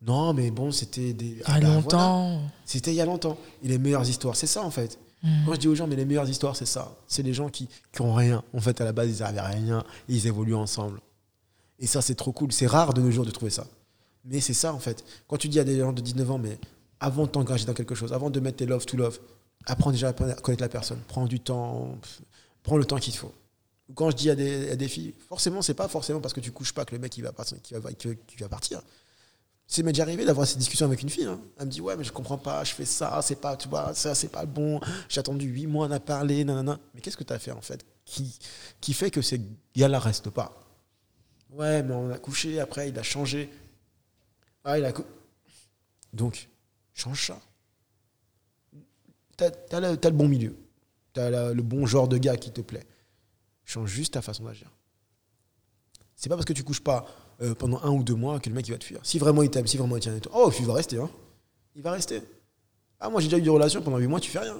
Non, 0.00 0.32
mais 0.32 0.50
bon, 0.50 0.72
c'était 0.72 1.12
des. 1.12 1.26
Il 1.26 1.38
y 1.38 1.42
a 1.42 1.44
ah 1.46 1.60
bah, 1.60 1.74
longtemps. 1.74 2.40
C'était 2.64 2.92
il 2.92 2.96
y 2.96 3.02
a 3.02 3.04
longtemps. 3.04 3.36
Et 3.62 3.68
les 3.68 3.76
meilleures 3.76 4.08
histoires, 4.08 4.34
c'est 4.34 4.46
ça 4.46 4.62
en 4.62 4.70
fait. 4.70 4.98
Mm. 5.22 5.44
Moi, 5.44 5.54
je 5.54 5.60
dis 5.60 5.68
aux 5.68 5.74
gens, 5.74 5.86
mais 5.86 5.96
les 5.96 6.04
meilleures 6.04 6.28
histoires, 6.28 6.56
c'est 6.56 6.66
ça. 6.66 6.96
C'est 7.06 7.22
les 7.22 7.34
gens 7.34 7.48
qui, 7.48 7.68
qui 7.92 8.00
ont 8.02 8.14
rien. 8.14 8.42
En 8.54 8.60
fait, 8.60 8.80
à 8.80 8.84
la 8.84 8.92
base, 8.92 9.18
ils 9.18 9.22
n'avaient 9.22 9.40
rien 9.40 9.84
et 10.08 10.14
ils 10.14 10.26
évoluent 10.26 10.54
ensemble. 10.54 11.00
Et 11.78 11.86
ça, 11.86 12.02
c'est 12.02 12.14
trop 12.14 12.32
cool. 12.32 12.52
C'est 12.52 12.66
rare 12.66 12.94
de 12.94 13.00
nos 13.00 13.10
jours 13.10 13.24
de 13.24 13.30
trouver 13.30 13.50
ça. 13.50 13.66
Mais 14.24 14.40
c'est 14.40 14.54
ça, 14.54 14.72
en 14.74 14.78
fait. 14.78 15.04
Quand 15.26 15.36
tu 15.36 15.48
dis 15.48 15.58
à 15.58 15.64
des 15.64 15.78
gens 15.78 15.92
de 15.92 16.00
19 16.00 16.30
ans, 16.30 16.38
mais 16.38 16.58
avant 17.00 17.24
de 17.24 17.30
t'engager 17.30 17.64
dans 17.64 17.74
quelque 17.74 17.94
chose, 17.94 18.12
avant 18.12 18.30
de 18.30 18.40
mettre 18.40 18.58
tes 18.58 18.66
love 18.66 18.84
to 18.84 18.96
love, 18.96 19.18
apprends 19.66 19.90
déjà 19.90 20.08
à 20.08 20.12
connaître 20.12 20.62
la 20.62 20.68
personne. 20.68 21.00
Prends 21.08 21.26
du 21.26 21.40
temps. 21.40 21.96
Prends 22.62 22.76
le 22.76 22.84
temps 22.84 22.98
qu'il 22.98 23.12
te 23.12 23.18
faut. 23.18 23.32
Quand 23.94 24.10
je 24.10 24.16
dis 24.16 24.30
à 24.30 24.36
des, 24.36 24.70
à 24.70 24.76
des 24.76 24.88
filles, 24.88 25.14
forcément, 25.28 25.62
c'est 25.62 25.74
pas 25.74 25.88
forcément 25.88 26.20
parce 26.20 26.34
que 26.34 26.40
tu 26.40 26.52
couches 26.52 26.72
pas 26.72 26.84
que 26.84 26.94
le 26.94 27.00
mec 27.00 27.16
il 27.16 27.24
va, 27.24 27.32
qui 27.62 27.74
va, 27.74 27.92
qui 27.92 28.36
va 28.38 28.48
partir. 28.48 28.82
C'est 29.72 29.84
m'est 29.84 29.92
déjà 29.92 30.02
arrivé 30.02 30.24
d'avoir 30.24 30.48
cette 30.48 30.58
discussion 30.58 30.86
avec 30.86 31.00
une 31.00 31.08
fille. 31.08 31.26
Hein. 31.26 31.40
Elle 31.56 31.66
me 31.66 31.70
dit 31.70 31.80
Ouais, 31.80 31.96
mais 31.96 32.02
je 32.02 32.10
comprends 32.10 32.36
pas, 32.36 32.64
je 32.64 32.74
fais 32.74 32.84
ça, 32.84 33.22
c'est 33.22 33.36
pas, 33.36 33.56
tu 33.56 33.68
vois, 33.68 33.94
ça, 33.94 34.16
c'est 34.16 34.28
pas 34.28 34.44
bon. 34.44 34.80
J'ai 35.08 35.20
attendu 35.20 35.46
huit 35.46 35.68
mois, 35.68 35.86
on 35.86 35.90
a 35.92 36.00
parlé, 36.00 36.44
nanana. 36.44 36.80
Mais 36.92 37.00
qu'est-ce 37.00 37.16
que 37.16 37.22
tu 37.22 37.32
as 37.32 37.38
fait 37.38 37.52
en 37.52 37.60
fait? 37.60 37.86
Qui, 38.04 38.36
qui 38.80 38.92
fait 38.92 39.12
que 39.12 39.22
ces 39.22 39.40
gars-là 39.76 40.00
restent 40.00 40.30
pas? 40.30 40.60
Ouais, 41.52 41.84
mais 41.84 41.94
on 41.94 42.10
a 42.10 42.18
couché, 42.18 42.58
après 42.58 42.88
il 42.88 42.98
a 42.98 43.04
changé. 43.04 43.48
Ah, 44.64 44.76
il 44.76 44.84
a. 44.84 44.92
Donc, 46.12 46.48
change 46.92 47.28
ça. 47.28 47.40
T'as 49.36 49.50
as, 49.70 49.80
le 49.80 50.10
bon 50.10 50.26
milieu. 50.26 50.56
T'as 51.12 51.52
le 51.54 51.62
bon 51.62 51.86
genre 51.86 52.08
de 52.08 52.18
gars 52.18 52.36
qui 52.36 52.50
te 52.50 52.60
plaît. 52.60 52.86
Change 53.64 53.88
juste 53.88 54.14
ta 54.14 54.20
façon 54.20 54.42
d'agir. 54.42 54.68
C'est 56.16 56.28
pas 56.28 56.34
parce 56.34 56.44
que 56.44 56.52
tu 56.54 56.64
couches 56.64 56.82
pas 56.82 57.06
euh, 57.42 57.54
pendant 57.54 57.80
un 57.82 57.90
ou 57.90 58.02
deux 58.02 58.14
mois 58.14 58.40
que 58.40 58.48
le 58.48 58.54
mec 58.54 58.68
il 58.68 58.72
va 58.72 58.78
te 58.78 58.84
fuir. 58.84 59.00
Si 59.02 59.18
vraiment 59.18 59.42
il 59.42 59.50
t'aime, 59.50 59.66
si 59.66 59.76
vraiment 59.76 59.96
il 59.96 60.00
tient 60.00 60.18
toi, 60.18 60.32
oh, 60.34 60.52
il 60.58 60.66
va 60.66 60.74
rester. 60.74 60.98
Hein. 60.98 61.10
Il 61.74 61.82
va 61.82 61.92
rester. 61.92 62.22
Ah, 62.98 63.08
moi 63.08 63.20
j'ai 63.20 63.28
déjà 63.28 63.38
eu 63.38 63.42
des 63.42 63.50
relations 63.50 63.82
pendant 63.82 63.98
huit 63.98 64.06
mois, 64.06 64.20
tu 64.20 64.30
fais 64.30 64.40
rien. 64.40 64.58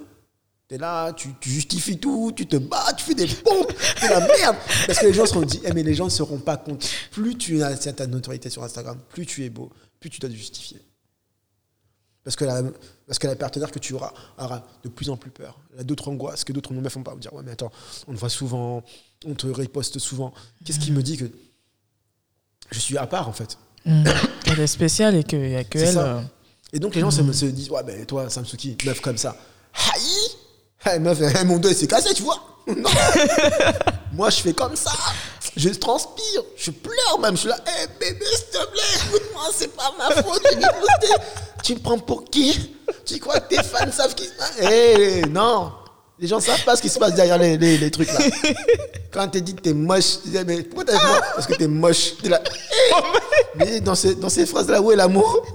T'es 0.71 0.79
là, 0.79 1.13
tu, 1.13 1.29
justifies 1.43 1.99
tout, 1.99 2.33
tu 2.35 2.47
te 2.47 2.57
bats, 2.57 2.93
tu 2.97 3.05
fais 3.05 3.15
des 3.15 3.27
pompes, 3.27 3.73
c'est 3.99 4.09
la 4.09 4.21
merde. 4.21 4.57
Parce 4.87 5.01
que 5.01 5.07
les 5.07 5.13
gens 5.13 5.27
se 5.27 5.33
sont 5.33 5.43
dit, 5.43 5.61
eh, 5.65 5.73
mais 5.73 5.83
les 5.83 5.95
gens 5.95 6.05
ne 6.05 6.11
se 6.11 6.23
rendent 6.23 6.45
pas 6.45 6.57
compte. 6.57 6.89
Plus 7.11 7.37
tu 7.37 7.61
as 7.63 7.77
ta 7.77 8.07
notoriété 8.07 8.51
sur 8.51 8.63
Instagram, 8.63 8.97
plus 9.09 9.27
tu 9.27 9.45
es 9.45 9.51
beau, 9.51 9.71
plus 9.99 10.11
tu 10.11 10.21
dois 10.21 10.31
te 10.31 10.35
justifier. 10.35 10.81
Parce 12.23 12.37
que, 12.37 12.45
la, 12.45 12.63
parce 13.07 13.19
que 13.19 13.27
la 13.27 13.35
partenaire 13.35 13.73
que 13.73 13.81
tu 13.81 13.95
auras 13.95 14.13
aura 14.39 14.65
de 14.85 14.89
plus 14.89 15.11
en 15.11 15.17
plus 15.17 15.31
peur. 15.33 15.59
Elle 15.75 15.81
a 15.81 15.83
d'autres 15.83 16.09
angoisses 16.09 16.45
que 16.45 16.53
d'autres 16.53 16.73
ne 16.73 16.89
font 16.89 17.03
pas. 17.03 17.17
dire, 17.17 17.33
ouais, 17.33 17.43
mais 17.45 17.51
attends, 17.53 17.73
on 18.07 18.13
te 18.15 18.19
voit 18.19 18.29
souvent, 18.29 18.85
on 19.25 19.35
te 19.35 19.49
riposte 19.49 19.99
souvent. 19.99 20.33
Qu'est-ce 20.65 20.79
qui 20.79 20.93
me 20.93 21.03
dit 21.03 21.17
que 21.17 21.25
je 22.71 22.79
suis 22.79 22.99
à 22.99 23.07
part 23.07 23.29
en 23.29 23.33
fait. 23.33 23.59
Mmh. 23.85 24.05
Elle 24.47 24.61
est 24.61 24.67
spéciale 24.67 25.17
et 25.17 25.25
qu'il 25.25 25.41
n'y 25.41 25.57
a 25.57 25.65
que 25.65 25.79
elle. 25.79 25.99
Euh. 25.99 26.21
Et 26.73 26.79
donc 26.79 26.95
les 26.95 27.01
gens 27.01 27.11
se, 27.11 27.33
se, 27.33 27.47
disent 27.47 27.71
Ouais, 27.71 27.83
ben 27.83 28.05
toi, 28.07 28.29
Samsuki, 28.29 28.77
meuf 28.85 29.01
comme 29.01 29.17
ça. 29.17 29.37
Haï 29.75 30.93
hey, 30.95 31.01
Meuf, 31.01 31.19
mon 31.45 31.59
dos 31.59 31.73
s'est 31.73 31.87
cassé, 31.87 32.15
tu 32.15 32.23
vois 32.23 32.41
Non 32.67 32.91
Moi, 34.13 34.31
je 34.31 34.41
fais 34.41 34.53
comme 34.53 34.77
ça. 34.77 34.93
Je 35.57 35.69
transpire, 35.71 36.43
je 36.57 36.71
pleure 36.71 37.19
même. 37.21 37.35
Je 37.35 37.41
suis 37.41 37.49
là, 37.49 37.59
hé 37.67 37.83
hey, 37.83 37.89
bébé, 37.99 38.25
s'il 38.25 38.47
te 38.47 38.71
plaît, 38.71 39.07
écoute-moi, 39.07 39.43
c'est 39.53 39.75
pas 39.75 39.93
ma 39.99 40.11
faute. 40.23 40.43
tu 41.63 41.75
me 41.75 41.81
prends 41.81 41.99
pour 41.99 42.25
qui? 42.25 42.77
Tu 43.05 43.19
crois 43.19 43.41
que 43.41 43.55
tes 43.55 43.63
fans 43.63 43.91
savent 43.91 44.15
qui. 44.15 44.29
Hé, 44.61 44.65
hey, 44.65 45.23
non 45.29 45.73
Les 46.21 46.29
gens 46.29 46.39
savent 46.39 46.63
pas 46.65 46.77
ce 46.77 46.83
qui 46.83 46.89
se 46.91 46.99
passe 46.99 47.15
derrière 47.15 47.39
les, 47.39 47.57
les, 47.57 47.79
les 47.79 47.91
trucs 47.91 48.13
là. 48.13 48.19
Quand 49.11 49.27
t'es 49.29 49.41
dit 49.41 49.55
que 49.55 49.61
t'es 49.63 49.73
moche, 49.75 50.23
tu 50.23 50.29
dis, 50.29 50.39
mais 50.47 50.63
pourquoi 50.63 50.85
t'es 50.85 50.93
moche 50.93 51.21
Parce 51.35 51.47
que 51.47 51.55
t'es 51.55 51.67
moche. 51.67 52.17
T'es 52.23 52.29
là. 52.29 52.41
Mais 53.57 53.81
dans 53.81 53.95
ces, 53.95 54.15
dans 54.15 54.29
ces 54.29 54.45
phrases-là, 54.47 54.81
où 54.83 54.93
est 54.93 54.97
l'amour? 54.97 55.45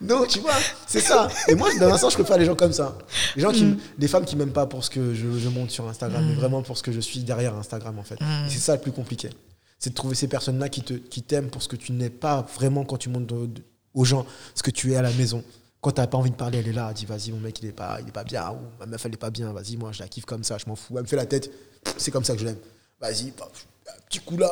Non, 0.00 0.26
tu 0.26 0.40
vois, 0.40 0.52
c'est 0.86 1.00
ça. 1.00 1.28
Et 1.48 1.54
moi, 1.54 1.68
dans 1.80 1.88
un 1.88 1.96
sens, 1.96 2.12
je 2.12 2.18
préfère 2.18 2.36
les 2.36 2.44
gens 2.44 2.54
comme 2.56 2.72
ça. 2.74 2.98
Les 3.36 3.42
gens 3.42 3.52
qui, 3.52 3.74
les 3.98 4.08
femmes 4.08 4.24
qui 4.26 4.36
m'aiment 4.36 4.52
pas 4.52 4.66
pour 4.66 4.84
ce 4.84 4.90
que 4.90 5.14
je, 5.14 5.38
je 5.38 5.48
monte 5.48 5.70
sur 5.70 5.88
Instagram, 5.88 6.22
mais 6.28 6.34
vraiment 6.34 6.62
pour 6.62 6.76
ce 6.76 6.82
que 6.82 6.92
je 6.92 7.00
suis 7.00 7.20
derrière 7.20 7.54
Instagram, 7.56 7.98
en 7.98 8.02
fait. 8.02 8.16
Et 8.16 8.50
C'est 8.50 8.58
ça 8.58 8.74
le 8.74 8.82
plus 8.82 8.92
compliqué. 8.92 9.30
C'est 9.78 9.90
de 9.90 9.94
trouver 9.94 10.14
ces 10.14 10.28
personnes-là 10.28 10.68
qui 10.68 10.82
te, 10.82 10.92
qui 10.94 11.22
t'aiment 11.22 11.48
pour 11.48 11.62
ce 11.62 11.68
que 11.68 11.76
tu 11.76 11.92
n'es 11.92 12.10
pas 12.10 12.44
vraiment 12.56 12.84
quand 12.84 12.98
tu 12.98 13.08
montes 13.08 13.26
de- 13.26 13.46
de- 13.46 13.62
aux 13.94 14.04
gens, 14.04 14.26
ce 14.54 14.62
que 14.62 14.70
tu 14.70 14.92
es 14.92 14.96
à 14.96 15.02
la 15.02 15.10
maison. 15.12 15.42
Quand 15.84 15.90
t'as 15.90 16.06
pas 16.06 16.16
envie 16.16 16.30
de 16.30 16.34
parler, 16.36 16.60
elle 16.60 16.68
est 16.68 16.72
là, 16.72 16.86
elle 16.88 16.94
dit 16.94 17.04
vas-y 17.04 17.30
mon 17.30 17.40
mec 17.40 17.60
il 17.62 17.68
est 17.68 17.72
pas, 17.72 17.98
il 18.00 18.08
est 18.08 18.12
pas 18.12 18.24
bien, 18.24 18.50
ou 18.52 18.56
ma 18.80 18.86
meuf 18.86 19.04
elle 19.04 19.12
est 19.12 19.18
pas 19.18 19.28
bien, 19.28 19.52
vas-y 19.52 19.76
moi 19.76 19.92
je 19.92 20.00
la 20.00 20.08
kiffe 20.08 20.24
comme 20.24 20.42
ça, 20.42 20.56
je 20.56 20.64
m'en 20.66 20.76
fous, 20.76 20.94
elle 20.96 21.02
me 21.02 21.06
fait 21.06 21.14
la 21.16 21.26
tête, 21.26 21.50
c'est 21.98 22.10
comme 22.10 22.24
ça 22.24 22.32
que 22.32 22.40
je 22.40 22.46
l'aime. 22.46 22.56
Vas-y, 23.02 23.32
bah, 23.38 23.46
un 23.86 24.00
petit 24.08 24.18
coup 24.20 24.38
là, 24.38 24.50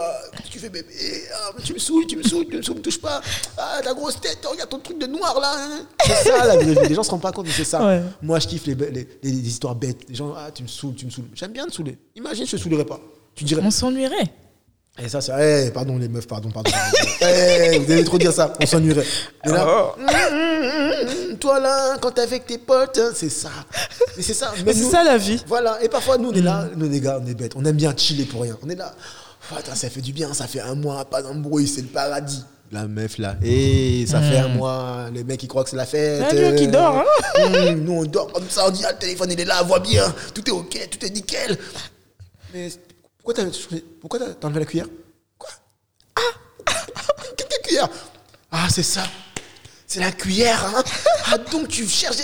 tu 0.50 0.58
fais 0.58 0.68
bébé, 0.68 0.92
ah, 1.34 1.52
tu 1.64 1.72
me 1.72 1.78
saoules, 1.78 2.06
tu 2.06 2.16
me 2.18 2.22
saoules, 2.22 2.46
tu 2.50 2.56
me 2.58 2.62
saoules, 2.62 2.76
me 2.76 2.82
touche 2.82 3.00
pas, 3.00 3.22
ah 3.56 3.80
ta 3.82 3.94
grosse 3.94 4.20
tête, 4.20 4.44
regarde 4.44 4.68
ton 4.68 4.78
truc 4.80 4.98
de 4.98 5.06
noir 5.06 5.40
là. 5.40 5.54
hein. 5.56 5.86
C'est 6.04 6.22
ça 6.30 6.54
les 6.56 6.94
gens 6.94 7.02
se 7.02 7.10
rendent 7.10 7.22
pas 7.22 7.32
compte, 7.32 7.46
mais 7.46 7.52
c'est 7.52 7.64
ça. 7.64 7.82
Ouais. 7.86 8.02
Moi 8.20 8.38
je 8.38 8.48
kiffe 8.48 8.66
les, 8.66 8.74
les, 8.74 8.90
les- 8.90 9.08
les 9.22 9.30
histoires 9.48 9.74
bêtes, 9.74 10.06
les 10.10 10.14
gens, 10.14 10.34
ah 10.36 10.50
tu 10.50 10.62
me 10.64 10.68
saoules, 10.68 10.94
tu 10.96 11.06
me 11.06 11.10
saoules. 11.10 11.28
J'aime 11.34 11.52
bien 11.52 11.66
te 11.66 11.72
saouler. 11.72 11.96
Imagine 12.14 12.44
je 12.46 12.56
te 12.58 12.60
saoulerais 12.62 12.84
pas. 12.84 13.00
Tu 13.34 13.44
dirais, 13.44 13.62
On 13.64 13.70
s'ennuierait. 13.70 14.30
Et 14.98 15.08
ça, 15.08 15.20
c'est. 15.20 15.66
Eh, 15.66 15.70
pardon, 15.70 15.96
les 15.96 16.08
meufs, 16.08 16.26
pardon, 16.26 16.50
pardon. 16.50 16.70
pardon. 16.70 16.96
Eh, 17.22 17.78
vous 17.78 17.92
allez 17.92 18.04
trop 18.04 18.18
dire 18.18 18.32
ça, 18.32 18.52
on 18.60 18.66
s'ennuierait. 18.66 19.06
Mais 19.46 19.52
là, 19.52 19.94
hum, 19.96 20.04
hum, 20.06 21.30
hum, 21.30 21.36
toi 21.38 21.60
là, 21.60 21.96
quand 22.00 22.10
t'es 22.10 22.22
avec 22.22 22.46
tes 22.46 22.58
potes, 22.58 22.98
hein, 22.98 23.12
c'est 23.14 23.28
ça. 23.28 23.50
Mais 24.16 24.22
c'est 24.22 24.34
ça. 24.34 24.52
Mais 24.66 24.74
c'est 24.74 24.90
ça 24.90 25.02
la 25.02 25.16
vie. 25.16 25.42
Voilà, 25.46 25.82
et 25.82 25.88
parfois, 25.88 26.18
nous, 26.18 26.30
on 26.30 26.32
est 26.32 26.42
là, 26.42 26.68
nous, 26.76 26.88
les 26.88 27.00
gars, 27.00 27.20
on 27.22 27.26
est 27.26 27.34
bêtes. 27.34 27.52
On 27.56 27.64
aime 27.64 27.76
bien 27.76 27.94
chiller 27.96 28.24
pour 28.24 28.42
rien. 28.42 28.58
On 28.62 28.68
est 28.68 28.74
là. 28.74 28.94
Oh, 29.50 29.56
attends, 29.58 29.74
ça 29.74 29.88
fait 29.90 30.00
du 30.00 30.12
bien, 30.12 30.32
ça 30.34 30.46
fait 30.46 30.60
un 30.60 30.74
mois, 30.74 31.04
pas 31.04 31.22
d'embrouille, 31.22 31.66
c'est 31.66 31.82
le 31.82 31.88
paradis. 31.88 32.44
La 32.70 32.86
meuf 32.86 33.18
là, 33.18 33.36
et 33.42 34.06
ça 34.06 34.22
fait 34.22 34.38
un 34.38 34.48
mois, 34.48 35.08
les 35.12 35.24
mecs 35.24 35.42
ils 35.42 35.46
croient 35.46 35.62
que 35.62 35.68
c'est 35.68 35.76
la 35.76 35.84
fête. 35.84 36.22
Ah, 36.30 36.34
lui, 36.34 36.56
qui 36.56 36.68
dort, 36.68 37.04
hein. 37.36 37.74
Nous 37.76 37.92
on 37.92 38.04
dort 38.04 38.32
comme 38.32 38.48
ça, 38.48 38.66
on 38.66 38.70
dit 38.70 38.82
ah, 38.86 38.92
le 38.92 38.98
téléphone 38.98 39.30
il 39.30 39.38
est 39.38 39.44
là, 39.44 39.62
voit 39.62 39.80
bien, 39.80 40.02
tout 40.32 40.48
est 40.48 40.52
ok, 40.52 40.88
tout 40.90 41.04
est 41.04 41.10
nickel. 41.10 41.58
Mais 42.54 42.70
pourquoi 43.22 44.18
t'as 44.18 44.46
enlevé 44.46 44.60
la 44.60 44.66
cuillère? 44.66 44.86
Quoi? 45.38 45.50
Ah 46.16 46.20
Quelle 47.36 47.48
quelle 47.48 47.62
cuillère? 47.62 47.88
Ah, 48.50 48.66
c'est 48.68 48.82
ça. 48.82 49.04
C'est 49.86 50.00
la 50.00 50.10
cuillère, 50.10 50.64
hein 50.74 50.82
Ah, 51.26 51.36
donc 51.36 51.68
tu 51.68 51.86
cherches. 51.86 52.16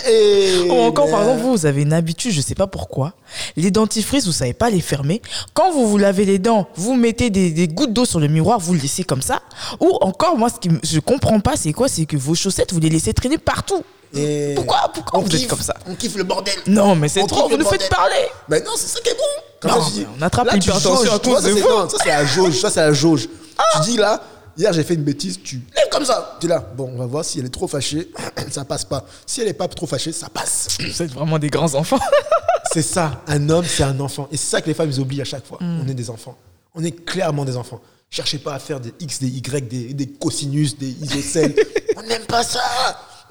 Ou 0.67 0.73
encore, 0.73 1.09
par 1.09 1.21
exemple, 1.21 1.41
vous, 1.41 1.65
avez 1.67 1.83
une 1.83 1.93
habitude, 1.93 2.31
je 2.31 2.41
sais 2.41 2.55
pas 2.55 2.65
pourquoi. 2.65 3.13
Les 3.55 3.69
dentifrices, 3.69 4.25
vous 4.25 4.31
savez 4.31 4.53
pas 4.53 4.71
les 4.71 4.81
fermer. 4.81 5.21
Quand 5.53 5.71
vous 5.71 5.87
vous 5.87 5.99
lavez 5.99 6.25
les 6.25 6.39
dents, 6.39 6.67
vous 6.75 6.95
mettez 6.95 7.29
des, 7.29 7.67
gouttes 7.67 7.93
d'eau 7.93 8.05
sur 8.05 8.19
le 8.19 8.27
miroir, 8.27 8.59
vous 8.59 8.73
le 8.73 8.79
laissez 8.79 9.03
comme 9.03 9.21
ça. 9.21 9.43
Ou 9.79 9.97
encore, 10.01 10.35
moi, 10.35 10.49
ce 10.49 10.67
que 10.67 10.73
je 10.83 10.99
comprends 10.99 11.39
pas, 11.39 11.55
c'est 11.57 11.71
quoi? 11.71 11.87
C'est 11.87 12.05
que 12.05 12.17
vos 12.17 12.33
chaussettes, 12.33 12.73
vous 12.73 12.79
les 12.79 12.89
laissez 12.89 13.13
traîner 13.13 13.37
partout. 13.37 13.83
Et 14.13 14.53
Pourquoi 14.55 14.91
Pourquoi 14.93 15.19
on 15.19 15.23
vous 15.23 15.29
êtes 15.29 15.41
kiffe, 15.41 15.49
comme 15.49 15.61
ça 15.61 15.75
On 15.87 15.95
kiffe 15.95 16.15
le 16.15 16.23
bordel. 16.23 16.53
Non, 16.67 16.95
mais 16.95 17.07
c'est 17.09 17.25
trop, 17.27 17.43
kiffe 17.43 17.51
vous 17.51 17.63
nous 17.63 17.69
faites 17.69 17.89
parler. 17.89 18.27
Mais 18.47 18.61
non, 18.61 18.71
c'est 18.75 18.87
ça 18.87 18.99
qui 19.01 19.09
est 19.09 19.15
bon. 19.15 19.69
Non, 19.69 19.89
dis- 19.89 20.05
on 20.17 20.21
attrape 20.21 20.51
l'hypertension 20.51 21.11
à 21.13 21.19
cause 21.19 21.41
ça, 21.41 21.49
de 21.49 21.53
vous. 21.53 21.89
Ça, 21.89 21.97
c'est 22.03 22.09
la 22.09 22.25
jauge. 22.25 22.59
Ça, 22.59 22.69
c'est 22.69 22.79
la 22.81 22.93
jauge. 22.93 23.27
Tu 23.75 23.91
dis 23.91 23.97
là, 23.97 24.21
hier, 24.57 24.71
j'ai 24.73 24.83
fait 24.83 24.93
une 24.95 25.03
bêtise, 25.03 25.39
tu 25.43 25.61
lèves 25.75 25.89
comme 25.91 26.05
ça. 26.05 26.37
Tu 26.39 26.47
es 26.47 26.49
là. 26.49 26.63
Bon, 26.75 26.89
on 26.93 26.97
va 26.97 27.05
voir 27.05 27.25
si 27.25 27.39
elle 27.39 27.45
est 27.45 27.49
trop 27.49 27.67
fâchée. 27.67 28.09
ça 28.51 28.65
passe 28.65 28.85
pas. 28.85 29.05
Si 29.25 29.41
elle 29.41 29.47
est 29.49 29.53
pas 29.53 29.67
trop 29.67 29.85
fâchée, 29.85 30.11
ça 30.11 30.29
passe. 30.29 30.77
Vous 30.79 31.01
êtes 31.01 31.11
vraiment 31.11 31.37
des 31.39 31.49
grands 31.49 31.73
enfants. 31.75 31.99
C'est 32.71 32.83
ça. 32.83 33.21
Un 33.27 33.49
homme, 33.49 33.65
c'est 33.65 33.81
un 33.81 33.99
enfant. 33.99 34.27
Et 34.31 34.37
c'est 34.37 34.51
ça 34.51 34.61
que 34.61 34.67
les 34.67 34.75
femmes 34.75 34.91
ils 34.91 34.99
oublient 34.99 35.21
à 35.21 35.25
chaque 35.25 35.43
fois. 35.45 35.57
Mm. 35.59 35.81
On 35.83 35.87
est 35.87 35.93
des 35.95 36.09
enfants. 36.11 36.37
On 36.75 36.83
est 36.83 36.91
clairement 36.91 37.43
des 37.43 37.57
enfants. 37.57 37.81
Cherchez 38.11 38.37
pas 38.37 38.53
à 38.53 38.59
faire 38.59 38.79
des 38.79 38.93
X, 38.99 39.19
des 39.19 39.27
Y, 39.27 39.67
des, 39.67 39.93
des 39.95 40.07
cosinus, 40.07 40.77
des 40.77 40.89
isocèles. 41.01 41.55
on 41.97 42.03
n'aime 42.03 42.25
pas 42.25 42.43
ça. 42.43 42.61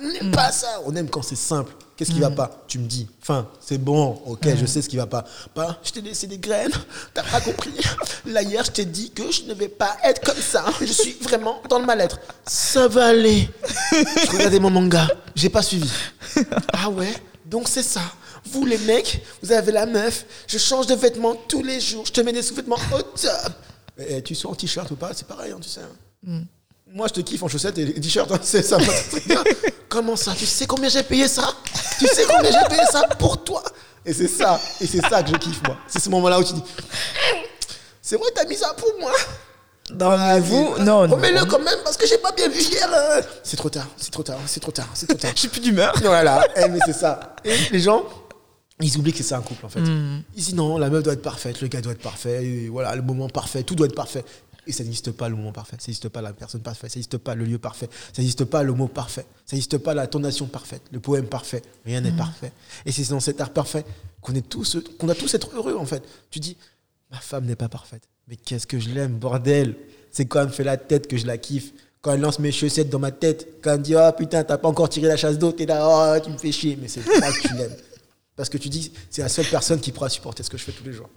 On 0.01 0.05
Mm. 0.05 0.12
n'aime 0.12 0.31
pas 0.31 0.53
ça. 0.53 0.81
On 0.87 0.95
aime 0.97 1.09
quand 1.11 1.23
c'est 1.23 1.37
simple. 1.37 1.73
Qu'est-ce 1.97 2.12
qui 2.12 2.20
va 2.20 2.31
pas? 2.31 2.62
Tu 2.69 2.79
me 2.79 2.87
dis. 2.87 3.09
Enfin, 3.20 3.49
c'est 3.61 3.79
bon. 3.79 4.23
Ok, 4.27 4.47
Mm. 4.47 4.57
je 4.57 4.66
sais 4.66 4.83
ce 4.83 4.89
qui 4.89 4.97
va 4.97 5.07
pas. 5.07 5.25
Pas, 5.55 5.79
je 5.83 5.91
t'ai 5.91 6.01
laissé 6.01 6.27
des 6.29 6.39
graines. 6.39 6.70
T'as 7.15 7.25
pas 7.25 7.41
compris. 7.41 7.73
Là, 8.27 8.43
hier, 8.43 8.65
je 8.65 8.70
t'ai 8.70 8.85
dit 8.85 9.11
que 9.11 9.31
je 9.33 9.43
ne 9.45 9.55
vais 9.55 9.69
pas 9.69 9.97
être 10.05 10.20
comme 10.25 10.41
ça. 10.41 10.65
Je 10.81 10.93
suis 10.93 11.15
vraiment 11.23 11.61
dans 11.69 11.81
le 11.81 11.87
mal-être. 11.87 12.20
Ça 12.47 12.87
va 12.87 13.07
aller. 13.07 13.49
Je 13.93 14.31
regardais 14.31 14.61
mon 14.61 14.70
manga. 14.70 15.09
J'ai 15.35 15.49
pas 15.49 15.62
suivi. 15.62 15.91
Ah 16.73 16.89
ouais? 16.91 17.12
Donc 17.45 17.66
c'est 17.69 17.83
ça. 17.83 18.03
Vous 18.53 18.65
les 18.65 18.79
mecs, 18.79 19.20
vous 19.43 19.51
avez 19.53 19.73
la 19.73 19.85
meuf. 19.87 20.25
Je 20.47 20.59
change 20.59 20.87
de 20.87 20.95
vêtements 20.95 21.35
tous 21.49 21.62
les 21.65 21.81
jours. 21.81 22.07
Je 22.07 22.12
te 22.12 22.20
mets 22.20 22.33
des 22.33 22.43
sous-vêtements 22.43 22.79
au 22.95 23.03
top. 23.03 23.53
Eh, 23.99 24.23
tu 24.23 24.35
sois 24.37 24.51
en 24.53 24.55
t-shirt 24.55 24.89
ou 24.93 24.97
pas, 24.97 25.11
c'est 25.15 25.27
pareil, 25.27 25.51
hein, 25.53 25.59
tu 25.61 25.69
sais. 25.69 25.81
hein. 26.29 26.43
Moi, 26.94 27.06
je 27.09 27.12
te 27.15 27.20
kiffe 27.20 27.43
en 27.43 27.48
chaussettes 27.48 27.78
et 27.78 28.01
t-shirt. 28.01 28.31
hein, 28.32 28.39
c'est 28.43 28.62
ça. 28.62 28.78
bien. 28.78 29.43
Comment 29.89 30.16
ça 30.16 30.32
Tu 30.36 30.47
sais 30.47 30.66
combien 30.66 30.89
j'ai 30.89 31.02
payé 31.02 31.28
ça? 31.28 31.48
Tu 31.98 32.06
sais 32.06 32.24
combien 32.24 32.51
j'ai 32.51 32.69
payé 32.69 32.82
ça 32.90 33.02
pour 33.19 33.43
toi? 33.44 33.62
Et 34.05 34.12
c'est 34.12 34.28
ça. 34.28 34.60
Et 34.81 34.86
c'est 34.86 35.01
ça 35.09 35.23
que 35.23 35.31
je 35.31 35.36
kiffe, 35.36 35.60
moi. 35.66 35.77
C'est 35.86 36.01
ce 36.01 36.09
moment-là 36.10 36.39
où 36.40 36.44
tu 36.44 36.55
dis 36.55 36.62
C'est 38.01 38.16
vrai, 38.16 38.28
t'as 38.35 38.47
mis 38.47 38.56
ça 38.56 38.74
pour 38.74 38.90
moi 38.98 39.12
Non, 39.98 40.16
mais 40.16 40.40
vous, 40.40 40.78
non, 40.78 41.06
non. 41.06 41.16
Remets-le 41.16 41.44
quand 41.44 41.59
même 41.59 41.78
parce 41.85 41.97
que 41.97 42.06
j'ai 42.06 42.19
pas 42.19 42.32
bien 42.32 42.48
vu 42.48 42.60
hier. 42.60 42.89
euh. 42.93 43.20
C'est 43.43 43.56
trop 43.56 43.69
tard, 43.70 43.86
c'est 43.97 44.10
trop 44.10 44.23
tard, 44.23 44.39
c'est 44.47 44.60
trop 44.60 44.73
tard, 44.73 44.89
c'est 44.94 45.06
trop 45.06 45.19
tard. 45.19 45.31
Je 45.35 45.40
suis 45.40 45.48
plus 45.48 45.60
d'humeur. 45.60 45.93
Voilà, 46.02 46.47
eh, 46.56 46.69
mais 46.69 46.78
c'est 46.86 46.93
ça. 46.94 47.36
Et 47.44 47.55
les 47.70 47.81
gens, 47.81 48.05
ils 48.81 48.97
oublient 48.97 49.12
que 49.12 49.19
c'est 49.19 49.24
ça 49.24 49.36
un 49.36 49.43
couple 49.43 49.66
en 49.66 49.69
fait. 49.69 49.81
Hmm. 49.81 50.23
Ils 50.36 50.43
disent 50.44 50.55
non, 50.55 50.78
la 50.78 50.89
meuf 50.89 51.02
doit 51.02 51.12
être 51.15 51.23
parfaite, 51.23 51.60
le 51.60 51.69
gars 51.69 51.81
doit 51.82 51.93
être 51.93 52.02
parfait, 52.02 52.44
et 52.44 52.69
voilà, 52.69 52.94
le 52.97 53.02
moment 53.02 53.28
parfait, 53.28 53.62
tout 53.62 53.74
doit 53.74 53.86
être 53.86 53.94
parfait. 53.94 54.24
Et 54.69 54.73
ça 54.73 54.85
n'existe 54.85 55.12
pas 55.12 55.31
le 55.31 55.35
moment 55.35 55.51
parfait, 55.51 55.77
ça 55.78 55.86
n'existe 55.86 56.11
pas 56.11 56.20
la 56.20 56.35
personne 56.35 56.61
parfaite, 56.61 56.90
ça 56.90 56.99
n'existe 56.99 57.16
pas 57.16 57.35
le 57.35 57.47
lieu 57.47 57.59
parfait, 57.59 57.89
ça 58.12 58.20
n'existe 58.20 58.45
pas 58.45 58.62
le 58.62 58.74
mot 58.74 58.86
parfait, 58.86 59.24
ça 59.47 59.57
n'existe 59.57 59.78
pas 59.78 59.95
la 59.95 60.07
tonation 60.07 60.47
parfaite, 60.47 60.82
le 60.93 61.01
poème 61.01 61.27
parfait, 61.27 61.62
rien 61.86 62.03
n'est 62.03 62.12
parfait. 62.12 62.53
Et 62.85 62.93
c'est 62.93 63.09
dans 63.09 63.19
cet 63.19 63.40
art 63.40 63.51
parfait 63.51 63.86
qu'on 64.20 64.35
est 64.35 64.47
tous, 64.47 64.77
qu'on 64.99 65.07
doit 65.07 65.15
tous 65.15 65.32
être 65.32 65.57
heureux 65.57 65.74
en 65.74 65.86
fait. 65.86 66.03
Tu 66.31 66.39
dis, 66.39 66.59
ma 67.11 67.19
femme 67.19 67.47
n'est 67.47 67.57
pas 67.57 67.70
parfaite, 67.70 68.03
mais 68.28 68.36
qu'est-ce 68.36 68.66
que 68.66 68.78
je 68.78 68.90
l'aime, 68.90 69.12
bordel. 69.12 69.74
C'est 70.12 70.27
quand 70.27 70.40
elle 70.40 70.49
me 70.49 70.53
fait 70.53 70.65
la 70.65 70.77
tête 70.77 71.07
que 71.07 71.16
je 71.16 71.27
la 71.27 71.39
kiffe. 71.39 71.73
Quand 72.03 72.12
elle 72.12 72.20
lance 72.20 72.39
mes 72.39 72.53
chaussettes 72.53 72.90
dans 72.90 72.99
ma 72.99 73.11
tête, 73.11 73.49
quand 73.62 73.73
elle 73.73 73.78
me 73.78 73.85
dit 73.85 73.97
Oh 73.97 74.11
putain, 74.16 74.45
t'as 74.45 74.59
pas 74.59 74.69
encore 74.69 74.90
tiré 74.90 75.09
la 75.09 75.16
chasse 75.16 75.39
d'eau, 75.39 75.53
t'es 75.53 75.66
là, 75.66 75.81
oh, 75.82 76.20
tu 76.23 76.31
me 76.31 76.36
fais 76.36 76.53
chier. 76.53 76.78
Mais 76.81 76.89
c'est 76.89 77.01
pas 77.01 77.32
que 77.32 77.49
tu 77.49 77.55
l'aimes. 77.55 77.77
Parce 78.39 78.48
que 78.48 78.56
tu 78.56 78.69
dis, 78.70 78.93
c'est 79.10 79.20
la 79.20 79.28
seule 79.28 79.44
personne 79.47 79.81
qui 79.81 79.90
pourra 79.93 80.09
supporter 80.09 80.43
ce 80.44 80.48
que 80.48 80.56
je 80.56 80.62
fais 80.65 80.73
tous 80.73 80.85
les 80.85 80.93
jours. 80.94 81.10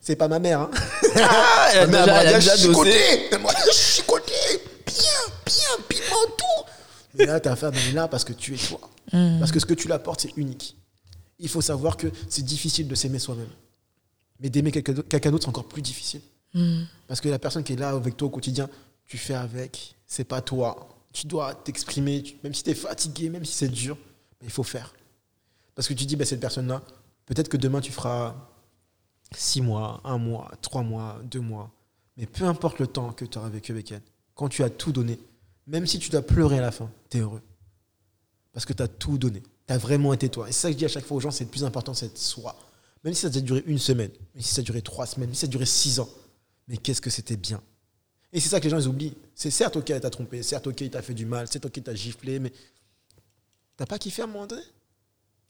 C'est 0.00 0.14
pas 0.16 0.28
ma 0.28 0.38
mère. 0.38 0.60
Hein. 0.60 0.70
Ah, 1.16 1.68
elle 1.74 1.80
a 1.80 1.86
Ma 1.86 2.00
déjà, 2.04 2.22
elle 2.22 2.34
a 2.34 2.38
dit, 2.38 2.44
déjà. 2.46 2.56
Elle 2.56 4.04
côté. 4.04 4.30
Bien, 4.86 5.34
bien, 5.46 5.84
piment 5.88 6.26
tout. 6.36 6.64
Mais 7.14 7.26
là, 7.26 7.40
ta 7.40 7.56
femme, 7.56 7.72
elle 7.74 7.88
est 7.88 7.92
là 7.92 8.06
parce 8.08 8.24
que 8.24 8.32
tu 8.34 8.54
es 8.54 8.58
toi. 8.58 8.80
Parce 9.10 9.50
que 9.50 9.58
ce 9.60 9.66
que 9.66 9.74
tu 9.74 9.88
l'apportes, 9.88 10.20
c'est 10.20 10.36
unique. 10.36 10.76
Il 11.38 11.48
faut 11.48 11.60
savoir 11.62 11.96
que 11.96 12.06
c'est 12.28 12.44
difficile 12.44 12.86
de 12.86 12.94
s'aimer 12.94 13.18
soi-même. 13.18 13.48
Mais 14.40 14.50
d'aimer 14.50 14.70
quelqu'un 14.72 14.92
d'autre- 14.92 15.08
c'est 15.44 15.48
encore 15.48 15.68
plus 15.68 15.82
difficile. 15.82 16.20
Parce 17.08 17.20
que 17.22 17.28
la 17.30 17.38
personne 17.38 17.64
qui 17.64 17.72
est 17.72 17.76
là 17.76 17.90
avec 17.90 18.16
toi 18.16 18.28
au 18.28 18.30
quotidien, 18.30 18.68
tu 19.06 19.16
fais 19.16 19.34
avec, 19.34 19.94
c'est 20.06 20.24
pas 20.24 20.42
toi. 20.42 20.88
Tu 21.14 21.26
dois 21.26 21.54
t'exprimer, 21.54 22.22
même 22.44 22.52
si 22.52 22.62
tu 22.62 22.70
es 22.70 22.74
fatigué, 22.74 23.30
même 23.30 23.44
si 23.46 23.54
c'est 23.54 23.68
dur, 23.68 23.96
mais 24.40 24.48
il 24.48 24.52
faut 24.52 24.62
faire. 24.62 24.92
Parce 25.74 25.88
que 25.88 25.94
tu 25.94 26.04
dis, 26.04 26.16
bah, 26.16 26.24
cette 26.24 26.40
personne-là, 26.40 26.82
peut-être 27.26 27.48
que 27.48 27.56
demain 27.56 27.80
tu 27.80 27.92
feras 27.92 28.34
six 29.34 29.60
mois, 29.60 30.00
un 30.04 30.18
mois, 30.18 30.50
trois 30.60 30.82
mois, 30.82 31.20
deux 31.24 31.40
mois, 31.40 31.70
mais 32.16 32.26
peu 32.26 32.44
importe 32.44 32.78
le 32.78 32.86
temps 32.86 33.12
que 33.12 33.24
tu 33.24 33.38
auras 33.38 33.48
vécu 33.48 33.72
avec 33.72 33.92
elle, 33.92 34.02
quand 34.34 34.48
tu 34.48 34.62
as 34.62 34.70
tout 34.70 34.92
donné, 34.92 35.18
même 35.66 35.86
si 35.86 35.98
tu 35.98 36.10
dois 36.10 36.22
pleurer 36.22 36.58
à 36.58 36.62
la 36.62 36.72
fin, 36.72 36.90
tu 37.10 37.18
es 37.18 37.20
heureux. 37.20 37.42
Parce 38.52 38.66
que 38.66 38.72
tu 38.72 38.82
as 38.82 38.88
tout 38.88 39.16
donné. 39.16 39.42
Tu 39.66 39.72
as 39.72 39.78
vraiment 39.78 40.12
été 40.12 40.28
toi. 40.28 40.48
Et 40.48 40.52
c'est 40.52 40.60
ça 40.60 40.68
que 40.68 40.72
je 40.74 40.78
dis 40.78 40.84
à 40.84 40.88
chaque 40.88 41.04
fois 41.04 41.16
aux 41.16 41.20
gens, 41.20 41.30
c'est 41.30 41.44
le 41.44 41.50
plus 41.50 41.64
important, 41.64 41.94
c'est 41.94 42.06
être 42.06 42.18
soi. 42.18 42.56
Même 43.04 43.14
si 43.14 43.22
ça 43.22 43.28
a 43.28 43.40
duré 43.40 43.62
une 43.66 43.78
semaine, 43.78 44.10
même 44.34 44.42
si 44.42 44.54
ça 44.54 44.60
a 44.60 44.64
duré 44.64 44.82
trois 44.82 45.06
semaines, 45.06 45.28
même 45.28 45.34
si 45.34 45.40
ça 45.40 45.46
a 45.46 45.50
duré 45.50 45.66
six 45.66 46.00
ans, 46.00 46.08
mais 46.68 46.76
qu'est-ce 46.76 47.00
que 47.00 47.10
c'était 47.10 47.36
bien. 47.36 47.62
Et 48.32 48.40
c'est 48.40 48.48
ça 48.48 48.60
que 48.60 48.64
les 48.64 48.70
gens 48.70 48.78
ils 48.78 48.88
oublient. 48.88 49.16
C'est 49.34 49.50
certes 49.50 49.76
ok, 49.76 49.90
elle 49.90 50.00
t'a 50.00 50.10
trompé, 50.10 50.42
certes 50.42 50.66
ok, 50.66 50.80
il 50.82 50.90
t'a 50.90 51.02
fait 51.02 51.14
du 51.14 51.26
mal, 51.26 51.48
certes 51.48 51.66
ok, 51.66 51.76
il 51.78 51.82
t'a 51.82 51.94
giflé, 51.94 52.38
mais 52.38 52.52
t'as 53.76 53.86
pas 53.86 53.98
kiffé 53.98 54.22
à 54.22 54.26
un 54.26 54.28
moment 54.28 54.46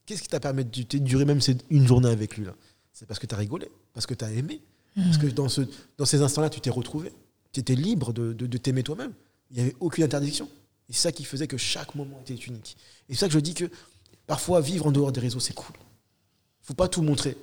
Qu'est-ce 0.05 0.21
qui 0.21 0.27
t'a 0.27 0.39
permis 0.39 0.65
de 0.65 0.97
durer 0.99 1.25
même 1.25 1.39
une 1.69 1.87
journée 1.87 2.09
avec 2.09 2.37
lui 2.37 2.45
là? 2.45 2.53
C'est 2.91 3.05
parce 3.07 3.19
que 3.19 3.25
t'as 3.25 3.37
rigolé, 3.37 3.69
parce 3.93 4.05
que 4.05 4.13
t'as 4.13 4.29
aimé, 4.31 4.61
parce 4.95 5.17
que 5.17 5.27
dans, 5.27 5.49
ce, 5.49 5.61
dans 5.97 6.05
ces 6.05 6.21
instants-là, 6.21 6.49
tu 6.49 6.59
t'es 6.61 6.69
retrouvé. 6.69 7.11
Tu 7.51 7.59
étais 7.61 7.75
libre 7.75 8.13
de, 8.13 8.33
de- 8.33 8.47
de 8.47 8.57
t'aimer 8.57 8.83
toi-même. 8.83 9.13
Il 9.51 9.57
n'y 9.57 9.61
avait 9.63 9.75
aucune 9.79 10.03
interdiction. 10.03 10.47
Et 10.89 10.93
c'est 10.93 10.99
ça 11.01 11.11
qui 11.11 11.23
faisait 11.23 11.47
que 11.47 11.57
chaque 11.57 11.95
moment 11.95 12.19
était 12.21 12.35
unique. 12.35 12.77
Et 13.09 13.13
c'est 13.13 13.21
ça 13.21 13.27
que 13.27 13.33
je 13.33 13.39
dis 13.39 13.53
que 13.53 13.65
parfois, 14.27 14.59
vivre 14.61 14.85
en 14.87 14.91
dehors 14.91 15.11
des 15.11 15.19
réseaux, 15.21 15.39
c'est 15.39 15.53
cool. 15.53 15.75
faut 16.61 16.73
pas 16.73 16.87
tout 16.87 17.01
montrer. 17.01 17.37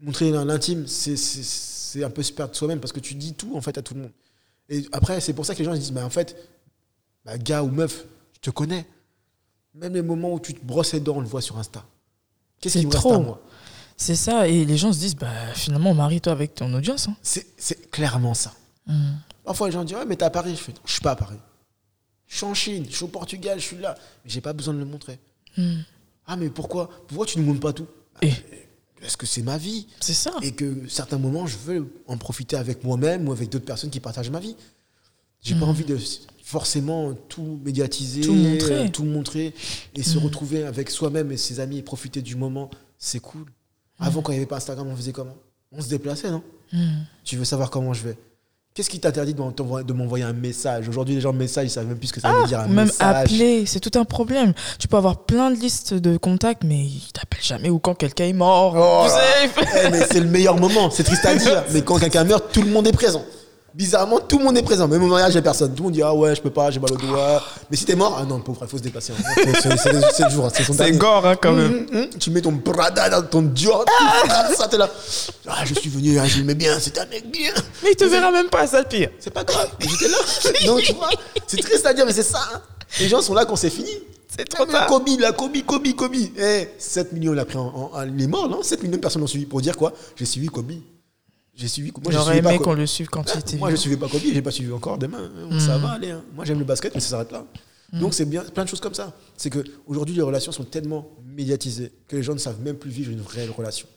Montrer 0.00 0.30
l'intime, 0.30 0.86
c'est 0.86 2.04
un 2.04 2.10
peu 2.10 2.22
se 2.22 2.32
perdre 2.32 2.54
soi-même 2.54 2.80
parce 2.80 2.92
que 2.92 3.00
tu 3.00 3.14
dis 3.14 3.32
tout 3.34 3.56
en 3.56 3.60
fait 3.62 3.78
à 3.78 3.82
tout 3.82 3.94
le 3.94 4.00
monde. 4.02 4.12
Et 4.68 4.84
après, 4.92 5.20
c'est 5.20 5.32
pour 5.32 5.46
ça 5.46 5.54
que 5.54 5.60
les 5.60 5.64
gens 5.64 5.72
ils 5.74 5.80
disent, 5.80 5.92
bah, 5.92 6.04
en 6.04 6.10
fait, 6.10 6.36
bah, 7.24 7.38
gars 7.38 7.62
ou 7.62 7.68
meuf, 7.70 8.04
je 8.34 8.40
te 8.40 8.50
connais. 8.50 8.86
Même 9.76 9.94
les 9.94 10.02
moments 10.02 10.32
où 10.32 10.40
tu 10.40 10.54
te 10.54 10.64
brosses 10.64 10.94
les 10.94 11.00
dents, 11.00 11.16
on 11.16 11.20
le 11.20 11.26
voit 11.26 11.42
sur 11.42 11.58
Insta. 11.58 11.84
Qu'est-ce 12.60 12.78
qui 12.78 12.86
me 12.86 12.92
reste 12.92 13.06
à 13.06 13.18
moi 13.18 13.42
C'est 13.96 14.16
ça, 14.16 14.48
et 14.48 14.64
les 14.64 14.76
gens 14.78 14.92
se 14.92 14.98
disent, 14.98 15.16
bah, 15.16 15.28
finalement, 15.54 15.92
marie-toi 15.92 16.32
avec 16.32 16.54
ton 16.54 16.72
audience. 16.72 17.08
Hein. 17.08 17.16
C'est 17.22 17.90
clairement 17.90 18.34
ça. 18.34 18.54
Hmm. 18.86 19.16
Parfois, 19.44 19.68
les 19.68 19.72
gens 19.72 19.84
disent, 19.84 19.96
ouais, 19.96 20.06
mais 20.06 20.16
t'es 20.16 20.24
à 20.24 20.30
Paris. 20.30 20.52
Je 20.56 20.62
fais, 20.62 20.72
je 20.84 20.92
suis 20.92 21.00
pas 21.00 21.12
à 21.12 21.16
Paris. 21.16 21.36
Je 22.26 22.36
suis 22.36 22.46
en 22.46 22.54
Chine, 22.54 22.86
je 22.88 22.96
suis 22.96 23.04
au 23.04 23.08
Portugal, 23.08 23.60
je 23.60 23.64
suis 23.64 23.76
là. 23.76 23.94
Mais 24.24 24.30
j'ai 24.30 24.40
pas 24.40 24.52
besoin 24.52 24.72
de 24.74 24.78
le 24.78 24.86
montrer. 24.86 25.20
Hmm. 25.56 25.80
Ah, 26.26 26.36
mais 26.36 26.48
pourquoi? 26.48 26.90
Pourquoi 27.06 27.26
tu 27.26 27.38
ne 27.38 27.44
montres 27.44 27.60
pas 27.60 27.72
tout? 27.72 27.86
Et 28.22 28.32
Est-ce 29.02 29.16
que 29.16 29.26
c'est 29.26 29.42
ma 29.42 29.58
vie? 29.58 29.86
C'est 30.00 30.14
ça. 30.14 30.32
Et 30.42 30.52
que 30.52 30.88
certains 30.88 31.18
moments, 31.18 31.46
je 31.46 31.58
veux 31.58 31.92
en 32.08 32.16
profiter 32.16 32.56
avec 32.56 32.82
moi-même 32.82 33.28
ou 33.28 33.32
avec 33.32 33.50
d'autres 33.50 33.66
personnes 33.66 33.90
qui 33.90 34.00
partagent 34.00 34.30
ma 34.30 34.40
vie. 34.40 34.56
J'ai 35.42 35.54
pas 35.54 35.66
hmm. 35.66 35.70
envie 35.70 35.84
de 35.84 35.98
forcément 36.42 37.12
tout 37.28 37.60
médiatiser, 37.64 38.20
tout 38.22 38.34
montrer, 38.34 38.90
tout 38.90 39.04
montrer 39.04 39.54
et 39.94 40.02
se 40.02 40.18
hmm. 40.18 40.22
retrouver 40.22 40.64
avec 40.64 40.90
soi-même 40.90 41.32
et 41.32 41.36
ses 41.36 41.60
amis 41.60 41.78
et 41.78 41.82
profiter 41.82 42.22
du 42.22 42.36
moment. 42.36 42.70
C'est 42.98 43.20
cool. 43.20 43.46
Avant, 43.98 44.22
quand 44.22 44.32
il 44.32 44.36
n'y 44.36 44.40
avait 44.40 44.46
pas 44.46 44.56
Instagram, 44.56 44.86
on 44.88 44.96
faisait 44.96 45.12
comment? 45.12 45.36
On 45.72 45.80
se 45.80 45.88
déplaçait, 45.88 46.30
non? 46.30 46.42
Tu 47.24 47.36
veux 47.36 47.44
savoir 47.44 47.70
comment 47.70 47.92
je 47.92 48.02
vais? 48.04 48.18
Qu'est-ce 48.74 48.90
qui 48.90 49.00
t'interdit 49.00 49.32
de 49.32 49.92
m'envoyer 49.94 50.24
un 50.24 50.34
message? 50.34 50.86
Aujourd'hui, 50.86 51.14
les 51.14 51.22
gens 51.22 51.32
message, 51.32 51.64
ils 51.64 51.70
savent 51.70 51.86
même 51.86 51.96
plus 51.96 52.08
ce 52.08 52.12
que 52.12 52.20
ça 52.20 52.30
veut 52.30 52.42
ah, 52.44 52.46
dire 52.46 52.60
un 52.60 52.68
même 52.68 52.90
appeler, 52.98 53.64
c'est 53.64 53.80
tout 53.80 53.98
un 53.98 54.04
problème. 54.04 54.52
Tu 54.78 54.86
peux 54.86 54.98
avoir 54.98 55.24
plein 55.24 55.50
de 55.50 55.56
listes 55.56 55.94
de 55.94 56.18
contacts, 56.18 56.62
mais 56.62 56.84
ils 56.84 57.10
t'appellent 57.14 57.42
jamais 57.42 57.70
ou 57.70 57.78
quand 57.78 57.94
quelqu'un 57.94 58.26
est 58.26 58.34
mort. 58.34 58.74
Oh 58.76 59.06
eh, 59.42 59.90
mais 59.90 60.04
c'est 60.10 60.20
le 60.20 60.26
meilleur 60.26 60.58
moment. 60.58 60.90
C'est 60.90 61.04
triste 61.04 61.24
à 61.24 61.34
dire, 61.36 61.64
mais 61.72 61.80
quand 61.80 61.98
quelqu'un 61.98 62.24
meurt, 62.24 62.52
tout 62.52 62.60
le 62.60 62.68
monde 62.70 62.86
est 62.86 62.92
présent 62.92 63.24
bizarrement, 63.76 64.18
tout 64.20 64.38
le 64.38 64.44
monde 64.44 64.56
est 64.56 64.62
présent. 64.62 64.88
Même 64.88 65.02
au 65.02 65.06
mariage, 65.06 65.32
il 65.32 65.36
n'y 65.36 65.40
a 65.40 65.42
personne. 65.42 65.70
Tout 65.74 65.82
le 65.82 65.84
monde 65.84 65.92
dit 65.92 66.02
Ah 66.02 66.14
ouais, 66.14 66.34
je 66.34 66.40
peux 66.40 66.50
pas, 66.50 66.70
j'ai 66.70 66.80
mal 66.80 66.92
au 66.92 66.96
doigt. 66.96 67.42
Mais 67.70 67.76
si 67.76 67.84
t'es 67.84 67.94
mort, 67.94 68.16
ah 68.18 68.24
non, 68.24 68.40
pauvre, 68.40 68.60
il 68.62 68.68
faut 68.68 68.78
se 68.78 68.82
déplacer. 68.82 69.12
Hein. 69.12 69.52
C'est 69.62 70.24
le 70.24 70.30
jour. 70.30 70.46
Hein, 70.46 70.50
c'est 70.54 70.92
gore, 70.92 71.26
hein, 71.26 71.36
quand 71.40 71.52
même. 71.52 71.66
Hum, 71.66 71.86
hum, 71.92 72.00
hum. 72.02 72.08
Tu 72.18 72.30
mets 72.30 72.40
ton 72.40 72.56
Prada 72.56 73.08
dans 73.10 73.22
ton 73.22 73.42
Dior, 73.42 73.84
ah 74.30 74.48
ça, 74.56 74.66
t'es 74.66 74.78
là. 74.78 74.88
Ah, 75.46 75.64
je 75.64 75.74
suis 75.74 75.90
venu, 75.90 76.18
je 76.26 76.38
l'aimais 76.38 76.54
bien, 76.54 76.78
c'était 76.80 77.00
un 77.00 77.06
mec 77.06 77.30
bien. 77.30 77.52
Mais 77.82 77.90
il 77.92 77.96
te 77.96 78.04
verra 78.04 78.30
même 78.30 78.48
pas, 78.48 78.66
ça 78.66 78.80
le 78.80 78.88
pire. 78.88 79.10
C'est 79.20 79.32
pas 79.32 79.44
grave, 79.44 79.68
j'étais 79.78 80.08
là. 80.08 80.18
non, 80.66 80.78
tu 80.78 80.92
vois, 80.94 81.10
c'est 81.46 81.58
triste 81.58 81.84
à 81.86 81.92
dire, 81.92 82.06
mais 82.06 82.12
c'est 82.12 82.22
ça. 82.22 82.40
Les 83.00 83.08
gens 83.08 83.20
sont 83.20 83.34
là 83.34 83.44
quand 83.44 83.56
c'est 83.56 83.70
fini. 83.70 83.90
C'est 84.28 84.48
trop 84.48 84.64
tard. 84.66 84.86
Kobe, 84.86 85.08
la 85.20 85.32
Kobe, 85.32 85.62
Kobe, 85.64 85.92
Kobe. 85.94 86.16
Eh, 86.38 86.68
7 86.78 87.12
millions, 87.12 87.32
il 87.32 87.38
a 87.38 87.44
pris 87.44 87.56
en, 87.56 87.90
Il 88.06 88.22
est 88.22 88.26
mort, 88.26 88.48
non? 88.48 88.62
7 88.62 88.82
millions 88.82 88.96
de 88.96 89.00
personnes 89.00 89.22
l'ont 89.22 89.28
suivi. 89.28 89.46
Pour 89.46 89.60
dire 89.60 89.76
quoi? 89.76 89.92
J'ai 90.16 90.26
suivi 90.26 90.48
Kobe. 90.48 90.72
J'ai 91.56 91.68
suivi. 91.68 91.90
Moi, 92.02 92.12
J'aurais 92.12 92.38
aimé 92.38 92.58
qu'on 92.58 92.74
le 92.74 92.86
suive 92.86 93.08
quand 93.08 93.24
il 93.34 93.38
était. 93.40 93.56
Moi, 93.56 93.70
je 93.70 93.76
suivais 93.76 93.96
pas 93.96 94.08
Kobe, 94.08 94.20
j'ai 94.22 94.42
pas 94.42 94.50
suivi 94.50 94.70
encore 94.72 94.98
demain. 94.98 95.30
Hein. 95.50 95.58
Ça 95.58 95.78
hmm. 95.78 95.82
va 95.82 95.90
aller. 95.92 96.10
Hein. 96.10 96.22
Moi, 96.34 96.44
j'aime 96.44 96.58
le 96.58 96.66
basket, 96.66 96.94
mais 96.94 97.00
ça 97.00 97.08
s'arrête 97.08 97.32
là. 97.32 97.44
Hmm. 97.92 98.00
Donc, 98.00 98.12
c'est 98.12 98.26
bien, 98.26 98.42
plein 98.42 98.64
de 98.64 98.68
choses 98.68 98.80
comme 98.80 98.92
ça. 98.92 99.14
C'est 99.38 99.48
que 99.48 99.64
aujourd'hui, 99.86 100.14
les 100.14 100.22
relations 100.22 100.52
sont 100.52 100.64
tellement 100.64 101.08
médiatisées 101.24 101.92
que 102.08 102.16
les 102.16 102.22
gens 102.22 102.34
ne 102.34 102.38
savent 102.38 102.60
même 102.60 102.76
plus 102.76 102.90
vivre 102.90 103.10
une 103.10 103.22
vraie 103.22 103.46
relation. 103.46 103.88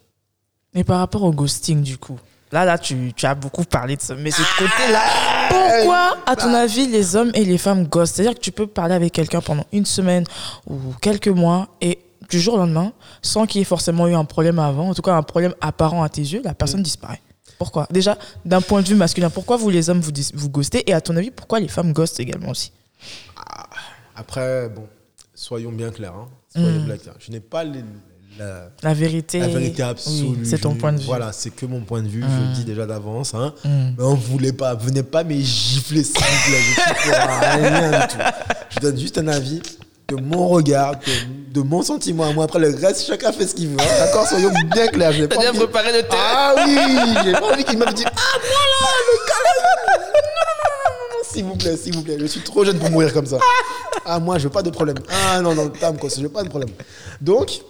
Et 0.73 0.85
par 0.85 0.99
rapport 0.99 1.23
au 1.23 1.33
ghosting, 1.33 1.81
du 1.81 1.97
coup, 1.97 2.17
là, 2.53 2.63
là, 2.63 2.77
tu, 2.77 3.11
tu 3.13 3.25
as 3.25 3.35
beaucoup 3.35 3.65
parlé 3.65 3.97
de 3.97 4.01
ça, 4.01 4.15
mais 4.15 4.31
ce 4.31 4.41
côté-là, 4.57 5.01
pourquoi, 5.49 6.17
à 6.27 6.37
ton 6.37 6.53
bah. 6.53 6.61
avis, 6.61 6.87
les 6.87 7.17
hommes 7.17 7.31
et 7.33 7.43
les 7.43 7.57
femmes 7.57 7.87
ghostent? 7.87 8.15
C'est-à-dire 8.15 8.35
que 8.35 8.43
tu 8.43 8.53
peux 8.53 8.67
parler 8.67 8.95
avec 8.95 9.11
quelqu'un 9.11 9.41
pendant 9.41 9.65
une 9.73 9.85
semaine 9.85 10.23
ou 10.65 10.77
quelques 11.01 11.27
mois 11.27 11.67
et 11.81 11.99
du 12.29 12.39
jour 12.39 12.53
au 12.53 12.57
lendemain, 12.57 12.93
sans 13.21 13.45
qu'il 13.45 13.59
y 13.59 13.61
ait 13.63 13.65
forcément 13.65 14.07
eu 14.07 14.13
un 14.13 14.25
problème 14.25 14.59
avant, 14.59 14.89
en 14.89 14.93
tout 14.93 15.01
cas 15.01 15.15
un 15.15 15.23
problème 15.23 15.55
apparent 15.59 16.03
à 16.03 16.09
tes 16.09 16.21
yeux, 16.21 16.41
la 16.45 16.53
personne 16.53 16.81
hmm. 16.81 16.83
disparaît. 16.83 17.21
Pourquoi? 17.59 17.87
Déjà, 17.91 18.17
d'un 18.45 18.61
point 18.61 18.81
de 18.81 18.87
vue 18.87 18.95
masculin, 18.95 19.29
pourquoi 19.29 19.57
vous 19.57 19.69
les 19.69 19.89
hommes 19.89 19.99
vous, 19.99 20.13
vous 20.33 20.49
ghostez? 20.49 20.81
Et 20.87 20.93
à 20.93 21.01
ton 21.01 21.15
avis, 21.17 21.29
pourquoi 21.29 21.59
les 21.59 21.67
femmes 21.67 21.91
ghostent 21.91 22.21
également 22.21 22.51
aussi? 22.51 22.71
Ah, 23.35 23.67
Après, 24.15 24.69
bon, 24.69 24.87
soyons 25.35 25.73
bien 25.73 25.91
clairs. 25.91 26.15
Hein. 26.15 26.29
Soyons 26.47 26.79
hmm. 26.79 26.97
Je 27.19 27.31
n'ai 27.31 27.41
pas 27.41 27.65
la, 27.65 28.93
vérité. 28.93 29.39
La 29.39 29.49
vérité 29.49 29.83
absolue. 29.83 30.45
c'est 30.45 30.59
ton 30.59 30.73
point 30.73 30.93
de 30.93 30.99
vue. 30.99 31.05
Voilà, 31.05 31.33
c'est 31.33 31.49
que 31.49 31.65
mon 31.65 31.81
point 31.81 32.01
de 32.01 32.07
vue, 32.07 32.21
je 32.21 32.27
le 32.27 32.49
hmm. 32.49 32.53
dis 32.53 32.63
déjà 32.63 32.85
d'avance. 32.85 33.35
Hein. 33.35 33.53
Hmm. 33.65 33.91
Mais 33.97 34.03
on 34.05 34.15
ne 34.15 34.21
voulait 34.21 34.53
pas, 34.53 34.73
venez 34.75 35.03
pas 35.03 35.25
mais 35.25 35.41
gifler 35.41 36.05
s'il 36.05 36.15
vous 36.15 36.49
plaît. 36.49 36.61
Je, 37.03 38.75
je 38.75 38.79
donne 38.79 38.97
juste 38.97 39.17
un 39.17 39.27
avis 39.27 39.61
de 40.09 40.15
mon 40.21 40.47
regard, 40.47 40.95
de, 41.53 41.61
mon 41.61 41.81
sentiment 41.81 42.25
à 42.25 42.33
moi. 42.33 42.45
Après, 42.45 42.59
le 42.59 42.75
reste, 42.75 43.05
chacun 43.05 43.31
fait 43.31 43.47
ce 43.47 43.55
qu'il 43.55 43.69
veut. 43.69 43.77
D'accord 43.77 44.27
Soyons 44.27 44.51
bien 44.73 44.87
clairs. 44.87 45.11
J'ai 45.11 45.27
pas 45.27 45.37
bien 45.37 45.53
préparé 45.53 45.91
le 45.91 46.01
thème. 46.01 46.19
Ah 46.19 46.55
oui 46.65 46.77
J'ai 47.23 47.31
pas 47.33 47.51
envie 47.51 47.63
qu'il 47.63 47.77
me 47.77 47.91
dise 47.93 48.05
Ah, 48.07 48.39
voilà, 48.39 48.91
le 49.07 49.27
câlin 49.27 49.59
Non, 49.59 49.81
non, 49.85 50.55
non, 50.61 51.17
non, 51.17 51.23
s'il 51.23 51.43
vous 51.45 51.55
plaît, 51.55 51.77
s'il 51.77 51.95
vous 51.95 52.03
plaît. 52.03 52.17
Je 52.19 52.25
suis 52.25 52.41
trop 52.41 52.63
jeune 52.63 52.77
pour 52.79 52.89
mourir 52.89 53.13
comme 53.13 53.25
ça. 53.25 53.37
Ah, 54.05 54.19
moi, 54.19 54.37
je 54.37 54.45
veux 54.45 54.49
pas 54.49 54.63
de 54.63 54.69
problème. 54.69 54.97
Ah, 55.09 55.41
non, 55.41 55.53
non, 55.53 55.69
Tam, 55.69 55.97
quoi, 55.97 56.09
je 56.09 56.21
veux 56.21 56.29
pas 56.29 56.43
de 56.43 56.49
problème. 56.49 56.69
Donc, 57.21 57.61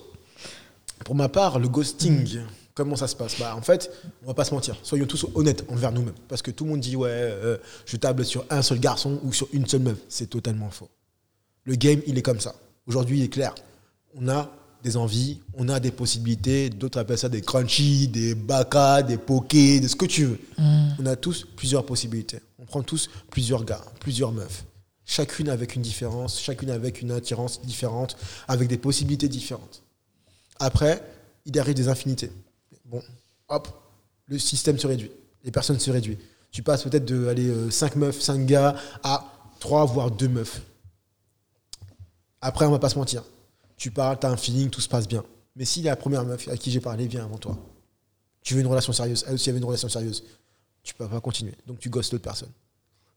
pour 1.06 1.16
ma 1.16 1.30
part, 1.30 1.60
le 1.60 1.68
ghosting. 1.68 2.40
Comment 2.76 2.96
ça 2.96 3.08
se 3.08 3.16
passe? 3.16 3.38
Bah, 3.38 3.56
En 3.58 3.62
fait, 3.62 3.92
on 4.24 4.28
va 4.28 4.34
pas 4.34 4.46
se 4.46 4.54
mentir. 4.54 4.78
Soyons 4.84 5.06
tous 5.06 5.26
honnêtes 5.36 5.66
envers 5.70 5.92
nous-mêmes. 5.92 6.14
Parce 6.30 6.42
que 6.42 6.50
tout 6.52 6.64
le 6.64 6.70
monde 6.70 6.80
dit, 6.80 6.96
ouais, 6.96 7.10
euh, 7.12 7.58
je 7.86 7.98
table 7.98 8.24
sur 8.24 8.46
un 8.50 8.62
seul 8.62 8.80
garçon 8.80 9.20
ou 9.24 9.34
sur 9.34 9.50
une 9.52 9.68
seule 9.68 9.82
meuf. 9.82 9.98
C'est 10.08 10.30
totalement 10.30 10.70
faux. 10.70 10.88
Le 11.70 11.76
game, 11.76 12.02
il 12.08 12.18
est 12.18 12.24
comme 12.24 12.40
ça. 12.40 12.56
Aujourd'hui, 12.88 13.20
il 13.20 13.24
est 13.24 13.30
clair. 13.30 13.54
On 14.16 14.28
a 14.28 14.50
des 14.84 14.98
envies, 14.98 15.40
on 15.54 15.70
a 15.70 15.80
des 15.80 15.92
possibilités. 15.92 16.72
D'autres 16.72 16.98
appellent 16.98 17.20
ça 17.20 17.30
des 17.30 17.42
crunchy, 17.42 18.08
des 18.08 18.34
baka, 18.34 19.04
des 19.04 19.20
pokés, 19.20 19.80
de 19.80 19.88
ce 19.88 19.96
que 19.96 20.08
tu 20.08 20.26
veux. 20.26 20.40
Mm. 20.58 20.88
On 20.98 21.06
a 21.06 21.16
tous 21.16 21.46
plusieurs 21.56 21.86
possibilités. 21.86 22.40
On 22.58 22.66
prend 22.66 22.82
tous 22.82 23.08
plusieurs 23.30 23.64
gars, 23.66 23.84
plusieurs 24.00 24.32
meufs. 24.32 24.64
Chacune 25.06 25.48
avec 25.48 25.76
une 25.76 25.84
différence, 25.84 26.42
chacune 26.42 26.72
avec 26.72 27.04
une 27.04 27.12
attirance 27.12 27.62
différente, 27.62 28.18
avec 28.48 28.68
des 28.68 28.80
possibilités 28.80 29.28
différentes. 29.28 29.84
Après, 30.60 31.04
il 31.46 31.60
arrive 31.60 31.76
des 31.76 31.88
infinités. 31.88 32.32
Bon, 32.86 33.04
hop, 33.48 33.68
le 34.26 34.40
système 34.40 34.80
se 34.80 34.88
réduit. 34.88 35.12
Les 35.44 35.52
personnes 35.52 35.80
se 35.80 35.92
réduisent. 35.92 36.18
Tu 36.52 36.64
passes 36.64 36.82
peut-être 36.82 37.06
de 37.06 37.28
aller 37.28 37.70
5 37.70 37.96
euh, 37.96 38.00
meufs, 38.00 38.20
5 38.22 38.44
gars 38.48 38.76
à 39.04 39.24
3 39.60 39.86
voire 39.86 40.10
2 40.10 40.28
meufs. 40.30 40.62
Après, 42.42 42.66
on 42.66 42.72
va 42.72 42.80
pas 42.80 42.90
se 42.90 42.98
mentir. 42.98 43.24
Tu 43.78 43.92
parles, 43.92 44.20
tu 44.20 44.26
as 44.26 44.30
un 44.30 44.38
feeling, 44.38 44.70
tout 44.70 44.82
se 44.82 44.90
passe 44.90 45.08
bien. 45.08 45.24
Mais 45.56 45.66
si 45.66 45.82
la 45.82 45.96
première 45.96 46.24
meuf 46.24 46.48
à 46.48 46.58
qui 46.58 46.72
j'ai 46.72 46.80
parlé 46.80 47.08
vient 47.08 47.24
avant 47.24 47.38
toi, 47.38 47.58
tu 48.42 48.54
veux 48.54 48.62
une 48.62 48.68
relation 48.68 48.94
sérieuse, 48.94 49.26
elle 49.28 49.36
aussi 49.36 49.50
avait 49.50 49.60
une 49.60 49.66
relation 49.66 49.90
sérieuse, 49.90 50.24
tu 50.84 50.94
peux 50.94 51.08
pas 51.08 51.20
continuer. 51.20 51.54
Donc 51.68 51.80
tu 51.80 51.90
gosses 51.90 52.12
l'autre 52.12 52.24
personne. 52.24 52.50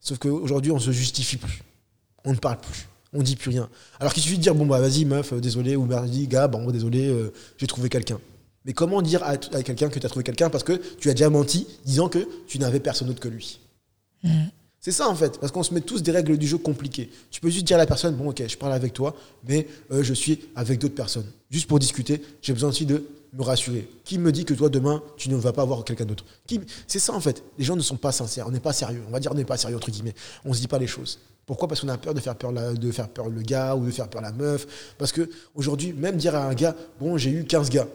Sauf 0.01 0.19
qu'aujourd'hui, 0.19 0.73
on 0.73 0.79
se 0.79 0.91
justifie 0.91 1.37
plus. 1.37 1.63
On 2.25 2.33
ne 2.33 2.39
parle 2.39 2.59
plus. 2.59 2.89
On 3.13 3.23
dit 3.23 3.37
plus 3.37 3.51
rien. 3.51 3.69
Alors 4.01 4.13
qu'il 4.13 4.23
suffit 4.23 4.39
de 4.39 4.43
dire, 4.43 4.55
bon, 4.55 4.67
bah 4.67 4.81
vas-y, 4.81 5.05
meuf, 5.05 5.33
euh, 5.33 5.41
désolé, 5.41 5.77
ou 5.77 5.85
vas-y, 5.87 6.27
gars, 6.27 6.49
bon, 6.49 6.69
désolé, 6.71 7.09
euh, 7.09 7.33
j'ai 7.59 7.67
trouvé 7.67 7.89
quelqu'un. 7.89 8.19
Mais 8.65 8.73
comment 8.73 9.03
dire 9.03 9.23
à, 9.23 9.37
quelqu'un 9.37 9.89
que 9.89 9.99
tu 9.99 10.07
as 10.07 10.09
trouvé 10.09 10.23
quelqu'un 10.23 10.49
parce 10.49 10.65
que 10.65 10.81
tu 10.99 11.11
as 11.11 11.15
déjà 11.15 11.29
menti 11.31 11.67
disant 11.85 12.09
que 12.09 12.27
tu 12.47 12.59
n'avais 12.59 12.81
personne 12.81 13.09
d'autre 13.09 13.21
que 13.21 13.29
lui? 13.29 13.61
Mmh. 14.23 14.45
C'est 14.85 14.91
ça 14.91 15.09
en 15.09 15.15
fait, 15.15 15.39
parce 15.39 15.53
qu'on 15.53 15.63
se 15.63 15.73
met 15.73 15.81
tous 15.81 16.03
des 16.03 16.11
règles 16.11 16.37
du 16.37 16.49
jeu 16.49 16.59
compliquées. 16.59 17.09
Tu 17.31 17.41
peux 17.41 17.49
juste 17.49 17.65
dire 17.65 17.77
à 17.77 17.79
la 17.79 17.87
personne, 17.87 18.17
bon 18.17 18.31
ok, 18.31 18.43
je 18.49 18.57
parle 18.59 18.73
avec 18.73 18.93
toi, 18.93 19.15
mais 19.47 19.69
euh, 19.93 20.03
je 20.03 20.13
suis 20.13 20.41
avec 20.57 20.81
d'autres 20.81 20.97
personnes. 20.97 21.31
Juste 21.53 21.69
pour 21.69 21.79
discuter, 21.79 22.21
j'ai 22.43 22.53
besoin 22.53 22.71
aussi 22.71 22.85
de 22.85 23.05
me 23.33 23.43
rassurer. 23.45 23.89
Qui 24.05 24.19
me 24.19 24.33
dit 24.33 24.45
que 24.45 24.55
toi 24.55 24.69
demain, 24.69 25.01
tu 25.17 25.31
ne 25.31 25.37
vas 25.37 25.53
pas 25.53 25.65
voir 25.65 25.85
quelqu'un 25.85 26.05
d'autre? 26.05 26.25
C'est 26.89 26.99
ça 26.99 27.13
en 27.15 27.21
fait, 27.21 27.45
les 27.59 27.65
gens 27.65 27.77
ne 27.77 27.81
sont 27.81 27.97
pas 27.97 28.11
sincères, 28.11 28.49
on 28.49 28.51
n'est 28.51 28.59
pas 28.59 28.73
sérieux. 28.73 29.05
On 29.07 29.13
va 29.13 29.21
dire 29.21 29.31
on 29.31 29.37
n'est 29.37 29.45
pas 29.45 29.57
sérieux 29.57 29.77
entre 29.77 29.93
guillemets, 29.93 30.17
on 30.45 30.49
ne 30.49 30.55
se 30.55 30.61
dit 30.61 30.67
pas 30.67 30.81
les 30.81 30.89
choses. 30.89 31.21
Pourquoi? 31.47 31.69
Parce 31.69 31.81
qu'on 31.81 31.89
a 31.89 31.97
peur 31.97 32.13
de 32.13 32.21
faire 32.21 32.35
peur, 32.35 32.51
le 32.51 33.43
gars 33.43 33.77
ou 33.77 33.87
de 33.87 33.91
faire 33.93 34.09
peur 34.09 34.21
la 34.21 34.33
meuf. 34.33 34.67
Parce 34.99 35.13
que 35.13 35.31
aujourd'hui, 35.55 35.93
même 35.93 36.17
dire 36.17 36.35
à 36.35 36.45
un 36.45 36.55
gars, 36.55 36.75
bon 36.99 37.17
j'ai 37.19 37.31
eu 37.31 37.45
15 37.45 37.71
gars. 37.71 37.87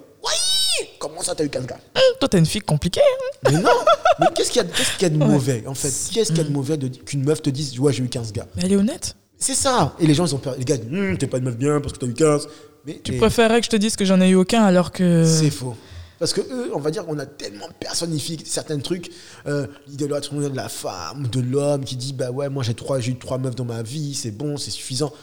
Comment 0.99 1.21
ça, 1.21 1.35
t'as 1.35 1.43
eu 1.43 1.49
15 1.49 1.65
gars 1.65 1.79
hum, 1.95 2.01
Toi, 2.19 2.29
t'es 2.29 2.39
une 2.39 2.45
fille 2.45 2.61
compliquée. 2.61 3.01
Hein. 3.01 3.51
mais 3.51 3.59
non 3.59 3.69
Mais 4.19 4.27
qu'est-ce 4.35 4.51
qu'il 4.51 4.61
y, 4.61 5.05
a 5.05 5.09
de 5.09 5.17
mauvais, 5.17 5.63
en 5.67 5.75
fait? 5.75 5.89
Qu'est-ce 6.11 6.29
qu'il 6.29 6.37
y 6.37 6.41
a 6.41 6.43
de 6.43 6.51
mauvais 6.51 6.77
qu'une 7.05 7.23
meuf 7.23 7.41
te 7.41 7.49
dise, 7.49 7.79
ouais, 7.79 7.93
j'ai 7.93 8.03
eu 8.03 8.09
15 8.09 8.33
gars? 8.33 8.47
Mais 8.55 8.63
elle 8.65 8.73
est 8.73 8.77
honnête. 8.77 9.15
C'est 9.37 9.53
ça. 9.53 9.95
Et 9.99 10.07
les 10.07 10.15
gens, 10.15 10.25
ils 10.25 10.33
ont 10.33 10.39
peur. 10.39 10.55
Les 10.57 10.65
gars 10.65 10.75
hum, 10.75 11.17
t'es 11.17 11.27
pas 11.27 11.37
une 11.37 11.45
meuf 11.45 11.57
bien 11.57 11.79
parce 11.79 11.93
que 11.93 11.99
t'as 11.99 12.07
eu 12.07 12.13
15. 12.13 12.47
Mais, 12.85 12.99
tu 13.03 13.13
préférerais 13.17 13.59
que 13.59 13.65
je 13.65 13.69
te 13.69 13.75
dise 13.75 13.95
que 13.95 14.05
j'en 14.05 14.19
ai 14.21 14.29
eu 14.29 14.35
aucun 14.35 14.63
alors 14.63 14.91
que. 14.91 15.23
C'est 15.25 15.51
faux. 15.51 15.75
Parce 16.19 16.33
que 16.33 16.41
eux, 16.41 16.71
on 16.73 16.79
va 16.79 16.89
dire 16.89 17.05
qu'on 17.05 17.19
a 17.19 17.25
tellement 17.25 17.69
personnifié 17.79 18.37
certains 18.43 18.79
trucs, 18.79 19.11
euh, 19.45 19.67
l'idolâtrie 19.87 20.37
de 20.37 20.55
la 20.55 20.69
femme, 20.69 21.27
de 21.27 21.39
l'homme 21.39 21.83
qui 21.83 21.95
dit 21.95 22.13
bah 22.13 22.31
ouais, 22.31 22.49
moi 22.49 22.63
j'ai 22.63 22.73
trois, 22.73 22.99
j'ai 22.99 23.11
eu 23.11 23.17
trois 23.17 23.37
meufs 23.37 23.55
dans 23.55 23.65
ma 23.65 23.83
vie, 23.83 24.15
c'est 24.15 24.31
bon, 24.31 24.57
c'est 24.57 24.71
suffisant. 24.71 25.13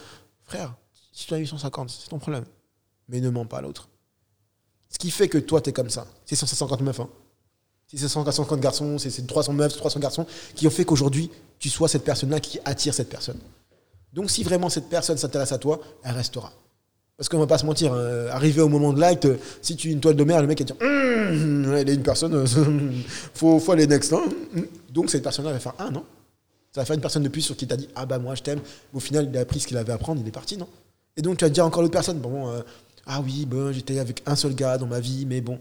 Frère, 0.44 0.74
si 1.12 1.26
tu 1.26 1.34
as 1.34 1.40
eu 1.40 1.46
150, 1.46 1.90
c'est 1.90 2.08
ton 2.08 2.18
problème. 2.18 2.44
Mais 3.08 3.20
ne 3.20 3.28
mens 3.30 3.44
pas 3.44 3.58
à 3.58 3.62
l'autre. 3.62 3.88
Ce 4.94 4.98
qui 4.98 5.10
fait 5.10 5.28
que 5.28 5.38
toi, 5.38 5.60
tu 5.60 5.70
es 5.70 5.72
comme 5.72 5.90
ça. 5.90 6.06
C'est 6.24 6.36
150 6.36 6.80
meufs. 6.82 7.00
Hein. 7.00 7.08
C'est 7.92 8.06
150 8.06 8.60
garçons, 8.60 8.96
c'est 8.98 9.26
300 9.26 9.52
meufs, 9.52 9.76
300 9.76 9.98
garçons 9.98 10.24
qui 10.54 10.68
ont 10.68 10.70
fait 10.70 10.84
qu'aujourd'hui, 10.84 11.30
tu 11.58 11.68
sois 11.68 11.88
cette 11.88 12.04
personne-là 12.04 12.38
qui 12.38 12.60
attire 12.64 12.94
cette 12.94 13.08
personne. 13.08 13.38
Donc, 14.12 14.30
si 14.30 14.44
vraiment 14.44 14.68
cette 14.70 14.88
personne 14.88 15.16
s'intéresse 15.16 15.50
à 15.50 15.58
toi, 15.58 15.80
elle 16.04 16.14
restera. 16.14 16.52
Parce 17.16 17.28
qu'on 17.28 17.38
va 17.38 17.48
pas 17.48 17.58
se 17.58 17.66
mentir, 17.66 17.92
hein, 17.92 18.26
arrivé 18.30 18.60
au 18.60 18.68
moment 18.68 18.92
de 18.92 19.00
l'acte, 19.00 19.26
si 19.62 19.74
tu 19.74 19.88
es 19.88 19.92
une 19.92 20.00
toile 20.00 20.14
de 20.14 20.22
mer, 20.22 20.40
le 20.40 20.46
mec 20.46 20.62
dire 20.62 20.76
hum, 20.80 21.74
Elle 21.74 21.88
est 21.88 21.94
une 21.94 22.02
personne, 22.02 22.46
faut, 23.34 23.58
faut 23.58 23.72
aller 23.72 23.88
next. 23.88 24.12
Hein. 24.12 24.22
Donc, 24.90 25.10
cette 25.10 25.24
personne-là 25.24 25.52
va 25.52 25.58
faire 25.58 25.74
Ah 25.76 25.90
non 25.90 26.04
Ça 26.72 26.82
va 26.82 26.84
faire 26.84 26.94
une 26.94 27.02
personne 27.02 27.24
de 27.24 27.28
plus 27.28 27.42
sur 27.42 27.56
qui 27.56 27.66
t'a 27.66 27.76
dit 27.76 27.88
Ah 27.96 28.06
bah 28.06 28.20
moi 28.20 28.36
je 28.36 28.42
t'aime. 28.42 28.60
Au 28.92 29.00
final, 29.00 29.28
il 29.28 29.36
a 29.36 29.40
appris 29.40 29.58
ce 29.58 29.66
qu'il 29.66 29.76
avait 29.76 29.90
à 29.90 29.96
apprendre, 29.96 30.20
il 30.20 30.28
est 30.28 30.32
parti, 30.32 30.56
non 30.56 30.68
Et 31.16 31.22
donc, 31.22 31.38
tu 31.38 31.44
vas 31.44 31.50
dire 31.50 31.66
encore 31.66 31.82
l'autre 31.82 31.92
personne 31.92 32.18
Bon, 32.18 32.48
euh, 32.48 32.60
Ah 33.06 33.20
oui, 33.20 33.46
bon, 33.46 33.72
j'étais 33.72 33.98
avec 33.98 34.22
un 34.26 34.36
seul 34.36 34.54
gars 34.54 34.78
dans 34.78 34.86
ma 34.86 35.00
vie, 35.00 35.26
mais 35.26 35.40
bon. 35.40 35.60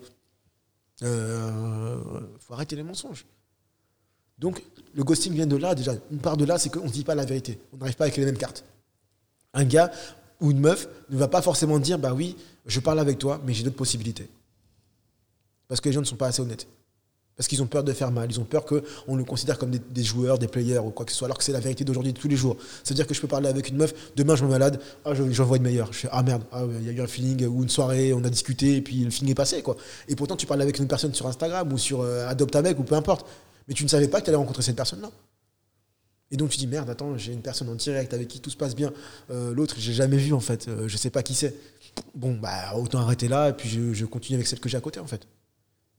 Euh, 1.02 2.00
faut 2.40 2.54
arrêter 2.54 2.76
les 2.76 2.84
mensonges. 2.84 3.26
Donc, 4.38 4.64
le 4.94 5.04
ghosting 5.04 5.34
vient 5.34 5.48
de 5.48 5.56
là, 5.56 5.76
déjà. 5.76 5.94
Une 6.12 6.20
part 6.20 6.38
de 6.38 6.46
là, 6.46 6.58
c'est 6.58 6.70
qu'on 6.70 6.86
ne 6.86 6.90
dit 6.90 7.04
pas 7.04 7.16
la 7.16 7.26
vérité. 7.26 7.60
On 7.74 7.78
n'arrive 7.78 7.96
pas 7.96 8.06
avec 8.06 8.18
les 8.18 8.26
mêmes 8.26 8.38
cartes. 8.38 8.64
Un 9.54 9.66
gars 9.66 9.92
ou 10.40 10.52
une 10.52 10.60
meuf 10.60 10.88
ne 11.10 11.18
va 11.18 11.28
pas 11.28 11.42
forcément 11.42 11.80
dire 11.80 12.00
Bah 12.00 12.14
oui, 12.14 12.36
je 12.66 12.80
parle 12.80 13.00
avec 13.00 13.20
toi, 13.20 13.42
mais 13.46 13.54
j'ai 13.54 13.64
d'autres 13.64 13.76
possibilités. 13.76 14.30
Parce 15.68 15.82
que 15.82 15.90
les 15.90 15.94
gens 15.94 16.02
ne 16.02 16.06
sont 16.06 16.16
pas 16.16 16.28
assez 16.28 16.42
honnêtes. 16.42 16.68
Parce 17.36 17.48
qu'ils 17.48 17.64
ont 17.64 17.68
peur 17.68 17.84
de 17.84 17.92
faire 17.94 18.12
mal. 18.12 18.30
Ils 18.30 18.40
ont 18.40 18.44
peur 18.44 18.64
qu'on 18.66 19.16
nous 19.16 19.26
considère 19.26 19.58
comme 19.58 19.72
des, 19.72 20.04
joueurs, 20.04 20.38
des 20.38 20.48
players 20.48 20.80
ou 20.80 20.92
quoi 20.92 21.06
que 21.06 21.12
ce 21.12 21.18
soit. 21.18 21.26
Alors 21.26 21.38
que 21.38 21.44
c'est 21.44 21.52
la 21.52 21.60
vérité 21.60 21.84
d'aujourd'hui, 21.84 22.14
de 22.14 22.20
tous 22.20 22.28
les 22.28 22.36
jours. 22.36 22.58
C'est-à-dire 22.84 23.08
que 23.08 23.14
je 23.14 23.22
peux 23.22 23.28
parler 23.28 23.50
avec 23.50 23.70
une 23.70 23.78
meuf, 23.78 23.94
demain 24.16 24.36
je 24.36 24.44
me 24.46 24.50
malade, 24.50 24.80
ah, 25.04 25.14
j'en 25.16 25.46
vois 25.46 25.58
une 25.58 25.64
meilleure. 25.64 25.92
Je 25.92 26.00
fais 26.00 26.10
Ah 26.12 26.22
merde, 26.22 26.44
ah, 26.52 26.64
il 26.80 26.86
y 26.86 26.90
a 26.90 26.92
eu 26.92 27.02
un 27.02 27.08
feeling 27.08 27.46
ou 27.48 27.64
une 27.64 27.70
soirée, 27.70 28.14
on 28.14 28.24
a 28.24 28.30
discuté 28.30 28.78
et 28.78 28.82
puis 28.82 29.04
le 29.04 29.10
feeling 29.10 29.32
est 29.32 29.36
passé. 29.36 29.62
quoi. 29.64 29.78
Et 30.08 30.16
pourtant, 30.16 30.36
tu 30.36 30.46
parles 30.46 30.62
avec 30.62 30.78
une 30.78 30.88
personne 30.88 31.14
sur 31.14 31.28
Instagram 31.28 31.72
ou 31.74 31.78
sur 31.78 32.02
euh, 32.02 32.32
mec 32.62 32.80
ou 32.80 32.84
peu 32.84 32.96
importe. 32.96 33.26
Mais 33.68 33.74
tu 33.74 33.84
ne 33.84 33.90
savais 33.90 34.08
pas 34.08 34.20
que 34.20 34.26
tu 34.26 34.30
allais 34.30 34.38
rencontrer 34.38 34.62
cette 34.62 34.76
personne-là. 34.76 35.10
Et 36.30 36.38
donc 36.38 36.50
tu 36.50 36.58
dis 36.58 36.68
merde, 36.68 36.90
attends, 36.90 37.16
j'ai 37.18 37.32
une 37.32 37.42
personne 37.42 37.70
en 37.70 37.76
direct 37.76 38.14
avec 38.14 38.28
qui 38.28 38.40
tout 38.40 38.50
se 38.50 38.58
passe 38.58 38.76
bien. 38.76 38.92
Euh, 39.30 39.54
l'autre, 39.54 39.76
j'ai 39.78 39.94
jamais 39.94 40.18
vu 40.18 40.34
en 40.34 40.40
fait, 40.40 40.68
euh, 40.68 40.88
je 40.88 40.98
sais 40.98 41.12
pas 41.12 41.22
qui 41.22 41.36
c'est. 41.36 41.56
Bon, 42.16 42.34
bah 42.34 42.76
autant 42.76 43.00
arrêter 43.00 43.28
là 43.28 43.50
et 43.50 43.54
puis 43.54 43.70
je, 43.70 43.94
je 43.94 44.06
continue 44.06 44.38
avec 44.38 44.48
celle 44.48 44.60
que 44.60 44.68
j'ai 44.68 44.78
à 44.78 44.82
côté 44.82 45.00
en 45.00 45.06
fait. 45.06 45.28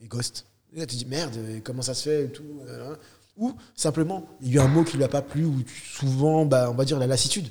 Et 0.01 0.09
ghost. 0.09 0.44
Tu 0.74 0.96
dis 0.96 1.06
merde, 1.06 1.36
comment 1.62 1.82
ça 1.82 1.94
se 1.94 2.02
fait. 2.02 2.32
Euh, 2.68 2.92
hein. 2.92 2.96
Ou 3.36 3.55
simplement, 3.76 4.26
il 4.40 4.48
y 4.48 4.59
a 4.59 4.62
eu 4.62 4.64
un 4.64 4.68
mot 4.68 4.84
qui 4.84 4.96
lui 4.96 5.05
a 5.05 5.09
pas 5.09 5.22
plu, 5.22 5.44
ou 5.44 5.62
souvent, 5.92 6.44
bah, 6.46 6.68
on 6.70 6.74
va 6.74 6.84
dire 6.84 6.98
la 6.98 7.06
lassitude. 7.06 7.48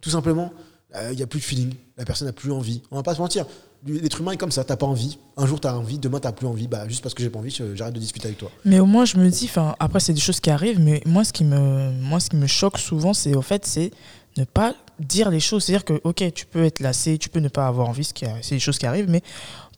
Tout 0.00 0.10
simplement, 0.10 0.52
euh, 0.94 1.10
il 1.12 1.16
n'y 1.16 1.22
a 1.22 1.26
plus 1.26 1.40
de 1.40 1.44
feeling. 1.44 1.74
La 1.96 2.04
personne 2.04 2.26
n'a 2.26 2.32
plus 2.32 2.52
envie. 2.52 2.82
On 2.90 2.96
va 2.96 3.02
pas 3.02 3.14
se 3.14 3.20
mentir. 3.20 3.46
L'être 3.86 4.20
humain 4.20 4.32
est 4.32 4.36
comme 4.36 4.50
ça. 4.50 4.64
T'as 4.64 4.76
pas 4.76 4.86
envie. 4.86 5.18
Un 5.36 5.46
jour, 5.46 5.60
tu 5.60 5.68
as 5.68 5.76
envie. 5.76 5.98
Demain, 5.98 6.20
tu 6.20 6.32
plus 6.32 6.46
envie. 6.46 6.66
Bah, 6.66 6.88
juste 6.88 7.02
parce 7.02 7.14
que 7.14 7.22
j'ai 7.22 7.30
pas 7.30 7.38
envie, 7.38 7.56
j'arrête 7.74 7.94
de 7.94 8.00
discuter 8.00 8.26
avec 8.26 8.38
toi. 8.38 8.50
Mais 8.64 8.80
au 8.80 8.86
moins, 8.86 9.04
je 9.04 9.16
me 9.16 9.28
dis, 9.28 9.50
après, 9.78 10.00
c'est 10.00 10.12
des 10.12 10.20
choses 10.20 10.40
qui 10.40 10.50
arrivent. 10.50 10.80
Mais 10.80 11.02
moi, 11.06 11.24
ce 11.24 11.32
qui 11.32 11.44
me, 11.44 11.92
moi, 11.92 12.20
ce 12.20 12.30
qui 12.30 12.36
me 12.36 12.46
choque 12.46 12.78
souvent, 12.78 13.12
c'est 13.12 13.34
au 13.34 13.42
fait, 13.42 13.66
c'est 13.66 13.90
ne 14.36 14.44
pas 14.44 14.74
dire 14.98 15.30
les 15.30 15.40
choses. 15.40 15.64
C'est-à-dire 15.64 15.84
que, 15.84 16.00
ok, 16.04 16.32
tu 16.34 16.46
peux 16.46 16.64
être 16.64 16.80
lassé, 16.80 17.18
tu 17.18 17.28
peux 17.28 17.40
ne 17.40 17.48
pas 17.48 17.66
avoir 17.66 17.88
envie, 17.88 18.04
c'est 18.04 18.54
des 18.54 18.60
choses 18.60 18.78
qui 18.78 18.86
arrivent, 18.86 19.08
mais 19.08 19.22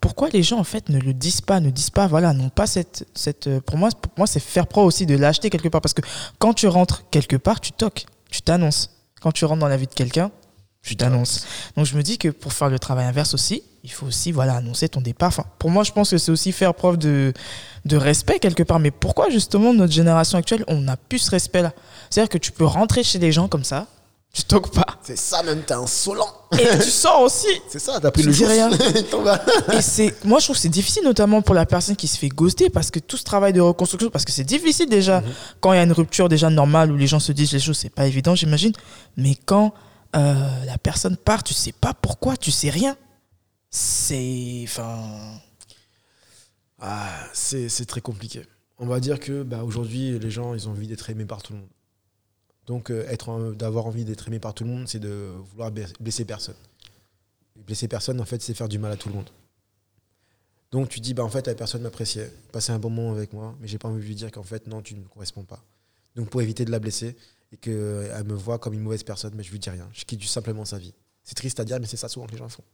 pourquoi 0.00 0.28
les 0.28 0.42
gens 0.42 0.58
en 0.58 0.64
fait 0.64 0.88
ne 0.88 0.98
le 1.00 1.12
disent 1.12 1.40
pas, 1.40 1.60
ne 1.60 1.70
disent 1.70 1.90
pas, 1.90 2.06
voilà, 2.06 2.32
non 2.32 2.50
pas 2.50 2.66
cette, 2.66 3.06
cette 3.14 3.58
pour 3.60 3.76
moi, 3.76 3.88
pour 3.90 4.12
moi 4.16 4.26
c'est 4.26 4.40
faire 4.40 4.66
preuve 4.66 4.84
aussi 4.84 5.06
de 5.06 5.16
l'acheter 5.16 5.50
quelque 5.50 5.68
part 5.68 5.80
parce 5.80 5.94
que 5.94 6.02
quand 6.38 6.54
tu 6.54 6.68
rentres 6.68 7.04
quelque 7.10 7.36
part, 7.36 7.60
tu 7.60 7.72
toques, 7.72 8.06
tu 8.30 8.42
t'annonces. 8.42 8.90
Quand 9.20 9.32
tu 9.32 9.44
rentres 9.44 9.60
dans 9.60 9.68
la 9.68 9.76
vie 9.76 9.88
de 9.88 9.94
quelqu'un, 9.94 10.30
tu 10.82 10.96
t'annonces. 10.96 11.46
Donc 11.76 11.86
je 11.86 11.96
me 11.96 12.02
dis 12.02 12.18
que 12.18 12.28
pour 12.28 12.52
faire 12.52 12.68
le 12.68 12.78
travail 12.78 13.06
inverse 13.06 13.34
aussi, 13.34 13.62
il 13.82 13.90
faut 13.90 14.06
aussi 14.06 14.32
voilà 14.32 14.54
annoncer 14.54 14.88
ton 14.88 15.00
départ. 15.00 15.28
Enfin, 15.28 15.44
pour 15.58 15.70
moi, 15.70 15.82
je 15.82 15.92
pense 15.92 16.10
que 16.10 16.18
c'est 16.18 16.30
aussi 16.30 16.52
faire 16.52 16.74
preuve 16.74 16.96
de, 16.96 17.32
de 17.84 17.96
respect 17.96 18.38
quelque 18.38 18.62
part. 18.62 18.78
Mais 18.78 18.90
pourquoi 18.90 19.30
justement 19.30 19.74
notre 19.74 19.92
génération 19.92 20.38
actuelle, 20.38 20.64
on 20.68 20.80
n'a 20.80 20.96
plus 20.96 21.18
ce 21.18 21.30
respect-là? 21.30 21.72
C'est-à-dire 22.10 22.30
que 22.30 22.38
tu 22.38 22.52
peux 22.52 22.64
rentrer 22.64 23.02
chez 23.02 23.18
des 23.18 23.32
gens 23.32 23.48
comme 23.48 23.64
ça, 23.64 23.88
tu 24.38 24.44
toques 24.44 24.72
pas. 24.72 24.86
C'est 25.02 25.18
ça 25.18 25.42
même, 25.42 25.62
t'es 25.62 25.74
insolent. 25.74 26.32
Et 26.52 26.78
tu 26.78 26.90
sors 26.90 27.22
aussi. 27.22 27.48
C'est 27.68 27.80
ça, 27.80 27.98
t'as 28.00 28.12
pris 28.12 28.22
le 28.22 28.30
jour. 28.30 28.46
rien. 28.46 28.70
et 29.72 29.82
c'est, 29.82 30.24
moi 30.24 30.38
je 30.38 30.44
trouve 30.44 30.56
que 30.56 30.62
c'est 30.62 30.68
difficile 30.68 31.02
notamment 31.04 31.42
pour 31.42 31.54
la 31.54 31.66
personne 31.66 31.96
qui 31.96 32.06
se 32.06 32.16
fait 32.16 32.28
ghoster 32.28 32.70
parce 32.70 32.90
que 32.92 33.00
tout 33.00 33.16
ce 33.16 33.24
travail 33.24 33.52
de 33.52 33.60
reconstruction, 33.60 34.10
parce 34.10 34.24
que 34.24 34.30
c'est 34.30 34.44
difficile 34.44 34.88
déjà 34.88 35.20
mhm. 35.20 35.26
quand 35.60 35.72
il 35.72 35.76
y 35.76 35.78
a 35.80 35.82
une 35.82 35.92
rupture 35.92 36.28
déjà 36.28 36.50
normale 36.50 36.92
où 36.92 36.96
les 36.96 37.08
gens 37.08 37.18
se 37.18 37.32
disent 37.32 37.52
les 37.52 37.58
choses, 37.58 37.76
c'est 37.76 37.90
pas 37.90 38.06
évident 38.06 38.36
j'imagine. 38.36 38.72
Mais 39.16 39.34
quand 39.34 39.74
euh, 40.14 40.64
la 40.64 40.78
personne 40.78 41.16
part, 41.16 41.42
tu 41.42 41.52
sais 41.52 41.72
pas 41.72 41.92
pourquoi, 41.94 42.36
tu 42.36 42.52
sais 42.52 42.70
rien. 42.70 42.96
C'est, 43.70 44.60
enfin. 44.64 45.00
Ah, 46.80 47.08
c'est, 47.32 47.68
c'est 47.68 47.86
très 47.86 48.00
compliqué. 48.00 48.42
On 48.78 48.86
va 48.86 49.00
dire 49.00 49.18
que 49.18 49.42
bah, 49.42 49.64
aujourd'hui 49.64 50.16
les 50.16 50.30
gens 50.30 50.54
ils 50.54 50.68
ont 50.68 50.70
envie 50.70 50.86
d'être 50.86 51.10
aimés 51.10 51.26
par 51.26 51.42
tout 51.42 51.54
le 51.54 51.58
monde. 51.58 51.68
Donc, 52.68 52.90
euh, 52.90 53.06
être, 53.08 53.54
d'avoir 53.54 53.86
envie 53.86 54.04
d'être 54.04 54.28
aimé 54.28 54.38
par 54.38 54.52
tout 54.52 54.62
le 54.62 54.70
monde, 54.70 54.86
c'est 54.86 54.98
de 54.98 55.32
vouloir 55.50 55.72
blesser 55.72 56.26
personne. 56.26 56.54
blesser 57.56 57.88
personne, 57.88 58.20
en 58.20 58.26
fait, 58.26 58.42
c'est 58.42 58.52
faire 58.52 58.68
du 58.68 58.78
mal 58.78 58.92
à 58.92 58.96
tout 58.96 59.08
le 59.08 59.14
monde. 59.14 59.30
Donc, 60.70 60.90
tu 60.90 61.00
dis, 61.00 61.14
bah, 61.14 61.24
en 61.24 61.30
fait, 61.30 61.46
la 61.46 61.54
personne 61.54 61.80
m'appréciait, 61.80 62.30
passait 62.52 62.72
un 62.72 62.78
bon 62.78 62.90
moment 62.90 63.12
avec 63.12 63.32
moi, 63.32 63.56
mais 63.58 63.68
j'ai 63.68 63.78
pas 63.78 63.88
envie 63.88 64.02
de 64.02 64.06
lui 64.06 64.14
dire 64.14 64.30
qu'en 64.30 64.42
fait, 64.42 64.66
non, 64.66 64.82
tu 64.82 64.94
ne 64.94 65.00
me 65.00 65.06
corresponds 65.06 65.44
pas. 65.44 65.64
Donc, 66.14 66.28
pour 66.28 66.42
éviter 66.42 66.66
de 66.66 66.70
la 66.70 66.78
blesser 66.78 67.16
et 67.52 67.56
qu'elle 67.56 68.24
me 68.24 68.34
voit 68.34 68.58
comme 68.58 68.74
une 68.74 68.82
mauvaise 68.82 69.02
personne, 69.02 69.32
mais 69.34 69.42
je 69.42 69.50
lui 69.50 69.58
dis 69.58 69.70
rien. 69.70 69.88
Je 69.94 70.04
quitte 70.04 70.22
simplement 70.24 70.66
sa 70.66 70.76
vie. 70.76 70.92
C'est 71.24 71.36
triste 71.36 71.58
à 71.60 71.64
dire, 71.64 71.80
mais 71.80 71.86
c'est 71.86 71.96
ça 71.96 72.08
souvent 72.08 72.26
que 72.26 72.32
les 72.32 72.38
gens 72.38 72.50
font. 72.50 72.64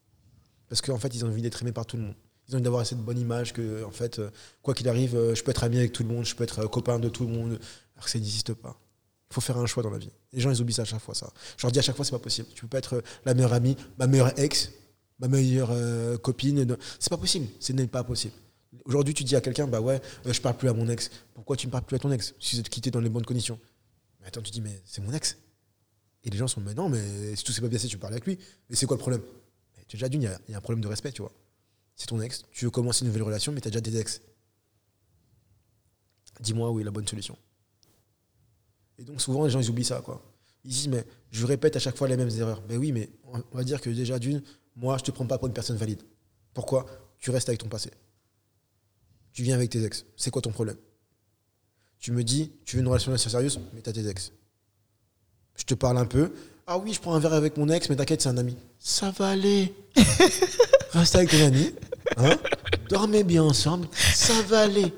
Parce 0.68 0.80
qu'en 0.80 0.98
fait, 0.98 1.14
ils 1.14 1.24
ont 1.24 1.28
envie 1.28 1.42
d'être 1.42 1.62
aimés 1.62 1.70
par 1.70 1.86
tout 1.86 1.96
le 1.96 2.02
monde. 2.02 2.16
Ils 2.48 2.54
ont 2.54 2.56
envie 2.56 2.64
d'avoir 2.64 2.84
cette 2.84 2.98
bonne 2.98 3.18
image 3.18 3.52
que, 3.52 3.84
en 3.84 3.92
fait, 3.92 4.18
euh, 4.18 4.30
quoi 4.60 4.74
qu'il 4.74 4.88
arrive, 4.88 5.14
euh, 5.14 5.36
je 5.36 5.44
peux 5.44 5.52
être 5.52 5.62
ami 5.62 5.78
avec 5.78 5.92
tout 5.92 6.02
le 6.02 6.08
monde, 6.08 6.24
je 6.24 6.34
peux 6.34 6.42
être 6.42 6.66
copain 6.66 6.98
de 6.98 7.08
tout 7.08 7.28
le 7.28 7.32
monde, 7.32 7.60
alors 7.94 8.06
que 8.06 8.10
ça 8.10 8.18
n'existe 8.18 8.54
pas. 8.54 8.76
Faut 9.34 9.40
faire 9.40 9.58
un 9.58 9.66
choix 9.66 9.82
dans 9.82 9.90
la 9.90 9.98
vie. 9.98 10.10
Les 10.32 10.38
gens, 10.38 10.52
ils 10.52 10.60
oublient 10.60 10.74
ça 10.74 10.82
à 10.82 10.84
chaque 10.84 11.00
fois, 11.00 11.12
ça. 11.12 11.28
Je 11.56 11.66
leur 11.66 11.72
dis 11.72 11.80
à 11.80 11.82
chaque 11.82 11.96
fois, 11.96 12.04
c'est 12.04 12.12
pas 12.12 12.20
possible. 12.20 12.46
Tu 12.54 12.62
peux 12.62 12.68
pas 12.68 12.78
être 12.78 13.02
la 13.24 13.34
meilleure 13.34 13.52
amie, 13.52 13.76
ma 13.98 14.06
meilleure 14.06 14.38
ex, 14.38 14.70
ma 15.18 15.26
meilleure 15.26 15.70
euh, 15.72 16.16
copine. 16.16 16.76
C'est 17.00 17.10
pas 17.10 17.16
possible. 17.16 17.48
Ce 17.58 17.72
n'est 17.72 17.88
pas 17.88 18.04
possible. 18.04 18.32
Aujourd'hui, 18.84 19.12
tu 19.12 19.24
dis 19.24 19.34
à 19.34 19.40
quelqu'un, 19.40 19.66
bah 19.66 19.80
ouais, 19.80 20.00
euh, 20.26 20.32
je 20.32 20.40
parle 20.40 20.56
plus 20.56 20.68
à 20.68 20.72
mon 20.72 20.88
ex. 20.88 21.10
Pourquoi 21.34 21.56
tu 21.56 21.66
ne 21.66 21.72
parles 21.72 21.82
plus 21.82 21.96
à 21.96 21.98
ton 21.98 22.12
ex 22.12 22.32
si 22.38 22.54
vous 22.54 22.60
êtes 22.60 22.68
quitté 22.68 22.92
dans 22.92 23.00
les 23.00 23.08
bonnes 23.08 23.24
conditions? 23.24 23.58
Mais 24.20 24.28
attends, 24.28 24.40
tu 24.40 24.52
dis, 24.52 24.60
mais 24.60 24.80
c'est 24.84 25.02
mon 25.02 25.12
ex. 25.12 25.36
Et 26.22 26.30
les 26.30 26.38
gens 26.38 26.46
sont, 26.46 26.60
mais 26.60 26.74
non, 26.74 26.88
mais 26.88 27.34
si 27.34 27.42
tout 27.42 27.50
s'est 27.50 27.60
pas 27.60 27.66
bien 27.66 27.76
passé, 27.76 27.88
tu 27.88 27.98
parles 27.98 28.12
avec 28.12 28.26
lui. 28.26 28.38
Mais 28.70 28.76
c'est 28.76 28.86
quoi 28.86 28.96
le 28.96 29.00
problème? 29.00 29.22
Tu 29.88 29.96
déjà 29.96 30.08
d'une, 30.08 30.22
il 30.22 30.52
y, 30.52 30.54
a 30.54 30.58
un 30.58 30.60
problème 30.60 30.80
de 30.80 30.86
respect, 30.86 31.10
tu 31.10 31.22
vois. 31.22 31.32
C'est 31.96 32.06
ton 32.06 32.20
ex, 32.20 32.44
tu 32.52 32.66
veux 32.66 32.70
commencer 32.70 33.00
une 33.00 33.08
nouvelle 33.08 33.24
relation, 33.24 33.50
mais 33.50 33.60
tu 33.60 33.66
as 33.66 33.72
déjà 33.72 33.80
des 33.80 33.98
ex. 33.98 34.20
Dis-moi 36.38 36.70
où 36.70 36.78
est 36.78 36.84
la 36.84 36.92
bonne 36.92 37.08
solution. 37.08 37.36
Et 38.98 39.02
donc 39.02 39.20
souvent, 39.20 39.44
les 39.44 39.50
gens, 39.50 39.60
ils 39.60 39.70
oublient 39.70 39.84
ça. 39.84 40.00
Quoi. 40.00 40.22
Ils 40.64 40.70
disent, 40.70 40.88
mais 40.88 41.04
je 41.30 41.46
répète 41.46 41.76
à 41.76 41.78
chaque 41.78 41.96
fois 41.96 42.08
les 42.08 42.16
mêmes 42.16 42.30
erreurs. 42.30 42.62
Mais 42.68 42.76
oui, 42.76 42.92
mais 42.92 43.10
on 43.24 43.56
va 43.56 43.64
dire 43.64 43.80
que 43.80 43.90
déjà, 43.90 44.18
d'une, 44.18 44.42
moi, 44.76 44.96
je 44.96 45.02
ne 45.02 45.06
te 45.06 45.10
prends 45.10 45.26
pas 45.26 45.38
pour 45.38 45.48
une 45.48 45.54
personne 45.54 45.76
valide. 45.76 46.02
Pourquoi? 46.52 46.86
Tu 47.18 47.30
restes 47.30 47.48
avec 47.48 47.60
ton 47.60 47.68
passé. 47.68 47.90
Tu 49.32 49.42
viens 49.42 49.56
avec 49.56 49.70
tes 49.70 49.84
ex. 49.84 50.04
C'est 50.16 50.30
quoi 50.30 50.42
ton 50.42 50.52
problème? 50.52 50.76
Tu 51.98 52.12
me 52.12 52.22
dis, 52.22 52.52
tu 52.64 52.76
veux 52.76 52.82
une 52.82 52.88
relation 52.88 53.16
sérieuse, 53.16 53.58
mais 53.72 53.82
tu 53.82 53.90
as 53.90 53.92
tes 53.92 54.06
ex. 54.08 54.32
Je 55.56 55.64
te 55.64 55.74
parle 55.74 55.98
un 55.98 56.06
peu. 56.06 56.32
Ah 56.66 56.78
oui, 56.78 56.92
je 56.92 57.00
prends 57.00 57.14
un 57.14 57.18
verre 57.18 57.34
avec 57.34 57.56
mon 57.56 57.68
ex, 57.68 57.88
mais 57.88 57.96
t'inquiète, 57.96 58.22
c'est 58.22 58.28
un 58.28 58.38
ami. 58.38 58.56
Ça 58.78 59.10
va 59.10 59.30
aller. 59.30 59.74
Reste 60.92 61.16
avec 61.16 61.30
ton 61.30 61.44
ami. 61.44 61.72
Hein 62.16 62.36
Dormez 62.88 63.24
bien 63.24 63.42
ensemble. 63.42 63.88
Ça 63.92 64.40
va 64.42 64.60
aller. 64.60 64.92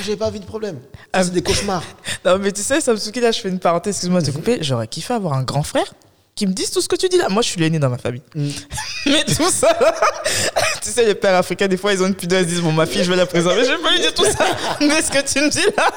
J'ai 0.00 0.16
pas 0.16 0.28
envie 0.28 0.40
de 0.40 0.44
problème. 0.46 0.78
Ah, 1.12 1.22
c'est 1.22 1.32
des 1.32 1.42
cauchemars. 1.42 1.84
non, 2.24 2.38
mais 2.38 2.52
tu 2.52 2.62
sais, 2.62 2.80
Samsuki, 2.80 3.20
là, 3.20 3.30
je 3.30 3.40
fais 3.40 3.48
une 3.48 3.58
parenthèse, 3.58 3.96
excuse-moi 3.96 4.20
de 4.20 4.26
te 4.26 4.30
couper. 4.30 4.58
J'aurais 4.62 4.88
kiffé 4.88 5.12
avoir 5.14 5.34
un 5.34 5.42
grand 5.42 5.62
frère 5.62 5.92
qui 6.34 6.46
me 6.46 6.52
dise 6.52 6.70
tout 6.70 6.80
ce 6.80 6.88
que 6.88 6.96
tu 6.96 7.08
dis 7.08 7.18
là. 7.18 7.28
Moi, 7.28 7.42
je 7.42 7.48
suis 7.48 7.60
l'aîné 7.60 7.78
dans 7.78 7.90
ma 7.90 7.98
famille. 7.98 8.22
Mm. 8.34 8.48
mais 9.06 9.24
tout 9.24 9.50
ça, 9.50 9.78
tu 10.82 10.90
sais, 10.90 11.04
les 11.04 11.14
pères 11.14 11.34
africains, 11.34 11.68
des 11.68 11.76
fois, 11.76 11.92
ils 11.92 12.02
ont 12.02 12.06
une 12.06 12.14
pudeur, 12.14 12.40
ils 12.40 12.46
disent 12.46 12.60
Bon, 12.60 12.72
ma 12.72 12.86
fille, 12.86 13.04
je 13.04 13.10
vais 13.10 13.16
la 13.16 13.26
préserver. 13.26 13.64
Je 13.64 13.72
vais 13.72 13.82
pas 13.82 13.90
lui 13.92 14.00
dire 14.00 14.14
tout 14.14 14.24
ça. 14.24 14.46
mais 14.80 15.02
ce 15.02 15.10
que 15.10 15.22
tu 15.30 15.40
me 15.44 15.50
dis 15.50 15.64
là. 15.76 15.90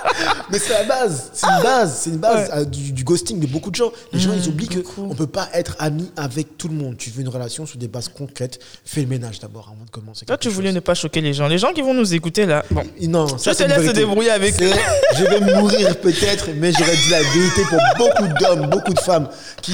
mais 0.52 0.60
c'est 0.60 0.74
la 0.74 0.84
base. 0.84 1.32
C'est 1.34 1.48
une 1.48 1.64
base. 1.64 1.99
C'est 2.02 2.10
une 2.10 2.18
base 2.18 2.49
euh, 2.53 2.66
du, 2.66 3.03
ghosting 3.03 3.40
de 3.40 3.48
beaucoup 3.48 3.72
de 3.72 3.76
gens. 3.76 3.91
Les 4.12 4.20
gens, 4.20 4.34
ils 4.34 4.45
mm, 4.45 4.52
oublient 4.52 4.84
qu'on 4.84 5.07
ne 5.07 5.14
peut 5.14 5.28
pas 5.28 5.48
être 5.53 5.78
ami 5.80 6.12
avec 6.18 6.57
tout 6.57 6.68
le 6.68 6.76
monde. 6.76 6.98
Tu 6.98 7.10
veux 7.12 7.22
une 7.22 7.30
relation 7.30 7.66
sur 7.66 7.78
des 7.78 7.88
bases 7.88 8.10
concrètes. 8.10 8.60
Fais 8.84 9.02
le 9.02 9.07
ménage 9.07 9.40
d'abord 9.40 9.72
avant 9.74 9.86
de 9.86 9.90
commencer. 9.90 10.26
Toi, 10.26 10.38
tu 10.38 10.49
voulais 10.49 10.74
ne 10.74 10.82
pas 10.82 10.95
choquer 10.95 11.22
les 11.22 11.34
gens. 11.34 11.48
Les 11.48 11.57
gens 11.57 11.72
qui 11.72 11.82
vont 11.82 11.94
nous 11.94 12.14
écouter 12.14 12.45
là. 12.45 12.66
Bon. 12.72 12.84
Non, 13.02 13.38
ça, 13.38 13.53
je 13.53 13.60
te 13.60 13.64
laisse 13.64 13.86
se 13.86 13.91
débrouiller 13.91 14.32
avec 14.32 14.62
eux. 14.62 14.72
je 15.16 15.24
vais 15.24 15.40
mourir 15.40 15.98
peut-être, 16.02 16.49
mais 16.57 16.74
j'aurais 16.74 16.95
dit 16.95 17.10
la 17.10 17.22
vérité 17.22 17.62
pour 17.70 17.80
beaucoup 17.98 18.28
d'hommes, 18.40 18.70
beaucoup 18.70 18.94
de 18.94 18.99
femmes 18.99 19.30
qui 19.62 19.74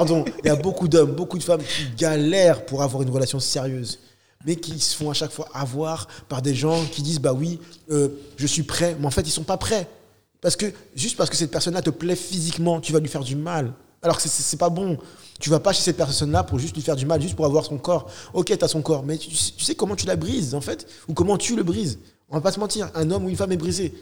pardon, 0.00 0.24
il 0.42 0.46
y 0.46 0.50
a 0.50 0.56
beaucoup 0.56 0.88
d'hommes, 0.88 1.12
beaucoup 1.12 1.36
de 1.36 1.42
femmes 1.42 1.60
qui 1.60 1.84
galèrent 1.94 2.64
pour 2.64 2.82
avoir 2.82 3.02
une 3.02 3.10
relation 3.10 3.38
sérieuse, 3.38 3.98
mais 4.46 4.56
qui 4.56 4.80
se 4.80 4.96
font 4.96 5.10
à 5.10 5.12
chaque 5.12 5.30
fois 5.30 5.46
avoir 5.52 6.08
par 6.26 6.40
des 6.40 6.54
gens 6.54 6.82
qui 6.86 7.02
disent 7.02 7.20
bah 7.20 7.34
oui, 7.34 7.60
euh, 7.90 8.08
je 8.38 8.46
suis 8.46 8.62
prêt, 8.62 8.96
mais 8.98 9.06
en 9.06 9.10
fait 9.10 9.20
ils 9.20 9.30
sont 9.30 9.42
pas 9.42 9.58
prêts. 9.58 9.86
Parce 10.40 10.56
que 10.56 10.72
juste 10.96 11.18
parce 11.18 11.28
que 11.28 11.36
cette 11.36 11.50
personne-là 11.50 11.82
te 11.82 11.90
plaît 11.90 12.16
physiquement, 12.16 12.80
tu 12.80 12.94
vas 12.94 12.98
lui 12.98 13.08
faire 13.08 13.24
du 13.24 13.36
mal. 13.36 13.74
Alors 14.00 14.16
que 14.16 14.26
c'est 14.26 14.56
pas 14.56 14.70
bon. 14.70 14.96
Tu 15.38 15.50
vas 15.50 15.60
pas 15.60 15.74
chez 15.74 15.82
cette 15.82 15.98
personne-là 15.98 16.44
pour 16.44 16.58
juste 16.58 16.74
lui 16.76 16.82
faire 16.82 16.96
du 16.96 17.04
mal, 17.04 17.20
juste 17.20 17.36
pour 17.36 17.44
avoir 17.44 17.66
son 17.66 17.76
corps. 17.76 18.10
Ok, 18.32 18.56
tu 18.58 18.64
as 18.64 18.68
son 18.68 18.80
corps, 18.80 19.04
mais 19.04 19.18
tu, 19.18 19.34
sais 19.34 19.74
comment 19.74 19.96
tu 19.96 20.06
la 20.06 20.16
brises, 20.16 20.54
en 20.54 20.62
fait, 20.62 20.86
ou 21.08 21.12
comment 21.12 21.36
tu 21.36 21.56
le 21.56 21.62
brises. 21.62 21.98
On 22.30 22.36
va 22.36 22.40
pas 22.40 22.52
se 22.52 22.60
mentir, 22.60 22.90
un 22.94 23.10
homme 23.10 23.26
ou 23.26 23.28
une 23.28 23.36
femme 23.36 23.52
est 23.52 23.58
brisé. 23.58 23.92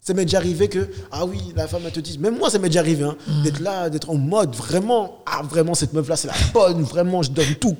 Ça 0.00 0.14
m'est 0.14 0.24
déjà 0.24 0.38
arrivé 0.38 0.68
que, 0.68 0.88
ah 1.12 1.26
oui, 1.26 1.52
la 1.54 1.66
femme, 1.66 1.82
elle 1.84 1.92
te 1.92 2.00
dit, 2.00 2.18
même 2.18 2.38
moi, 2.38 2.48
ça 2.48 2.58
m'est 2.58 2.68
déjà 2.68 2.80
arrivé, 2.80 3.04
hein, 3.04 3.16
mm. 3.26 3.42
d'être 3.42 3.60
là, 3.60 3.90
d'être 3.90 4.08
en 4.08 4.14
mode 4.14 4.54
vraiment, 4.54 5.22
ah 5.26 5.42
vraiment, 5.42 5.74
cette 5.74 5.92
meuf-là, 5.92 6.16
c'est 6.16 6.28
la 6.28 6.34
bonne, 6.54 6.82
vraiment, 6.82 7.22
je 7.22 7.30
donne 7.30 7.54
tout. 7.56 7.76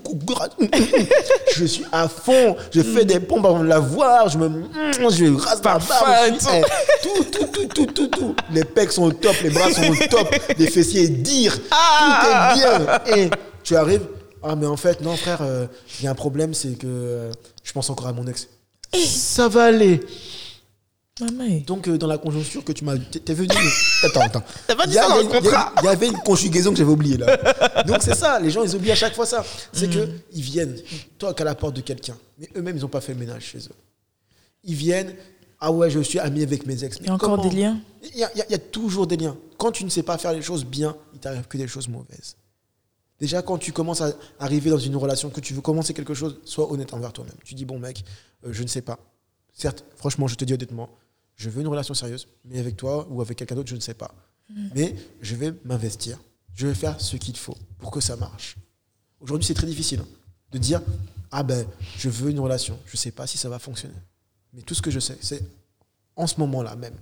je 1.57 1.65
suis 1.65 1.85
à 1.91 2.07
fond, 2.09 2.57
je 2.73 2.83
fais 2.83 3.05
des 3.05 3.21
pompes 3.21 3.47
avant 3.47 3.61
de 3.61 3.69
la 3.69 3.79
voir, 3.79 4.29
je 4.29 4.37
me, 4.37 4.65
je 4.93 5.35
rase 5.35 5.63
la 5.65 5.79
barbe, 5.79 5.83
eh, 6.27 6.63
tout, 7.03 7.25
tout, 7.25 7.47
tout, 7.47 7.67
tout, 7.67 7.87
tout, 7.87 8.09
tout. 8.09 8.35
Les 8.53 8.65
pecs 8.65 8.93
sont 8.93 9.05
au 9.05 9.13
top, 9.13 9.37
les 9.43 9.51
bras 9.51 9.71
sont 9.71 9.89
au 9.89 10.07
top, 10.11 10.35
les 10.59 10.67
fessiers 10.71 11.09
dire, 11.09 11.57
tout 11.57 12.27
est 12.27 12.55
bien. 12.55 13.17
Et 13.17 13.31
tu 13.63 13.77
arrives, 13.77 14.07
Ah, 14.43 14.55
mais 14.57 14.67
en 14.67 14.77
fait, 14.77 15.01
non, 15.01 15.17
frère, 15.17 15.41
euh, 15.43 15.67
il 15.99 16.05
y 16.05 16.09
a 16.09 16.11
un 16.11 16.15
problème, 16.15 16.55
c'est 16.55 16.79
que 16.79 16.87
euh, 16.87 17.31
je 17.65 17.73
pense 17.73 17.91
encore 17.91 18.07
à 18.07 18.13
mon 18.13 18.27
ex. 18.27 18.49
Ça 18.95 19.49
va 19.49 19.65
aller. 19.65 20.01
Maman. 21.21 21.61
Donc, 21.67 21.89
euh, 21.89 21.99
dans 21.99 22.07
la 22.07 22.19
conjoncture 22.19 22.65
que 22.65 22.73
tu 22.73 22.85
m'as. 22.85 22.97
T'es 22.99 23.21
t'es 23.21 23.35
venu. 23.35 23.49
Attends, 24.05 24.21
attends. 24.21 24.43
T'as 24.67 24.77
pas 24.77 24.85
Il 24.85 24.91
dit 24.91 24.95
y, 24.97 24.99
a- 24.99 25.03
ça 25.03 25.09
dans 25.09 25.21
il 25.21 25.27
le 25.27 25.33
y 25.33 25.37
a- 25.37 25.39
il 25.41 25.45
y 25.45 25.49
a- 25.49 25.51
contrat 25.51 25.73
il 25.83 25.85
y 25.85 25.89
avait 25.89 26.09
une 26.09 26.19
conjugaison 26.19 26.71
que 26.71 26.77
j'avais 26.77 26.91
oubliée 26.91 27.17
là. 27.17 27.83
Donc 27.87 27.99
c'est 28.03 28.15
ça, 28.15 28.39
les 28.41 28.51
gens 28.51 28.63
ils 28.63 28.75
oublient 28.77 28.93
à 28.93 28.97
chaque 28.97 29.15
fois 29.15 29.27
ça. 29.27 29.45
C'est 29.73 29.89
que 29.91 30.09
ils 30.33 30.43
viennent, 30.43 30.77
ils 30.93 30.99
toquent 31.19 31.41
à 31.41 31.45
la 31.45 31.55
porte 31.55 31.75
de 31.77 31.81
quelqu'un, 31.81 32.17
mais 32.39 32.49
eux-mêmes 32.57 32.77
ils 32.77 32.81
n'ont 32.83 32.89
pas 32.89 33.01
fait 33.01 33.13
le 33.15 33.19
ménage 33.19 33.43
chez 33.45 33.59
eux. 33.59 33.75
Ils 34.65 34.75
viennent, 34.75 35.15
ah 35.61 35.73
ouais, 35.73 35.91
je 35.91 36.01
suis 36.01 36.19
ami 36.19 36.43
avec 36.43 36.67
mes 36.67 36.85
ex. 36.85 36.99
Il 37.01 37.07
y 37.07 37.09
a 37.11 37.15
encore 37.15 37.39
des 37.43 37.51
liens? 37.51 37.81
Il 38.03 38.19
y, 38.19 38.25
a- 38.25 38.31
il 38.35 38.39
y 38.39 38.43
a- 38.43 38.47
il 38.49 38.53
y 38.53 38.55
a 38.55 38.59
toujours 38.59 39.07
des 39.07 39.17
liens. 39.17 39.37
Quand 39.57 39.73
tu 39.73 39.85
ne 39.85 39.89
sais 39.91 40.03
pas 40.05 40.19
faire 40.19 40.33
les 40.33 40.43
choses 40.43 40.65
bien, 40.65 40.97
il 41.15 41.19
t'arrive 41.21 41.47
que 41.49 41.57
des 41.59 41.67
choses 41.67 41.89
mauvaises. 41.89 42.37
Déjà, 43.19 43.43
quand 43.43 43.59
tu 43.59 43.73
commences 43.73 44.01
à 44.01 44.13
arriver 44.39 44.71
dans 44.71 44.79
une 44.79 44.95
relation, 44.95 45.29
que 45.31 45.41
tu 45.41 45.53
veux 45.53 45.61
commencer 45.61 45.93
quelque 45.93 46.15
chose, 46.15 46.39
sois 46.45 46.71
honnête 46.71 46.95
envers 46.95 47.13
toi-même. 47.13 47.35
Tu 47.45 47.55
dis, 47.57 47.65
bon 47.65 47.81
mec, 47.81 48.05
euh, 48.47 48.51
je 48.53 48.63
ne 48.63 48.69
sais 48.69 48.83
pas. 48.83 48.99
Certes, 49.53 49.85
franchement, 49.97 50.29
je 50.29 50.37
te 50.37 50.45
dis 50.45 50.55
honnêtement, 50.55 50.89
je 51.39 51.49
veux 51.49 51.63
une 51.63 51.69
relation 51.69 51.95
sérieuse, 51.95 52.29
mais 52.45 52.59
avec 52.59 52.77
toi 52.77 53.07
ou 53.11 53.23
avec 53.23 53.39
quelqu'un 53.39 53.55
d'autre, 53.55 53.71
je 53.71 53.75
ne 53.77 53.81
sais 53.81 53.95
pas. 53.95 54.15
Mais 54.75 54.95
je 55.23 55.35
vais 55.35 55.55
m'investir. 55.65 56.19
Je 56.55 56.67
vais 56.67 56.75
faire 56.75 57.01
ce 57.01 57.17
qu'il 57.17 57.37
faut 57.37 57.57
pour 57.79 57.91
que 57.91 58.01
ça 58.01 58.17
marche. 58.17 58.57
Aujourd'hui, 59.21 59.47
c'est 59.47 59.55
très 59.55 59.67
difficile 59.67 60.01
hein, 60.01 60.09
de 60.53 60.59
dire, 60.59 60.83
ah 61.31 61.43
ben, 61.43 61.67
je 61.97 62.09
veux 62.09 62.31
une 62.31 62.41
relation. 62.41 62.79
Je 62.87 62.93
ne 62.93 62.97
sais 62.99 63.11
pas 63.13 63.27
si 63.27 63.39
ça 63.39 63.49
va 63.49 63.59
fonctionner. 63.59 63.95
Mais 64.53 64.63
tout 64.63 64.75
ce 64.75 64.83
que 64.83 64.91
je 64.91 64.99
sais, 65.01 65.17
c'est 65.21 65.43
en 66.17 66.27
ce 66.27 66.39
moment-là 66.41 66.75
même, 66.77 66.95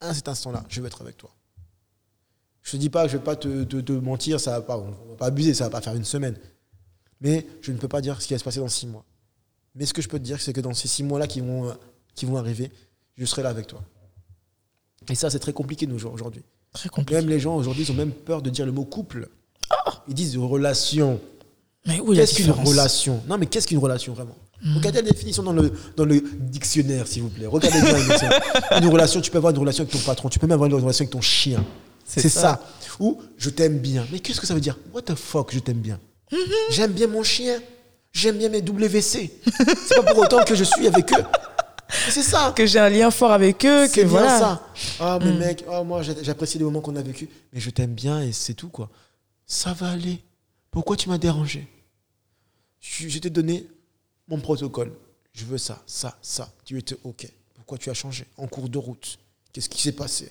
à 0.00 0.14
cet 0.14 0.28
instant-là, 0.28 0.64
je 0.68 0.80
veux 0.80 0.86
être 0.86 1.02
avec 1.02 1.16
toi. 1.16 1.30
Je 2.62 2.72
te 2.72 2.76
dis 2.78 2.88
pas 2.90 3.04
que 3.04 3.12
je 3.12 3.16
vais 3.18 3.22
pas 3.22 3.36
te, 3.36 3.64
te- 3.64 3.80
te 3.80 3.92
mentir, 3.92 4.40
ça 4.40 4.52
va 4.52 4.60
pas, 4.62 4.76
on 4.78 4.90
va 5.10 5.14
pas 5.16 5.26
abuser, 5.26 5.54
ça 5.54 5.64
va 5.64 5.70
pas 5.70 5.80
faire 5.80 5.94
une 5.94 6.04
semaine. 6.04 6.36
Mais 7.20 7.46
je 7.62 7.72
ne 7.72 7.78
peux 7.78 7.88
pas 7.88 8.00
dire 8.00 8.20
ce 8.20 8.26
qui 8.26 8.32
va 8.34 8.38
se 8.38 8.44
passer 8.44 8.60
dans 8.60 8.68
six 8.68 8.86
mois. 8.86 9.04
Mais 9.74 9.86
ce 9.86 9.92
que 9.94 10.02
je 10.02 10.08
peux 10.08 10.18
te 10.18 10.24
dire, 10.24 10.40
c'est 10.40 10.52
que 10.52 10.60
dans 10.60 10.72
ces 10.74 10.88
six 10.88 11.02
mois-là 11.02 11.26
qui 11.26 11.40
vont, 11.40 11.68
euh, 11.68 11.74
qui 12.14 12.24
vont 12.26 12.36
arriver, 12.36 12.70
je 13.16 13.24
serai 13.24 13.42
là 13.42 13.48
avec 13.48 13.66
toi. 13.66 13.82
Et 15.08 15.14
ça, 15.14 15.30
c'est 15.30 15.38
très 15.38 15.52
compliqué 15.52 15.86
nous 15.86 16.04
aujourd'hui. 16.06 16.42
Très 16.72 16.88
compliqué. 16.88 17.14
Même 17.20 17.28
les 17.28 17.40
gens 17.40 17.56
aujourd'hui, 17.56 17.84
ils 17.84 17.92
ont 17.92 17.94
même 17.94 18.12
peur 18.12 18.42
de 18.42 18.50
dire 18.50 18.66
le 18.66 18.72
mot 18.72 18.84
couple. 18.84 19.28
Ils 20.08 20.14
disent 20.14 20.36
relation. 20.36 21.20
Mais 21.86 22.00
où 22.00 22.14
Qu'est-ce 22.14 22.34
qu'une 22.34 22.50
relation? 22.50 23.22
Non, 23.28 23.38
mais 23.38 23.46
qu'est-ce 23.46 23.66
qu'une 23.66 23.78
relation 23.78 24.12
vraiment? 24.14 24.36
Regardez 24.74 25.02
la 25.02 25.10
définition 25.10 25.42
dans 25.42 25.52
le, 25.52 25.70
dans 25.96 26.04
le 26.04 26.20
dictionnaire, 26.20 27.06
s'il 27.06 27.22
vous 27.22 27.28
plaît. 27.28 27.46
Regardez 27.46 27.80
bien. 27.80 27.92
la 27.92 27.98
définition. 27.98 28.28
une 28.80 28.88
relation, 28.88 29.20
tu 29.20 29.30
peux 29.30 29.38
avoir 29.38 29.52
une 29.52 29.58
relation 29.58 29.82
avec 29.82 29.92
ton 29.92 29.98
patron, 30.00 30.28
tu 30.28 30.38
peux 30.38 30.46
même 30.46 30.54
avoir 30.54 30.68
une 30.68 30.74
relation 30.74 31.02
avec 31.02 31.10
ton 31.10 31.20
chien. 31.20 31.64
C'est 32.04 32.28
ça. 32.28 32.40
ça. 32.40 32.62
Ou 32.98 33.20
je 33.36 33.50
t'aime 33.50 33.78
bien. 33.78 34.06
Mais 34.10 34.20
qu'est-ce 34.20 34.40
que 34.40 34.46
ça 34.46 34.54
veut 34.54 34.60
dire? 34.60 34.78
What 34.92 35.02
the 35.02 35.14
fuck, 35.14 35.52
je 35.52 35.58
t'aime 35.58 35.78
bien? 35.78 36.00
J'aime 36.70 36.92
bien 36.92 37.06
mon 37.06 37.22
chien. 37.22 37.60
J'aime 38.12 38.38
bien 38.38 38.48
mes 38.48 38.62
WC. 38.62 39.30
C'est 39.86 39.96
pas 39.96 40.02
pour 40.02 40.22
autant 40.22 40.42
que 40.42 40.54
je 40.54 40.64
suis 40.64 40.86
avec 40.86 41.12
eux. 41.12 41.24
C'est 42.10 42.22
ça. 42.22 42.52
Que 42.54 42.66
j'ai 42.66 42.78
un 42.78 42.88
lien 42.88 43.10
fort 43.10 43.32
avec 43.32 43.64
eux, 43.64 43.86
que 43.86 43.94
C'est 43.94 44.04
voilà. 44.04 44.38
ça. 44.38 44.66
Ah, 45.00 45.18
mais 45.22 45.32
mec, 45.32 45.64
oh, 45.70 45.84
moi 45.84 46.02
j'apprécie 46.02 46.58
les 46.58 46.64
moments 46.64 46.80
qu'on 46.80 46.96
a 46.96 47.02
vécu, 47.02 47.28
mais 47.52 47.60
je 47.60 47.70
t'aime 47.70 47.94
bien 47.94 48.22
et 48.22 48.32
c'est 48.32 48.54
tout 48.54 48.68
quoi. 48.68 48.88
Ça 49.46 49.72
va 49.72 49.90
aller. 49.90 50.22
Pourquoi 50.70 50.96
tu 50.96 51.08
m'as 51.08 51.18
dérangé? 51.18 51.66
Je, 52.80 53.18
t'ai 53.18 53.30
donné 53.30 53.66
mon 54.28 54.38
protocole. 54.38 54.92
Je 55.32 55.44
veux 55.44 55.58
ça, 55.58 55.82
ça, 55.86 56.16
ça. 56.22 56.48
Tu 56.64 56.78
étais 56.78 56.96
OK. 57.04 57.26
Pourquoi 57.54 57.78
tu 57.78 57.90
as 57.90 57.94
changé? 57.94 58.26
En 58.36 58.46
cours 58.46 58.68
de 58.68 58.78
route. 58.78 59.18
Qu'est-ce 59.52 59.68
qui 59.68 59.80
s'est 59.80 59.92
passé? 59.92 60.30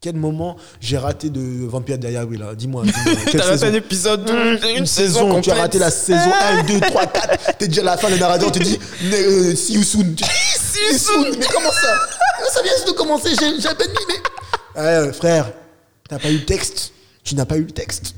Quel 0.00 0.16
moment 0.16 0.56
j'ai 0.80 0.98
raté 0.98 1.30
de 1.30 1.66
Vampire 1.66 1.98
Diary 1.98 2.36
là 2.36 2.54
Dis-moi. 2.54 2.84
Quelle 3.30 3.40
T'as 3.40 3.66
un 3.66 3.72
épisode, 3.72 4.28
une, 4.28 4.78
une 4.80 4.86
saison 4.86 5.28
saison, 5.30 5.40
tu 5.40 5.50
as 5.50 5.54
raté 5.54 5.78
la 5.78 5.90
saison 5.90 6.30
1, 6.30 6.62
2, 6.64 6.80
3, 6.80 7.06
4. 7.06 7.56
T'es 7.58 7.68
déjà 7.68 7.80
à 7.80 7.84
la 7.84 7.96
fin, 7.96 8.10
le 8.10 8.18
narrateur 8.18 8.52
te 8.52 8.58
dit 8.58 8.78
euh, 9.04 9.54
See 9.54 9.74
you 9.74 9.82
soon. 9.82 10.14
Mais 11.38 11.46
comment 11.52 11.72
ça? 11.72 11.98
Ça 12.52 12.62
vient 12.62 12.72
juste 12.72 12.88
de 12.88 12.92
commencer, 12.92 13.30
j'ai 13.38 13.60
j'ai 13.60 13.68
à 13.68 13.74
peine 13.74 13.90
mis, 13.90 14.14
mais. 14.76 14.80
Ouais, 14.80 15.12
frère, 15.12 15.52
t'as 16.08 16.18
pas 16.18 16.30
eu 16.30 16.38
le 16.38 16.44
texte? 16.44 16.92
Tu 17.22 17.34
n'as 17.34 17.46
pas 17.46 17.56
eu 17.56 17.62
le 17.62 17.70
texte. 17.70 18.14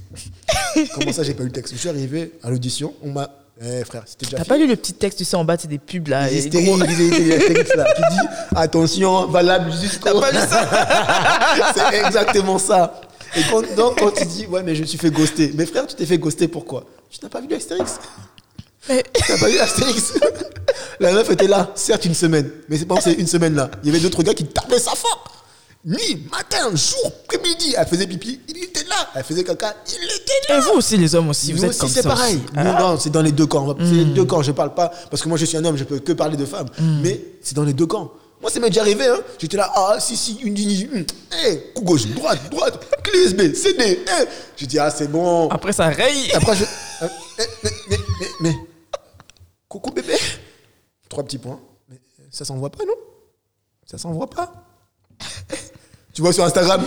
comment 0.94 1.12
ça, 1.12 1.22
j'ai 1.22 1.34
pas 1.34 1.42
eu 1.42 1.46
le 1.46 1.52
texte? 1.52 1.74
Je 1.74 1.78
suis 1.78 1.88
arrivé 1.88 2.32
à 2.42 2.50
l'audition, 2.50 2.94
on 3.02 3.10
m'a. 3.10 3.30
Eh 3.58 3.84
frère, 3.84 4.02
c'était 4.04 4.26
déjà 4.26 4.36
T'as 4.38 4.44
pas 4.44 4.58
lu 4.58 4.66
le 4.66 4.76
petit 4.76 4.92
texte, 4.92 5.18
tu 5.18 5.24
sais, 5.24 5.36
en 5.36 5.44
bas, 5.44 5.56
c'est 5.58 5.68
des 5.68 5.78
pubs 5.78 6.08
là. 6.08 6.28
Les 6.28 6.46
hystériques, 6.46 7.74
là, 7.74 7.86
qui 7.94 8.02
dit 8.10 8.28
attention, 8.54 9.26
valable 9.26 9.72
jusqu'au. 9.72 10.12
T'as 10.12 10.20
pas 10.20 10.30
lu 10.30 10.38
ça? 10.38 11.72
C'est 11.74 12.04
exactement 12.04 12.58
ça. 12.58 13.00
Et 13.34 13.40
quand, 13.50 13.62
donc, 13.74 13.98
quand 13.98 14.10
tu 14.10 14.26
dis, 14.26 14.46
ouais, 14.46 14.62
mais 14.62 14.74
je 14.74 14.82
me 14.82 14.86
suis 14.86 14.98
fait 14.98 15.10
ghoster. 15.10 15.52
Mais 15.54 15.64
frère, 15.64 15.86
tu 15.86 15.94
t'es 15.94 16.04
fait 16.04 16.18
ghoster 16.18 16.48
pourquoi? 16.48 16.84
Tu 17.10 17.18
n'as 17.22 17.30
pas 17.30 17.40
vu 17.40 17.48
l'Astérix 17.48 17.98
Mais- 18.88 19.04
Tu 19.14 19.32
n'as 19.32 19.38
pas 19.38 19.48
vu 19.48 19.56
l'Astérix 19.58 20.12
La 21.00 21.12
meuf 21.12 21.30
était 21.30 21.46
là, 21.48 21.70
certes 21.74 22.04
une 22.04 22.14
semaine, 22.14 22.50
mais 22.68 22.78
c'est 22.78 22.86
pas 22.86 23.00
c'est 23.00 23.12
une 23.14 23.26
semaine 23.26 23.54
là. 23.54 23.70
Il 23.82 23.88
y 23.88 23.90
avait 23.92 24.00
d'autres 24.02 24.22
gars 24.22 24.34
qui 24.34 24.44
tapaient 24.44 24.78
sa 24.78 24.92
fort. 24.92 25.32
Nuit, 25.84 26.26
matin, 26.32 26.74
jour, 26.74 27.12
après-midi. 27.24 27.74
Elle 27.78 27.86
faisait 27.86 28.06
pipi, 28.08 28.40
il 28.48 28.56
était 28.64 28.82
là. 28.84 29.08
Elle 29.14 29.22
faisait 29.22 29.44
caca, 29.44 29.74
il 29.86 30.04
était 30.04 30.52
là. 30.52 30.58
Et 30.58 30.60
vous 30.60 30.70
aussi, 30.78 30.96
les 30.96 31.14
hommes 31.14 31.28
aussi, 31.30 31.52
vous 31.52 31.58
Nous 31.58 31.64
êtes 31.66 31.70
aussi, 31.70 31.78
comme 31.80 31.88
c'est 31.90 32.02
ça. 32.02 32.08
pareil. 32.08 32.36
aussi. 32.36 32.54
Nous, 32.64 32.72
Ah. 32.76 32.80
non, 32.80 32.98
c'est 32.98 33.10
dans 33.10 33.22
les 33.22 33.30
deux 33.30 33.46
camps. 33.46 33.64
Va- 33.66 33.74
C'est 33.78 33.92
les 33.94 34.04
deux 34.06 34.24
camps. 34.24 34.42
Je 34.42 34.50
parle 34.52 34.74
pas 34.74 34.88
parce 35.10 35.22
que 35.22 35.28
moi 35.28 35.38
je 35.38 35.44
suis 35.44 35.56
un 35.56 35.64
homme, 35.64 35.76
je 35.76 35.84
peux 35.84 36.00
que 36.00 36.12
parler 36.12 36.36
de 36.36 36.44
femmes. 36.44 36.66
Mais 37.02 37.20
c'est 37.42 37.54
dans 37.54 37.62
les 37.64 37.72
deux 37.72 37.86
camps. 37.86 38.10
Moi, 38.42 38.50
ça 38.50 38.60
m'est 38.60 38.68
déjà 38.68 38.82
arrivé. 38.82 39.06
Hein. 39.06 39.18
J'étais 39.38 39.56
là, 39.56 39.70
ah, 39.74 39.96
si, 39.98 40.14
si, 40.16 40.34
une, 40.42 40.56
une, 40.58 40.70
une, 40.70 40.88
une. 40.92 41.06
Eh, 41.46 41.72
coup 41.74 41.82
gauche, 41.84 42.06
droite, 42.08 42.38
droite, 42.50 42.78
clé 43.02 43.20
USB, 43.24 43.54
CD. 43.54 44.00
Eh. 44.06 44.24
J'ai 44.56 44.66
dit, 44.66 44.78
ah, 44.78 44.90
c'est 44.90 45.10
bon. 45.10 45.48
Après, 45.48 45.72
ça 45.72 45.86
raye. 45.88 46.30
Après, 46.34 46.54
je. 46.54 46.64
eh, 47.02 47.06
mais, 47.38 47.70
mais, 47.90 47.96
mais, 48.20 48.26
mais. 48.40 48.56
Coucou 49.76 49.90
bébé. 49.92 50.14
Trois 51.10 51.22
petits 51.22 51.36
points. 51.36 51.60
Mais 51.90 52.00
ça 52.30 52.46
s'envoie 52.46 52.70
pas, 52.70 52.82
non? 52.86 52.94
Ça 53.84 53.98
s'envoie 53.98 54.30
pas. 54.30 54.50
Tu 56.14 56.22
vois 56.22 56.32
sur 56.32 56.44
Instagram? 56.44 56.82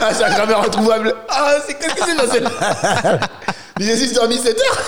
Instagram 0.00 0.50
est 0.50 0.54
retrouvable. 0.54 1.12
Ah, 1.28 1.56
c'est 1.66 1.74
qu'est-ce 1.76 1.94
que 1.96 2.30
c'est 2.30 2.38
là, 2.38 2.50
Mais 3.80 3.84
j'ai 3.84 3.96
juste 3.96 4.14
dormi 4.14 4.38
7 4.38 4.56
heures. 4.56 4.80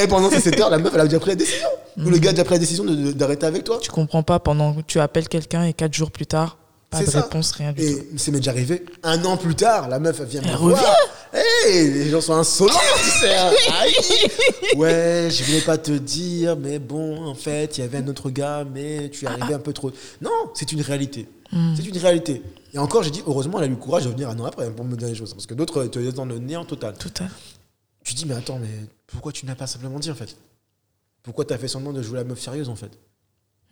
Et 0.00 0.06
pendant 0.06 0.30
ces 0.30 0.38
7 0.38 0.60
heures, 0.60 0.70
la 0.70 0.78
meuf, 0.78 0.92
elle 0.94 1.00
a 1.00 1.04
déjà 1.06 1.18
pris 1.18 1.30
la 1.30 1.34
décision. 1.34 1.66
Ou 1.98 2.10
le 2.10 2.18
gars 2.18 2.30
a 2.30 2.32
déjà 2.32 2.44
pris 2.44 2.54
la 2.54 2.60
décision 2.60 2.84
d'arrêter 2.86 3.46
avec 3.46 3.64
toi. 3.64 3.80
Tu 3.82 3.90
comprends 3.90 4.22
pas 4.22 4.38
pendant 4.38 4.72
que 4.74 4.82
tu 4.82 5.00
appelles 5.00 5.28
quelqu'un 5.28 5.64
et 5.64 5.72
quatre 5.72 5.94
jours 5.94 6.12
plus 6.12 6.26
tard, 6.26 6.58
pas 6.90 6.98
C'est 6.98 7.06
de 7.06 7.10
ça. 7.10 7.22
réponse, 7.22 7.50
rien 7.50 7.72
du 7.72 7.82
Et 7.82 7.96
tout. 7.96 8.04
ça 8.18 8.30
m'est 8.30 8.38
déjà 8.38 8.52
arrivé. 8.52 8.84
Un 9.02 9.24
an 9.24 9.36
plus 9.36 9.56
tard, 9.56 9.88
la 9.88 9.98
meuf, 9.98 10.20
elle 10.20 10.26
vient 10.26 10.42
me 10.42 10.56
voir. 10.56 10.80
Hey, 11.34 11.90
les 11.90 12.10
gens 12.10 12.20
sont 12.20 12.34
insolents, 12.34 12.72
tu 13.02 13.10
sais. 13.10 13.36
hein. 13.36 13.50
Aïe. 13.80 13.92
Ouais, 14.76 15.28
je 15.30 15.42
voulais 15.44 15.60
pas 15.62 15.76
te 15.78 15.90
dire, 15.90 16.56
mais 16.56 16.78
bon, 16.78 17.24
en 17.26 17.34
fait, 17.34 17.76
il 17.76 17.80
y 17.80 17.84
avait 17.84 17.98
un 17.98 18.06
autre 18.06 18.30
gars, 18.30 18.64
mais 18.64 19.10
tu 19.10 19.24
es 19.24 19.28
arrivé 19.28 19.52
un 19.54 19.58
peu 19.58 19.72
trop. 19.72 19.90
Non, 20.20 20.30
c'est 20.54 20.70
une 20.70 20.80
réalité. 20.80 21.26
Hmm. 21.50 21.74
C'est 21.76 21.86
une 21.86 21.98
réalité. 21.98 22.40
Et 22.72 22.78
encore, 22.78 23.02
j'ai 23.02 23.10
dit, 23.10 23.22
heureusement, 23.26 23.58
elle 23.58 23.64
a 23.64 23.66
eu 23.66 23.70
le 23.70 23.76
courage 23.76 24.04
de 24.04 24.10
venir 24.10 24.28
un 24.28 24.38
an 24.38 24.44
après 24.44 24.70
pour 24.70 24.84
me 24.84 24.96
dire 24.96 25.08
les 25.08 25.14
choses. 25.14 25.34
Parce 25.34 25.46
que 25.46 25.54
d'autres 25.54 25.84
te 25.86 25.98
laissent 25.98 26.14
dans 26.14 26.24
le 26.24 26.38
néant 26.38 26.64
total. 26.64 26.94
À 26.94 26.96
Tu 28.04 28.14
dis, 28.14 28.26
mais 28.26 28.34
attends, 28.34 28.58
mais 28.60 28.86
pourquoi 29.06 29.32
tu 29.32 29.44
n'as 29.46 29.54
pas 29.56 29.66
simplement 29.66 29.98
dit, 29.98 30.10
en 30.10 30.14
fait? 30.14 30.36
Pourquoi 31.22 31.44
tu 31.44 31.52
as 31.54 31.58
fait 31.58 31.68
semblant 31.68 31.92
de 31.92 32.02
jouer 32.02 32.18
la 32.18 32.24
meuf 32.24 32.40
sérieuse, 32.40 32.68
en 32.68 32.76
fait? 32.76 32.90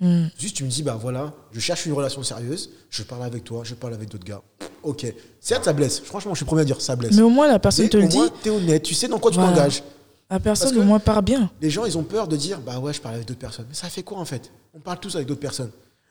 Hmm. 0.00 0.26
Juste, 0.38 0.56
tu 0.56 0.64
me 0.64 0.68
dis, 0.68 0.82
bah 0.82 0.98
voilà, 1.00 1.32
je 1.52 1.60
cherche 1.60 1.86
une 1.86 1.92
relation 1.92 2.22
sérieuse, 2.22 2.70
je 2.90 3.02
parle 3.04 3.22
avec 3.22 3.44
toi, 3.44 3.62
je 3.64 3.74
parle 3.74 3.94
avec 3.94 4.08
d'autres 4.08 4.24
gars. 4.24 4.42
Ok. 4.82 5.06
Certes, 5.40 5.64
ça 5.64 5.72
blesse. 5.72 6.00
Franchement, 6.00 6.32
je 6.34 6.38
suis 6.38 6.44
le 6.44 6.48
premier 6.48 6.62
à 6.62 6.64
dire, 6.64 6.80
ça 6.80 6.96
blesse. 6.96 7.14
Mais 7.14 7.22
au 7.22 7.28
moins, 7.30 7.46
la 7.46 7.58
personne 7.60 7.84
Mais 7.84 7.88
te 7.90 7.96
le 7.96 8.04
au 8.04 8.08
dit. 8.08 8.18
t'es 8.42 8.50
honnête, 8.50 8.82
tu 8.82 8.94
sais 8.94 9.06
dans 9.06 9.18
quoi 9.20 9.30
tu 9.30 9.36
t'engages. 9.36 9.82
La 10.28 10.40
personne, 10.40 10.76
au 10.78 10.82
moins, 10.82 10.98
part 10.98 11.22
bien. 11.22 11.50
Les 11.60 11.70
gens, 11.70 11.84
ils 11.84 11.96
ont 11.98 12.02
peur 12.02 12.26
de 12.26 12.36
dire, 12.36 12.60
bah 12.60 12.78
ouais, 12.78 12.92
je 12.92 13.00
parle 13.00 13.16
avec 13.16 13.28
d'autres 13.28 13.38
personnes. 13.38 13.66
Mais 13.68 13.74
ça 13.74 13.88
fait 13.88 14.02
quoi, 14.02 14.18
en 14.18 14.24
fait? 14.24 14.50
On 14.74 14.80
parle 14.80 14.98
tous 14.98 15.14
avec 15.14 15.28
d'autres 15.28 15.40
personnes. 15.40 15.70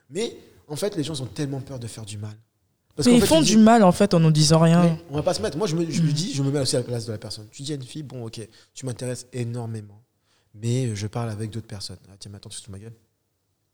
Mais, 0.10 0.38
en 0.68 0.76
fait, 0.76 0.95
les 0.95 1.03
gens 1.03 1.16
ils 1.16 1.24
ont 1.24 1.28
tellement 1.28 1.60
peur 1.60 1.80
de 1.80 1.88
faire 1.88 2.06
du 2.06 2.18
mal. 2.18 2.36
Parce 2.95 3.08
Mais 3.08 3.16
ils 3.16 3.22
fait, 3.22 3.28
font 3.28 3.40
tu 3.41 3.56
du 3.56 3.58
mal, 3.58 3.84
en 3.84 3.91
fait, 3.91 4.14
en 4.14 4.20
nous 4.20 4.32
disant 4.32 4.60
rien. 4.60 4.84
mais 4.84 4.98
on 5.10 5.16
va 5.16 5.24
pas 5.24 5.34
se 5.34 5.41
mettre. 5.41 5.58
Moi, 5.58 5.66
je 5.68 5.76
me, 5.76 5.90
je 5.90 6.02
me 6.02 6.12
dis, 6.12 6.34
je 6.34 6.44
me 6.44 6.52
mets 6.52 6.60
aussi 6.60 6.76
à 6.76 6.80
la 6.80 6.86
place 6.86 7.06
de 7.06 7.12
la 7.12 7.18
personne. 7.18 7.48
Tu 7.52 7.64
dis 7.64 7.72
à 7.72 7.76
une 7.76 7.84
fille, 7.84 8.03
bon, 8.03 8.26
ok, 8.26 8.48
tu 8.74 8.86
m'intéresses 8.86 9.26
énormément, 9.34 10.02
mais 10.53 10.95
je 10.95 11.08
parle 11.08 11.30
avec 11.30 11.49
d'autres 11.49 11.68
personnes. 11.68 11.98
Ah, 12.10 12.16
tiens, 12.20 12.30
mais 12.32 12.38
attends, 12.38 12.49
tu 12.49 12.62
te 12.62 12.70
ma 12.70 12.78
gueule. 12.80 12.94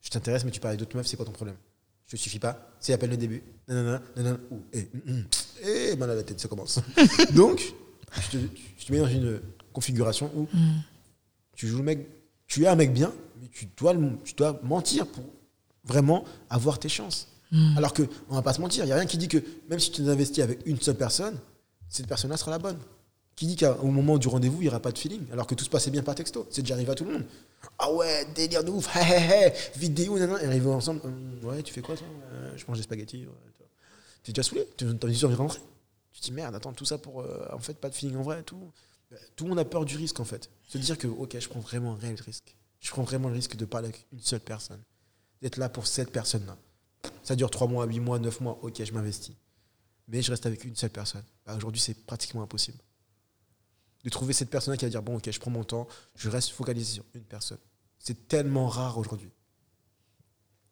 Je 0.08 0.12
t'intéresse, 0.12 0.46
mais 0.46 0.52
tu 0.52 0.62
parles 0.62 0.78
d'autres 0.78 0.96
meufs, 0.96 1.06
c'est 1.06 1.18
quoi 1.18 1.26
ton 1.26 1.34
problème? 1.34 1.58
Je 2.06 2.16
te 2.16 2.22
suffis 2.22 2.40
pas 2.40 2.72
C'est 2.80 2.94
à 2.94 2.98
peine 2.98 3.10
le 3.10 3.18
début. 3.18 3.44
Nanana, 3.68 4.02
nanana, 4.16 4.40
ouh, 4.52 4.62
eh, 4.72 4.88
hum, 4.94 5.02
hum. 5.06 5.26
eh, 5.64 5.96
mal 5.98 6.10
à 6.12 6.16
la 6.16 6.24
tête, 6.24 6.40
ça 6.40 6.48
commence. 6.48 6.80
Donc, 7.36 7.74
je 8.16 8.38
te, 8.38 8.38
je 8.78 8.86
te 8.86 8.94
mets 8.94 9.00
dans 9.00 9.08
une 9.10 9.42
configuration 9.74 10.32
où 10.34 10.48
Hmm. 10.54 10.78
tu 11.58 11.68
joues 11.68 11.80
le 11.80 11.84
mec, 11.84 12.08
tu 12.48 12.64
es 12.64 12.68
un 12.68 12.76
mec 12.78 12.94
bien, 12.94 13.12
mais 13.42 13.50
tu 13.50 13.68
dois, 13.78 13.94
tu 14.24 14.34
dois 14.34 14.58
mentir 14.64 15.06
pour 15.08 15.26
vraiment 15.84 16.24
avoir 16.50 16.80
tes 16.80 16.88
chances. 16.90 17.28
Alors 17.76 17.94
que, 17.94 18.04
on 18.30 18.36
va 18.36 18.42
pas 18.42 18.54
se 18.54 18.62
mentir, 18.62 18.86
il 18.86 18.88
n'y 18.88 18.94
a 18.94 18.96
rien 18.96 19.06
qui 19.06 19.18
dit 19.18 19.28
que 19.28 19.38
même 19.70 19.80
si 19.80 19.92
tu 19.92 20.02
t'investis 20.06 20.42
avec 20.42 20.60
une 20.66 20.80
seule 20.80 20.96
personne, 20.96 21.38
cette 21.90 22.08
personne-là 22.08 22.38
sera 22.38 22.52
la 22.52 22.60
bonne. 22.60 22.78
Qui 23.38 23.46
dit 23.46 23.56
qu'au 23.56 23.86
moment 23.88 24.18
du 24.18 24.28
rendez-vous, 24.28 24.58
il 24.58 24.62
n'y 24.64 24.68
aura 24.68 24.80
pas 24.82 24.92
de 24.92 24.98
feeling, 24.98 25.22
alors 25.32 25.46
que 25.48 25.56
tout 25.56 25.64
se 25.64 25.70
passait 25.70 25.92
bien 25.92 26.02
par 26.04 26.16
texto. 26.16 26.46
C'est 26.50 26.64
déjà 26.64 26.74
arrivé 26.74 26.92
à 26.92 26.96
tout 26.96 27.06
le 27.06 27.14
monde. 27.14 27.24
Ah 27.78 27.92
ouais, 27.94 28.26
délire 28.36 28.64
de 28.64 28.72
ouf, 28.72 28.94
hé 28.96 29.00
hé 29.00 29.48
hé, 29.48 29.54
vidéo, 29.78 30.18
nanana, 30.18 30.42
et 30.44 30.48
arrivé 30.48 30.68
ensemble. 30.68 31.02
hum, 31.06 31.40
ouais, 31.44 31.62
tu 31.64 31.72
fais 31.74 31.82
quoi 31.82 31.96
toi 31.96 32.08
Euh, 32.34 32.58
Je 32.58 32.66
mange 32.68 32.78
des 32.78 32.84
spaghettis. 32.84 33.26
ouais. 33.28 33.34
T'es 34.24 34.34
déjà 34.34 34.44
saoulé 34.44 34.68
T'as 34.76 34.88
envie 34.88 35.18
de 35.22 35.26
rentrer 35.36 35.62
Tu 36.12 36.20
te 36.20 36.26
dis 36.26 36.32
merde, 36.34 36.54
attends, 36.56 36.74
tout 36.74 36.84
ça 36.84 36.98
pour 36.98 37.22
euh, 37.22 37.48
en 37.54 37.60
fait 37.60 37.76
pas 37.78 37.90
de 37.90 37.96
feeling 37.96 38.18
en 38.18 38.24
vrai, 38.24 38.42
tout. 38.44 38.72
Bah, 39.12 39.18
tout 39.38 39.46
le 39.46 39.52
monde 39.52 39.60
a 39.60 39.66
peur 39.66 39.86
du 39.86 39.96
risque 39.96 40.20
en 40.20 40.26
fait. 40.26 40.50
Se 40.68 40.78
dire 40.80 40.98
que 40.98 41.08
ok, 41.08 41.38
je 41.40 41.48
prends 41.48 41.60
vraiment 41.62 41.94
un 41.94 41.98
réel 41.98 42.20
risque. 42.26 42.56
Je 42.82 42.90
prends 42.90 43.04
vraiment 43.04 43.30
le 43.30 43.36
risque 43.36 43.56
de 43.56 43.66
parler 43.66 43.88
avec 43.90 44.06
une 44.12 44.20
seule 44.20 44.40
personne. 44.42 44.82
D'être 45.44 45.58
là 45.58 45.70
pour 45.70 45.86
cette 45.88 46.12
personne-là. 46.12 46.58
Ça 47.24 47.36
dure 47.36 47.52
3 47.52 47.68
mois, 47.68 47.86
8 47.86 48.00
mois, 48.00 48.18
9 48.20 48.42
mois, 48.42 48.58
ok, 48.64 48.84
je 48.84 48.92
m'investis. 48.92 49.36
Mais 50.08 50.22
je 50.24 50.32
reste 50.32 50.46
avec 50.48 50.64
une 50.66 50.76
seule 50.76 50.90
personne. 50.90 51.24
Bah, 51.46 51.56
Aujourd'hui, 51.56 51.80
c'est 51.80 51.94
pratiquement 52.06 52.42
impossible. 52.42 52.80
De 54.04 54.10
trouver 54.10 54.34
cette 54.34 54.50
personne 54.50 54.78
qui 54.78 54.86
va 54.86 54.90
dire 54.90 55.02
bon, 55.02 55.18
ok, 55.18 55.30
je 55.30 55.40
prends 55.40 55.52
mon 55.52 55.64
temps, 55.64 55.88
je 56.16 56.30
reste 56.30 56.50
focalisé 56.50 56.94
sur 56.94 57.04
une 57.14 57.24
personne. 57.24 57.58
C'est 58.00 58.28
tellement 58.28 58.68
rare 58.68 58.98
aujourd'hui. 58.98 59.32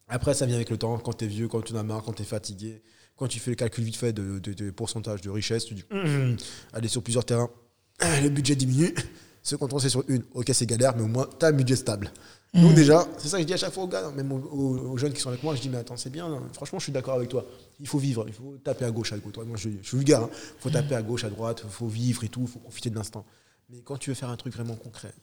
Après, 0.07 0.33
ça 0.33 0.45
vient 0.45 0.55
avec 0.55 0.69
le 0.69 0.77
temps, 0.77 0.97
quand 0.99 1.13
tu 1.13 1.25
es 1.25 1.27
vieux, 1.27 1.47
quand 1.47 1.61
tu 1.61 1.73
en 1.73 1.77
as 1.77 1.83
marre, 1.83 2.03
quand 2.03 2.13
tu 2.13 2.21
es 2.21 2.25
fatigué, 2.25 2.83
quand 3.15 3.27
tu 3.27 3.39
fais 3.39 3.51
le 3.51 3.55
calcul 3.55 3.83
vite 3.83 3.95
fait 3.95 4.13
de, 4.13 4.69
pourcentage 4.71 5.21
de 5.21 5.29
richesse, 5.29 5.65
tu 5.65 5.73
dis 5.73 5.85
hum, 5.91 6.37
allez 6.73 6.87
sur 6.87 7.01
plusieurs 7.01 7.25
terrains, 7.25 7.49
le 8.01 8.29
budget 8.29 8.55
diminue, 8.55 8.93
se 9.41 9.55
concentrer 9.55 9.89
sur 9.89 10.03
une. 10.07 10.23
Ok, 10.33 10.49
c'est 10.53 10.65
galère, 10.65 10.95
mais 10.95 11.03
au 11.03 11.07
moins, 11.07 11.27
tu 11.39 11.45
as 11.45 11.49
un 11.49 11.53
budget 11.53 11.75
stable. 11.75 12.11
Donc, 12.53 12.71
mm. 12.71 12.75
déjà, 12.75 13.07
c'est 13.17 13.27
ça 13.27 13.37
que 13.37 13.43
je 13.43 13.47
dis 13.47 13.53
à 13.53 13.57
chaque 13.57 13.73
fois 13.73 13.83
aux 13.83 13.87
gars, 13.87 14.09
même 14.11 14.31
aux, 14.31 14.97
jeunes 14.97 15.13
qui 15.13 15.19
sont 15.19 15.29
avec 15.29 15.43
moi, 15.43 15.55
je 15.55 15.61
dis 15.61 15.69
mais 15.69 15.77
attends, 15.77 15.97
c'est 15.97 16.09
bien, 16.09 16.41
franchement, 16.53 16.79
je 16.79 16.83
suis 16.83 16.93
d'accord 16.93 17.15
avec 17.15 17.29
toi. 17.29 17.45
Il 17.79 17.87
faut 17.87 17.97
vivre, 17.97 18.23
il 18.27 18.33
faut 18.33 18.55
taper 18.63 18.85
à 18.85 18.91
gauche, 18.91 19.11
à 19.11 19.17
gauche. 19.17 19.33
Moi, 19.45 19.57
je, 19.57 19.69
je 19.81 19.87
suis 19.87 19.97
vulgaire, 19.97 20.21
il 20.21 20.23
hein. 20.25 20.29
faut 20.59 20.69
taper 20.69 20.95
à 20.95 21.01
gauche, 21.01 21.25
à 21.25 21.29
droite, 21.29 21.61
il 21.65 21.69
faut 21.69 21.87
vivre 21.87 22.23
et 22.23 22.29
tout, 22.29 22.41
il 22.43 22.47
faut 22.47 22.59
profiter 22.59 22.89
de 22.89 22.95
l'instant. 22.95 23.25
Mais 23.69 23.81
quand 23.81 23.97
tu 23.97 24.11
veux 24.11 24.15
faire 24.15 24.29
un 24.29 24.37
truc 24.37 24.53
vraiment 24.53 24.75
concret, 24.75 25.13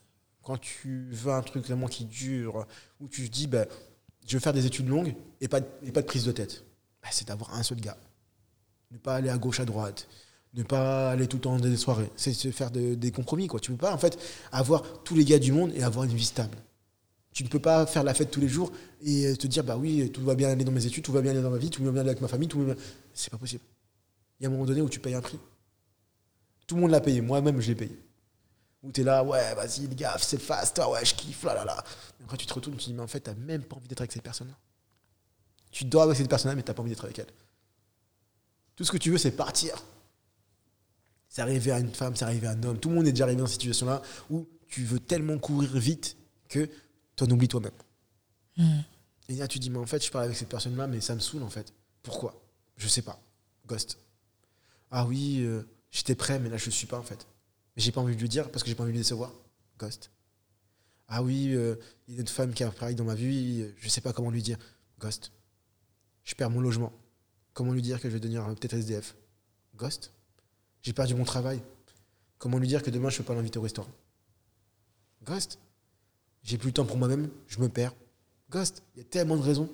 quand 0.43 0.59
tu 0.59 1.09
veux 1.13 1.33
un 1.33 1.43
truc 1.43 1.65
vraiment 1.65 1.87
qui 1.87 2.05
dure, 2.05 2.67
où 3.01 3.09
tu 3.09 3.29
te 3.29 3.35
dis, 3.35 3.47
ben, 3.47 3.67
je 4.27 4.37
veux 4.37 4.41
faire 4.41 4.53
des 4.53 4.67
études 4.67 4.89
longues 4.89 5.15
et 5.41 5.49
pas, 5.49 5.61
et 5.83 5.93
pas 5.93 6.03
de 6.03 6.07
prise 6.07 6.25
de 6.25 6.33
tête, 6.33 6.65
bah, 7.03 7.09
c'est 7.13 7.29
d'avoir 7.29 7.55
un 7.55 7.63
seul 7.63 7.81
gars. 7.81 7.97
Ne 8.91 8.99
pas 8.99 9.15
aller 9.15 9.31
à 9.31 9.39
gauche, 9.39 9.61
à 9.61 9.65
droite. 9.65 10.09
Ne 10.55 10.65
pas 10.65 11.11
aller 11.11 11.27
tout 11.27 11.39
le 11.39 11.43
temps 11.43 11.57
dans 11.57 11.65
des 11.65 11.77
soirées. 11.77 12.11
C'est 12.17 12.35
se 12.35 12.51
faire 12.51 12.71
des 12.71 13.11
compromis. 13.11 13.47
Quoi. 13.47 13.59
Tu 13.59 13.73
ne 13.73 13.77
peux 13.77 13.87
pas 13.87 13.95
en 13.95 13.99
fait 13.99 14.19
avoir 14.51 15.03
tous 15.03 15.15
les 15.15 15.25
gars 15.25 15.39
du 15.39 15.51
monde 15.51 15.73
et 15.75 15.83
avoir 15.83 16.05
une 16.05 16.15
vie 16.15 16.25
stable. 16.25 16.59
Tu 17.33 17.45
ne 17.45 17.49
peux 17.49 17.59
pas 17.59 17.87
faire 17.87 18.05
la 18.05 18.13
fête 18.13 18.31
tous 18.31 18.41
les 18.41 18.49
jours 18.49 18.71
et 19.03 19.37
te 19.37 19.47
dire 19.47 19.65
bah 19.65 19.77
oui, 19.77 20.11
tout 20.11 20.23
va 20.23 20.35
bien 20.35 20.51
aller 20.51 20.65
dans 20.65 20.73
mes 20.73 20.85
études, 20.85 21.03
tout 21.03 21.13
va 21.13 21.23
bien 21.23 21.31
aller 21.31 21.43
dans 21.43 21.51
ma 21.51 21.59
vie, 21.59 21.71
tout 21.71 21.83
va 21.83 21.91
bien 21.91 22.01
aller 22.01 22.11
avec 22.11 22.21
ma 22.21 22.29
famille, 22.29 22.49
tout 22.49 22.59
va 22.59 22.75
bien. 22.75 22.85
C'est 23.15 23.31
pas 23.31 23.39
possible. 23.39 23.63
Il 24.39 24.43
y 24.43 24.47
a 24.47 24.49
un 24.49 24.53
moment 24.53 24.67
donné 24.67 24.83
où 24.83 24.89
tu 24.89 25.01
payes 25.01 25.15
un 25.15 25.21
prix. 25.21 25.39
Tout 26.67 26.75
le 26.75 26.83
monde 26.83 26.91
l'a 26.91 27.01
payé, 27.01 27.21
moi-même 27.21 27.61
je 27.61 27.69
l'ai 27.69 27.75
payé. 27.75 27.99
Où 28.83 28.91
tu 28.91 29.01
es 29.01 29.05
là, 29.05 29.23
ouais, 29.23 29.55
vas-y, 29.55 29.87
les 29.87 29.95
gars, 29.95 30.17
c'est 30.19 30.41
fast, 30.41 30.79
ah 30.81 30.91
ouais, 30.91 31.05
je 31.05 31.15
kiffe, 31.15 31.45
là 31.45 31.55
là 31.55 31.65
là. 31.65 31.85
après 32.25 32.37
tu 32.37 32.47
te 32.47 32.53
retournes, 32.53 32.77
tu 32.77 32.85
te 32.85 32.91
dis, 32.91 32.95
mais 32.95 33.03
en 33.03 33.07
fait, 33.07 33.21
t'as 33.21 33.35
même 33.35 33.63
pas 33.63 33.77
envie 33.77 33.89
d'être 33.89 34.01
avec 34.01 34.13
cette 34.13 34.23
personne-là. 34.23 34.57
Tu 35.71 35.85
dors 35.85 36.03
avec 36.03 36.17
cette 36.17 36.29
personne-là, 36.29 36.57
mais 36.57 36.63
t'as 36.63 36.75
pas 36.75 36.83
envie 36.83 36.91
d'être 36.91 37.05
avec 37.05 37.19
elle. 37.19 37.29
Tout 38.77 38.85
ce 38.85 38.91
que 38.93 38.99
tu 38.99 39.11
veux, 39.11 39.19
c'est 39.19 39.31
partir. 39.31 39.83
C'est 41.29 41.41
arrivé 41.41 41.73
à 41.73 41.79
une 41.79 41.95
femme, 41.95 42.15
c'est 42.15 42.25
arrivé 42.25 42.47
à 42.47 42.51
un 42.51 42.63
homme. 42.63 42.79
Tout 42.79 42.91
le 42.91 42.97
monde 42.97 43.07
est 43.07 43.13
déjà 43.13 43.25
arrivé 43.25 43.41
dans 43.41 43.47
cette 43.47 43.61
situation-là 43.61 44.03
où 44.29 44.47
tu 44.69 44.85
veux 44.85 44.99
tellement 44.99 45.39
courir 45.39 45.71
vite 45.79 46.17
que 46.49 46.69
tu 47.25 47.31
en 47.31 47.35
oublies 47.35 47.49
toi-même. 47.49 47.73
Hmm. 48.57 48.81
Et 49.29 49.37
là, 49.37 49.49
tu 49.49 49.59
dis, 49.59 49.71
mais 49.71 49.79
en 49.79 49.87
fait, 49.87 50.05
je 50.05 50.11
parle 50.11 50.27
avec 50.27 50.37
cette 50.37 50.49
personne-là, 50.49 50.87
mais 50.87 51.01
ça 51.01 51.15
me 51.15 51.21
saoule, 51.21 51.43
en 51.43 51.51
fait. 51.51 51.73
Pourquoi? 52.03 52.41
Je 52.77 52.89
sais 52.89 53.03
pas. 53.03 53.21
Ghost. 53.67 53.99
Ah 54.91 55.07
oui, 55.07 55.41
euh, 55.41 55.63
j'étais 55.91 56.15
prêt, 56.15 56.39
mais 56.39 56.49
là, 56.49 56.57
je 56.57 56.67
ne 56.67 56.71
suis 56.71 56.87
pas, 56.87 56.99
en 56.99 57.03
fait. 57.03 57.27
Mais 57.77 57.83
j'ai 57.83 57.93
pas 57.93 58.01
envie 58.01 58.15
de 58.15 58.21
lui 58.21 58.29
dire 58.29 58.51
parce 58.51 58.63
que 58.63 58.69
j'ai 58.69 58.75
pas 58.75 58.83
envie 58.83 58.93
de 58.93 58.99
le 58.99 59.03
décevoir. 59.03 59.33
Ghost. 59.79 60.11
Ah 61.09 61.23
oui, 61.23 61.55
euh, 61.55 61.77
il 62.09 62.15
y 62.15 62.19
a 62.19 62.21
une 62.21 62.29
femme 62.29 62.53
qui 62.53 62.65
a 62.65 62.69
apparaît 62.69 62.95
dans 62.95 63.05
ma 63.05 63.15
vie, 63.15 63.67
je 63.79 63.89
sais 63.89 64.01
pas 64.01 64.13
comment 64.13 64.31
lui 64.31 64.43
dire. 64.43 64.59
Ghost. 64.99 65.33
Je 66.25 66.35
perds 66.35 66.51
mon 66.51 66.61
logement. 66.61 66.93
Comment 67.53 67.73
lui 67.73 67.83
dire 67.83 68.01
que 68.01 68.09
je 68.09 68.15
vais 68.15 68.21
devenir 68.21 68.45
peut-être 68.55 68.75
SDF 68.75 69.15
Ghost. 69.77 70.13
J'ai 70.83 70.93
perdu 70.93 71.15
mon 71.15 71.25
travail. 71.25 71.61
Comment 72.39 72.59
lui 72.59 72.69
dire 72.69 72.83
que 72.83 72.91
demain 72.91 73.09
je 73.09 73.17
ne 73.17 73.19
peux 73.19 73.25
pas 73.25 73.35
l'inviter 73.35 73.59
au 73.59 73.63
restaurant? 73.63 73.91
Ghost. 75.25 75.59
J'ai 76.43 76.59
plus 76.59 76.69
le 76.69 76.73
temps 76.73 76.85
pour 76.85 76.97
moi-même, 76.97 77.29
je 77.47 77.61
me 77.61 77.69
perds. 77.69 77.95
Ghost. 78.51 78.83
Il 78.95 78.99
y 78.99 79.01
a 79.01 79.05
tellement 79.05 79.37
de 79.37 79.43
raisons. 79.43 79.69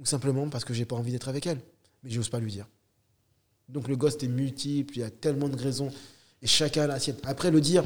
Ou 0.00 0.06
simplement 0.06 0.48
parce 0.48 0.64
que 0.64 0.72
j'ai 0.72 0.84
pas 0.84 0.96
envie 0.96 1.12
d'être 1.12 1.28
avec 1.28 1.46
elle. 1.46 1.60
Mais 2.02 2.10
j'ose 2.10 2.28
pas 2.28 2.38
lui 2.38 2.52
dire. 2.52 2.66
Donc 3.68 3.88
le 3.88 3.96
ghost 3.96 4.22
est 4.22 4.28
multiple, 4.28 4.96
il 4.96 5.00
y 5.00 5.04
a 5.04 5.10
tellement 5.10 5.48
de 5.48 5.56
raisons. 5.56 5.90
Et 6.40 6.46
chacun 6.46 6.84
a 6.84 6.86
la 6.86 7.00
sienne. 7.00 7.16
Après 7.24 7.50
le 7.50 7.60
dire, 7.60 7.84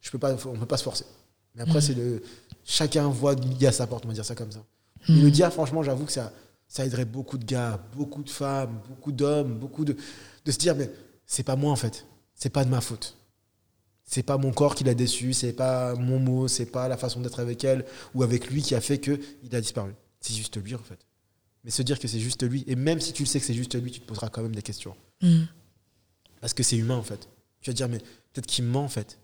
je 0.00 0.10
peux 0.10 0.18
pas, 0.18 0.36
on 0.46 0.54
ne 0.54 0.58
peut 0.58 0.66
pas 0.66 0.76
se 0.76 0.82
forcer. 0.82 1.06
Mais 1.54 1.62
après, 1.62 1.78
mm. 1.78 1.82
c'est 1.82 1.94
le. 1.94 2.22
Chacun 2.64 3.08
voit 3.08 3.36
midi 3.36 3.66
à 3.66 3.72
sa 3.72 3.86
porte, 3.86 4.04
on 4.04 4.08
va 4.08 4.14
dire 4.14 4.24
ça 4.24 4.34
comme 4.34 4.50
ça. 4.50 4.64
Mais 5.08 5.20
le 5.20 5.28
mm. 5.28 5.30
dire, 5.30 5.52
franchement, 5.52 5.82
j'avoue 5.82 6.04
que 6.04 6.12
ça, 6.12 6.32
ça 6.66 6.84
aiderait 6.84 7.04
beaucoup 7.04 7.38
de 7.38 7.44
gars, 7.44 7.80
beaucoup 7.94 8.22
de 8.22 8.30
femmes, 8.30 8.80
beaucoup 8.88 9.12
d'hommes, 9.12 9.58
beaucoup 9.58 9.84
de. 9.84 9.96
de 10.44 10.50
se 10.50 10.58
dire, 10.58 10.74
mais 10.74 10.90
c'est 11.24 11.44
pas 11.44 11.56
moi 11.56 11.70
en 11.70 11.76
fait. 11.76 12.06
C'est 12.34 12.50
pas 12.50 12.64
de 12.64 12.70
ma 12.70 12.80
faute. 12.80 13.16
C'est 14.04 14.22
pas 14.22 14.36
mon 14.36 14.52
corps 14.52 14.74
qui 14.74 14.84
l'a 14.84 14.94
déçu, 14.94 15.32
c'est 15.32 15.52
pas 15.52 15.94
mon 15.94 16.18
mot, 16.18 16.46
c'est 16.48 16.66
pas 16.66 16.88
la 16.88 16.96
façon 16.96 17.20
d'être 17.20 17.40
avec 17.40 17.64
elle 17.64 17.84
ou 18.14 18.22
avec 18.22 18.50
lui 18.50 18.62
qui 18.62 18.74
a 18.74 18.80
fait 18.80 18.98
que 18.98 19.18
il 19.42 19.54
a 19.56 19.60
disparu. 19.60 19.92
C'est 20.20 20.34
juste 20.34 20.62
lui 20.62 20.74
en 20.74 20.82
fait. 20.82 20.98
Mais 21.64 21.70
se 21.70 21.82
dire 21.82 21.98
que 21.98 22.06
c'est 22.06 22.20
juste 22.20 22.42
lui, 22.42 22.64
et 22.66 22.76
même 22.76 23.00
si 23.00 23.12
tu 23.14 23.22
le 23.22 23.26
sais 23.26 23.40
que 23.40 23.46
c'est 23.46 23.54
juste 23.54 23.74
lui, 23.74 23.90
tu 23.90 24.00
te 24.00 24.06
poseras 24.06 24.28
quand 24.28 24.42
même 24.42 24.54
des 24.54 24.62
questions. 24.62 24.94
Mm. 25.22 25.44
Parce 26.40 26.52
que 26.52 26.62
c'est 26.62 26.76
humain 26.76 26.96
en 26.96 27.02
fait. 27.02 27.28
Tu 27.62 27.70
vas 27.70 27.74
dire, 27.74 27.88
mais 27.88 27.98
peut-être 27.98 28.46
qu'il 28.46 28.64
me 28.64 28.70
ment 28.70 28.84
en 28.84 28.88
fait. 28.88 29.18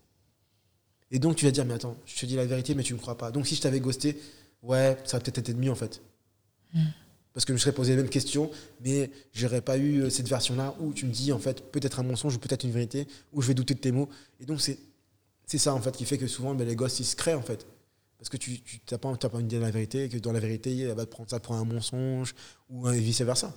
Et 1.10 1.18
donc 1.18 1.36
tu 1.36 1.44
vas 1.44 1.50
dire, 1.50 1.66
mais 1.66 1.74
attends, 1.74 1.96
je 2.06 2.18
te 2.18 2.24
dis 2.24 2.36
la 2.36 2.46
vérité, 2.46 2.74
mais 2.74 2.82
tu 2.82 2.94
me 2.94 2.98
crois 2.98 3.18
pas. 3.18 3.30
Donc 3.30 3.46
si 3.46 3.56
je 3.56 3.60
t'avais 3.60 3.80
ghosté, 3.80 4.18
ouais, 4.62 4.96
ça 5.04 5.16
aurait 5.16 5.24
peut-être 5.24 5.38
été 5.38 5.54
mieux 5.54 5.70
en 5.70 5.74
fait. 5.74 6.00
Mm 6.72 6.80
parce 7.32 7.44
que 7.44 7.52
je 7.52 7.54
me 7.54 7.58
serais 7.58 7.72
posé 7.72 7.92
les 7.92 8.02
mêmes 8.02 8.10
questions, 8.10 8.50
mais 8.80 9.10
j'aurais 9.32 9.60
pas 9.60 9.78
eu 9.78 10.02
euh, 10.02 10.10
cette 10.10 10.28
version-là 10.28 10.74
où 10.80 10.92
tu 10.92 11.06
me 11.06 11.12
dis 11.12 11.32
en 11.32 11.38
fait 11.38 11.70
peut-être 11.70 12.00
un 12.00 12.02
mensonge 12.02 12.36
ou 12.36 12.38
peut-être 12.38 12.64
une 12.64 12.72
vérité, 12.72 13.06
où 13.32 13.42
je 13.42 13.48
vais 13.48 13.54
douter 13.54 13.74
de 13.74 13.80
tes 13.80 13.92
mots. 13.92 14.08
Et 14.40 14.46
donc 14.46 14.60
c'est 14.60 14.78
ça 15.58 15.74
en 15.74 15.80
fait 15.80 15.96
qui 15.96 16.04
fait 16.04 16.18
que 16.18 16.26
souvent 16.26 16.54
ben, 16.54 16.66
les 16.66 16.76
gosses 16.76 17.00
ils 17.00 17.04
se 17.04 17.16
créent 17.16 17.34
en 17.34 17.42
fait. 17.42 17.66
Parce 18.18 18.28
que 18.28 18.36
tu 18.36 18.60
n'as 18.90 18.98
pas, 18.98 19.16
pas 19.16 19.40
une 19.40 19.46
idée 19.46 19.56
de 19.56 19.62
la 19.62 19.70
vérité, 19.70 20.04
et 20.04 20.08
que 20.10 20.18
dans 20.18 20.32
la 20.32 20.40
vérité, 20.40 20.78
elle 20.78 20.94
va 20.94 21.06
te 21.06 21.10
prendre 21.10 21.30
ça 21.30 21.40
pour 21.40 21.54
un 21.54 21.64
mensonge, 21.64 22.34
ou 22.68 22.86
vice-versa. 22.88 23.54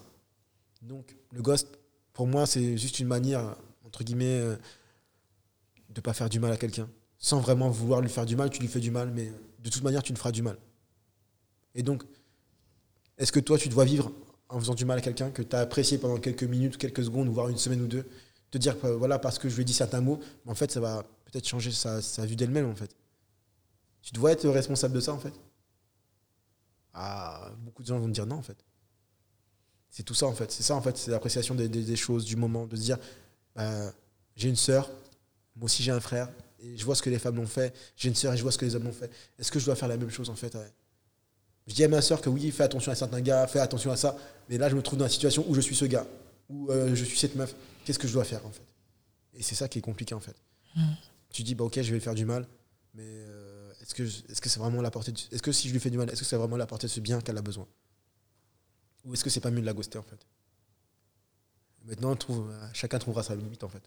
Donc 0.82 1.18
le 1.34 1.42
gosse, 1.42 1.68
pour 2.14 2.28
moi, 2.28 2.46
c'est 2.46 2.78
juste 2.78 3.00
une 3.00 3.08
manière, 3.08 3.58
entre 3.84 4.06
guillemets, 4.06 4.40
euh, 4.40 4.56
de 5.90 6.00
pas 6.00 6.14
faire 6.14 6.30
du 6.30 6.40
mal 6.40 6.52
à 6.52 6.58
quelqu'un. 6.58 6.88
Sans 7.18 7.42
vraiment 7.42 7.70
vouloir 7.70 8.00
lui 8.00 8.10
faire 8.10 8.26
du 8.26 8.38
mal, 8.38 8.50
tu 8.50 8.62
lui 8.62 8.70
fais 8.70 8.80
du 8.80 8.92
mal, 8.92 9.12
mais 9.12 9.32
de 9.60 9.70
toute 9.70 9.84
manière, 9.84 10.02
tu 10.02 10.14
ne 10.14 10.18
feras 10.18 10.32
du 10.32 10.42
mal. 10.42 10.58
Et 11.76 11.84
donc, 11.84 12.04
est-ce 13.18 13.32
que 13.32 13.40
toi, 13.40 13.58
tu 13.58 13.70
dois 13.70 13.86
vivre 13.86 14.12
en 14.50 14.60
faisant 14.60 14.76
du 14.76 14.86
mal 14.86 15.00
à 15.00 15.02
quelqu'un 15.02 15.32
que 15.32 15.42
tu 15.42 15.56
as 15.56 15.60
apprécié 15.60 15.98
pendant 15.98 16.18
quelques 16.18 16.44
minutes, 16.44 16.78
quelques 16.78 17.04
secondes, 17.04 17.28
voire 17.30 17.50
une 17.50 17.58
semaine 17.58 17.82
ou 17.82 17.88
deux, 17.88 18.08
te 18.52 18.58
dire 18.58 18.76
voilà, 18.78 19.20
parce 19.20 19.40
que 19.40 19.50
je 19.50 19.56
lui 19.56 19.64
ai 19.64 19.66
dit 19.66 19.74
certains 19.74 20.02
mots, 20.02 20.20
en 20.46 20.56
fait, 20.56 20.72
ça 20.72 20.80
va 20.80 21.04
peut-être 21.26 21.48
changer 21.48 21.72
sa, 21.72 22.00
vue 22.26 22.36
d'elle-même, 22.36 22.70
en 22.70 22.76
fait. 22.76 22.96
Tu 24.02 24.14
dois 24.14 24.32
être 24.32 24.48
responsable 24.50 24.94
de 24.94 25.00
ça, 25.00 25.14
en 25.14 25.20
fait? 25.20 25.34
Ah, 26.94 27.52
beaucoup 27.60 27.82
de 27.82 27.88
gens 27.88 27.98
vont 28.00 28.08
te 28.08 28.12
dire 28.12 28.28
non, 28.28 28.36
en 28.36 28.44
fait. 28.44 28.58
C'est 29.90 30.04
tout 30.04 30.14
ça, 30.14 30.28
en 30.28 30.34
fait. 30.34 30.52
C'est 30.52 30.64
ça, 30.64 30.76
en 30.76 30.82
fait. 30.82 30.98
C'est 30.98 31.10
l'appréciation 31.10 31.56
des, 31.56 31.96
choses, 31.96 32.26
du 32.26 32.36
moment, 32.36 32.68
de 32.68 32.76
se 32.76 32.82
dire 32.82 32.98
bah, 33.56 33.92
j'ai 34.36 34.50
une 34.50 34.56
sœur, 34.56 34.90
moi 35.56 35.66
aussi 35.66 35.84
j'ai 35.84 35.92
un 35.92 36.00
frère, 36.00 36.30
et 36.60 36.78
je 36.78 36.86
vois 36.86 36.96
ce 36.96 37.02
que 37.02 37.10
les 37.10 37.20
femmes 37.20 37.36
l'ont 37.36 37.48
fait, 37.48 37.76
j'ai 37.96 38.10
une 38.10 38.16
sœur 38.16 38.34
et 38.34 38.38
je 38.38 38.42
vois 38.42 38.52
ce 38.52 38.58
que 38.58 38.66
les 38.66 38.76
hommes 38.76 38.84
l'ont 38.84 38.92
fait. 38.92 39.12
Est-ce 39.40 39.52
que 39.52 39.60
je 39.60 39.66
dois 39.66 39.76
faire 39.76 39.88
la 39.88 39.98
même 39.98 40.10
chose, 40.10 40.30
en 40.30 40.36
fait 40.36 40.56
je 41.68 41.74
dis 41.74 41.84
à 41.84 41.88
ma 41.88 42.02
soeur 42.02 42.22
que 42.22 42.30
oui, 42.30 42.52
fais 42.52 42.64
attention 42.64 42.92
à 42.92 42.96
certains 42.96 43.22
gars, 43.22 43.48
fais 43.48 43.60
attention 43.60 43.92
à 43.92 43.96
ça. 43.96 44.18
Mais 44.50 44.58
là, 44.58 44.70
je 44.70 44.76
me 44.76 44.82
trouve 44.82 45.00
dans 45.00 45.06
la 45.06 45.10
situation 45.10 45.46
où 45.48 45.56
je 45.56 45.62
suis 45.62 45.76
ce 45.76 45.86
gars, 45.86 46.06
où 46.50 46.70
euh, 46.70 46.94
je 46.94 47.06
suis 47.06 47.18
cette 47.18 47.36
meuf. 47.36 47.56
Qu'est-ce 47.86 48.00
que 48.00 48.08
je 48.08 48.14
dois 48.14 48.26
faire 48.26 48.46
en 48.46 48.52
fait? 48.52 48.64
Et 49.34 49.44
c'est 49.44 49.56
ça 49.56 49.68
qui 49.68 49.80
est 49.80 49.82
compliqué 49.82 50.14
en 50.14 50.20
fait. 50.20 50.36
Hmm. 50.76 50.94
Tu 51.32 51.44
dis, 51.44 51.56
bah 51.56 51.64
ok, 51.64 51.82
je 51.82 51.94
vais 51.94 52.00
faire 52.00 52.16
du 52.16 52.26
mal, 52.26 52.48
mais 52.94 53.04
euh, 53.06 53.72
est-ce 53.82 53.96
que 53.96 54.04
est-ce 54.04 54.42
que 54.42 54.50
c'est 54.50 54.60
vraiment 54.60 54.82
la 54.82 54.92
portée 54.92 55.14
Est-ce 55.32 55.42
que 55.42 55.52
si 55.52 55.70
je 55.70 55.74
lui 55.74 55.80
fais 55.80 55.90
du 55.90 55.98
mal, 55.98 56.10
est-ce 56.10 56.20
que 56.20 56.26
c'est 56.26 56.36
vraiment 56.36 56.58
la 56.58 56.68
portée 56.68 56.88
de 56.88 56.92
ce 56.92 57.00
bien 57.00 57.22
qu'elle 57.22 57.38
a 57.38 57.42
besoin? 57.42 57.68
Ou 59.06 59.14
est-ce 59.14 59.24
que 59.24 59.30
c'est 59.30 59.40
pas 59.40 59.52
mieux 59.52 59.62
de 59.62 59.66
la 59.66 59.74
ghoster 59.74 59.98
en 59.98 60.04
fait? 60.04 60.28
Maintenant, 61.86 62.16
trouve, 62.16 62.50
euh, 62.50 62.68
chacun 62.74 63.00
trouvera 63.00 63.24
sa 63.24 63.36
limite 63.36 63.64
en 63.64 63.70
fait. 63.70 63.84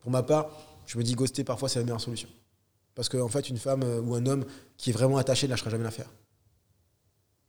Pour 0.00 0.10
ma 0.10 0.22
part, 0.22 0.50
je 0.86 0.96
me 0.98 1.02
dis 1.02 1.14
ghoster 1.14 1.44
parfois 1.44 1.68
c'est 1.68 1.78
la 1.78 1.84
meilleure 1.84 2.00
solution. 2.00 2.28
Parce 2.94 3.08
qu'en 3.08 3.20
en 3.20 3.28
fait, 3.28 3.48
une 3.48 3.58
femme 3.58 3.82
ou 3.82 4.14
un 4.14 4.26
homme 4.26 4.44
qui 4.76 4.90
est 4.90 4.92
vraiment 4.92 5.16
attaché 5.16 5.46
ne 5.46 5.50
lâchera 5.50 5.70
jamais 5.70 5.84
l'affaire. 5.84 6.10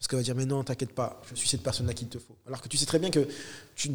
Parce 0.01 0.07
qu'elle 0.07 0.17
va 0.17 0.23
dire, 0.23 0.35
mais 0.35 0.45
non, 0.45 0.63
t'inquiète 0.63 0.95
pas, 0.95 1.21
je 1.29 1.35
suis 1.35 1.47
cette 1.47 1.61
personne-là 1.61 1.93
qu'il 1.93 2.07
te 2.07 2.17
faut. 2.17 2.35
Alors 2.47 2.59
que 2.59 2.67
tu 2.67 2.75
sais 2.75 2.87
très 2.87 2.97
bien 2.97 3.11
que 3.11 3.27
tu, 3.75 3.91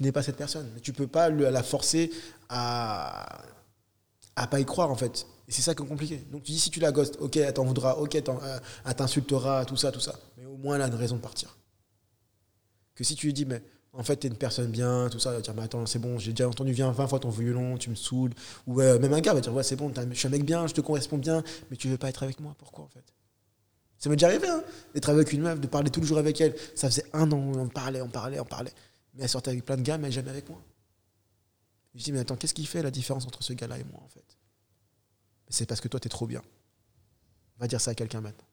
n'es 0.00 0.10
pas 0.10 0.24
cette 0.24 0.36
personne. 0.36 0.68
Tu 0.82 0.92
peux 0.92 1.06
pas 1.06 1.30
la 1.30 1.62
forcer 1.62 2.10
à 2.48 3.44
à 4.34 4.48
pas 4.48 4.58
y 4.58 4.64
croire, 4.64 4.90
en 4.90 4.96
fait. 4.96 5.24
Et 5.46 5.52
c'est 5.52 5.62
ça 5.62 5.76
qui 5.76 5.84
est 5.84 5.86
compliqué. 5.86 6.20
Donc 6.32 6.42
tu 6.42 6.50
dis, 6.50 6.58
si 6.58 6.70
tu 6.70 6.80
la 6.80 6.90
ghostes, 6.90 7.16
ok, 7.20 7.36
elle 7.36 7.54
t'en 7.54 7.64
voudra, 7.64 7.96
ok, 7.96 8.16
euh, 8.16 8.58
elle 8.84 8.94
t'insultera, 8.96 9.64
tout 9.64 9.76
ça, 9.76 9.92
tout 9.92 10.00
ça. 10.00 10.18
Mais 10.36 10.46
au 10.46 10.56
moins, 10.56 10.74
elle 10.74 10.82
a 10.82 10.88
une 10.88 10.96
raison 10.96 11.14
de 11.14 11.20
partir. 11.20 11.56
Que 12.96 13.04
si 13.04 13.14
tu 13.14 13.26
lui 13.26 13.32
dis, 13.32 13.44
mais 13.44 13.62
en 13.92 14.02
fait, 14.02 14.16
t'es 14.16 14.26
une 14.26 14.36
personne 14.36 14.72
bien, 14.72 15.08
tout 15.10 15.20
ça, 15.20 15.30
elle 15.30 15.36
va 15.36 15.42
dire, 15.42 15.54
mais 15.54 15.62
attends, 15.62 15.86
c'est 15.86 16.00
bon, 16.00 16.18
j'ai 16.18 16.32
déjà 16.32 16.48
entendu, 16.48 16.72
viens 16.72 16.90
20 16.90 17.06
fois 17.06 17.20
ton 17.20 17.30
violon, 17.30 17.78
tu 17.78 17.88
me 17.88 17.94
saoules. 17.94 18.32
Ou 18.66 18.80
euh, 18.80 18.98
même 18.98 19.12
un 19.12 19.20
gars 19.20 19.32
va 19.32 19.40
dire, 19.40 19.54
ouais, 19.54 19.62
c'est 19.62 19.76
bon, 19.76 19.92
je 19.94 20.14
suis 20.18 20.26
un 20.26 20.30
mec 20.30 20.44
bien, 20.44 20.66
je 20.66 20.74
te 20.74 20.80
corresponds 20.80 21.18
bien, 21.18 21.44
mais 21.70 21.76
tu 21.76 21.88
veux 21.88 21.98
pas 21.98 22.08
être 22.08 22.24
avec 22.24 22.40
moi, 22.40 22.56
pourquoi, 22.58 22.84
en 22.84 22.88
fait? 22.88 23.04
Ça 24.06 24.10
m'est 24.10 24.14
déjà 24.14 24.28
arrivé, 24.28 24.46
hein, 24.46 24.62
d'être 24.94 25.08
avec 25.08 25.32
une 25.32 25.42
meuf, 25.42 25.60
de 25.60 25.66
parler 25.66 25.90
tout 25.90 26.00
le 26.00 26.06
jour 26.06 26.16
avec 26.16 26.40
elle. 26.40 26.54
Ça 26.76 26.88
faisait 26.88 27.06
un 27.12 27.32
an, 27.32 27.38
on 27.56 27.68
parlait, 27.68 28.00
on 28.00 28.08
parlait, 28.08 28.38
on 28.38 28.44
parlait. 28.44 28.72
Mais 29.14 29.24
elle 29.24 29.28
sortait 29.28 29.50
avec 29.50 29.64
plein 29.64 29.76
de 29.76 29.82
gars, 29.82 29.98
mais 29.98 30.12
jamais 30.12 30.30
avec 30.30 30.48
moi. 30.48 30.62
Je 31.96 32.04
dis, 32.04 32.12
mais 32.12 32.20
attends, 32.20 32.36
qu'est-ce 32.36 32.54
qui 32.54 32.66
fait 32.66 32.82
la 32.82 32.92
différence 32.92 33.26
entre 33.26 33.42
ce 33.42 33.52
gars-là 33.52 33.80
et 33.80 33.82
moi, 33.82 34.00
en 34.04 34.06
fait? 34.06 34.38
C'est 35.48 35.66
parce 35.66 35.80
que 35.80 35.88
toi, 35.88 35.98
tu 35.98 36.06
es 36.06 36.08
trop 36.08 36.28
bien. 36.28 36.40
Va 37.58 37.66
dire 37.66 37.80
ça 37.80 37.90
à 37.90 37.94
quelqu'un 37.96 38.20
maintenant. 38.20 38.46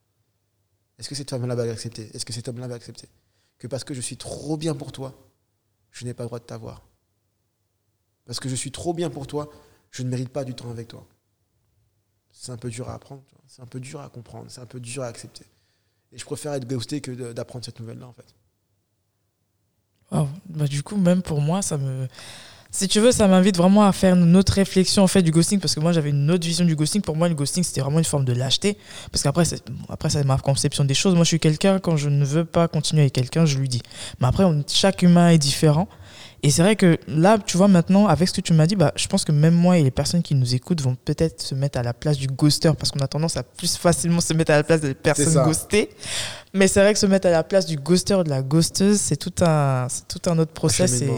Est-ce 0.97 1.07
que 1.07 1.13
cette 1.13 1.29
femme-là 1.29 1.53
va 1.53 1.69
accepter 1.69 2.09
Est-ce 2.15 2.25
que 2.25 2.33
cet 2.33 2.47
homme-là 2.47 2.67
va 2.67 2.73
accepter? 2.73 3.07
Que 3.59 3.67
parce 3.67 3.83
que 3.83 3.93
je 3.93 4.01
suis 4.01 4.17
trop 4.17 4.57
bien 4.57 4.73
pour 4.73 4.91
toi, 4.91 5.13
je 5.91 6.03
n'ai 6.03 6.15
pas 6.15 6.23
le 6.23 6.29
droit 6.29 6.39
de 6.39 6.45
t'avoir. 6.45 6.81
Parce 8.25 8.39
que 8.39 8.49
je 8.49 8.55
suis 8.55 8.71
trop 8.71 8.95
bien 8.95 9.11
pour 9.11 9.27
toi, 9.27 9.51
je 9.91 10.01
ne 10.01 10.09
mérite 10.09 10.29
pas 10.29 10.45
du 10.45 10.55
temps 10.55 10.71
avec 10.71 10.87
toi. 10.87 11.05
C'est 12.31 12.51
un 12.51 12.57
peu 12.57 12.71
dur 12.71 12.89
à 12.89 12.95
apprendre, 12.95 13.21
c'est 13.55 13.61
un 13.61 13.67
peu 13.67 13.79
dur 13.79 14.01
à 14.01 14.09
comprendre, 14.09 14.45
c'est 14.47 14.61
un 14.61 14.65
peu 14.65 14.79
dur 14.79 15.03
à 15.03 15.05
accepter. 15.05 15.45
Et 16.11 16.17
je 16.17 16.25
préfère 16.25 16.53
être 16.53 16.67
ghosté 16.67 17.01
que 17.01 17.33
d'apprendre 17.33 17.63
cette 17.63 17.79
nouvelle-là, 17.79 18.07
en 18.07 18.13
fait. 18.13 18.25
Bah, 20.49 20.65
du 20.65 20.81
coup, 20.81 20.97
même 20.97 21.21
pour 21.21 21.39
moi, 21.39 21.61
ça 21.61 21.77
me 21.77 22.07
si 22.75 22.87
tu 22.87 22.99
veux, 22.99 23.11
ça 23.11 23.27
m'invite 23.27 23.55
vraiment 23.55 23.85
à 23.85 23.91
faire 23.91 24.15
une 24.15 24.35
autre 24.35 24.53
réflexion 24.53 25.03
en 25.03 25.07
fait 25.07 25.21
du 25.21 25.29
ghosting 25.29 25.59
parce 25.59 25.75
que 25.75 25.79
moi 25.79 25.91
j'avais 25.91 26.09
une 26.09 26.31
autre 26.31 26.43
vision 26.43 26.65
du 26.65 26.75
ghosting. 26.75 27.03
Pour 27.03 27.15
moi, 27.15 27.29
le 27.29 27.35
ghosting 27.35 27.63
c'était 27.63 27.81
vraiment 27.81 27.99
une 27.99 28.03
forme 28.03 28.25
de 28.25 28.33
lâcheté 28.33 28.79
parce 29.11 29.21
qu'après, 29.21 29.43
après 29.89 30.09
c'est 30.09 30.23
ma 30.23 30.39
conception 30.39 30.83
des 30.83 30.95
choses. 30.95 31.13
Moi, 31.13 31.23
je 31.23 31.27
suis 31.27 31.39
quelqu'un 31.39 31.77
quand 31.77 31.97
je 31.97 32.09
ne 32.09 32.25
veux 32.25 32.45
pas 32.45 32.67
continuer 32.67 33.03
avec 33.03 33.13
quelqu'un, 33.13 33.45
je 33.45 33.59
lui 33.59 33.69
dis. 33.69 33.83
Mais 34.19 34.25
après, 34.25 34.43
chaque 34.67 35.03
humain 35.03 35.29
est 35.29 35.37
différent. 35.37 35.87
Et 36.45 36.51
c'est 36.51 36.61
vrai 36.61 36.75
que 36.75 36.99
là, 37.07 37.37
tu 37.37 37.55
vois, 37.55 37.69
maintenant, 37.69 38.07
avec 38.07 38.27
ce 38.27 38.33
que 38.33 38.41
tu 38.41 38.51
m'as 38.51 38.67
dit, 38.67 38.75
bah, 38.75 38.91
je 38.97 39.07
pense 39.07 39.23
que 39.23 39.31
même 39.31 39.55
moi 39.55 39.77
et 39.77 39.83
les 39.83 39.91
personnes 39.91 40.21
qui 40.21 40.35
nous 40.35 40.53
écoutent 40.53 40.81
vont 40.81 40.95
peut-être 40.95 41.41
se 41.41 41.55
mettre 41.55 41.79
à 41.79 41.83
la 41.83 41.93
place 41.93 42.17
du 42.17 42.27
ghoster 42.27 42.73
parce 42.77 42.91
qu'on 42.91 42.99
a 42.99 43.07
tendance 43.07 43.37
à 43.37 43.43
plus 43.43 43.77
facilement 43.77 44.19
se 44.19 44.33
mettre 44.33 44.51
à 44.51 44.57
la 44.57 44.63
place 44.63 44.81
des 44.81 44.93
personnes 44.93 45.41
ghostées. 45.45 45.89
Mais 46.53 46.67
c'est 46.67 46.81
vrai 46.81 46.91
que 46.91 46.99
se 46.99 47.05
mettre 47.05 47.27
à 47.27 47.31
la 47.31 47.43
place 47.43 47.65
du 47.65 47.77
ghoster 47.77 48.15
ou 48.15 48.23
de 48.23 48.29
la 48.29 48.41
ghosteuse, 48.41 48.99
c'est 48.99 49.15
tout 49.15 49.33
un, 49.41 49.87
tout 50.09 50.29
un 50.29 50.37
autre 50.37 50.51
process. 50.51 51.01
Et 51.01 51.09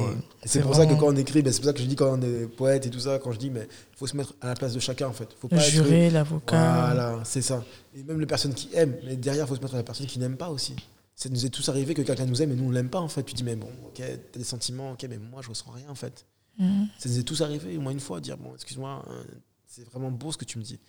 c'est 0.45 0.61
pour 0.61 0.75
ça 0.75 0.85
que 0.85 0.93
quand 0.93 1.07
on 1.07 1.15
écrit, 1.15 1.41
ben, 1.41 1.51
c'est 1.51 1.59
pour 1.59 1.69
ça 1.69 1.73
que 1.73 1.79
je 1.79 1.85
dis 1.85 1.95
quand 1.95 2.19
on 2.19 2.21
est 2.21 2.45
poète 2.45 2.85
et 2.85 2.91
tout 2.91 2.99
ça, 2.99 3.17
quand 3.17 3.31
je 3.31 3.39
dis, 3.39 3.49
mais 3.49 3.61
il 3.61 3.97
faut 3.97 4.05
se 4.05 4.15
mettre 4.15 4.35
à 4.41 4.49
la 4.49 4.53
place 4.53 4.73
de 4.73 4.79
chacun 4.79 5.07
en 5.07 5.13
fait. 5.13 5.29
Faut 5.41 5.47
pas 5.47 5.55
le 5.55 5.61
juré, 5.63 6.11
l'avocat. 6.11 6.85
Voilà, 6.85 7.19
c'est 7.23 7.41
ça. 7.41 7.63
Et 7.97 8.03
même 8.03 8.19
les 8.19 8.27
personnes 8.27 8.53
qui 8.53 8.69
aiment, 8.75 8.93
mais 9.03 9.15
derrière, 9.15 9.45
il 9.45 9.47
faut 9.47 9.55
se 9.55 9.61
mettre 9.61 9.73
à 9.73 9.77
la 9.77 9.83
personne 9.83 10.05
qui 10.05 10.19
n'aime 10.19 10.37
pas 10.37 10.49
aussi 10.49 10.75
ça 11.15 11.29
nous 11.29 11.45
est 11.45 11.49
tous 11.49 11.69
arrivé 11.69 11.93
que 11.93 12.01
quelqu'un 12.01 12.25
nous 12.25 12.41
aime 12.41 12.51
et 12.51 12.55
nous 12.55 12.65
on 12.65 12.71
l'aime 12.71 12.89
pas 12.89 12.99
en 12.99 13.07
fait. 13.07 13.23
Tu 13.23 13.33
dis 13.33 13.43
mais 13.43 13.55
bon, 13.55 13.71
ok, 13.85 14.01
t'as 14.31 14.37
des 14.37 14.43
sentiments, 14.43 14.91
ok, 14.91 15.05
mais 15.09 15.17
moi 15.17 15.41
je 15.41 15.49
ressens 15.49 15.71
rien 15.71 15.89
en 15.89 15.95
fait. 15.95 16.25
Mhm. 16.59 16.87
Ça 16.99 17.09
nous 17.09 17.19
est 17.19 17.23
tous 17.23 17.41
arrivé 17.41 17.77
au 17.77 17.81
moins 17.81 17.93
une 17.93 18.01
fois 18.01 18.19
dire 18.19 18.37
bon, 18.37 18.53
excuse-moi, 18.53 19.03
hein, 19.07 19.25
c'est 19.65 19.85
vraiment 19.85 20.11
beau 20.11 20.31
ce 20.31 20.37
que 20.37 20.45
tu 20.45 20.57
me 20.57 20.63
dis. 20.63 20.79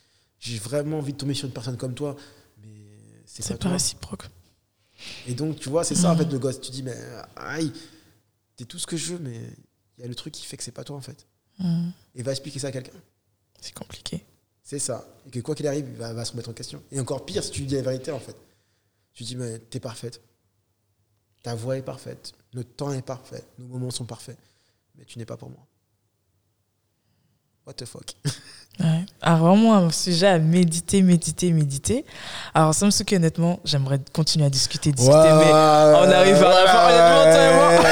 J'ai 0.40 0.58
vraiment 0.58 0.98
envie 0.98 1.12
de 1.12 1.18
tomber 1.18 1.34
sur 1.34 1.46
une 1.46 1.54
personne 1.54 1.76
comme 1.76 1.94
toi, 1.94 2.16
mais 2.60 2.68
c'est 3.24 3.48
pas, 3.50 3.56
pas 3.56 3.70
réciproque. 3.70 4.28
Et 5.28 5.34
donc 5.34 5.60
tu 5.60 5.68
vois, 5.68 5.84
c'est 5.84 5.94
ça 5.94 6.10
en 6.10 6.14
mhm. 6.14 6.24
fait 6.24 6.32
le 6.32 6.38
gosse. 6.40 6.60
Tu 6.60 6.72
dis 6.72 6.82
mais 6.82 6.96
aïe, 7.36 7.72
t'es 8.56 8.64
tout 8.64 8.80
ce 8.80 8.86
que 8.86 8.96
je 8.96 9.12
veux, 9.12 9.18
mais 9.20 9.40
il 9.96 10.02
y 10.02 10.04
a 10.04 10.08
le 10.08 10.14
truc 10.16 10.34
qui 10.34 10.44
fait 10.44 10.56
que 10.56 10.64
c'est 10.64 10.72
pas 10.72 10.84
toi 10.84 10.96
en 10.96 11.00
fait. 11.00 11.26
Mhm. 11.60 11.92
Et 12.16 12.22
va 12.24 12.32
expliquer 12.32 12.58
ça 12.58 12.68
à 12.68 12.72
quelqu'un. 12.72 12.98
C'est 13.60 13.74
compliqué. 13.74 14.24
C'est 14.64 14.80
ça. 14.80 15.06
Et 15.26 15.30
que 15.30 15.38
quoi 15.38 15.54
qu'il 15.54 15.68
arrive, 15.68 15.86
il 15.88 15.96
va, 15.96 16.12
va 16.12 16.24
se 16.24 16.32
remettre 16.32 16.48
en 16.48 16.52
question. 16.52 16.82
Et 16.90 16.98
encore 16.98 17.24
pire 17.24 17.44
si 17.44 17.52
tu 17.52 17.60
lui 17.60 17.68
dis 17.68 17.76
la 17.76 17.82
vérité 17.82 18.10
en 18.10 18.18
fait. 18.18 18.36
Tu 19.16 19.24
dis, 19.24 19.34
mais 19.34 19.58
t'es 19.58 19.80
parfaite. 19.80 20.20
Ta 21.42 21.54
voix 21.54 21.78
est 21.78 21.82
parfaite. 21.82 22.34
Notre 22.52 22.76
temps 22.76 22.92
est 22.92 23.00
parfait. 23.00 23.42
Nos 23.58 23.66
moments 23.66 23.90
sont 23.90 24.04
parfaits. 24.04 24.38
Mais 24.94 25.06
tu 25.06 25.18
n'es 25.18 25.24
pas 25.24 25.38
pour 25.38 25.48
moi. 25.48 25.66
What 27.66 27.74
the 27.74 27.86
fuck? 27.86 28.14
ouais. 28.80 29.04
Alors 29.22 29.38
vraiment 29.38 29.74
un 29.74 29.90
sujet 29.90 30.26
à 30.26 30.38
méditer, 30.38 31.02
méditer, 31.02 31.52
méditer. 31.52 32.04
Alors 32.54 32.74
Samsuki, 32.74 33.16
honnêtement, 33.16 33.60
j'aimerais 33.64 34.00
continuer 34.12 34.46
à 34.46 34.50
discuter, 34.50 34.92
discuter, 34.92 35.16
mais 35.16 35.50
on 35.50 36.10
arrive 36.10 36.36
à 36.36 36.48
la 36.48 36.66
fin. 36.66 36.86
Honnêtement, 36.86 37.82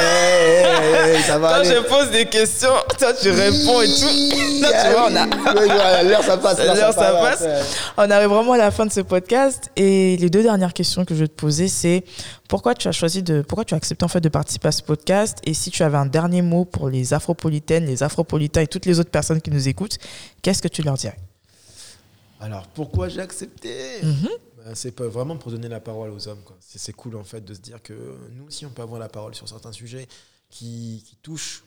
ça 1.27 1.39
va 1.39 1.59
Quand 1.59 1.65
je 1.65 1.81
pose 1.89 2.11
des 2.11 2.27
questions, 2.27 2.73
toi 2.99 3.13
tu 3.15 3.31
réponds 3.31 3.81
et 3.83 3.89
tout. 3.89 4.09
tu 4.31 4.93
vois, 4.93 5.09
on 5.11 5.17
a. 5.17 6.03
L'heure 6.03 6.23
ça 6.23 6.37
passe. 6.37 6.59
L'heure 6.59 6.93
ça, 6.93 7.13
passe. 7.13 7.45
On 7.97 8.11
arrive 8.11 8.29
vraiment 8.29 8.53
à 8.53 8.59
la 8.59 8.71
fin 8.71 8.87
de 8.87 8.93
ce 8.93 9.01
podcast. 9.01 9.71
Et 9.77 10.17
les 10.19 10.31
deux 10.31 10.43
dernières 10.43 10.73
questions 10.73 11.05
que 11.05 11.15
je 11.15 11.21
vais 11.21 11.29
te 11.29 11.35
poser, 11.35 11.69
c'est 11.69 12.05
pourquoi 12.49 12.75
tu 12.75 12.89
as 12.89 12.93
choisi 12.93 13.23
de. 13.23 13.43
Pourquoi 13.43 13.65
tu 13.65 13.75
as 13.75 13.77
accepté 13.77 14.05
en 14.05 14.09
fait 14.09 14.21
de 14.21 14.29
participer 14.29 14.69
à 14.69 14.73
ce 14.73 14.83
podcast? 14.83 15.39
Et 15.45 15.55
si 15.55 15.71
tu 15.71 15.83
avais 15.83 15.97
un 15.97 16.07
dernier 16.07 16.43
mot 16.43 16.65
pour 16.65 16.89
les 16.89 17.15
afropolitaines, 17.15 17.87
les 17.87 18.03
afropolitains 18.03 18.61
et 18.61 18.67
toutes 18.67 18.87
les 18.87 19.01
autres 19.01 19.11
personnes 19.11 19.41
qui 19.41 19.51
nous 19.51 19.69
écoutent, 19.69 19.99
qu'est-ce 20.43 20.63
que 20.63 20.69
tu 20.69 20.83
leur 20.83 20.95
dirais? 20.95 21.19
Alors 22.41 22.67
pourquoi 22.69 23.09
j'ai 23.09 23.21
accepté? 23.21 24.03
Mhm. 24.03 24.29
bah, 24.59 24.75
C'est 24.75 24.99
vraiment 25.01 25.37
pour 25.37 25.51
donner 25.51 25.69
la 25.69 25.81
parole 25.81 26.11
aux 26.11 26.29
hommes. 26.29 26.43
C'est 26.61 26.93
cool 26.93 27.17
en 27.17 27.25
fait 27.25 27.43
de 27.45 27.55
se 27.55 27.61
dire 27.61 27.83
que 27.83 27.95
nous 28.33 28.47
aussi 28.47 28.67
on 28.67 28.71
peut 28.71 28.83
avoir 28.83 29.01
la 29.01 29.09
parole 29.09 29.35
sur 29.35 29.49
certains 29.49 29.73
sujets 29.73 30.07
qui, 30.51 31.03
qui 31.07 31.17
touchent 31.23 31.65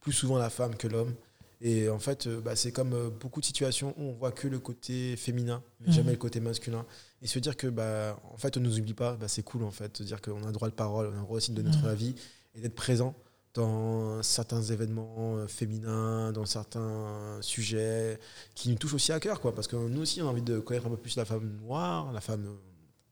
plus 0.00 0.12
souvent 0.12 0.36
la 0.38 0.50
femme 0.50 0.76
que 0.76 0.88
l'homme. 0.88 1.14
Et 1.62 1.88
en 1.90 1.98
fait, 1.98 2.26
euh, 2.26 2.40
bah, 2.40 2.56
c'est 2.56 2.72
comme 2.72 2.94
euh, 2.94 3.10
beaucoup 3.10 3.40
de 3.40 3.44
situations 3.44 3.94
où 3.98 4.04
on 4.04 4.12
voit 4.12 4.32
que 4.32 4.48
le 4.48 4.58
côté 4.58 5.14
féminin, 5.16 5.62
mais 5.80 5.88
mhm. 5.88 5.92
jamais 5.92 6.12
le 6.12 6.18
côté 6.18 6.40
masculin. 6.40 6.86
Et 7.20 7.26
se 7.26 7.38
dire 7.38 7.56
que, 7.56 7.66
bah, 7.66 8.18
en 8.32 8.36
fait, 8.38 8.56
on 8.56 8.60
ne 8.60 8.66
nous 8.66 8.78
oublie 8.78 8.94
pas, 8.94 9.14
bah, 9.16 9.28
c'est 9.28 9.42
cool, 9.42 9.64
en 9.64 9.70
fait. 9.70 9.98
Se 9.98 10.02
dire 10.02 10.22
qu'on 10.22 10.42
a 10.42 10.46
le 10.46 10.52
droit 10.52 10.68
de 10.68 10.74
parole, 10.74 11.06
on 11.08 11.12
a 11.12 11.16
le 11.16 11.20
droit 11.20 11.36
aussi 11.36 11.50
de 11.50 11.56
donner 11.56 11.68
notre 11.68 11.84
mhm. 11.84 11.90
avis 11.90 12.14
et 12.54 12.60
d'être 12.60 12.74
présent 12.74 13.14
dans 13.52 14.22
certains 14.22 14.62
événements 14.62 15.36
euh, 15.36 15.46
féminins, 15.46 16.32
dans 16.32 16.46
certains 16.46 17.38
sujets 17.42 18.18
qui 18.54 18.70
nous 18.70 18.76
touchent 18.76 18.94
aussi 18.94 19.12
à 19.12 19.20
cœur, 19.20 19.40
quoi. 19.40 19.54
Parce 19.54 19.66
que 19.66 19.76
nous 19.76 20.00
aussi, 20.00 20.22
on 20.22 20.28
a 20.28 20.30
envie 20.30 20.42
de 20.42 20.60
connaître 20.60 20.86
un 20.86 20.90
peu 20.90 20.96
plus 20.96 21.16
la 21.16 21.26
femme 21.26 21.58
noire, 21.62 22.10
la 22.12 22.22
femme 22.22 22.56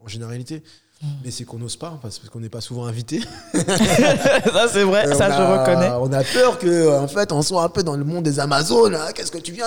en 0.03 0.09
généralité. 0.09 0.63
Mm. 1.01 1.07
Mais 1.25 1.31
c'est 1.31 1.45
qu'on 1.45 1.59
n'ose 1.59 1.77
pas 1.77 1.97
parce 2.03 2.19
qu'on 2.19 2.41
n'est 2.41 2.49
pas 2.49 2.61
souvent 2.61 2.87
invité. 2.87 3.21
ça 3.55 4.67
c'est 4.69 4.83
vrai, 4.83 5.15
ça 5.15 5.31
je 5.31 5.43
reconnais. 5.43 5.91
On 6.01 6.13
a 6.13 6.25
peur 6.25 6.59
que 6.59 6.99
en 6.99 7.07
fait 7.07 7.31
on 7.31 7.41
soit 7.41 7.63
un 7.63 7.69
peu 7.69 7.85
dans 7.85 7.95
le 7.95 8.03
monde 8.03 8.25
des 8.25 8.41
Amazones. 8.41 8.97
Hein. 8.97 9.13
Qu'est-ce 9.15 9.31
que 9.31 9.39
tu 9.39 9.53
viens 9.53 9.67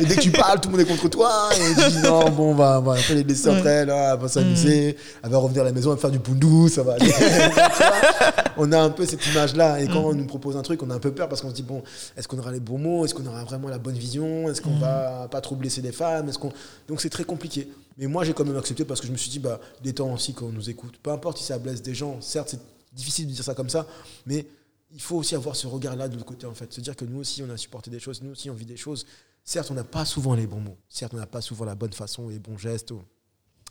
Et 0.00 0.04
dès 0.04 0.16
que 0.16 0.20
tu 0.20 0.30
parles, 0.32 0.60
tout 0.60 0.68
le 0.68 0.76
monde 0.76 0.86
est 0.86 0.90
contre 0.90 1.08
toi. 1.08 1.48
Et 1.54 1.82
tu 1.82 1.90
dis 1.92 2.02
non, 2.02 2.28
bon, 2.28 2.50
on 2.50 2.54
va, 2.54 2.78
on 2.80 2.82
va 2.82 2.96
les 3.08 3.24
laisser 3.24 3.48
après, 3.48 3.70
elle, 3.70 3.88
va 3.88 4.28
s'amuser, 4.28 4.92
mm. 4.92 5.20
elle 5.24 5.30
va 5.30 5.38
revenir 5.38 5.62
à 5.62 5.64
la 5.64 5.72
maison, 5.72 5.92
elle 5.92 5.96
va 5.96 6.00
faire 6.02 6.10
du 6.10 6.20
pundou, 6.20 6.68
ça 6.68 6.82
va 6.82 6.94
aller. 6.94 7.10
on 8.58 8.70
a 8.70 8.78
un 8.78 8.90
peu 8.90 9.06
cette 9.06 9.26
image-là. 9.28 9.80
Et 9.80 9.86
quand 9.86 10.02
mm. 10.02 10.06
on 10.06 10.14
nous 10.14 10.26
propose 10.26 10.58
un 10.58 10.62
truc, 10.62 10.82
on 10.82 10.90
a 10.90 10.94
un 10.94 11.00
peu 11.00 11.12
peur 11.12 11.26
parce 11.26 11.40
qu'on 11.40 11.48
se 11.48 11.54
dit 11.54 11.62
bon, 11.62 11.82
est-ce 12.18 12.28
qu'on 12.28 12.38
aura 12.38 12.52
les 12.52 12.60
bons 12.60 12.78
mots 12.78 13.06
Est-ce 13.06 13.14
qu'on 13.14 13.26
aura 13.26 13.44
vraiment 13.44 13.68
la 13.68 13.78
bonne 13.78 13.96
vision 13.96 14.50
Est-ce 14.50 14.60
qu'on 14.60 14.76
va 14.78 15.26
pas 15.30 15.40
trop 15.40 15.56
blesser 15.56 15.80
les 15.80 15.92
femmes 15.92 16.28
Est-ce 16.28 16.38
qu'on 16.38 16.52
Donc 16.86 17.00
c'est 17.00 17.08
très 17.08 17.24
compliqué. 17.24 17.66
Mais 17.98 18.06
moi 18.06 18.24
j'ai 18.24 18.32
quand 18.32 18.44
même 18.44 18.56
accepté 18.56 18.84
parce 18.84 19.00
que 19.00 19.06
je 19.06 19.12
me 19.12 19.16
suis 19.16 19.30
dit 19.30 19.40
bah, 19.40 19.60
des 19.82 19.92
temps 19.92 20.12
aussi 20.12 20.32
qu'on 20.32 20.52
nous 20.52 20.70
écoute. 20.70 20.98
Peu 21.02 21.10
importe 21.10 21.38
si 21.38 21.44
ça 21.44 21.58
blesse 21.58 21.82
des 21.82 21.94
gens, 21.94 22.20
certes, 22.20 22.50
c'est 22.50 22.60
difficile 22.92 23.26
de 23.26 23.32
dire 23.32 23.44
ça 23.44 23.54
comme 23.54 23.68
ça, 23.68 23.86
mais 24.24 24.46
il 24.90 25.00
faut 25.00 25.16
aussi 25.16 25.34
avoir 25.34 25.56
ce 25.56 25.66
regard-là 25.66 26.08
de 26.08 26.14
l'autre 26.14 26.26
côté, 26.26 26.46
en 26.46 26.54
fait. 26.54 26.72
Se 26.72 26.80
dire 26.80 26.96
que 26.96 27.04
nous 27.04 27.18
aussi, 27.18 27.42
on 27.42 27.50
a 27.50 27.56
supporté 27.56 27.90
des 27.90 28.00
choses, 28.00 28.22
nous 28.22 28.30
aussi, 28.30 28.48
on 28.48 28.54
vit 28.54 28.64
des 28.64 28.76
choses. 28.76 29.06
Certes, 29.44 29.70
on 29.70 29.74
n'a 29.74 29.84
pas 29.84 30.04
souvent 30.04 30.34
les 30.34 30.46
bons 30.46 30.60
mots, 30.60 30.76
certes, 30.88 31.14
on 31.14 31.18
n'a 31.18 31.26
pas 31.26 31.40
souvent 31.40 31.64
la 31.64 31.74
bonne 31.74 31.92
façon, 31.92 32.28
les 32.28 32.38
bons 32.38 32.58
gestes, 32.58 32.92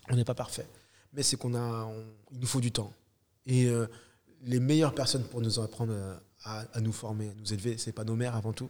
on 0.09 0.15
n'est 0.15 0.25
pas 0.25 0.35
parfait. 0.35 0.67
Mais 1.13 1.23
c'est 1.23 1.37
qu'on 1.37 1.55
a, 1.55 1.89
il 2.31 2.39
nous 2.39 2.47
faut 2.47 2.61
du 2.61 2.71
temps. 2.71 2.91
Et 3.45 3.67
euh, 3.67 3.87
les 4.43 4.59
meilleures 4.59 4.93
personnes 4.93 5.23
pour 5.23 5.41
nous 5.41 5.59
apprendre 5.59 5.93
à, 6.43 6.81
nous 6.81 6.91
former, 6.91 7.29
à 7.29 7.33
nous 7.33 7.53
élever, 7.53 7.77
c'est 7.77 7.91
pas 7.91 8.03
nos 8.03 8.15
mères 8.15 8.35
avant 8.35 8.53
tout. 8.53 8.69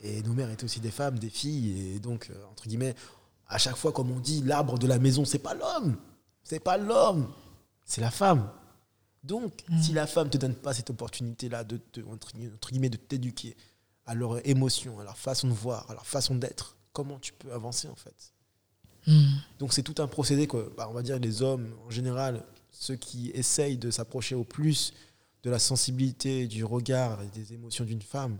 Et 0.00 0.22
nos 0.22 0.32
mères 0.32 0.50
étaient 0.50 0.64
aussi 0.64 0.80
des 0.80 0.90
femmes, 0.90 1.18
des 1.18 1.30
filles, 1.30 1.94
et 1.94 1.98
donc, 1.98 2.30
euh, 2.30 2.44
entre 2.50 2.68
guillemets, 2.68 2.94
à 3.48 3.58
chaque 3.58 3.76
fois, 3.76 3.92
comme 3.92 4.10
on 4.10 4.20
dit, 4.20 4.42
l'arbre 4.42 4.78
de 4.78 4.86
la 4.86 4.98
maison, 4.98 5.24
c'est 5.24 5.38
pas 5.38 5.54
l'homme. 5.54 5.96
C'est 6.44 6.60
pas 6.60 6.76
l'homme, 6.78 7.30
c'est 7.84 8.00
la 8.00 8.10
femme. 8.10 8.50
Donc, 9.22 9.64
mm. 9.68 9.82
si 9.82 9.92
la 9.92 10.06
femme 10.06 10.28
ne 10.28 10.32
te 10.32 10.38
donne 10.38 10.54
pas 10.54 10.72
cette 10.72 10.90
opportunité-là 10.90 11.64
de, 11.64 11.76
te, 11.76 12.00
entre, 12.00 12.32
guillemets, 12.32 12.88
de 12.88 12.96
t'éduquer 12.96 13.56
à 14.06 14.14
leurs 14.14 14.46
émotions, 14.48 14.98
à 15.00 15.04
leur 15.04 15.18
façon 15.18 15.48
de 15.48 15.52
voir, 15.52 15.90
à 15.90 15.94
leur 15.94 16.06
façon 16.06 16.34
d'être, 16.34 16.76
comment 16.92 17.18
tu 17.18 17.32
peux 17.32 17.52
avancer 17.52 17.88
en 17.88 17.94
fait? 17.94 18.32
Mm. 19.06 19.26
Donc, 19.58 19.72
c'est 19.72 19.82
tout 19.82 20.00
un 20.02 20.08
procédé. 20.08 20.46
Quoi. 20.46 20.68
Bah, 20.76 20.86
on 20.88 20.94
va 20.94 21.02
dire 21.02 21.18
les 21.18 21.42
hommes, 21.42 21.74
en 21.86 21.90
général, 21.90 22.44
ceux 22.70 22.96
qui 22.96 23.30
essayent 23.34 23.78
de 23.78 23.90
s'approcher 23.90 24.34
au 24.34 24.44
plus 24.44 24.94
de 25.42 25.50
la 25.50 25.58
sensibilité, 25.58 26.46
du 26.46 26.64
regard 26.64 27.22
et 27.22 27.28
des 27.28 27.52
émotions 27.52 27.84
d'une 27.84 28.02
femme, 28.02 28.38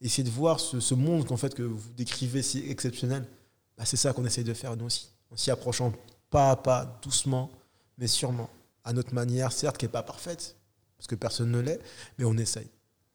essayer 0.00 0.24
de 0.24 0.30
voir 0.30 0.60
ce, 0.60 0.94
monde 0.94 1.26
qu'en 1.26 1.36
fait, 1.36 1.54
que 1.54 1.62
vous 1.62 1.92
décrivez 1.96 2.42
si 2.42 2.68
exceptionnel, 2.68 3.26
bah, 3.76 3.84
c'est 3.84 3.96
ça 3.96 4.12
qu'on 4.12 4.24
essaye 4.24 4.44
de 4.44 4.54
faire 4.54 4.76
nous 4.76 4.86
aussi. 4.86 5.10
En 5.30 5.36
s'y 5.36 5.50
approchant 5.50 5.92
pas 6.30 6.50
à 6.50 6.56
pas, 6.56 6.98
doucement, 7.02 7.50
mais 7.98 8.06
sûrement. 8.06 8.50
À 8.84 8.92
notre 8.92 9.14
manière, 9.14 9.52
certes, 9.52 9.78
qui 9.78 9.84
n'est 9.84 9.92
pas 9.92 10.02
parfaite, 10.02 10.56
parce 10.96 11.06
que 11.06 11.14
personne 11.14 11.50
ne 11.50 11.60
l'est, 11.60 11.80
mais 12.18 12.24
on 12.24 12.36
essaye. 12.36 12.70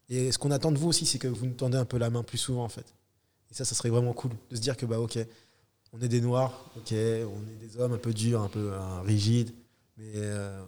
Et 0.10 0.32
ce 0.32 0.38
qu'on 0.38 0.52
attend 0.52 0.72
de 0.72 0.78
vous 0.78 0.90
aussi, 0.90 1.06
c'est 1.06 1.20
que 1.20 1.28
vous 1.28 1.46
nous 1.46 1.54
tendez 1.54 1.78
un 1.78 1.86
peu 1.86 1.98
la 1.98 2.10
main 2.10 2.24
plus 2.24 2.38
souvent, 2.38 2.64
en 2.64 2.70
fait. 2.70 2.94
Et 3.50 3.54
ça, 3.54 3.66
ça 3.66 3.76
serait 3.76 3.90
vraiment 3.90 4.14
cool 4.14 4.32
de 4.50 4.56
se 4.56 4.62
dire 4.62 4.76
que, 4.76 4.86
bah, 4.86 5.00
ok, 5.00 5.18
on 5.94 6.02
est 6.02 6.08
des 6.08 6.22
noirs, 6.22 6.70
on 6.76 6.80
est 6.80 7.26
des 7.60 7.78
hommes 7.78 7.94
un 7.94 7.98
peu 7.98 8.14
durs, 8.14 8.42
un 8.42 8.48
peu 8.48 8.72
euh, 8.74 9.02
rigides, 9.02 9.54
mais 9.98 10.12
euh, 10.16 10.64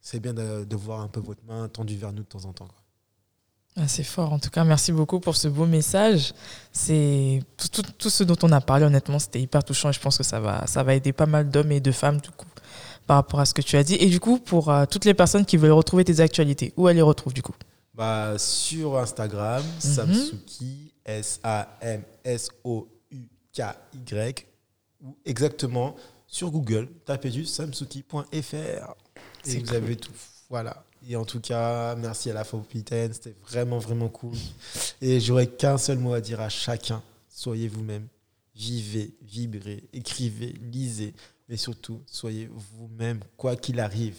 c'est 0.00 0.20
bien 0.20 0.34
de, 0.34 0.76
voir 0.76 1.00
un 1.00 1.08
peu 1.08 1.20
votre 1.20 1.44
main 1.44 1.68
tendue 1.68 1.96
vers 1.96 2.12
nous 2.12 2.22
de 2.22 2.28
temps 2.28 2.44
en 2.44 2.52
temps. 2.52 2.68
Ah, 3.76 3.88
c'est 3.88 4.04
fort. 4.04 4.32
En 4.32 4.38
tout 4.38 4.50
cas, 4.50 4.64
merci 4.64 4.92
beaucoup 4.92 5.18
pour 5.18 5.34
ce 5.34 5.48
beau 5.48 5.64
message. 5.64 6.34
C'est 6.72 7.42
tout, 7.56 7.82
tout, 7.98 8.10
ce 8.10 8.22
dont 8.22 8.36
on 8.42 8.52
a 8.52 8.60
parlé, 8.60 8.84
honnêtement, 8.84 9.18
c'était 9.18 9.40
hyper 9.40 9.64
touchant 9.64 9.88
et 9.88 9.92
je 9.92 10.00
pense 10.00 10.18
que 10.18 10.24
ça 10.24 10.40
va, 10.40 10.66
ça 10.66 10.82
va 10.82 10.94
aider 10.94 11.12
pas 11.12 11.24
mal 11.26 11.48
d'hommes 11.48 11.72
et 11.72 11.80
de 11.80 11.90
femmes, 11.90 12.20
du 12.20 12.30
coup, 12.30 12.46
par 13.06 13.16
rapport 13.16 13.40
à 13.40 13.46
ce 13.46 13.54
que 13.54 13.62
tu 13.62 13.76
as 13.76 13.84
dit. 13.84 13.94
Et 13.94 14.06
du 14.06 14.20
coup, 14.20 14.38
pour 14.38 14.70
euh, 14.70 14.84
toutes 14.84 15.06
les 15.06 15.14
personnes 15.14 15.46
qui 15.46 15.56
veulent 15.56 15.72
retrouver 15.72 16.04
tes 16.04 16.20
actualités, 16.20 16.74
où 16.76 16.86
elles 16.88 16.96
les 16.96 17.02
retrouvent, 17.02 17.32
du 17.32 17.42
coup? 17.42 17.54
Bah, 17.94 18.36
Sur 18.38 18.98
Instagram, 18.98 19.62
mhm. 19.62 19.80
Samsuki, 19.80 20.92
S-A-M-S-O-U-K-Y, 21.04 22.06
ou 25.00 25.16
exactement 25.24 25.96
sur 26.26 26.50
Google, 26.50 26.88
tapez 27.04 27.30
juste 27.30 27.54
samsuki.fr 27.54 28.24
et 29.44 29.58
vous 29.58 29.74
avez 29.74 29.96
tout. 29.96 30.12
Voilà. 30.48 30.84
Et 31.08 31.16
en 31.16 31.24
tout 31.24 31.40
cas, 31.40 31.94
merci 31.96 32.30
à 32.30 32.34
la 32.34 32.44
Fopitaine, 32.44 33.12
c'était 33.12 33.34
vraiment, 33.48 33.78
vraiment 33.78 34.08
cool. 34.08 34.36
Et 35.00 35.20
j'aurais 35.20 35.48
qu'un 35.48 35.78
seul 35.78 35.98
mot 35.98 36.12
à 36.12 36.20
dire 36.20 36.40
à 36.40 36.48
chacun 36.48 37.02
soyez 37.32 37.68
vous-même, 37.68 38.06
vivez, 38.54 39.14
vibrez, 39.22 39.84
écrivez, 39.92 40.54
lisez, 40.60 41.14
mais 41.48 41.56
surtout, 41.56 42.00
soyez 42.06 42.48
vous-même, 42.52 43.20
quoi 43.36 43.56
qu'il 43.56 43.80
arrive. 43.80 44.16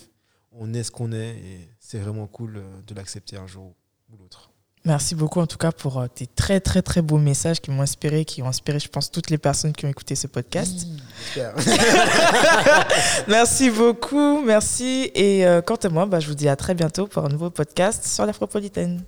On 0.52 0.74
est 0.74 0.84
ce 0.84 0.92
qu'on 0.92 1.12
est 1.12 1.38
et 1.38 1.70
c'est 1.80 2.00
vraiment 2.00 2.28
cool 2.28 2.58
euh, 2.58 2.82
de 2.86 2.94
l'accepter 2.94 3.38
un 3.38 3.48
jour 3.48 3.74
ou 4.12 4.18
l'autre. 4.18 4.53
Merci 4.86 5.16
beaucoup 5.16 5.40
en 5.40 5.48
tout 5.48 5.58
cas 5.58 5.72
pour 5.72 5.98
euh, 5.98 6.08
tes 6.14 6.28
très 6.28 6.60
très 6.60 6.82
très 6.82 7.02
beaux 7.02 7.18
messages 7.18 7.62
qui 7.62 7.72
m'ont 7.72 7.82
inspiré, 7.82 8.26
qui 8.26 8.42
ont 8.42 8.48
inspiré 8.48 8.80
je 8.80 8.90
pense 8.90 9.10
toutes 9.10 9.30
les 9.30 9.38
personnes 9.38 9.72
qui 9.72 9.86
ont 9.86 9.90
écouté 9.90 10.16
ce 10.16 10.28
podcast. 10.28 10.88
merci 13.30 13.70
beaucoup, 13.70 14.42
merci. 14.42 15.10
Et 15.16 15.46
euh, 15.46 15.62
quant 15.62 15.76
à 15.76 15.88
moi, 15.88 16.06
bah, 16.06 16.20
je 16.20 16.28
vous 16.28 16.36
dis 16.36 16.50
à 16.50 16.58
très 16.58 16.74
bientôt 16.74 17.08
pour 17.08 17.24
un 17.24 17.30
nouveau 17.30 17.50
podcast 17.50 18.06
sur 18.06 18.26
l'Afropolitaine. 18.26 19.02